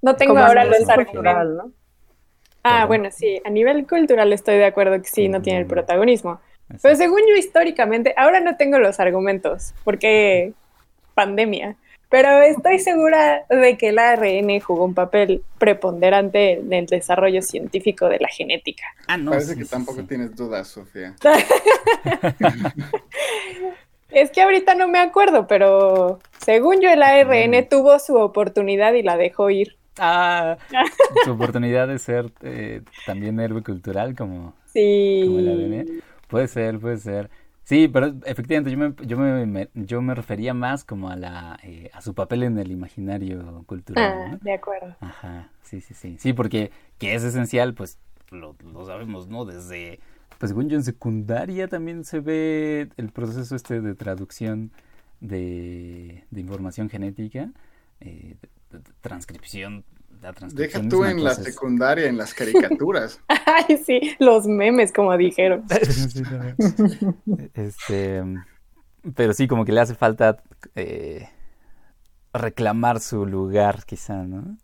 No 0.02 0.16
tengo 0.16 0.38
ahora 0.38 0.62
argumentos. 0.62 0.94
cultural, 0.94 1.56
¿no? 1.56 1.72
Ah, 2.62 2.84
bueno, 2.86 3.10
sí, 3.12 3.40
a 3.44 3.50
nivel 3.50 3.86
cultural 3.86 4.32
estoy 4.32 4.56
de 4.56 4.64
acuerdo 4.64 5.00
que 5.00 5.08
sí, 5.08 5.28
no 5.28 5.40
tiene 5.40 5.60
el 5.60 5.66
protagonismo. 5.66 6.40
Pero 6.82 6.96
según 6.96 7.20
yo 7.28 7.36
históricamente, 7.36 8.12
ahora 8.16 8.40
no 8.40 8.56
tengo 8.56 8.78
los 8.78 8.98
argumentos, 8.98 9.72
porque 9.84 10.52
pandemia. 11.14 11.76
Pero 12.08 12.40
estoy 12.42 12.78
segura 12.78 13.44
de 13.50 13.76
que 13.76 13.88
el 13.88 13.98
ARN 13.98 14.60
jugó 14.60 14.84
un 14.84 14.94
papel 14.94 15.42
preponderante 15.58 16.52
en 16.52 16.72
el 16.72 16.86
desarrollo 16.86 17.42
científico 17.42 18.08
de 18.08 18.18
la 18.20 18.28
genética. 18.28 18.84
Ah, 19.08 19.16
no, 19.16 19.32
Parece 19.32 19.54
sí, 19.54 19.58
que 19.58 19.64
sí, 19.64 19.70
tampoco 19.70 20.00
sí. 20.02 20.06
tienes 20.06 20.36
dudas, 20.36 20.68
Sofía. 20.68 21.14
Es 24.10 24.30
que 24.30 24.40
ahorita 24.40 24.74
no 24.76 24.88
me 24.88 24.98
acuerdo, 25.00 25.46
pero 25.46 26.20
según 26.38 26.80
yo 26.80 26.88
el 26.90 27.02
ARN 27.02 27.50
Mm. 27.50 27.68
tuvo 27.68 27.98
su 27.98 28.14
oportunidad 28.14 28.94
y 28.94 29.02
la 29.02 29.16
dejó 29.16 29.50
ir. 29.50 29.76
Ah, 29.98 30.56
su 31.24 31.32
oportunidad 31.32 31.88
de 31.88 31.98
ser 31.98 32.30
eh, 32.42 32.82
también 33.04 33.40
héroe 33.40 33.62
cultural 33.62 34.14
como, 34.14 34.36
como 34.42 34.54
el 34.54 34.62
Sí. 34.72 35.48
ADN. 35.50 36.02
Puede 36.28 36.48
ser, 36.48 36.78
puede 36.78 36.98
ser. 36.98 37.30
Sí, 37.66 37.88
pero 37.88 38.14
efectivamente 38.26 38.70
yo 38.70 38.78
me, 38.78 38.94
yo 39.08 39.18
me, 39.18 39.44
me- 39.46 39.70
yo 39.74 40.00
me 40.00 40.14
refería 40.14 40.54
más 40.54 40.84
como 40.84 41.10
a 41.10 41.16
la 41.16 41.58
eh, 41.64 41.90
a 41.92 42.00
su 42.00 42.14
papel 42.14 42.44
en 42.44 42.58
el 42.58 42.70
imaginario 42.70 43.64
cultural, 43.66 44.12
Ah, 44.12 44.28
¿no? 44.32 44.38
de 44.40 44.52
acuerdo. 44.52 44.94
Ajá, 45.00 45.50
sí, 45.62 45.80
sí, 45.80 45.92
sí. 45.94 46.16
Sí, 46.20 46.32
porque 46.32 46.70
que 46.98 47.14
es 47.16 47.24
esencial, 47.24 47.74
pues 47.74 47.98
lo, 48.30 48.54
lo 48.72 48.86
sabemos, 48.86 49.26
¿no? 49.28 49.44
Desde, 49.44 49.98
pues 50.38 50.50
según 50.50 50.68
yo 50.68 50.76
en 50.76 50.84
secundaria 50.84 51.66
también 51.66 52.04
se 52.04 52.20
ve 52.20 52.88
el 52.96 53.10
proceso 53.10 53.56
este 53.56 53.80
de 53.80 53.94
traducción 53.96 54.70
de, 55.20 56.24
de 56.30 56.40
información 56.40 56.88
genética, 56.88 57.50
eh, 58.00 58.36
de- 58.70 58.78
de 58.78 58.84
transcripción, 59.00 59.84
la 60.32 60.48
Deja 60.52 60.80
tú 60.88 61.04
en 61.04 61.22
la 61.24 61.32
es- 61.32 61.38
secundaria, 61.44 62.06
en 62.06 62.16
las 62.18 62.34
caricaturas. 62.34 63.20
Ay, 63.46 63.76
sí, 63.78 64.00
los 64.18 64.46
memes, 64.46 64.92
como 64.92 65.16
dijeron. 65.16 65.64
Sí. 65.68 66.22
Este, 67.54 68.22
pero 69.14 69.32
sí, 69.32 69.46
como 69.48 69.64
que 69.64 69.72
le 69.72 69.80
hace 69.80 69.94
falta 69.94 70.36
eh, 70.74 71.28
reclamar 72.32 73.00
su 73.00 73.26
lugar, 73.26 73.84
quizá, 73.86 74.24
¿no? 74.24 74.56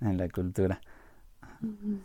En 0.00 0.16
la 0.18 0.28
cultura. 0.28 0.80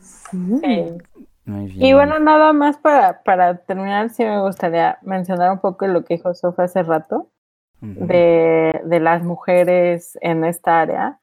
Sí. 0.01 0.97
Muy 1.45 1.73
Y 1.77 1.93
bueno, 1.93 2.19
nada 2.19 2.53
más 2.53 2.77
para, 2.77 3.23
para 3.23 3.57
terminar, 3.57 4.09
sí 4.11 4.23
me 4.23 4.39
gustaría 4.41 4.99
mencionar 5.01 5.51
un 5.51 5.59
poco 5.59 5.87
lo 5.87 6.05
que 6.05 6.15
dijo 6.15 6.33
Sofa 6.35 6.63
hace 6.63 6.83
rato 6.83 7.31
de, 7.81 8.81
de 8.85 8.99
las 8.99 9.23
mujeres 9.23 10.17
en 10.21 10.43
esta 10.43 10.81
área. 10.81 11.19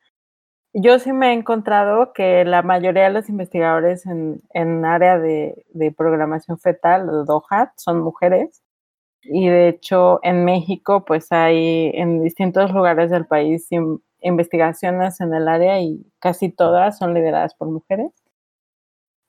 Yo 0.78 0.98
sí 0.98 1.11
me 1.15 1.31
he 1.31 1.32
encontrado 1.32 2.12
que 2.12 2.44
la 2.44 2.61
mayoría 2.61 3.05
de 3.05 3.11
los 3.11 3.31
investigadores 3.31 4.05
en, 4.05 4.43
en 4.53 4.85
área 4.85 5.19
de, 5.19 5.65
de 5.73 5.90
programación 5.90 6.59
fetal, 6.59 7.09
o 7.09 7.24
DOHAT, 7.24 7.70
son 7.77 8.01
mujeres. 8.01 8.62
Y 9.23 9.48
de 9.48 9.69
hecho, 9.69 10.20
en 10.23 10.44
México, 10.44 11.07
pues 11.07 11.32
hay 11.32 11.93
en 11.94 12.23
distintos 12.23 12.73
lugares 12.73 13.11
del 13.11 13.24
país 13.27 13.73
in- 13.73 14.03
investigaciones 14.20 15.19
en 15.23 15.32
el 15.32 15.48
área 15.48 15.81
y 15.81 16.05
casi 16.19 16.51
todas 16.51 16.98
son 16.98 17.15
lideradas 17.15 17.55
por 17.55 17.69
mujeres. 17.69 18.12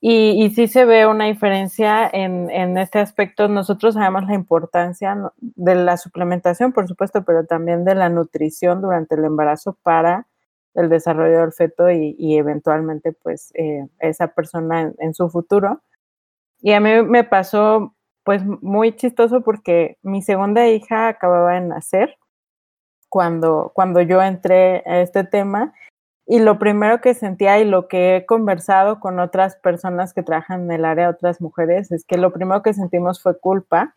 Y, 0.02 0.44
y 0.44 0.50
sí 0.50 0.68
se 0.68 0.84
ve 0.84 1.06
una 1.06 1.24
diferencia 1.24 2.10
en, 2.12 2.50
en 2.50 2.76
este 2.76 2.98
aspecto. 2.98 3.48
Nosotros 3.48 3.94
sabemos 3.94 4.26
la 4.26 4.34
importancia 4.34 5.16
de 5.40 5.74
la 5.76 5.96
suplementación, 5.96 6.74
por 6.74 6.86
supuesto, 6.88 7.24
pero 7.24 7.46
también 7.46 7.86
de 7.86 7.94
la 7.94 8.10
nutrición 8.10 8.82
durante 8.82 9.14
el 9.14 9.24
embarazo 9.24 9.78
para 9.82 10.26
el 10.74 10.88
desarrollo 10.88 11.40
del 11.40 11.52
feto 11.52 11.90
y, 11.90 12.36
eventualmente, 12.36 13.12
pues, 13.12 13.50
eh, 13.54 13.86
esa 14.00 14.28
persona 14.28 14.82
en, 14.82 14.94
en 14.98 15.14
su 15.14 15.28
futuro. 15.30 15.82
Y 16.60 16.72
a 16.72 16.80
mí 16.80 17.02
me 17.02 17.24
pasó, 17.24 17.94
pues, 18.24 18.44
muy 18.44 18.94
chistoso 18.96 19.42
porque 19.42 19.98
mi 20.02 20.22
segunda 20.22 20.68
hija 20.68 21.08
acababa 21.08 21.54
de 21.54 21.62
nacer 21.62 22.16
cuando, 23.08 23.72
cuando 23.74 24.00
yo 24.02 24.22
entré 24.22 24.82
a 24.86 25.00
este 25.00 25.24
tema 25.24 25.72
y 26.26 26.40
lo 26.40 26.58
primero 26.58 27.00
que 27.00 27.14
sentía 27.14 27.58
y 27.58 27.64
lo 27.64 27.88
que 27.88 28.16
he 28.16 28.26
conversado 28.26 29.00
con 29.00 29.18
otras 29.18 29.56
personas 29.56 30.12
que 30.12 30.22
trabajan 30.22 30.64
en 30.64 30.72
el 30.72 30.84
área, 30.84 31.08
otras 31.08 31.40
mujeres, 31.40 31.90
es 31.90 32.04
que 32.04 32.18
lo 32.18 32.32
primero 32.32 32.62
que 32.62 32.74
sentimos 32.74 33.22
fue 33.22 33.40
culpa 33.40 33.96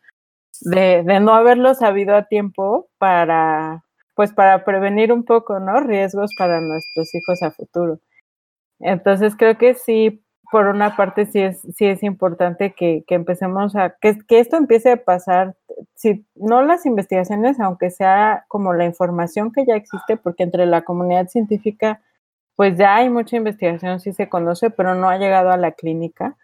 de, 0.61 1.03
de 1.03 1.19
no 1.19 1.34
haberlo 1.34 1.73
sabido 1.73 2.15
a 2.15 2.27
tiempo 2.27 2.88
para, 2.98 3.84
pues 4.16 4.34
para 4.34 4.64
prevenir 4.66 5.14
un 5.14 5.24
poco, 5.24 5.60
¿no? 5.60 5.80
Riesgos 5.80 6.32
para 6.38 6.62
nuestros 6.62 7.14
hijos 7.16 7.42
a 7.44 7.52
futuro. 7.52 8.00
Entonces 8.80 9.36
creo 9.38 9.58
que 9.58 9.74
sí, 9.74 10.24
por 10.52 10.68
una 10.68 10.96
parte 10.96 11.26
sí 11.26 11.40
es, 11.40 11.62
sí 11.76 11.86
es 11.86 12.04
importante 12.04 12.74
que, 12.74 13.04
que 13.08 13.16
empecemos 13.16 13.76
a, 13.76 13.96
que, 14.02 14.18
que, 14.28 14.40
esto 14.40 14.58
empiece 14.58 14.92
a 14.92 15.04
pasar, 15.04 15.56
si 15.96 16.26
no 16.36 16.62
las 16.64 16.86
investigaciones, 16.86 17.60
aunque 17.60 17.90
sea 17.92 18.46
como 18.48 18.74
la 18.74 18.86
información 18.86 19.52
que 19.52 19.66
ya 19.66 19.76
existe, 19.76 20.18
porque 20.18 20.44
entre 20.44 20.66
la 20.66 20.82
comunidad 20.84 21.28
científica 21.28 22.02
pues 22.62 22.78
ya 22.78 22.96
hay 22.96 23.10
mucha 23.10 23.38
investigación, 23.38 24.00
sí 24.00 24.14
se 24.14 24.30
conoce, 24.30 24.70
pero 24.70 24.94
no 24.94 25.10
ha 25.10 25.18
llegado 25.18 25.50
a 25.50 25.58
la 25.58 25.72
clínica. 25.72 26.38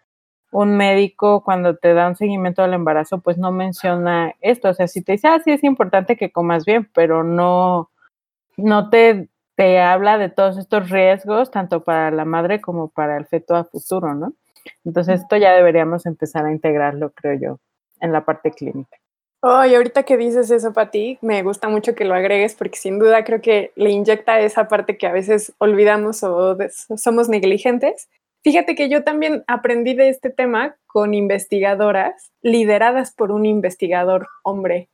Un 0.52 0.78
médico 0.78 1.44
cuando 1.44 1.76
te 1.76 1.94
da 1.94 2.08
un 2.08 2.16
seguimiento 2.16 2.64
al 2.64 2.74
embarazo, 2.74 3.20
pues 3.20 3.38
no 3.38 3.52
menciona 3.52 4.34
esto. 4.42 4.70
O 4.70 4.74
sea, 4.74 4.88
si 4.88 5.02
te 5.04 5.14
dice, 5.14 5.28
ah, 5.28 5.40
sí 5.44 5.52
es 5.52 5.64
importante 5.64 6.16
que 6.16 6.32
comas 6.32 6.66
bien, 6.66 6.90
pero 6.94 7.24
no, 7.24 7.90
no 8.58 8.90
te, 8.90 9.30
te 9.56 9.82
habla 9.82 10.18
de 10.18 10.30
todos 10.30 10.58
estos 10.58 10.90
riesgos, 10.90 11.52
tanto 11.52 11.84
para 11.84 12.12
la 12.12 12.26
madre 12.26 12.62
como 12.62 12.90
para 12.90 13.18
el 13.18 13.26
feto 13.26 13.56
a 13.56 13.66
futuro, 13.66 14.14
¿no? 14.14 14.34
Entonces, 14.86 15.22
esto 15.22 15.38
ya 15.38 15.54
deberíamos 15.54 16.06
empezar 16.06 16.46
a 16.46 16.52
integrarlo, 16.52 17.12
creo 17.12 17.40
yo, 17.40 17.60
en 18.02 18.12
la 18.12 18.26
parte 18.26 18.52
clínica. 18.52 18.98
Oh, 19.42 19.64
y 19.64 19.76
ahorita 19.76 20.04
que 20.04 20.18
dices 20.18 20.50
eso, 20.50 20.74
Pati, 20.74 21.20
me 21.22 21.44
gusta 21.44 21.70
mucho 21.70 21.94
que 21.94 22.06
lo 22.06 22.16
agregues 22.16 22.56
porque 22.56 22.78
sin 22.78 22.98
duda 22.98 23.24
creo 23.24 23.40
que 23.40 23.72
le 23.76 23.92
inyecta 23.92 24.40
esa 24.40 24.68
parte 24.68 24.98
que 24.98 25.06
a 25.06 25.12
veces 25.12 25.54
olvidamos 25.60 26.24
o 26.24 26.58
somos 26.98 27.30
negligentes. 27.30 28.10
Fíjate 28.48 28.76
que 28.76 28.88
yo 28.88 29.04
también 29.04 29.44
aprendí 29.48 29.94
de 29.94 30.08
este 30.08 30.30
tema 30.30 30.78
con 30.86 31.14
investigadoras 31.14 32.32
lideradas 32.42 33.12
por 33.12 33.34
un 33.34 33.46
investigador 33.46 34.30
hombre. 34.42 34.88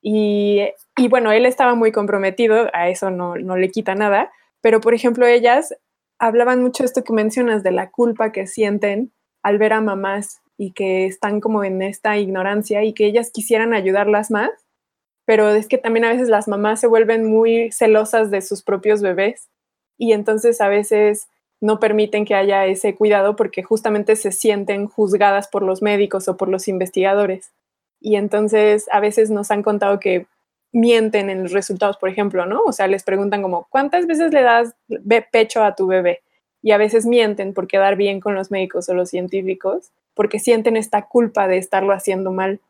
Y, 0.00 0.62
bueno, 1.08 1.32
él 1.32 1.44
estaba 1.44 1.74
muy 1.74 1.90
comprometido, 1.90 2.70
a 2.72 2.88
eso 2.88 3.10
no, 3.10 3.34
no 3.34 3.56
le 3.56 3.72
quita 3.72 3.96
nada, 3.96 4.30
pero 4.60 4.80
por 4.80 4.94
ejemplo 4.94 5.26
ellas 5.26 5.74
hablaban 6.20 6.62
mucho 6.62 6.84
esto 6.84 7.02
que 7.02 7.12
mencionas, 7.12 7.64
de 7.64 7.72
la 7.72 7.90
culpa 7.90 8.30
que 8.30 8.46
sienten 8.46 9.10
al 9.42 9.58
ver 9.58 9.72
a 9.72 9.80
mamás 9.80 10.40
y 10.56 10.70
que 10.70 11.06
están 11.06 11.40
como 11.40 11.64
en 11.64 11.82
esta 11.82 12.16
ignorancia 12.16 12.84
y 12.84 12.92
que 12.92 13.06
ellas 13.06 13.32
quisieran 13.32 13.74
ayudarlas 13.74 14.30
más, 14.30 14.50
pero 15.24 15.50
es 15.50 15.66
que 15.66 15.78
también 15.78 16.04
a 16.04 16.12
veces 16.12 16.28
las 16.28 16.46
mamás 16.46 16.78
se 16.78 16.86
vuelven 16.86 17.28
muy 17.28 17.72
celosas 17.72 18.30
de 18.30 18.40
sus 18.40 18.62
propios 18.62 19.02
bebés 19.02 19.48
y 19.98 20.12
entonces 20.12 20.60
a 20.60 20.68
veces 20.68 21.26
no 21.60 21.78
permiten 21.78 22.24
que 22.24 22.34
haya 22.34 22.66
ese 22.66 22.94
cuidado 22.94 23.36
porque 23.36 23.62
justamente 23.62 24.16
se 24.16 24.32
sienten 24.32 24.86
juzgadas 24.86 25.48
por 25.48 25.62
los 25.62 25.82
médicos 25.82 26.28
o 26.28 26.36
por 26.36 26.48
los 26.48 26.68
investigadores. 26.68 27.52
Y 28.00 28.16
entonces 28.16 28.88
a 28.92 29.00
veces 29.00 29.30
nos 29.30 29.50
han 29.50 29.62
contado 29.62 30.00
que 30.00 30.26
mienten 30.72 31.30
en 31.30 31.42
los 31.42 31.52
resultados, 31.52 31.96
por 31.98 32.08
ejemplo, 32.08 32.46
¿no? 32.46 32.62
O 32.64 32.72
sea, 32.72 32.86
les 32.86 33.02
preguntan 33.02 33.42
como, 33.42 33.66
¿cuántas 33.70 34.06
veces 34.06 34.32
le 34.32 34.42
das 34.42 34.74
pecho 35.30 35.62
a 35.62 35.74
tu 35.74 35.86
bebé? 35.86 36.20
Y 36.62 36.72
a 36.72 36.78
veces 36.78 37.06
mienten 37.06 37.54
por 37.54 37.66
quedar 37.66 37.96
bien 37.96 38.20
con 38.20 38.34
los 38.34 38.50
médicos 38.50 38.88
o 38.88 38.94
los 38.94 39.10
científicos 39.10 39.90
porque 40.14 40.38
sienten 40.38 40.76
esta 40.76 41.06
culpa 41.06 41.48
de 41.48 41.58
estarlo 41.58 41.92
haciendo 41.92 42.32
mal. 42.32 42.60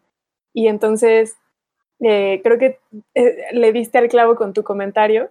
Y 0.52 0.68
entonces, 0.68 1.36
eh, 2.00 2.40
creo 2.42 2.58
que 2.58 2.78
eh, 3.14 3.46
le 3.52 3.72
diste 3.72 3.98
al 3.98 4.08
clavo 4.08 4.36
con 4.36 4.52
tu 4.52 4.62
comentario. 4.62 5.30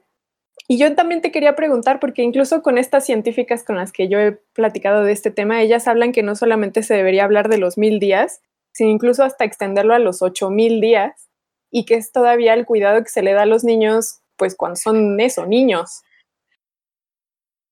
Y 0.72 0.78
yo 0.78 0.94
también 0.94 1.22
te 1.22 1.32
quería 1.32 1.56
preguntar, 1.56 2.00
porque 2.00 2.22
incluso 2.22 2.62
con 2.62 2.78
estas 2.78 3.04
científicas 3.04 3.64
con 3.64 3.76
las 3.76 3.92
que 3.92 4.08
yo 4.08 4.20
he 4.20 4.34
platicado 4.54 5.04
de 5.04 5.12
este 5.12 5.32
tema, 5.32 5.64
ellas 5.64 5.88
hablan 5.88 6.12
que 6.12 6.22
no 6.22 6.36
solamente 6.36 6.84
se 6.84 6.94
debería 6.94 7.24
hablar 7.24 7.50
de 7.50 7.58
los 7.58 7.80
mil 7.80 8.00
días, 8.00 8.44
sino 8.72 8.92
incluso 8.92 9.24
hasta 9.24 9.46
extenderlo 9.46 9.96
a 9.96 10.00
los 10.00 10.22
ocho 10.22 10.52
mil 10.52 10.80
días, 10.80 11.28
y 11.72 11.86
que 11.86 11.96
es 11.96 12.12
todavía 12.12 12.54
el 12.54 12.68
cuidado 12.68 13.02
que 13.02 13.10
se 13.10 13.24
le 13.24 13.34
da 13.34 13.42
a 13.42 13.48
los 13.48 13.64
niños, 13.64 14.22
pues 14.38 14.56
cuando 14.56 14.76
son 14.76 15.20
eso, 15.20 15.48
niños. 15.48 16.04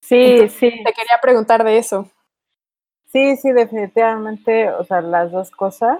Sí, 0.01 0.49
sí. 0.49 0.71
Te 0.71 0.93
quería 0.93 1.19
preguntar 1.21 1.63
de 1.63 1.77
eso. 1.77 2.09
Sí, 3.11 3.37
sí, 3.37 3.51
definitivamente, 3.51 4.71
o 4.71 4.83
sea, 4.83 5.01
las 5.01 5.31
dos 5.31 5.51
cosas 5.51 5.99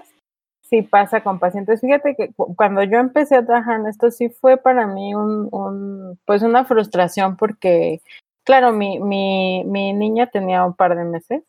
sí 0.68 0.82
pasa 0.82 1.22
con 1.22 1.38
pacientes. 1.38 1.80
Fíjate 1.80 2.14
que 2.16 2.32
cuando 2.56 2.82
yo 2.82 2.98
empecé 2.98 3.36
a 3.36 3.46
trabajar 3.46 3.80
en 3.80 3.86
esto 3.86 4.10
sí 4.10 4.28
fue 4.28 4.56
para 4.56 4.86
mí 4.86 5.14
un, 5.14 6.18
pues 6.26 6.42
una 6.42 6.64
frustración 6.64 7.36
porque, 7.36 8.00
claro, 8.44 8.72
mi, 8.72 9.00
mi, 9.00 9.64
mi 9.66 9.92
niña 9.92 10.28
tenía 10.28 10.64
un 10.64 10.74
par 10.74 10.96
de 10.96 11.04
meses 11.04 11.42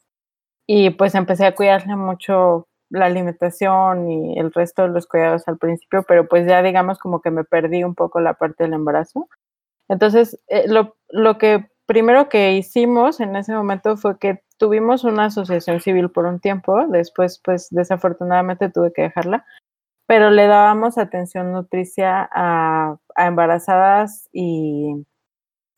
y 0.67 0.91
pues 0.91 1.15
empecé 1.15 1.45
a 1.45 1.55
cuidarle 1.55 1.95
mucho 1.95 2.67
la 2.89 3.05
alimentación 3.05 4.09
y 4.11 4.39
el 4.39 4.51
resto 4.53 4.83
de 4.83 4.89
los 4.89 5.07
cuidados 5.07 5.47
al 5.47 5.57
principio, 5.57 6.03
pero 6.07 6.27
pues 6.27 6.47
ya 6.47 6.61
digamos 6.63 6.99
como 6.99 7.21
que 7.21 7.31
me 7.31 7.43
perdí 7.43 7.83
un 7.83 7.95
poco 7.95 8.19
la 8.19 8.33
parte 8.35 8.63
del 8.63 8.73
embarazo. 8.73 9.27
Entonces, 9.89 10.39
eh, 10.47 10.65
lo, 10.67 10.95
lo 11.09 11.37
que 11.37 11.69
primero 11.85 12.29
que 12.29 12.53
hicimos 12.53 13.19
en 13.19 13.35
ese 13.35 13.53
momento 13.53 13.97
fue 13.97 14.19
que 14.19 14.43
tuvimos 14.59 15.03
una 15.03 15.25
asociación 15.25 15.79
civil 15.81 16.11
por 16.11 16.25
un 16.25 16.39
tiempo, 16.39 16.85
después 16.87 17.41
pues 17.43 17.69
desafortunadamente 17.71 18.69
tuve 18.69 18.93
que 18.93 19.03
dejarla, 19.03 19.45
pero 20.05 20.29
le 20.29 20.45
dábamos 20.45 20.97
atención 20.97 21.51
nutricia 21.51 22.29
a, 22.31 22.97
embarazadas 23.15 24.29
y, 24.31 25.05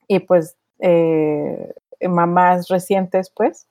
y 0.07 0.19
pues 0.19 0.57
eh, 0.79 1.73
mamás 2.01 2.67
recientes 2.67 3.31
pues, 3.33 3.67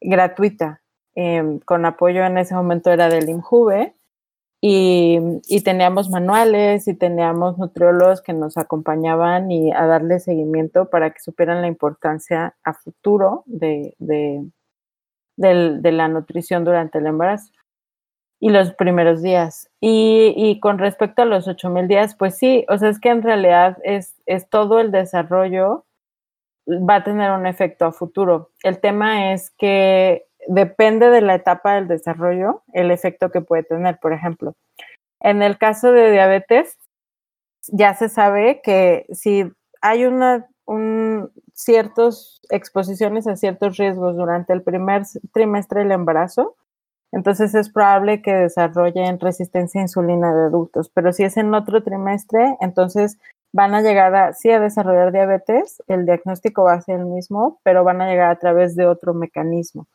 gratuita, 0.00 0.82
em, 1.14 1.60
con 1.60 1.86
apoyo 1.86 2.24
en 2.24 2.38
ese 2.38 2.54
momento 2.54 2.90
era 2.90 3.08
del 3.08 3.28
IMJUVE 3.28 3.94
y, 4.60 5.18
y, 5.48 5.62
teníamos 5.62 6.10
manuales 6.10 6.86
y 6.86 6.94
teníamos 6.94 7.56
nutriólogos 7.56 8.20
que 8.20 8.34
nos 8.34 8.58
acompañaban 8.58 9.50
y 9.50 9.72
a 9.72 9.86
darle 9.86 10.20
seguimiento 10.20 10.90
para 10.90 11.10
que 11.10 11.20
supieran 11.20 11.62
la 11.62 11.68
importancia 11.68 12.54
a 12.62 12.74
futuro 12.74 13.42
de, 13.46 13.94
de, 13.98 14.44
de, 15.36 15.92
la 15.92 16.08
nutrición 16.08 16.64
durante 16.64 16.98
el 16.98 17.06
embarazo 17.06 17.52
y 18.38 18.50
los 18.50 18.74
primeros 18.74 19.22
días. 19.22 19.70
Y, 19.80 20.34
y 20.36 20.60
con 20.60 20.78
respecto 20.78 21.22
a 21.22 21.26
los 21.26 21.48
8000 21.48 21.88
días, 21.88 22.14
pues 22.14 22.36
sí, 22.36 22.66
o 22.68 22.76
sea, 22.76 22.90
es 22.90 23.00
que 23.00 23.08
en 23.08 23.22
realidad 23.22 23.78
es, 23.82 24.14
es 24.26 24.48
todo 24.50 24.80
el 24.80 24.90
desarrollo 24.90 25.86
va 26.68 26.96
a 26.96 27.04
tener 27.04 27.30
un 27.32 27.46
efecto 27.46 27.86
a 27.86 27.92
futuro. 27.92 28.50
El 28.62 28.80
tema 28.80 29.32
es 29.32 29.50
que 29.50 30.26
depende 30.48 31.10
de 31.10 31.20
la 31.20 31.34
etapa 31.34 31.74
del 31.74 31.88
desarrollo 31.88 32.62
el 32.72 32.90
efecto 32.90 33.30
que 33.30 33.40
puede 33.40 33.62
tener. 33.62 33.98
Por 33.98 34.12
ejemplo, 34.12 34.54
en 35.20 35.42
el 35.42 35.58
caso 35.58 35.92
de 35.92 36.12
diabetes, 36.12 36.78
ya 37.68 37.94
se 37.94 38.08
sabe 38.08 38.60
que 38.62 39.06
si 39.12 39.50
hay 39.80 40.06
una 40.06 40.48
un, 40.66 41.30
ciertas 41.52 42.40
exposiciones 42.48 43.26
a 43.26 43.36
ciertos 43.36 43.76
riesgos 43.76 44.16
durante 44.16 44.52
el 44.52 44.62
primer 44.62 45.02
trimestre 45.32 45.80
del 45.80 45.92
embarazo, 45.92 46.54
entonces 47.12 47.54
es 47.56 47.70
probable 47.70 48.22
que 48.22 48.32
desarrollen 48.32 49.18
resistencia 49.18 49.80
a 49.80 49.84
insulina 49.84 50.32
de 50.32 50.44
adultos. 50.44 50.90
Pero 50.94 51.12
si 51.12 51.24
es 51.24 51.36
en 51.36 51.52
otro 51.54 51.82
trimestre, 51.82 52.56
entonces 52.60 53.18
van 53.52 53.74
a 53.74 53.82
llegar 53.82 54.14
a, 54.14 54.32
sí 54.32 54.48
a 54.50 54.60
desarrollar 54.60 55.10
diabetes, 55.10 55.82
el 55.88 56.06
diagnóstico 56.06 56.62
va 56.62 56.74
a 56.74 56.82
ser 56.82 57.00
el 57.00 57.06
mismo, 57.06 57.58
pero 57.64 57.82
van 57.82 58.00
a 58.00 58.08
llegar 58.08 58.30
a 58.30 58.38
través 58.38 58.76
de 58.76 58.86
otro 58.86 59.12
mecanismo 59.12 59.88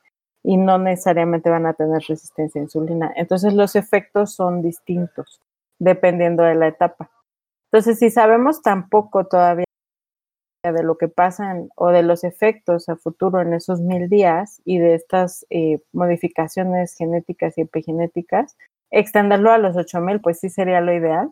y 0.45 0.57
no 0.57 0.77
necesariamente 0.77 1.49
van 1.49 1.65
a 1.65 1.73
tener 1.73 2.01
resistencia 2.07 2.61
a 2.61 2.63
insulina. 2.63 3.11
Entonces 3.15 3.53
los 3.53 3.75
efectos 3.75 4.33
son 4.35 4.61
distintos 4.61 5.41
dependiendo 5.79 6.43
de 6.43 6.55
la 6.55 6.67
etapa. 6.67 7.09
Entonces, 7.71 7.99
si 7.99 8.09
sabemos 8.09 8.61
tan 8.61 8.89
poco 8.89 9.25
todavía 9.25 9.65
de 10.63 10.83
lo 10.83 10.97
que 10.97 11.07
pasa 11.07 11.55
o 11.75 11.89
de 11.89 12.03
los 12.03 12.23
efectos 12.23 12.89
a 12.89 12.95
futuro 12.95 13.41
en 13.41 13.53
esos 13.53 13.81
mil 13.81 14.09
días 14.09 14.61
y 14.65 14.79
de 14.79 14.95
estas 14.95 15.45
eh, 15.49 15.79
modificaciones 15.91 16.95
genéticas 16.95 17.57
y 17.57 17.61
epigenéticas, 17.61 18.57
extenderlo 18.91 19.51
a 19.51 19.57
los 19.57 19.75
ocho 19.75 19.99
mil, 19.99 20.21
pues 20.21 20.39
sí 20.39 20.49
sería 20.49 20.81
lo 20.81 20.93
ideal, 20.93 21.31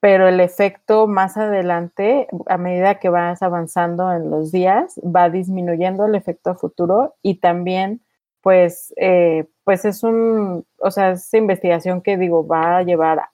pero 0.00 0.28
el 0.28 0.40
efecto 0.40 1.06
más 1.06 1.36
adelante, 1.36 2.28
a 2.46 2.58
medida 2.58 3.00
que 3.00 3.08
vas 3.08 3.42
avanzando 3.42 4.12
en 4.12 4.30
los 4.30 4.52
días, 4.52 5.00
va 5.04 5.28
disminuyendo 5.28 6.06
el 6.06 6.14
efecto 6.14 6.50
a 6.50 6.54
futuro 6.54 7.16
y 7.22 7.40
también 7.40 8.00
pues, 8.44 8.92
eh, 8.98 9.48
pues 9.64 9.86
es 9.86 10.02
un, 10.02 10.66
o 10.76 10.90
sea, 10.90 11.12
esa 11.12 11.38
investigación 11.38 12.02
que 12.02 12.18
digo, 12.18 12.46
va 12.46 12.76
a 12.76 12.82
llevar 12.82 13.30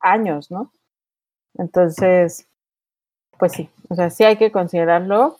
años, 0.00 0.50
¿no? 0.50 0.72
Entonces, 1.58 2.48
pues 3.38 3.52
sí, 3.52 3.68
o 3.90 3.94
sea, 3.94 4.08
sí 4.08 4.24
hay 4.24 4.38
que 4.38 4.50
considerarlo 4.50 5.36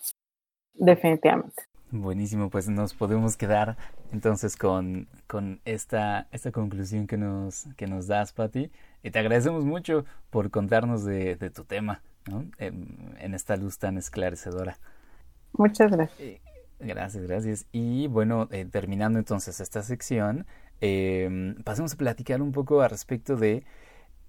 definitivamente. 0.74 1.62
Buenísimo, 1.90 2.50
pues 2.50 2.68
nos 2.68 2.92
podemos 2.92 3.38
quedar 3.38 3.78
entonces 4.12 4.54
con, 4.54 5.08
con 5.26 5.62
esta, 5.64 6.26
esta 6.30 6.52
conclusión 6.52 7.06
que 7.06 7.16
nos, 7.16 7.68
que 7.78 7.86
nos 7.86 8.06
das, 8.06 8.34
Patti. 8.34 8.70
Y 9.02 9.12
te 9.12 9.18
agradecemos 9.18 9.64
mucho 9.64 10.04
por 10.28 10.50
contarnos 10.50 11.06
de, 11.06 11.36
de 11.36 11.48
tu 11.48 11.64
tema, 11.64 12.02
¿no? 12.30 12.44
en, 12.58 13.16
en 13.18 13.34
esta 13.34 13.56
luz 13.56 13.78
tan 13.78 13.96
esclarecedora. 13.96 14.76
Muchas 15.54 15.90
gracias. 15.90 16.45
Gracias, 16.78 17.24
gracias. 17.26 17.66
Y 17.72 18.06
bueno, 18.06 18.48
eh, 18.50 18.66
terminando 18.66 19.18
entonces 19.18 19.60
esta 19.60 19.82
sección, 19.82 20.46
eh, 20.80 21.54
pasemos 21.64 21.94
a 21.94 21.96
platicar 21.96 22.42
un 22.42 22.52
poco 22.52 22.82
al 22.82 22.90
respecto 22.90 23.36
de 23.36 23.64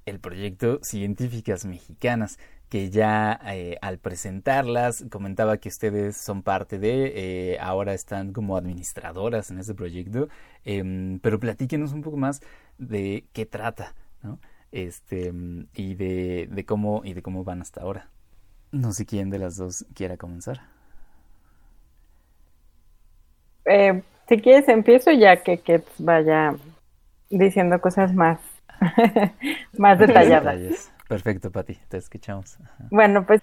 el 0.07 0.19
proyecto 0.19 0.79
Científicas 0.81 1.65
Mexicanas, 1.65 2.39
que 2.69 2.89
ya 2.89 3.39
eh, 3.45 3.77
al 3.81 3.99
presentarlas 3.99 5.05
comentaba 5.09 5.57
que 5.57 5.69
ustedes 5.69 6.17
son 6.17 6.43
parte 6.43 6.79
de, 6.79 7.53
eh, 7.53 7.59
ahora 7.59 7.93
están 7.93 8.33
como 8.33 8.57
administradoras 8.57 9.51
en 9.51 9.59
este 9.59 9.73
proyecto, 9.73 10.29
em, 10.63 11.19
pero 11.19 11.39
platíquenos 11.39 11.91
un 11.93 12.01
poco 12.01 12.17
más 12.17 12.41
de 12.77 13.25
qué 13.33 13.45
trata, 13.45 13.95
¿no? 14.23 14.39
Este, 14.71 15.33
y 15.73 15.95
de, 15.95 16.47
de 16.51 16.65
cómo 16.65 17.01
y 17.03 17.13
de 17.13 17.21
cómo 17.21 17.43
van 17.43 17.61
hasta 17.61 17.81
ahora. 17.81 18.09
No 18.71 18.93
sé 18.93 19.05
quién 19.05 19.29
de 19.29 19.39
las 19.39 19.55
dos 19.55 19.85
quiera 19.93 20.17
comenzar. 20.17 20.76
Eh, 23.67 24.01
si 24.27 24.37
quieres 24.41 24.67
empiezo 24.69 25.11
ya 25.11 25.37
que 25.37 25.59
Kets 25.59 25.91
vaya 25.99 26.55
diciendo 27.29 27.79
cosas 27.81 28.13
más, 28.13 28.39
más 29.77 29.99
detalladas. 29.99 30.91
Perfecto, 31.07 31.51
Pati, 31.51 31.77
te 31.87 31.97
escuchamos. 31.97 32.59
Ajá. 32.61 32.85
Bueno, 32.89 33.25
pues 33.25 33.41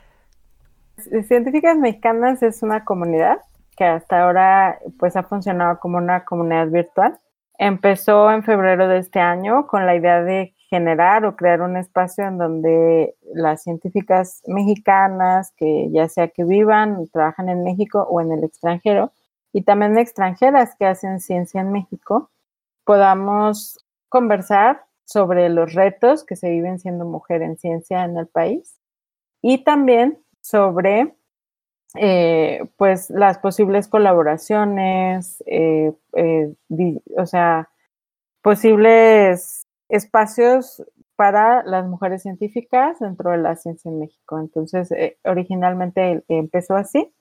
Científicas 1.26 1.76
Mexicanas 1.76 2.42
es 2.42 2.62
una 2.62 2.84
comunidad 2.84 3.38
que 3.76 3.84
hasta 3.84 4.22
ahora 4.22 4.78
pues 4.98 5.16
ha 5.16 5.24
funcionado 5.24 5.80
como 5.80 5.98
una 5.98 6.24
comunidad 6.24 6.68
virtual. 6.68 7.18
Empezó 7.58 8.30
en 8.30 8.42
febrero 8.44 8.88
de 8.88 8.98
este 8.98 9.20
año 9.20 9.66
con 9.66 9.86
la 9.86 9.96
idea 9.96 10.22
de 10.22 10.54
generar 10.70 11.24
o 11.24 11.36
crear 11.36 11.62
un 11.62 11.76
espacio 11.76 12.24
en 12.24 12.38
donde 12.38 13.14
las 13.32 13.62
científicas 13.62 14.42
mexicanas, 14.46 15.52
que 15.56 15.88
ya 15.92 16.08
sea 16.08 16.28
que 16.28 16.44
vivan, 16.44 17.06
trabajan 17.12 17.48
en 17.48 17.64
México 17.64 18.06
o 18.08 18.20
en 18.20 18.32
el 18.32 18.44
extranjero, 18.44 19.12
y 19.54 19.62
también 19.62 19.96
extranjeras 19.96 20.74
que 20.74 20.84
hacen 20.84 21.20
ciencia 21.20 21.60
en 21.60 21.70
México, 21.70 22.28
podamos 22.84 23.78
conversar 24.08 24.84
sobre 25.04 25.48
los 25.48 25.74
retos 25.74 26.24
que 26.24 26.34
se 26.34 26.50
viven 26.50 26.80
siendo 26.80 27.04
mujer 27.04 27.40
en 27.40 27.56
ciencia 27.56 28.04
en 28.04 28.18
el 28.18 28.26
país 28.26 28.80
y 29.40 29.62
también 29.62 30.18
sobre 30.40 31.14
eh, 31.96 32.68
pues 32.76 33.10
las 33.10 33.38
posibles 33.38 33.86
colaboraciones, 33.86 35.40
eh, 35.46 35.92
eh, 36.14 36.52
o 37.16 37.26
sea, 37.26 37.70
posibles 38.42 39.68
espacios 39.88 40.82
para 41.14 41.62
las 41.62 41.86
mujeres 41.86 42.22
científicas 42.22 42.98
dentro 42.98 43.30
de 43.30 43.38
la 43.38 43.54
ciencia 43.54 43.88
en 43.88 44.00
México. 44.00 44.40
Entonces, 44.40 44.88
originalmente 45.24 46.24
empezó 46.26 46.74
así. 46.74 47.14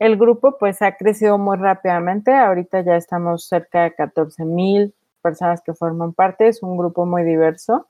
El 0.00 0.16
grupo 0.16 0.56
pues 0.58 0.80
ha 0.80 0.96
crecido 0.96 1.36
muy 1.36 1.58
rápidamente. 1.58 2.32
Ahorita 2.34 2.80
ya 2.80 2.96
estamos 2.96 3.46
cerca 3.46 3.82
de 3.82 3.94
14 3.94 4.46
mil 4.46 4.94
personas 5.20 5.60
que 5.60 5.74
forman 5.74 6.14
parte. 6.14 6.48
Es 6.48 6.62
un 6.62 6.78
grupo 6.78 7.04
muy 7.04 7.22
diverso 7.22 7.86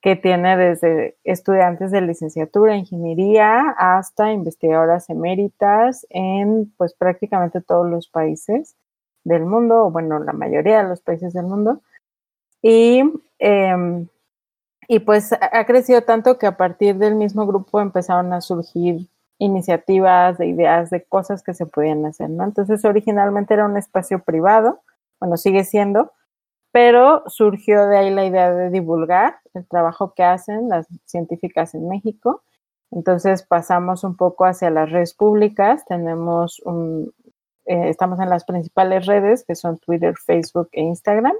que 0.00 0.14
tiene 0.14 0.56
desde 0.56 1.18
estudiantes 1.24 1.90
de 1.90 2.00
licenciatura, 2.00 2.76
ingeniería, 2.76 3.74
hasta 3.76 4.30
investigadoras 4.30 5.10
eméritas 5.10 6.06
en 6.10 6.72
pues 6.76 6.94
prácticamente 6.94 7.60
todos 7.60 7.90
los 7.90 8.06
países 8.06 8.76
del 9.24 9.44
mundo, 9.44 9.86
o 9.86 9.90
bueno, 9.90 10.20
la 10.20 10.32
mayoría 10.32 10.84
de 10.84 10.88
los 10.88 11.00
países 11.00 11.32
del 11.32 11.46
mundo. 11.46 11.82
Y, 12.62 13.02
eh, 13.40 14.06
y 14.86 15.00
pues 15.00 15.32
ha 15.32 15.66
crecido 15.66 16.02
tanto 16.02 16.38
que 16.38 16.46
a 16.46 16.56
partir 16.56 16.94
del 16.98 17.16
mismo 17.16 17.48
grupo 17.48 17.80
empezaron 17.80 18.32
a 18.32 18.40
surgir 18.40 19.08
iniciativas, 19.38 20.38
de 20.38 20.46
ideas, 20.46 20.90
de 20.90 21.04
cosas 21.04 21.42
que 21.42 21.54
se 21.54 21.66
podían 21.66 22.04
hacer, 22.06 22.28
¿no? 22.30 22.44
Entonces 22.44 22.84
originalmente 22.84 23.54
era 23.54 23.66
un 23.66 23.76
espacio 23.76 24.22
privado, 24.22 24.82
bueno, 25.20 25.36
sigue 25.36 25.64
siendo, 25.64 26.12
pero 26.72 27.22
surgió 27.26 27.86
de 27.86 27.98
ahí 27.98 28.10
la 28.10 28.26
idea 28.26 28.52
de 28.52 28.70
divulgar 28.70 29.36
el 29.54 29.66
trabajo 29.66 30.12
que 30.14 30.24
hacen 30.24 30.68
las 30.68 30.86
científicas 31.06 31.74
en 31.74 31.88
México. 31.88 32.42
Entonces 32.90 33.42
pasamos 33.42 34.04
un 34.04 34.16
poco 34.16 34.44
hacia 34.44 34.70
las 34.70 34.90
redes 34.90 35.14
públicas, 35.14 35.84
tenemos 35.86 36.60
un, 36.64 37.12
eh, 37.66 37.90
estamos 37.90 38.18
en 38.20 38.30
las 38.30 38.44
principales 38.44 39.06
redes 39.06 39.44
que 39.44 39.54
son 39.54 39.78
Twitter, 39.78 40.14
Facebook 40.16 40.68
e 40.72 40.82
Instagram. 40.82 41.34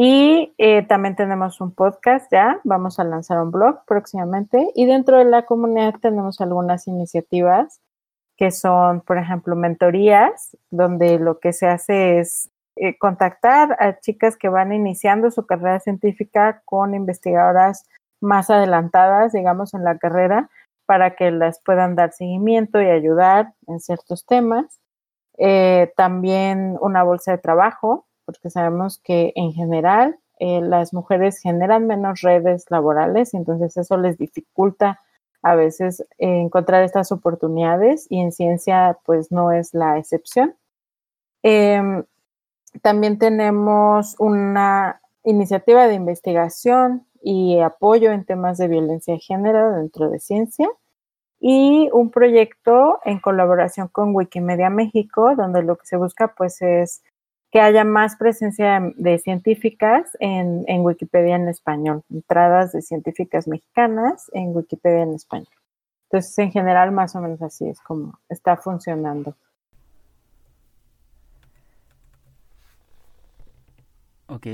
Y 0.00 0.54
eh, 0.58 0.84
también 0.86 1.16
tenemos 1.16 1.60
un 1.60 1.74
podcast 1.74 2.30
ya, 2.30 2.60
vamos 2.62 3.00
a 3.00 3.04
lanzar 3.04 3.42
un 3.42 3.50
blog 3.50 3.84
próximamente. 3.84 4.70
Y 4.76 4.86
dentro 4.86 5.18
de 5.18 5.24
la 5.24 5.44
comunidad 5.44 5.96
tenemos 6.00 6.40
algunas 6.40 6.86
iniciativas 6.86 7.80
que 8.36 8.52
son, 8.52 9.00
por 9.00 9.18
ejemplo, 9.18 9.56
mentorías, 9.56 10.56
donde 10.70 11.18
lo 11.18 11.40
que 11.40 11.52
se 11.52 11.66
hace 11.66 12.20
es 12.20 12.48
eh, 12.76 12.96
contactar 12.96 13.76
a 13.80 13.98
chicas 13.98 14.36
que 14.36 14.48
van 14.48 14.72
iniciando 14.72 15.32
su 15.32 15.46
carrera 15.46 15.80
científica 15.80 16.62
con 16.64 16.94
investigadoras 16.94 17.84
más 18.20 18.50
adelantadas, 18.50 19.32
digamos, 19.32 19.74
en 19.74 19.82
la 19.82 19.98
carrera, 19.98 20.48
para 20.86 21.16
que 21.16 21.32
las 21.32 21.60
puedan 21.60 21.96
dar 21.96 22.12
seguimiento 22.12 22.80
y 22.80 22.86
ayudar 22.86 23.52
en 23.66 23.80
ciertos 23.80 24.24
temas. 24.26 24.78
Eh, 25.38 25.92
también 25.96 26.76
una 26.80 27.02
bolsa 27.02 27.32
de 27.32 27.38
trabajo, 27.38 28.07
porque 28.28 28.50
sabemos 28.50 28.98
que 28.98 29.32
en 29.36 29.54
general 29.54 30.18
eh, 30.38 30.60
las 30.60 30.92
mujeres 30.92 31.38
generan 31.38 31.86
menos 31.86 32.20
redes 32.20 32.66
laborales, 32.68 33.32
entonces 33.32 33.74
eso 33.78 33.96
les 33.96 34.18
dificulta 34.18 35.00
a 35.40 35.54
veces 35.54 36.02
eh, 36.18 36.40
encontrar 36.42 36.82
estas 36.82 37.10
oportunidades 37.10 38.06
y 38.10 38.20
en 38.20 38.32
ciencia 38.32 38.98
pues 39.06 39.32
no 39.32 39.50
es 39.50 39.72
la 39.72 39.96
excepción. 39.96 40.54
Eh, 41.42 42.04
también 42.82 43.18
tenemos 43.18 44.14
una 44.18 45.00
iniciativa 45.24 45.88
de 45.88 45.94
investigación 45.94 47.06
y 47.22 47.60
apoyo 47.60 48.12
en 48.12 48.26
temas 48.26 48.58
de 48.58 48.68
violencia 48.68 49.14
de 49.14 49.20
género 49.20 49.72
dentro 49.72 50.10
de 50.10 50.20
ciencia 50.20 50.68
y 51.40 51.88
un 51.94 52.10
proyecto 52.10 53.00
en 53.06 53.20
colaboración 53.20 53.88
con 53.88 54.14
Wikimedia 54.14 54.68
México, 54.68 55.34
donde 55.34 55.62
lo 55.62 55.76
que 55.76 55.86
se 55.86 55.96
busca 55.96 56.34
pues 56.36 56.60
es 56.60 57.02
que 57.50 57.60
haya 57.60 57.84
más 57.84 58.16
presencia 58.16 58.92
de, 58.96 59.18
científicas 59.18 60.16
en, 60.20 60.64
en, 60.66 60.82
Wikipedia 60.82 61.36
en 61.36 61.48
español, 61.48 62.02
entradas 62.10 62.72
de 62.72 62.82
científicas 62.82 63.48
mexicanas 63.48 64.30
en 64.34 64.54
Wikipedia 64.54 65.02
en 65.02 65.14
español. 65.14 65.48
Entonces, 66.10 66.38
en 66.38 66.52
general, 66.52 66.92
más 66.92 67.14
o 67.16 67.20
menos 67.20 67.40
así 67.42 67.68
es 67.68 67.80
como 67.80 68.18
está 68.28 68.56
funcionando. 68.56 69.34
Ok. 74.26 74.46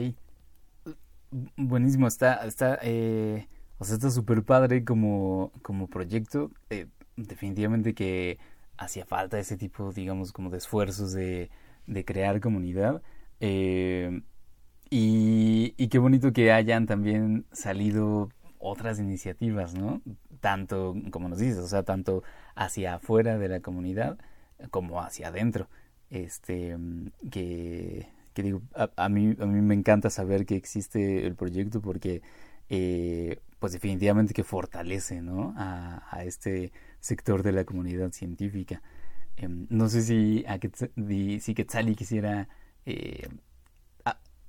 Buenísimo, 1.57 2.07
está, 2.07 2.47
está, 2.47 2.79
eh, 2.83 3.49
o 3.79 3.85
sea, 3.85 3.97
está 3.97 4.11
súper 4.11 4.45
padre 4.45 4.85
como, 4.85 5.51
como 5.62 5.89
proyecto. 5.89 6.53
Eh, 6.71 6.87
definitivamente 7.16 7.95
que 7.95 8.39
hacía 8.77 9.05
falta 9.05 9.39
ese 9.39 9.57
tipo, 9.57 9.93
digamos, 9.93 10.33
como 10.33 10.51
de 10.51 10.59
esfuerzos 10.59 11.12
de, 11.12 11.51
de 11.86 12.05
crear 12.05 12.40
comunidad. 12.40 13.02
Eh, 13.40 14.23
y, 14.90 15.89
qué 15.89 15.98
bonito 15.98 16.32
que 16.32 16.52
hayan 16.52 16.86
también 16.86 17.47
salido 17.52 18.31
otras 18.59 18.98
iniciativas, 19.01 19.74
¿no? 19.74 20.02
Tanto, 20.40 20.94
como 21.11 21.28
nos 21.28 21.39
dices, 21.39 21.59
o 21.59 21.66
sea, 21.66 21.82
tanto 21.82 22.23
hacia 22.55 22.94
afuera 22.94 23.39
de 23.39 23.48
la 23.48 23.61
comunidad 23.61 24.19
como 24.70 25.01
hacia 25.01 25.28
adentro. 25.28 25.69
Este, 26.11 26.77
que, 27.31 28.06
que 28.35 28.43
digo, 28.43 28.62
a, 28.74 28.90
a, 28.97 29.09
mí, 29.09 29.36
a 29.40 29.47
mí 29.47 29.61
me 29.62 29.74
encanta 29.74 30.11
saber 30.11 30.47
que 30.47 30.56
existe 30.56 31.27
el 31.27 31.35
proyecto 31.35 31.81
porque, 31.81 32.23
eh, 32.69 33.40
pues 33.59 33.73
definitivamente 33.73 34.35
que 34.35 34.44
fortalece, 34.44 35.23
¿no? 35.23 35.55
A 35.56 36.23
este 36.24 36.73
sector 37.01 37.43
de 37.43 37.52
la 37.52 37.65
comunidad 37.65 38.12
científica. 38.12 38.82
Eh, 39.36 39.48
no 39.48 39.89
sé 39.89 40.02
si, 40.02 40.44
a 40.47 40.59
Quetzali, 40.59 41.40
si 41.40 41.55
Quetzali 41.55 41.94
quisiera 41.94 42.48
eh, 42.86 43.28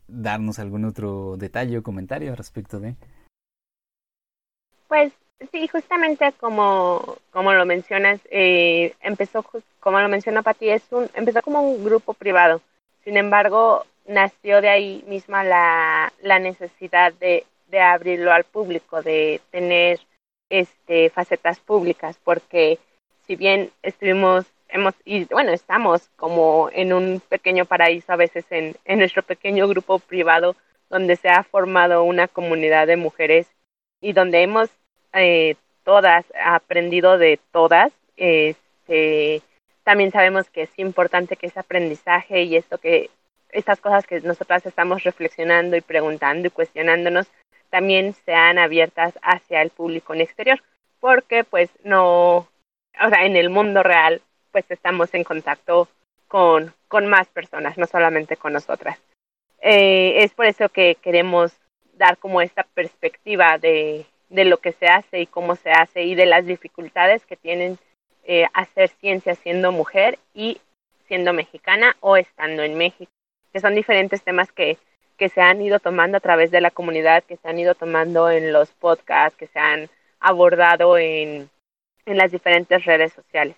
darnos 0.08 0.60
algún 0.60 0.86
otro 0.86 1.38
detalle 1.38 1.78
o 1.78 1.84
comentario 1.84 2.36
respecto 2.36 2.80
de. 2.80 2.96
Pues 4.88 5.14
sí, 5.52 5.68
justamente 5.68 6.32
como, 6.40 7.18
como 7.32 7.54
lo 7.54 7.66
mencionas, 7.66 8.20
eh, 8.30 8.94
empezó, 9.02 9.44
como 9.80 10.00
lo 10.00 10.08
menciona 10.08 10.44
Pati, 10.44 10.70
es 10.70 10.84
un, 10.92 11.10
empezó 11.14 11.42
como 11.42 11.62
un 11.62 11.84
grupo 11.84 12.14
privado. 12.14 12.62
Sin 13.04 13.18
embargo, 13.18 13.86
nació 14.08 14.62
de 14.62 14.70
ahí 14.70 15.04
misma 15.08 15.44
la, 15.44 16.14
la 16.22 16.40
necesidad 16.40 17.14
de, 17.14 17.46
de 17.68 17.82
abrirlo 17.82 18.32
al 18.32 18.44
público, 18.44 19.02
de 19.02 19.42
tener 19.52 20.00
este, 20.50 21.10
facetas 21.10 21.60
públicas, 21.60 22.18
porque 22.24 22.80
si 23.26 23.36
bien 23.36 23.72
estuvimos 23.82 24.46
hemos 24.76 24.94
y 25.06 25.26
bueno 25.26 25.52
estamos 25.52 26.10
como 26.16 26.70
en 26.74 26.94
un 26.94 27.22
pequeño 27.28 27.66
paraíso 27.66 28.12
a 28.12 28.18
veces 28.18 28.46
en, 28.52 28.76
en 28.86 29.00
nuestro 29.00 29.24
pequeño 29.24 29.68
grupo 29.68 30.00
privado 30.00 30.56
donde 30.90 31.16
se 31.16 31.30
ha 31.30 31.44
formado 31.44 32.04
una 32.04 32.28
comunidad 32.28 32.88
de 32.88 32.98
mujeres 32.98 33.48
y 34.02 34.14
donde 34.14 34.44
hemos 34.44 34.70
eh, 35.14 35.56
todas 35.84 36.26
aprendido 36.44 37.18
de 37.18 37.40
todas 37.52 37.92
este 38.18 39.42
también 39.84 40.12
sabemos 40.12 40.50
que 40.50 40.64
es 40.64 40.80
importante 40.80 41.38
que 41.38 41.48
ese 41.48 41.60
aprendizaje 41.60 42.44
y 42.44 42.56
esto 42.56 42.78
que 42.78 43.10
estas 43.50 43.80
cosas 43.80 44.06
que 44.06 44.20
nosotras 44.22 44.66
estamos 44.66 45.04
reflexionando 45.04 45.78
y 45.78 45.82
preguntando 45.82 46.48
y 46.48 46.52
cuestionándonos 46.52 47.28
también 47.70 48.14
sean 48.26 48.58
abiertas 48.58 49.18
hacia 49.22 49.62
el 49.62 49.70
público 49.70 50.14
en 50.14 50.22
exterior, 50.22 50.62
porque 51.00 51.44
pues 51.44 51.70
no, 51.84 52.38
o 52.38 53.10
sea, 53.10 53.26
en 53.26 53.36
el 53.36 53.50
mundo 53.50 53.84
real 53.84 54.22
pues 54.56 54.72
estamos 54.72 55.14
en 55.14 55.26
contacto 55.26 55.90
con, 56.30 56.74
con 56.88 57.08
más 57.08 57.28
personas, 57.28 57.78
no 57.78 57.88
solamente 57.88 58.38
con 58.38 58.54
nosotras. 58.54 58.98
Eh, 59.60 60.24
es 60.24 60.32
por 60.32 60.46
eso 60.46 60.70
que 60.70 60.96
queremos 60.96 61.52
dar 61.98 62.18
como 62.18 62.40
esta 62.40 62.64
perspectiva 62.64 63.58
de, 63.58 64.06
de 64.30 64.46
lo 64.46 64.60
que 64.60 64.72
se 64.72 64.88
hace 64.88 65.20
y 65.20 65.26
cómo 65.26 65.58
se 65.58 65.72
hace 65.72 66.04
y 66.04 66.16
de 66.16 66.26
las 66.26 66.46
dificultades 66.46 67.26
que 67.26 67.36
tienen 67.36 67.78
eh, 68.24 68.48
hacer 68.54 68.88
ciencia 69.02 69.36
siendo 69.36 69.74
mujer 69.74 70.20
y 70.34 70.62
siendo 71.10 71.34
mexicana 71.34 71.98
o 72.00 72.16
estando 72.16 72.64
en 72.64 72.78
México, 72.78 73.12
que 73.52 73.60
son 73.60 73.76
diferentes 73.76 74.24
temas 74.24 74.54
que, 74.54 74.78
que 75.18 75.28
se 75.28 75.42
han 75.42 75.62
ido 75.62 75.82
tomando 75.82 76.16
a 76.16 76.22
través 76.22 76.50
de 76.50 76.62
la 76.62 76.72
comunidad, 76.72 77.26
que 77.26 77.36
se 77.36 77.50
han 77.50 77.60
ido 77.60 77.76
tomando 77.76 78.32
en 78.32 78.54
los 78.54 78.72
podcasts, 78.72 79.38
que 79.38 79.48
se 79.48 79.60
han 79.60 79.90
abordado 80.22 80.98
en, 80.98 81.50
en 82.06 82.18
las 82.18 82.32
diferentes 82.32 82.86
redes 82.86 83.12
sociales. 83.12 83.58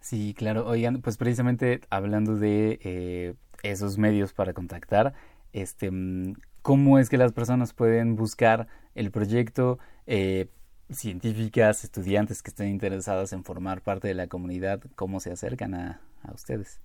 Sí, 0.00 0.34
claro. 0.34 0.66
Oigan, 0.66 1.02
pues 1.02 1.16
precisamente 1.16 1.80
hablando 1.90 2.36
de 2.36 2.80
eh, 2.82 3.34
esos 3.62 3.98
medios 3.98 4.32
para 4.32 4.54
contactar, 4.54 5.14
este, 5.52 5.90
mm, 5.90 6.34
¿cómo 6.62 6.98
es 6.98 7.10
que 7.10 7.18
las 7.18 7.32
personas 7.32 7.74
pueden 7.74 8.16
buscar 8.16 8.66
el 8.94 9.10
proyecto? 9.10 9.78
Eh, 10.06 10.48
científicas, 10.90 11.84
estudiantes 11.84 12.42
que 12.42 12.50
estén 12.50 12.68
interesadas 12.68 13.32
en 13.32 13.44
formar 13.44 13.80
parte 13.82 14.08
de 14.08 14.14
la 14.14 14.26
comunidad, 14.26 14.80
¿cómo 14.96 15.20
se 15.20 15.30
acercan 15.30 15.74
a, 15.74 16.00
a 16.22 16.32
ustedes? 16.32 16.80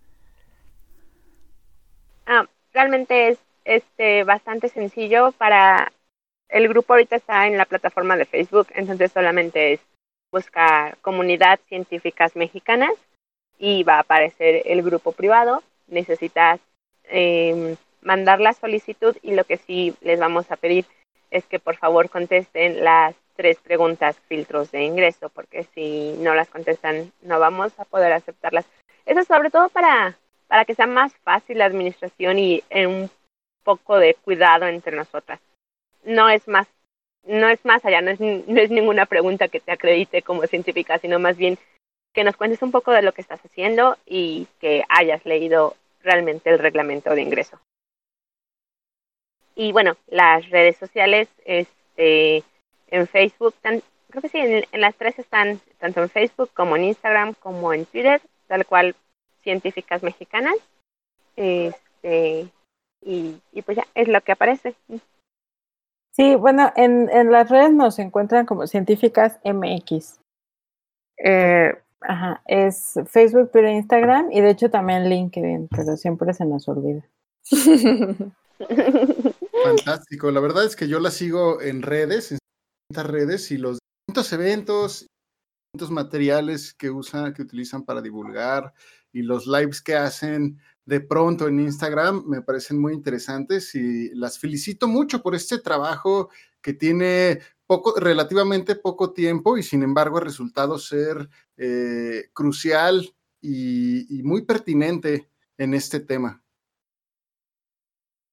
Ah, 2.28 2.46
realmente 2.74 3.30
es 3.30 3.40
este 3.64 4.24
bastante 4.24 4.70
sencillo 4.70 5.32
para 5.32 5.92
el 6.50 6.68
grupo 6.68 6.94
ahorita 6.94 7.16
está 7.16 7.48
en 7.48 7.58
la 7.58 7.66
plataforma 7.66 8.16
de 8.16 8.26
Facebook, 8.26 8.68
entonces 8.76 9.12
solamente 9.12 9.74
es 9.74 9.80
buscar 10.32 10.98
comunidad 11.00 11.60
científicas 11.68 12.36
mexicanas 12.36 12.92
y 13.58 13.84
va 13.84 13.96
a 13.96 14.00
aparecer 14.00 14.64
el 14.66 14.82
grupo 14.82 15.12
privado. 15.12 15.64
Necesitas 15.88 16.60
eh, 17.06 17.76
mandar 18.02 18.40
la 18.40 18.54
solicitud 18.54 19.16
y 19.22 19.34
lo 19.34 19.44
que 19.44 19.58
sí 19.58 19.96
les 20.02 20.20
vamos 20.20 20.52
a 20.52 20.56
pedir 20.56 20.86
es 21.32 21.46
que 21.46 21.60
por 21.60 21.76
favor 21.76 22.10
contesten 22.10 22.84
las 22.84 23.16
tres 23.36 23.58
preguntas 23.60 24.18
filtros 24.28 24.72
de 24.72 24.84
ingreso, 24.84 25.30
porque 25.30 25.64
si 25.76 26.14
no 26.20 26.34
las 26.34 26.50
contestan 26.50 27.12
no 27.22 27.40
vamos 27.40 27.78
a 27.80 27.86
poder 27.86 28.14
aceptarlas. 28.14 28.66
Eso 29.06 29.24
sobre 29.24 29.50
todo 29.50 29.70
para, 29.70 30.18
para 30.48 30.66
que 30.66 30.76
sea 30.76 30.88
más 30.88 31.14
fácil 31.24 31.58
la 31.58 31.66
administración 31.66 32.40
y 32.40 32.64
en 32.70 32.90
un 32.90 33.10
poco 33.64 33.98
de 33.98 34.14
cuidado 34.16 34.68
entre 34.68 34.96
nosotras. 34.96 35.40
No 36.04 36.30
es 36.30 36.48
más, 36.48 36.68
no 37.24 37.50
es 37.50 37.66
más 37.66 37.84
allá, 37.84 38.02
no 38.02 38.12
es, 38.12 38.20
no 38.20 38.62
es 38.62 38.70
ninguna 38.70 39.06
pregunta 39.06 39.48
que 39.48 39.60
te 39.60 39.72
acredite 39.72 40.22
como 40.22 40.44
científica, 40.44 40.98
sino 41.00 41.20
más 41.20 41.36
bien 41.36 41.58
que 42.16 42.24
nos 42.24 42.38
cuentes 42.38 42.62
un 42.62 42.72
poco 42.72 42.92
de 42.92 43.02
lo 43.02 43.14
que 43.14 43.22
estás 43.22 43.42
haciendo 43.46 43.98
y 44.06 44.48
que 44.60 44.84
hayas 44.88 45.24
leído 45.26 45.76
realmente 46.02 46.50
el 46.50 46.60
reglamento 46.60 47.14
de 47.14 47.22
ingreso. 47.22 47.60
Y 49.54 49.74
bueno, 49.74 49.98
las 50.08 50.50
redes 50.50 50.78
sociales, 50.78 51.28
este, 51.44 52.44
en 52.88 53.08
Facebook, 53.08 53.54
creo 53.62 54.22
que 54.22 54.30
sí, 54.30 54.40
en, 54.40 54.82
las 54.82 54.96
tres 54.96 55.20
están, 55.20 55.60
tanto 55.78 56.02
en 56.02 56.10
Facebook 56.10 56.52
como 56.54 56.78
en 56.78 56.86
Instagram 56.86 57.34
como 57.36 57.74
en 57.74 57.86
Twitter, 57.86 58.22
tal 58.48 58.66
cual 58.66 58.96
científicas 59.44 60.02
mexicanas. 60.02 60.56
Este, 61.36 62.48
y, 63.02 63.42
y 63.52 63.62
pues 63.62 63.78
ya, 63.78 63.86
es 63.94 64.08
lo 64.08 64.22
que 64.22 64.32
aparece. 64.32 64.74
Sí, 66.12 66.36
bueno, 66.36 66.72
en, 66.78 67.10
en 67.10 67.30
las 67.30 67.50
redes 67.50 67.74
nos 67.74 68.00
encuentran 68.00 68.46
como 68.46 68.68
científicas 68.68 69.38
MX. 69.44 70.22
Eh, 71.18 71.74
ajá, 72.08 72.42
es 72.46 72.94
Facebook, 73.08 73.52
Twitter, 73.52 73.72
Instagram 73.72 74.32
y 74.32 74.42
de 74.42 74.52
hecho 74.52 74.70
también 74.70 75.10
LinkedIn, 75.10 75.68
pero 75.70 75.98
siempre 75.98 76.34
se 76.34 76.46
nos 76.46 76.68
olvida. 76.68 77.04
Fantástico, 79.64 80.32
la 80.32 80.40
verdad 80.40 80.66
es 80.66 80.76
que 80.76 80.88
yo 80.88 81.00
la 81.00 81.12
sigo 81.12 81.62
en 81.62 81.82
redes, 81.82 82.32
en 82.32 82.40
redes 83.04 83.52
y 83.52 83.58
los 83.58 83.80
distintos 84.08 84.34
eventos, 84.34 85.08
distintos 85.74 85.92
materiales 85.92 86.74
que 86.74 86.90
usan, 86.90 87.34
que 87.34 87.42
utilizan 87.42 87.84
para 87.84 88.02
divulgar 88.02 88.74
y 89.12 89.22
los 89.22 89.48
lives 89.48 89.82
que 89.82 89.96
hacen 89.96 90.60
de 90.86 91.02
pronto 91.02 91.48
en 91.48 91.60
Instagram 91.60 92.24
me 92.28 92.42
parecen 92.42 92.80
muy 92.80 92.94
interesantes 92.94 93.74
y 93.76 94.10
las 94.14 94.38
felicito 94.38 94.88
mucho 94.88 95.22
por 95.22 95.36
este 95.36 95.58
trabajo 95.58 96.30
que 96.62 96.74
tiene 96.74 97.40
poco, 97.68 98.00
relativamente 98.00 98.76
poco 98.76 99.14
tiempo 99.14 99.58
y 99.58 99.64
sin 99.64 99.84
embargo 99.84 100.18
ha 100.18 100.22
resultado 100.22 100.78
ser 100.78 101.30
eh, 101.58 102.30
crucial 102.34 103.14
y, 103.42 104.22
muy 104.24 104.44
pertinente 104.44 105.30
en 105.58 105.74
este 105.74 106.00
tema. 106.00 106.42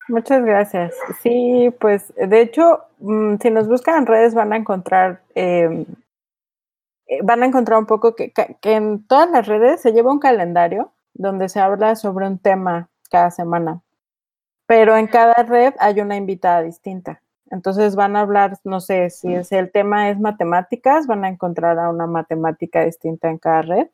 Muchas 0.09 0.45
gracias. 0.45 0.95
Sí, 1.23 1.73
pues 1.81 2.13
de 2.17 2.41
hecho, 2.41 2.81
mm, 2.99 3.37
si 3.41 3.51
nos 3.51 3.69
buscan 3.69 3.99
en 3.99 4.07
redes 4.07 4.35
van 4.35 4.53
a 4.53 4.57
encontrar, 4.57 5.23
eh, 5.35 5.87
van 7.23 7.43
a 7.43 7.47
encontrar 7.47 7.79
un 7.79 7.87
poco 7.87 8.17
que, 8.17 8.33
en 8.63 9.07
todas 9.07 9.31
las 9.31 9.47
redes 9.47 9.81
se 9.81 9.93
lleva 9.93 10.13
un 10.13 10.19
calendario 10.19 10.93
donde 11.15 11.49
se 11.49 11.61
habla 11.61 11.95
sobre 11.95 12.27
un 12.27 12.39
tema 12.39 12.89
cada 13.11 13.31
semana, 13.31 13.83
pero 14.67 14.97
en 14.97 15.07
cada 15.07 15.35
red 15.35 15.75
hay 15.79 16.01
una 16.01 16.17
invitada 16.17 16.63
distinta. 16.63 17.23
Entonces 17.53 17.97
van 17.97 18.17
a 18.17 18.21
hablar, 18.21 18.59
no 18.65 18.81
sé, 18.81 19.11
si 19.11 19.35
es, 19.35 19.53
el 19.53 19.71
tema 19.71 20.09
es 20.09 20.19
matemáticas, 20.19 21.07
van 21.07 21.27
a 21.27 21.29
encontrar 21.29 21.79
a 21.79 21.91
una 21.91 22.07
matemática 22.07 22.83
distinta 22.83 23.29
en 23.29 23.37
cada 23.37 23.61
red. 23.61 23.89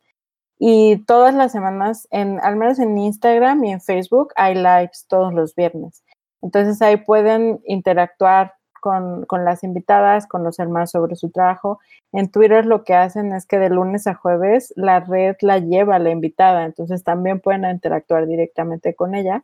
Y 0.61 1.05
todas 1.07 1.35
las 1.35 1.51
semanas, 1.51 2.07
en, 2.13 2.39
al 2.45 2.55
menos 2.55 2.79
en 2.79 2.97
Instagram 2.97 3.65
y 3.65 3.73
en 3.73 3.81
Facebook, 3.81 4.33
hay 4.37 4.55
lives 4.55 5.07
todos 5.09 5.35
los 5.35 5.57
viernes. 5.57 6.05
Entonces 6.41 6.81
ahí 6.83 6.99
pueden 6.99 7.61
interactuar 7.67 8.55
con, 8.81 9.27
con, 9.27 9.45
las 9.45 9.65
invitadas, 9.65 10.29
conocer 10.29 10.69
más 10.69 10.93
sobre 10.93 11.17
su 11.17 11.31
trabajo. 11.31 11.81
En 12.13 12.31
Twitter 12.31 12.65
lo 12.65 12.85
que 12.85 12.95
hacen 12.95 13.33
es 13.33 13.45
que 13.45 13.59
de 13.59 13.71
lunes 13.71 14.07
a 14.07 14.15
jueves 14.15 14.73
la 14.77 15.01
red 15.01 15.35
la 15.41 15.59
lleva 15.59 15.97
a 15.97 15.99
la 15.99 16.11
invitada, 16.11 16.65
entonces 16.65 17.03
también 17.03 17.41
pueden 17.41 17.69
interactuar 17.69 18.29
directamente 18.29 18.95
con 18.95 19.17
ella. 19.17 19.43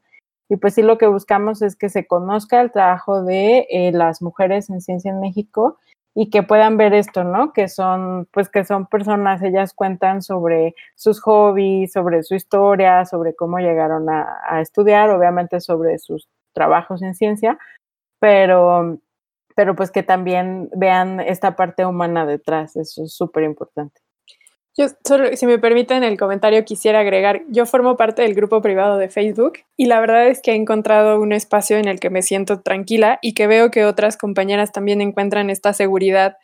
Y 0.49 0.57
pues 0.57 0.75
sí, 0.75 0.83
lo 0.83 0.99
que 0.99 1.07
buscamos 1.07 1.63
es 1.63 1.77
que 1.77 1.89
se 1.89 2.07
conozca 2.07 2.61
el 2.61 2.71
trabajo 2.71 3.23
de 3.23 3.67
eh, 3.71 3.93
las 3.93 4.21
mujeres 4.21 4.69
en 4.71 4.81
ciencia 4.81 5.11
en 5.11 5.21
México 5.21 5.79
y 6.15 6.31
que 6.31 6.43
puedan 6.43 6.77
ver 6.77 6.95
esto, 6.95 7.25
¿no? 7.25 7.53
Que 7.53 7.69
son, 7.69 8.29
pues 8.33 8.49
que 8.49 8.65
son 8.65 8.87
personas, 8.87 9.43
ellas 9.43 9.75
cuentan 9.75 10.23
sobre 10.23 10.75
sus 10.95 11.21
hobbies, 11.21 11.93
sobre 11.93 12.23
su 12.23 12.35
historia, 12.37 13.05
sobre 13.05 13.35
cómo 13.35 13.59
llegaron 13.59 14.09
a, 14.09 14.61
estudiar, 14.61 15.11
obviamente 15.11 15.61
sobre 15.61 15.99
sus 15.99 16.29
trabajos 16.53 17.03
en 17.03 17.15
ciencia, 17.15 17.59
pero, 18.21 19.01
pero 19.57 19.75
pues 19.75 19.91
que 19.91 20.05
también 20.05 20.71
vean 20.77 21.21
esta 21.21 21.57
parte 21.57 21.85
humana 21.85 22.27
detrás, 22.27 22.77
eso 22.77 23.05
es 23.05 23.13
súper 23.13 23.43
importante. 23.45 24.04
Yo 24.77 24.87
solo, 25.07 25.37
si 25.37 25.47
me 25.47 25.59
permiten 25.59 26.03
el 26.03 26.19
comentario, 26.19 26.65
quisiera 26.65 27.01
agregar, 27.01 27.43
yo 27.49 27.65
formo 27.65 27.97
parte 27.97 28.23
del 28.23 28.35
grupo 28.35 28.61
privado 28.61 28.99
de 28.99 29.09
Facebook 29.09 29.61
y 29.77 29.87
la 29.87 30.01
verdad 30.01 30.27
es 30.27 30.43
que 30.43 30.51
he 30.51 30.57
encontrado 30.57 31.21
un 31.21 31.33
espacio 31.33 31.77
en 31.77 31.87
el 31.87 32.01
que 32.01 32.11
me 32.11 32.23
siento 32.23 32.61
tranquila 32.61 33.19
y 33.23 33.35
que 33.35 33.47
veo 33.47 33.71
que 33.71 33.85
otras 33.85 34.17
compañeras 34.17 34.73
también 34.73 35.01
encuentran 35.01 35.49
esta 35.49 35.73
seguridad 35.73 36.37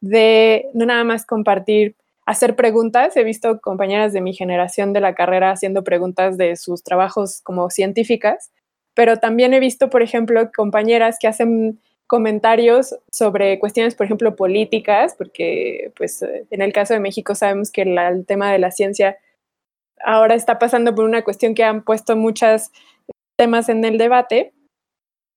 de 0.00 0.66
no 0.74 0.84
nada 0.84 1.04
más 1.04 1.24
compartir, 1.24 1.94
hacer 2.26 2.56
preguntas. 2.56 3.16
He 3.16 3.22
visto 3.22 3.60
compañeras 3.60 4.12
de 4.12 4.20
mi 4.20 4.34
generación 4.34 4.92
de 4.92 5.00
la 5.00 5.14
carrera 5.14 5.52
haciendo 5.52 5.84
preguntas 5.84 6.36
de 6.36 6.56
sus 6.56 6.82
trabajos 6.82 7.40
como 7.42 7.70
científicas 7.70 8.50
pero 8.96 9.18
también 9.18 9.52
he 9.52 9.60
visto, 9.60 9.90
por 9.90 10.02
ejemplo, 10.02 10.50
compañeras 10.56 11.18
que 11.20 11.28
hacen 11.28 11.82
comentarios 12.06 12.94
sobre 13.10 13.58
cuestiones, 13.58 13.94
por 13.94 14.06
ejemplo, 14.06 14.36
políticas, 14.36 15.14
porque 15.16 15.92
pues 15.96 16.22
en 16.22 16.62
el 16.62 16.72
caso 16.72 16.94
de 16.94 17.00
México 17.00 17.34
sabemos 17.34 17.70
que 17.70 17.82
el 17.82 18.26
tema 18.26 18.52
de 18.52 18.58
la 18.58 18.70
ciencia 18.70 19.16
ahora 20.04 20.34
está 20.34 20.58
pasando 20.58 20.94
por 20.94 21.04
una 21.04 21.24
cuestión 21.24 21.54
que 21.54 21.64
han 21.64 21.82
puesto 21.82 22.16
muchos 22.16 22.70
temas 23.36 23.68
en 23.68 23.84
el 23.84 23.98
debate 23.98 24.52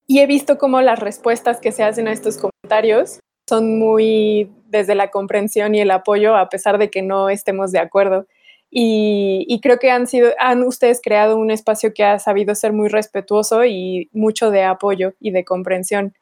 y 0.08 0.20
he 0.20 0.28
visto 0.28 0.58
cómo 0.58 0.82
las 0.82 1.00
respuestas 1.00 1.60
que 1.60 1.72
se 1.72 1.84
hacen 1.84 2.08
a 2.08 2.12
estos 2.12 2.38
comentarios 2.38 3.20
son 3.48 3.80
muy 3.80 4.52
desde 4.66 4.96
la 4.96 5.12
comprensión 5.12 5.76
y 5.76 5.82
el 5.82 5.92
apoyo 5.92 6.36
a 6.36 6.50
pesar 6.50 6.78
de 6.78 6.90
que 6.90 7.02
no 7.02 7.30
estemos 7.30 7.72
de 7.72 7.80
acuerdo. 7.80 8.28
Y, 8.72 9.60
creo 9.64 9.80
que 9.80 9.90
han 9.90 10.06
sido, 10.06 10.30
han 10.38 10.64
ustedes 10.64 11.02
creado 11.02 11.38
un 11.38 11.50
espacio 11.50 11.92
que 11.94 12.04
ha 12.04 12.20
sabido 12.20 12.54
ser 12.54 12.72
muy 12.72 12.88
respetuoso 12.88 13.66
y 13.66 14.10
mucho 14.14 14.52
de 14.52 14.64
apoyo 14.64 15.14
y 15.20 15.32
de 15.32 15.44
comprensión. 15.44 16.14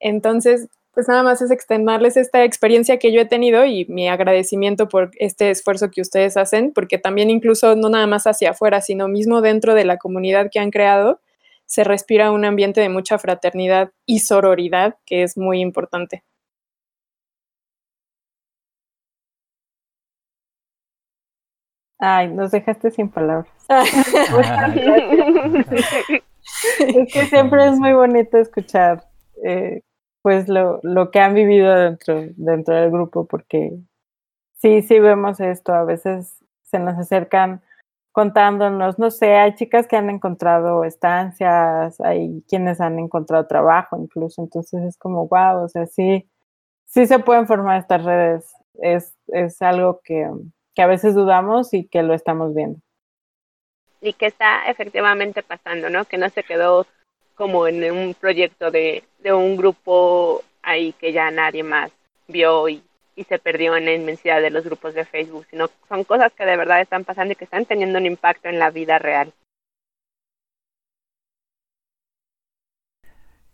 Entonces, 0.00 0.68
pues 0.94 1.08
nada 1.08 1.22
más 1.24 1.42
es 1.42 1.50
extenderles 1.50 2.16
esta 2.16 2.44
experiencia 2.44 2.98
que 2.98 3.12
yo 3.12 3.20
he 3.20 3.26
tenido 3.26 3.64
y 3.64 3.84
mi 3.86 4.08
agradecimiento 4.08 4.88
por 4.88 5.10
este 5.18 5.50
esfuerzo 5.50 5.90
que 5.90 6.00
ustedes 6.00 6.36
hacen, 6.36 6.72
porque 6.72 6.98
también 6.98 7.30
incluso 7.30 7.74
no 7.76 7.88
nada 7.88 8.06
más 8.06 8.26
hacia 8.26 8.50
afuera, 8.50 8.80
sino 8.80 9.08
mismo 9.08 9.40
dentro 9.40 9.74
de 9.74 9.84
la 9.84 9.98
comunidad 9.98 10.50
que 10.52 10.60
han 10.60 10.70
creado, 10.70 11.20
se 11.66 11.82
respira 11.84 12.30
un 12.30 12.44
ambiente 12.44 12.80
de 12.80 12.88
mucha 12.88 13.18
fraternidad 13.18 13.90
y 14.06 14.20
sororidad, 14.20 14.96
que 15.04 15.24
es 15.24 15.36
muy 15.36 15.60
importante. 15.60 16.22
Ay, 21.98 22.28
nos 22.28 22.50
dejaste 22.52 22.90
sin 22.90 23.08
palabras. 23.08 23.48
es 26.78 27.12
que 27.12 27.26
siempre 27.26 27.66
es 27.66 27.78
muy 27.78 27.92
bonito 27.94 28.36
escuchar 28.38 29.02
eh, 29.44 29.82
pues 30.22 30.48
lo, 30.48 30.80
lo, 30.82 31.10
que 31.10 31.20
han 31.20 31.34
vivido 31.34 31.74
dentro, 31.74 32.22
dentro 32.36 32.74
del 32.74 32.90
grupo, 32.90 33.26
porque 33.26 33.78
sí, 34.56 34.82
sí 34.82 34.98
vemos 34.98 35.38
esto, 35.38 35.74
a 35.74 35.84
veces 35.84 36.42
se 36.62 36.78
nos 36.78 36.98
acercan 36.98 37.62
contándonos, 38.10 38.98
no 38.98 39.10
sé, 39.10 39.34
hay 39.34 39.54
chicas 39.54 39.86
que 39.86 39.96
han 39.96 40.08
encontrado 40.08 40.84
estancias, 40.84 42.00
hay 42.00 42.42
quienes 42.48 42.80
han 42.80 42.98
encontrado 42.98 43.46
trabajo 43.46 43.98
incluso, 43.98 44.42
entonces 44.42 44.82
es 44.84 44.96
como, 44.96 45.28
wow, 45.28 45.64
o 45.64 45.68
sea, 45.68 45.86
sí, 45.86 46.26
sí 46.86 47.06
se 47.06 47.18
pueden 47.18 47.46
formar 47.46 47.80
estas 47.80 48.04
redes, 48.04 48.54
es, 48.80 49.14
es 49.26 49.60
algo 49.60 50.00
que, 50.02 50.30
que 50.74 50.82
a 50.82 50.86
veces 50.86 51.14
dudamos 51.14 51.74
y 51.74 51.86
que 51.86 52.02
lo 52.02 52.14
estamos 52.14 52.54
viendo. 52.54 52.78
Y 54.00 54.14
que 54.14 54.26
está 54.26 54.68
efectivamente 54.68 55.42
pasando, 55.42 55.90
¿no? 55.90 56.04
Que 56.04 56.18
no 56.18 56.28
se 56.30 56.44
quedó 56.44 56.86
como 57.34 57.66
en 57.66 57.90
un 57.90 58.14
proyecto 58.14 58.70
de, 58.70 59.04
de 59.20 59.32
un 59.32 59.56
grupo 59.56 60.42
ahí 60.62 60.92
que 60.94 61.12
ya 61.12 61.30
nadie 61.30 61.62
más 61.62 61.90
vio 62.28 62.68
y, 62.68 62.82
y, 63.16 63.24
se 63.24 63.38
perdió 63.38 63.76
en 63.76 63.84
la 63.84 63.92
inmensidad 63.92 64.40
de 64.40 64.50
los 64.50 64.64
grupos 64.64 64.94
de 64.94 65.04
Facebook, 65.04 65.46
sino 65.50 65.68
son 65.88 66.04
cosas 66.04 66.32
que 66.32 66.46
de 66.46 66.56
verdad 66.56 66.80
están 66.80 67.04
pasando 67.04 67.32
y 67.32 67.36
que 67.36 67.44
están 67.44 67.66
teniendo 67.66 67.98
un 67.98 68.06
impacto 68.06 68.48
en 68.48 68.58
la 68.58 68.70
vida 68.70 68.98
real. 68.98 69.32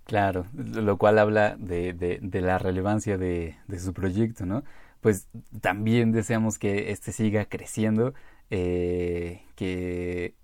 Claro, 0.04 0.46
lo 0.54 0.96
cual 0.98 1.18
habla 1.18 1.54
de, 1.56 1.92
de, 1.92 2.40
la 2.40 2.58
relevancia 2.58 3.16
de, 3.16 3.56
de 3.68 3.78
su 3.78 3.92
proyecto, 3.92 4.44
¿no? 4.44 4.64
pues 5.00 5.28
también 5.60 6.12
deseamos 6.12 6.58
que 6.58 6.90
este 6.90 7.12
siga 7.12 7.46
creciendo, 7.46 8.14
eh, 8.50 9.42
que, 9.56 10.34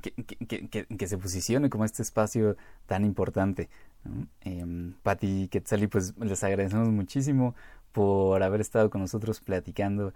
que, 0.00 0.86
que, 0.98 1.06
se 1.06 1.18
posicione 1.18 1.68
como 1.70 1.84
este 1.84 2.02
espacio 2.02 2.56
tan 2.86 3.04
importante. 3.04 3.68
¿no? 4.04 4.26
Eh, 4.42 4.92
Patti 5.02 5.48
Quetzali, 5.48 5.86
pues 5.86 6.14
les 6.18 6.42
agradecemos 6.44 6.88
muchísimo 6.88 7.54
por 7.92 8.42
haber 8.42 8.60
estado 8.60 8.90
con 8.90 9.02
nosotros 9.02 9.40
platicando 9.40 10.14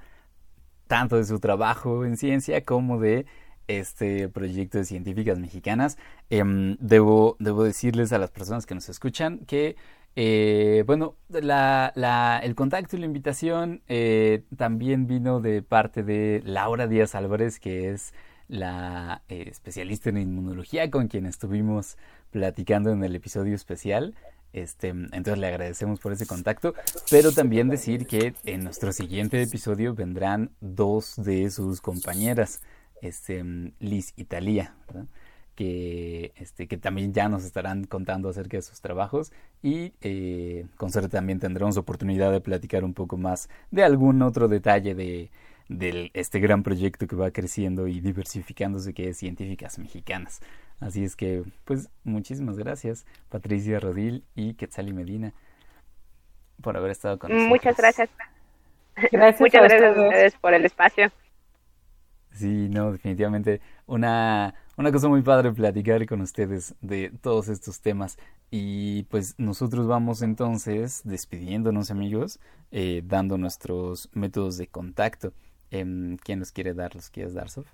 tanto 0.86 1.16
de 1.16 1.24
su 1.24 1.40
trabajo 1.40 2.05
en 2.05 2.16
ciencia 2.16 2.65
como 2.65 2.98
de 2.98 3.27
este 3.69 4.28
proyecto 4.28 4.78
de 4.78 4.85
científicas 4.85 5.39
mexicanas. 5.39 5.98
Eh, 6.31 6.43
debo, 6.78 7.36
debo 7.39 7.65
decirles 7.65 8.12
a 8.12 8.19
las 8.19 8.31
personas 8.31 8.66
que 8.66 8.74
nos 8.74 8.89
escuchan 8.89 9.39
que 9.40 9.77
eh, 10.19 10.82
bueno, 10.86 11.15
la, 11.28 11.93
la, 11.94 12.40
el 12.43 12.55
contacto 12.55 12.97
y 12.97 13.01
la 13.01 13.07
invitación 13.07 13.82
eh, 13.86 14.44
también 14.57 15.07
vino 15.07 15.40
de 15.40 15.61
parte 15.61 16.03
de 16.03 16.40
Laura 16.43 16.86
Díaz 16.86 17.15
Álvarez, 17.15 17.61
que 17.61 17.90
es 17.90 18.15
la 18.48 19.23
eh, 19.28 19.47
especialista 19.51 20.10
en 20.10 20.18
inmunología 20.18 20.90
con 20.90 21.09
quien 21.09 21.27
estuvimos 21.27 21.97
platicando 22.31 22.90
en 22.90 23.02
el 23.05 23.14
episodio 23.14 23.55
especial. 23.55 24.14
Este, 24.52 24.89
entonces 24.89 25.39
le 25.39 25.48
agradecemos 25.48 26.01
por 26.01 26.12
ese 26.12 26.27
contacto, 26.27 26.74
pero 27.10 27.32
también 27.32 27.68
decir 27.68 28.06
que 28.06 28.35
en 28.44 28.64
nuestro 28.64 28.93
siguiente 28.93 29.43
episodio 29.43 29.94
vendrán 29.94 30.51
dos 30.60 31.14
de 31.16 31.51
sus 31.51 31.82
compañeras, 31.82 32.62
este, 33.02 33.44
Liz 33.81 34.14
y 34.16 34.24
Talía, 34.24 34.74
que, 35.55 36.32
este, 36.36 36.68
que 36.68 36.78
también 36.78 37.12
ya 37.12 37.28
nos 37.28 37.44
estarán 37.44 37.85
contando 37.85 38.31
acerca 38.31 38.56
de 38.56 38.62
sus 38.62 38.81
trabajos 38.81 39.31
y 39.62 39.93
eh, 40.01 40.66
con 40.77 40.90
suerte 40.90 41.10
también 41.10 41.39
tendremos 41.39 41.77
oportunidad 41.77 42.32
de 42.32 42.40
platicar 42.40 42.82
un 42.82 42.94
poco 42.94 43.18
más 43.18 43.51
de 43.70 43.85
algún 43.85 44.23
otro 44.23 44.48
detalle 44.48 44.94
de, 44.94 45.31
de 45.68 46.10
este 46.14 46.38
gran 46.40 46.62
proyecto 46.62 47.06
que 47.06 47.16
va 47.16 47.30
creciendo 47.30 47.88
y 47.88 48.01
diversificándose 48.01 48.94
que 48.94 49.09
es 49.09 49.18
Científicas 49.18 49.78
Mexicanas. 49.78 50.40
Así 50.80 51.05
es 51.05 51.16
que, 51.16 51.44
pues, 51.64 51.88
muchísimas 52.05 52.59
gracias, 52.59 53.06
Patricia 53.28 53.80
Rodil 53.80 54.24
y 54.34 54.55
Quetzali 54.55 54.93
Medina, 54.93 55.32
por 56.62 56.76
haber 56.76 56.90
estado 56.90 57.18
con 57.18 57.32
nosotros. 57.32 57.48
Muchas 57.48 57.76
gracias. 57.76 58.10
Gracias 59.12 59.40
Muchas 59.40 59.62
a 59.62 59.64
gracias 59.64 59.82
a 59.82 59.90
ustedes. 59.90 60.09
ustedes 60.09 60.34
por 60.36 60.55
el 60.55 60.64
espacio. 60.64 61.10
Sí, 62.32 62.68
no, 62.68 62.93
definitivamente 62.93 63.60
una, 63.86 64.55
una 64.76 64.93
cosa 64.93 65.09
muy 65.09 65.22
padre 65.22 65.52
platicar 65.52 66.05
con 66.06 66.20
ustedes 66.20 66.74
de 66.82 67.10
todos 67.22 67.48
estos 67.48 67.80
temas. 67.80 68.18
Y 68.51 69.05
pues 69.05 69.34
nosotros 69.38 69.86
vamos 69.86 70.22
entonces 70.22 71.01
despidiéndonos 71.05 71.90
amigos, 71.90 72.38
eh, 72.70 73.02
dando 73.05 73.38
nuestros 73.38 74.10
métodos 74.12 74.59
de 74.59 74.66
contacto. 74.68 75.32
Eh, 75.70 76.16
¿Quién 76.22 76.38
los 76.38 76.52
quiere 76.52 76.74
dar? 76.74 76.94
¿Los 76.94 77.10
quieres 77.10 77.34
dar, 77.34 77.48
Sof? 77.48 77.66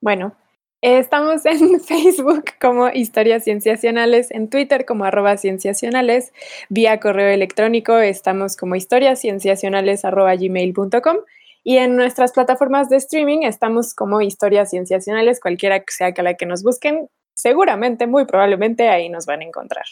Bueno, 0.00 0.36
estamos 0.82 1.44
en 1.46 1.80
Facebook 1.80 2.44
como 2.60 2.88
Historias 2.88 3.44
Cienciacionales, 3.44 4.30
en 4.30 4.48
Twitter 4.48 4.84
como 4.84 5.04
arroba 5.04 5.36
cienciacionales, 5.36 6.32
vía 6.68 7.00
correo 7.00 7.28
electrónico 7.28 7.98
estamos 7.98 8.56
como 8.56 8.76
historiascienciacionales 8.76 10.04
arroba 10.04 10.36
gmail.com 10.36 11.16
y 11.64 11.78
en 11.78 11.96
nuestras 11.96 12.32
plataformas 12.32 12.88
de 12.88 12.98
streaming 12.98 13.42
estamos 13.42 13.94
como 13.94 14.20
Historias 14.20 14.70
Cienciacionales, 14.70 15.40
cualquiera 15.40 15.80
que 15.80 15.92
sea 15.92 16.12
que 16.12 16.22
la 16.22 16.34
que 16.34 16.46
nos 16.46 16.62
busquen, 16.62 17.08
seguramente, 17.34 18.06
muy 18.06 18.24
probablemente 18.24 18.88
ahí 18.88 19.08
nos 19.08 19.26
van 19.26 19.40
a 19.40 19.44
encontrar. 19.44 19.86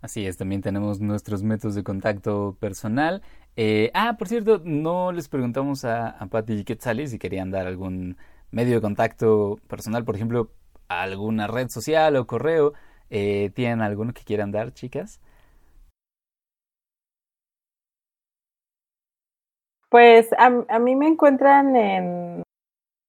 Así 0.00 0.26
es, 0.26 0.36
también 0.36 0.62
tenemos 0.62 1.00
nuestros 1.00 1.42
métodos 1.42 1.74
de 1.74 1.82
contacto 1.82 2.56
personal. 2.60 3.22
Eh, 3.56 3.90
ah, 3.94 4.16
por 4.16 4.28
cierto, 4.28 4.60
no 4.64 5.10
les 5.10 5.28
preguntamos 5.28 5.84
a, 5.84 6.10
a 6.10 6.26
Patti 6.26 6.52
y 6.52 6.64
Quetzali 6.64 7.08
si 7.08 7.18
querían 7.18 7.50
dar 7.50 7.66
algún 7.66 8.16
medio 8.52 8.76
de 8.76 8.80
contacto 8.80 9.58
personal, 9.66 10.04
por 10.04 10.14
ejemplo, 10.14 10.52
alguna 10.88 11.48
red 11.48 11.68
social 11.68 12.14
o 12.16 12.26
correo. 12.26 12.74
Eh, 13.10 13.50
¿Tienen 13.54 13.82
alguno 13.82 14.12
que 14.14 14.22
quieran 14.22 14.52
dar, 14.52 14.72
chicas? 14.72 15.20
Pues 19.90 20.32
a, 20.34 20.46
a 20.68 20.78
mí 20.78 20.94
me 20.94 21.08
encuentran 21.08 21.74
en 21.74 22.42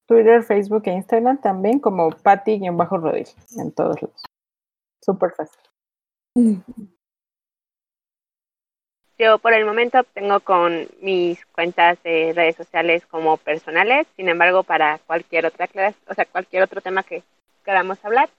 Twitter, 0.08 0.42
Facebook 0.44 0.84
e 0.86 0.94
Instagram 0.94 1.40
también 1.40 1.80
como 1.80 2.10
Patty-Rodil 2.10 3.28
en 3.58 3.72
todos 3.74 4.02
lados. 4.02 4.24
Súper 5.02 5.32
fácil. 5.32 5.69
Yo 9.20 9.38
por 9.38 9.54
el 9.54 9.66
momento 9.66 10.04
tengo 10.14 10.40
con 10.40 10.88
mis 11.02 11.46
cuentas 11.48 12.02
de 12.04 12.32
redes 12.34 12.56
sociales 12.56 13.06
como 13.06 13.36
personales, 13.36 14.08
sin 14.16 14.30
embargo 14.30 14.64
para 14.64 15.00
cualquier 15.00 15.46
otra 15.46 15.68
clase, 15.68 15.98
o 16.08 16.14
sea, 16.14 16.24
cualquier 16.26 16.64
otro 16.64 16.80
tema 16.80 17.04
que 17.04 17.22
queramos 17.66 18.04
hablar, 18.06 18.30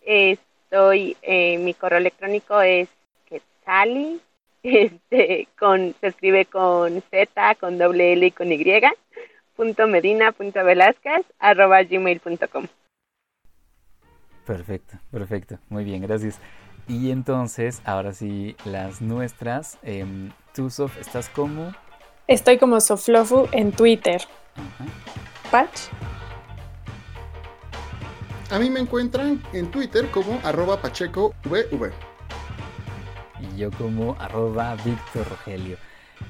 estoy, 0.00 1.16
eh, 1.22 1.58
mi 1.58 1.72
correo 1.72 1.98
electrónico 1.98 2.60
es 2.60 2.88
quetzali, 3.26 4.20
este, 4.64 5.46
con, 5.56 5.94
se 6.00 6.08
escribe 6.08 6.46
con 6.46 7.00
Z, 7.10 7.54
con 7.54 7.78
doble 7.78 8.12
L 8.14 8.26
y 8.26 8.30
con 8.32 8.50
Y, 8.50 8.82
punto 9.54 9.86
medina, 9.86 10.32
punto 10.32 10.64
velázquez, 10.64 11.24
arroba 11.38 11.82
gmail.com. 11.84 12.66
Perfecto, 14.44 14.98
perfecto. 15.10 15.58
Muy 15.68 15.84
bien, 15.84 16.02
gracias. 16.02 16.40
Y 16.86 17.10
entonces, 17.10 17.80
ahora 17.84 18.12
sí, 18.12 18.56
las 18.64 19.00
nuestras. 19.00 19.78
Eh, 19.82 20.04
tú, 20.54 20.70
Sof, 20.70 20.96
¿estás 20.98 21.28
como? 21.30 21.72
Estoy 22.26 22.58
como 22.58 22.80
Soflofu 22.80 23.48
en 23.52 23.72
Twitter. 23.72 24.22
Ajá. 24.54 24.84
Patch. 25.50 25.80
A 28.50 28.58
mí 28.58 28.68
me 28.70 28.80
encuentran 28.80 29.42
en 29.52 29.70
Twitter 29.70 30.10
como 30.10 30.38
arroba 30.44 30.80
pachecovv. 30.80 31.92
Y 33.40 33.56
yo 33.56 33.70
como 33.72 34.14
arroba 34.20 34.76
Víctor 34.84 35.28
Rogelio. 35.28 35.76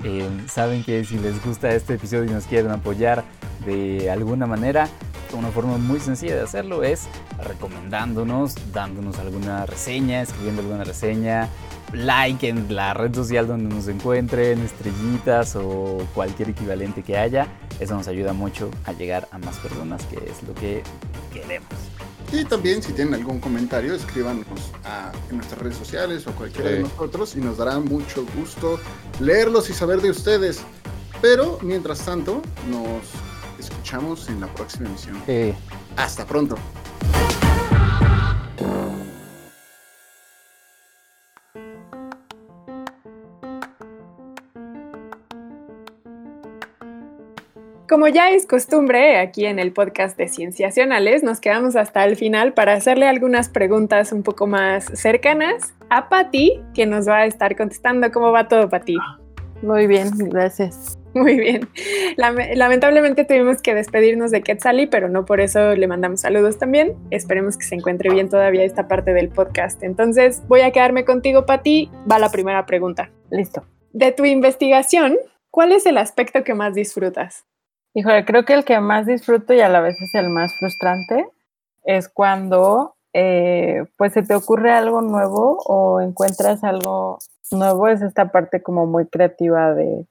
Eh, 0.03 0.29
Saben 0.49 0.83
que 0.85 1.05
si 1.05 1.19
les 1.19 1.43
gusta 1.45 1.73
este 1.73 1.95
episodio 1.95 2.25
y 2.25 2.31
nos 2.31 2.47
quieren 2.47 2.71
apoyar 2.71 3.25
de 3.65 4.11
alguna 4.11 4.47
manera, 4.47 4.89
una 5.35 5.49
forma 5.49 5.79
muy 5.79 6.01
sencilla 6.01 6.37
de 6.37 6.43
hacerlo 6.43 6.83
es 6.83 7.09
recomendándonos, 7.43 8.55
dándonos 8.73 9.19
alguna 9.19 9.67
reseña, 9.67 10.23
escribiendo 10.23 10.63
alguna 10.63 10.85
reseña, 10.85 11.49
like 11.93 12.49
en 12.49 12.75
la 12.75 12.95
red 12.95 13.15
social 13.15 13.47
donde 13.47 13.75
nos 13.75 13.89
encuentren, 13.89 14.61
estrellitas 14.61 15.57
o 15.57 16.07
cualquier 16.15 16.51
equivalente 16.51 17.03
que 17.03 17.17
haya. 17.17 17.49
Eso 17.81 17.97
nos 17.97 18.09
ayuda 18.09 18.33
mucho 18.33 18.71
a 18.85 18.93
llegar 18.93 19.29
a 19.33 19.39
más 19.39 19.59
personas, 19.59 20.03
que 20.05 20.17
es 20.17 20.43
lo 20.47 20.55
que 20.55 20.83
queremos. 21.33 21.69
Y 22.35 22.45
también 22.45 22.83
si 22.83 22.93
tienen 22.93 23.15
algún 23.15 23.39
comentario, 23.39 23.95
escríbanos 23.95 24.45
a, 24.85 25.13
en 25.31 25.37
nuestras 25.37 25.63
redes 25.63 25.77
sociales 25.77 26.27
o 26.27 26.33
cualquiera 26.33 26.71
de 26.71 26.81
nosotros 26.81 27.37
y 27.37 27.41
nos 27.41 27.59
dará 27.59 27.79
mucho 27.79 28.27
gusto 28.37 28.81
leerlos 29.21 29.71
y 29.71 29.73
saber 29.73 30.01
de 30.01 30.11
ustedes. 30.11 30.61
Pero 31.23 31.61
mientras 31.63 32.01
tanto, 32.01 32.43
nos 32.69 33.05
escuchamos 33.61 34.29
en 34.29 34.41
la 34.41 34.53
próxima 34.53 34.89
emisión. 34.89 35.23
Hasta 35.97 36.27
pronto. 36.27 36.57
Como 47.95 48.09
ya 48.09 48.31
es 48.31 48.45
costumbre 48.45 49.19
aquí 49.19 49.47
en 49.47 49.61
el 49.61 49.73
podcast 49.73 50.19
de 50.19 50.27
Cienciacionales, 50.27 51.23
nos 51.23 51.39
quedamos 51.39 51.77
hasta 51.77 52.05
el 52.05 52.17
final 52.17 52.53
para 52.53 52.73
hacerle 52.73 53.07
algunas 53.07 53.49
preguntas 53.49 54.11
un 54.11 54.25
poco 54.25 54.49
más 54.49 54.87
cercanas 54.95 55.73
a 55.91 56.09
Patti, 56.09 56.61
que 56.75 56.87
nos 56.87 57.09
va 57.09 57.19
a 57.19 57.27
estar 57.27 57.55
contestando. 57.57 58.11
¿Cómo 58.11 58.33
va 58.33 58.49
todo, 58.49 58.69
Patti? 58.69 58.97
Muy 59.63 59.87
bien, 59.87 60.11
gracias. 60.19 60.99
Muy 61.15 61.39
bien. 61.39 61.69
Lame- 62.17 62.57
lamentablemente 62.57 63.25
tuvimos 63.25 63.63
que 63.63 63.77
despedirnos 63.77 64.33
de 64.33 64.43
Quetzali, 64.43 64.89
pero 64.89 65.09
no 65.09 65.25
por 65.25 65.41
eso 65.41 65.77
le 65.77 65.87
mandamos 65.87 66.23
saludos 66.23 66.59
también. 66.59 66.97
Esperemos 67.13 67.57
que 67.57 67.65
se 67.65 67.77
encuentre 67.77 68.11
bien 68.11 68.29
todavía 68.29 68.65
esta 68.65 68.89
parte 68.89 69.13
del 69.15 69.29
podcast. 69.29 69.85
Entonces, 69.85 70.43
voy 70.49 70.63
a 70.63 70.73
quedarme 70.73 71.05
contigo, 71.05 71.47
Patti. 71.47 71.89
Va 72.11 72.19
la 72.19 72.31
primera 72.33 72.67
pregunta. 72.67 73.13
Listo. 73.31 73.63
De 73.93 74.11
tu 74.11 74.25
investigación, 74.25 75.17
¿cuál 75.53 75.71
es 75.71 75.87
el 75.87 75.97
aspecto 75.97 76.43
que 76.43 76.55
más 76.55 76.75
disfrutas? 76.75 77.45
Híjole, 77.95 78.25
creo 78.25 78.45
que 78.45 78.55
el 78.55 78.65
que 78.65 78.81
más 78.81 79.07
disfruto 79.07 79.55
y 79.55 79.61
a 79.61 79.69
la 79.69 79.81
vez 79.81 80.01
es 80.03 80.15
el 80.17 80.29
más 80.29 80.53
frustrante 80.59 81.29
es 81.85 82.09
cuando 82.09 82.97
eh, 83.13 83.85
pues 83.97 84.13
se 84.13 84.25
te 84.25 84.35
ocurre 84.35 84.73
algo 84.73 85.01
nuevo 85.01 85.59
o 85.67 86.01
encuentras 86.01 86.65
algo 86.65 87.19
nuevo, 87.53 87.87
es 87.87 88.03
esta 88.03 88.33
parte 88.33 88.63
como 88.63 88.87
muy 88.87 89.07
creativa 89.07 89.75
de, 89.75 90.07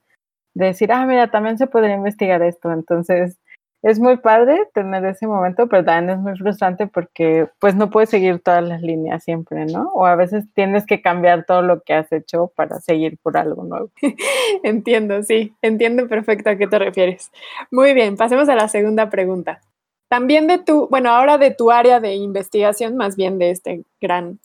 de 0.53 0.65
decir, 0.67 0.93
ah, 0.93 1.05
mira, 1.05 1.29
también 1.29 1.57
se 1.57 1.67
podría 1.67 1.95
investigar 1.95 2.41
esto. 2.41 2.71
Entonces, 2.71 3.37
es 3.83 3.99
muy 3.99 4.15
padre 4.15 4.69
tener 4.73 5.03
ese 5.03 5.27
momento, 5.27 5.67
pero 5.67 5.83
también 5.83 6.17
es 6.17 6.23
muy 6.23 6.37
frustrante 6.37 6.87
porque 6.87 7.49
pues 7.59 7.75
no 7.75 7.89
puedes 7.89 8.09
seguir 8.09 8.39
todas 8.41 8.63
las 8.63 8.81
líneas 8.81 9.25
siempre, 9.25 9.65
¿no? 9.65 9.91
O 9.93 10.05
a 10.05 10.15
veces 10.15 10.45
tienes 10.53 10.85
que 10.85 11.01
cambiar 11.01 11.45
todo 11.45 11.61
lo 11.61 11.81
que 11.81 11.93
has 11.93 12.09
hecho 12.13 12.49
para 12.55 12.79
seguir 12.79 13.17
por 13.21 13.35
algo 13.35 13.65
nuevo. 13.65 13.91
Entiendo, 14.63 15.21
sí, 15.23 15.53
entiendo 15.61 16.07
perfecto 16.07 16.49
a 16.49 16.55
qué 16.55 16.65
te 16.65 16.79
refieres. 16.79 17.29
Muy 17.71 17.93
bien, 17.93 18.15
pasemos 18.15 18.47
a 18.47 18.55
la 18.55 18.69
segunda 18.69 19.09
pregunta. 19.09 19.59
También 20.07 20.47
de 20.47 20.59
tu, 20.59 20.87
bueno, 20.87 21.09
ahora 21.09 21.37
de 21.37 21.51
tu 21.51 21.69
área 21.69 21.99
de 21.99 22.15
investigación, 22.15 22.95
más 22.95 23.17
bien 23.17 23.37
de 23.37 23.49
este 23.49 23.83
gran 23.99 24.39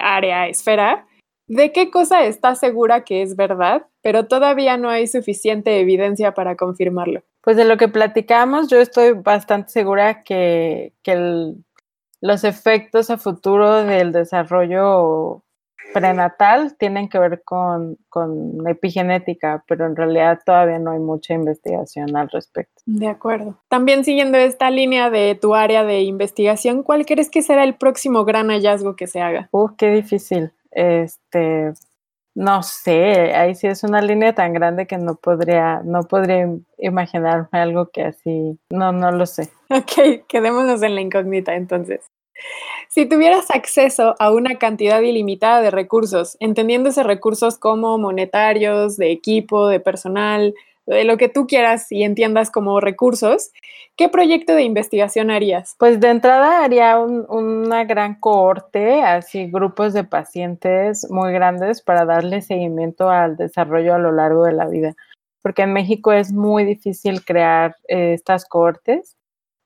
área, 0.00 0.48
esfera, 0.48 1.06
¿de 1.46 1.70
qué 1.72 1.90
cosa 1.90 2.24
estás 2.24 2.58
segura 2.58 3.04
que 3.04 3.22
es 3.22 3.36
verdad, 3.36 3.86
pero 4.02 4.26
todavía 4.26 4.76
no 4.76 4.90
hay 4.90 5.06
suficiente 5.06 5.78
evidencia 5.78 6.32
para 6.32 6.56
confirmarlo? 6.56 7.22
Pues 7.48 7.56
de 7.56 7.64
lo 7.64 7.78
que 7.78 7.88
platicamos, 7.88 8.68
yo 8.68 8.78
estoy 8.78 9.12
bastante 9.12 9.70
segura 9.70 10.22
que, 10.22 10.92
que 11.02 11.12
el- 11.12 11.64
los 12.20 12.44
efectos 12.44 13.08
a 13.08 13.16
futuro 13.16 13.84
del 13.84 14.12
desarrollo 14.12 15.44
prenatal 15.94 16.76
tienen 16.76 17.08
que 17.08 17.18
ver 17.18 17.42
con, 17.44 17.96
con 18.10 18.68
epigenética, 18.68 19.64
pero 19.66 19.86
en 19.86 19.96
realidad 19.96 20.40
todavía 20.44 20.78
no 20.78 20.90
hay 20.90 20.98
mucha 20.98 21.32
investigación 21.32 22.14
al 22.18 22.28
respecto. 22.28 22.82
De 22.84 23.08
acuerdo. 23.08 23.56
También 23.68 24.04
siguiendo 24.04 24.36
esta 24.36 24.70
línea 24.70 25.08
de 25.08 25.34
tu 25.34 25.54
área 25.54 25.84
de 25.84 26.02
investigación, 26.02 26.82
¿cuál 26.82 27.06
crees 27.06 27.30
que 27.30 27.40
será 27.40 27.64
el 27.64 27.76
próximo 27.76 28.26
gran 28.26 28.48
hallazgo 28.50 28.94
que 28.94 29.06
se 29.06 29.22
haga? 29.22 29.48
Uf, 29.52 29.70
qué 29.78 29.90
difícil. 29.90 30.52
Este, 30.70 31.72
no 32.38 32.62
sé, 32.62 33.34
ahí 33.34 33.56
sí 33.56 33.66
es 33.66 33.82
una 33.82 34.00
línea 34.00 34.32
tan 34.32 34.52
grande 34.52 34.86
que 34.86 34.96
no 34.96 35.16
podría, 35.16 35.82
no 35.84 36.04
podría 36.04 36.46
im- 36.46 36.64
imaginarme 36.78 37.48
algo 37.58 37.90
que 37.90 38.02
así, 38.04 38.58
no, 38.70 38.92
no 38.92 39.10
lo 39.10 39.26
sé. 39.26 39.50
Ok, 39.70 40.26
quedémonos 40.28 40.82
en 40.82 40.94
la 40.94 41.00
incógnita 41.00 41.54
entonces. 41.56 42.06
Si 42.88 43.06
tuvieras 43.06 43.50
acceso 43.50 44.14
a 44.18 44.30
una 44.30 44.54
cantidad 44.56 45.00
ilimitada 45.00 45.60
de 45.60 45.70
recursos, 45.70 46.36
entendiéndose 46.40 47.02
recursos 47.02 47.58
como 47.58 47.98
monetarios, 47.98 48.96
de 48.96 49.10
equipo, 49.10 49.66
de 49.68 49.80
personal, 49.80 50.54
de 50.94 51.04
lo 51.04 51.16
que 51.16 51.28
tú 51.28 51.46
quieras 51.46 51.90
y 51.92 52.02
entiendas 52.02 52.50
como 52.50 52.80
recursos, 52.80 53.50
¿qué 53.96 54.08
proyecto 54.08 54.54
de 54.54 54.62
investigación 54.62 55.30
harías? 55.30 55.74
Pues 55.78 56.00
de 56.00 56.08
entrada 56.10 56.64
haría 56.64 56.98
un- 56.98 57.26
una 57.28 57.84
gran 57.84 58.18
cohorte, 58.20 59.02
así 59.02 59.46
grupos 59.50 59.92
de 59.92 60.04
pacientes 60.04 61.06
muy 61.10 61.32
grandes 61.32 61.82
para 61.82 62.04
darle 62.04 62.40
seguimiento 62.42 63.10
al 63.10 63.36
desarrollo 63.36 63.94
a 63.94 63.98
lo 63.98 64.12
largo 64.12 64.44
de 64.44 64.52
la 64.52 64.66
vida, 64.66 64.94
porque 65.42 65.62
en 65.62 65.72
México 65.72 66.12
es 66.12 66.32
muy 66.32 66.64
difícil 66.64 67.24
crear 67.24 67.76
eh, 67.88 68.14
estas 68.14 68.44
cohortes 68.46 69.16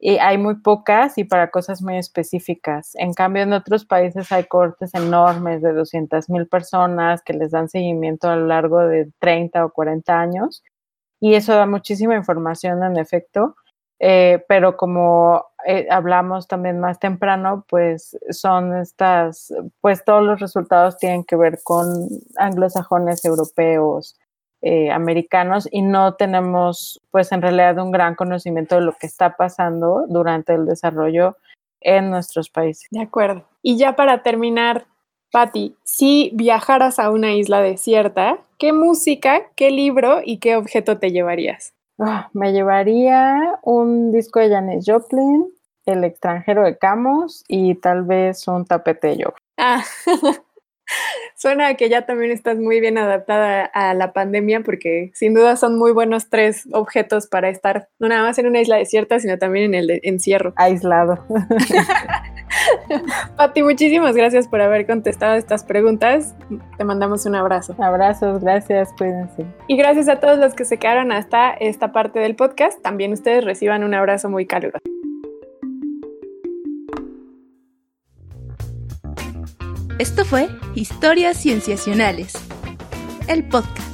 y 0.01 0.19
hay 0.19 0.37
muy 0.37 0.57
pocas 0.57 1.17
y 1.19 1.25
para 1.25 1.51
cosas 1.53 1.81
muy 1.81 1.97
específicas. 1.97 2.91
En 2.97 3.15
cambio, 3.15 3.45
en 3.45 3.53
otros 3.53 3.85
países 3.85 4.33
hay 4.33 4.45
cohortes 4.45 4.93
enormes 4.95 5.63
de 5.63 5.73
200 5.73 6.29
mil 6.29 6.49
personas 6.49 7.23
que 7.23 7.35
les 7.35 7.53
dan 7.53 7.69
seguimiento 7.69 8.29
a 8.29 8.35
lo 8.37 8.47
largo 8.49 8.81
de 8.81 9.11
30 9.21 9.65
o 9.65 9.71
40 9.71 10.19
años 10.21 10.65
y 11.23 11.37
eso 11.37 11.55
da 11.55 11.67
muchísima 11.67 12.17
información 12.17 12.83
en 12.83 12.99
efecto. 12.99 13.55
Eh, 14.01 14.45
pero 14.49 14.77
como 14.77 15.47
eh, 15.65 15.87
hablamos 15.89 16.49
también 16.49 16.81
más 16.81 16.99
temprano, 16.99 17.65
pues 17.69 18.19
son 18.31 18.77
estas, 18.77 19.55
pues 19.81 20.05
todos 20.05 20.25
los 20.25 20.41
resultados 20.41 20.99
tienen 20.99 21.23
que 21.23 21.37
ver 21.37 21.61
con 21.63 22.09
anglosajones, 22.37 23.25
europeos, 23.25 24.19
eh, 24.63 24.91
americanos 24.91 25.69
y 25.71 25.83
no 25.83 26.15
tenemos 26.15 27.01
pues 27.13 27.31
en 27.31 27.43
realidad 27.43 27.79
un 27.79 27.93
gran 27.93 28.17
conocimiento 28.17 28.75
de 28.75 28.81
lo 28.81 28.93
que 28.95 29.07
está 29.07 29.37
pasando 29.37 30.07
durante 30.09 30.55
el 30.55 30.67
desarrollo 30.67 31.37
en 31.81 32.11
nuestros 32.11 32.51
países. 32.51 32.89
De 32.91 33.03
acuerdo. 33.03 33.45
Y 33.63 33.79
ya 33.79 33.95
para 33.95 34.25
terminar, 34.25 34.87
Patti, 35.33 35.75
si 35.83 36.31
viajaras 36.35 36.99
a 36.99 37.11
una 37.11 37.33
isla 37.33 37.63
desierta, 37.63 38.39
¿qué 38.59 38.75
música, 38.75 39.45
qué 39.57 39.71
libro 39.71 40.21
y 40.23 40.37
qué 40.37 40.57
objeto 40.57 40.99
te 40.99 41.11
llevarías? 41.11 41.73
Ah, 41.99 42.29
me 42.35 42.53
llevaría 42.53 43.59
un 43.63 44.13
disco 44.13 44.41
de 44.41 44.51
Janis 44.51 44.85
Joplin, 44.87 45.47
El 45.87 46.05
extranjero 46.05 46.65
de 46.65 46.77
Camus 46.77 47.45
y 47.49 47.77
tal 47.77 48.03
vez 48.03 48.47
un 48.47 48.67
tapete 48.67 49.09
de 49.09 49.17
yoga. 49.17 49.37
Ah, 49.57 49.83
suena 51.39 51.69
a 51.69 51.75
que 51.77 51.89
ya 51.89 52.05
también 52.05 52.31
estás 52.31 52.59
muy 52.59 52.81
bien 52.81 52.99
adaptada 52.99 53.65
a 53.65 53.95
la 53.95 54.13
pandemia 54.13 54.61
porque 54.61 55.13
sin 55.15 55.33
duda 55.33 55.57
son 55.57 55.79
muy 55.79 55.93
buenos 55.93 56.29
tres 56.29 56.69
objetos 56.73 57.27
para 57.27 57.49
estar 57.49 57.89
no 57.99 58.09
nada 58.09 58.23
más 58.23 58.39
en 58.39 58.49
una 58.49 58.61
isla 58.61 58.77
desierta, 58.77 59.19
sino 59.19 59.39
también 59.39 59.73
en 59.73 59.75
el 59.75 60.01
encierro. 60.03 60.53
Aislado. 60.57 61.25
Pati, 63.37 63.63
muchísimas 63.63 64.15
gracias 64.15 64.49
por 64.49 64.61
haber 64.61 64.87
contestado 64.87 65.35
estas 65.35 65.65
preguntas. 65.65 66.35
Te 66.77 66.85
mandamos 66.85 67.27
un 67.27 67.35
abrazo. 67.35 67.75
Abrazos, 67.79 68.43
gracias, 68.43 68.91
cuídense. 68.97 69.47
Y 69.69 69.77
gracias 69.77 70.09
a 70.09 70.21
todos 70.21 70.39
los 70.39 70.55
que 70.55 70.65
se 70.65 70.79
quedaron 70.79 71.13
hasta 71.13 71.51
esta 71.51 71.93
parte 71.93 72.21
del 72.21 72.37
podcast. 72.37 72.81
También 72.83 73.13
ustedes 73.13 73.45
reciban 73.45 73.85
un 73.85 73.95
abrazo 73.95 74.29
muy 74.29 74.47
caluroso. 74.47 74.83
Esto 79.99 80.25
fue 80.25 80.49
Historias 80.75 81.37
Cienciacionales, 81.37 82.33
el 83.29 83.45
podcast. 83.49 83.92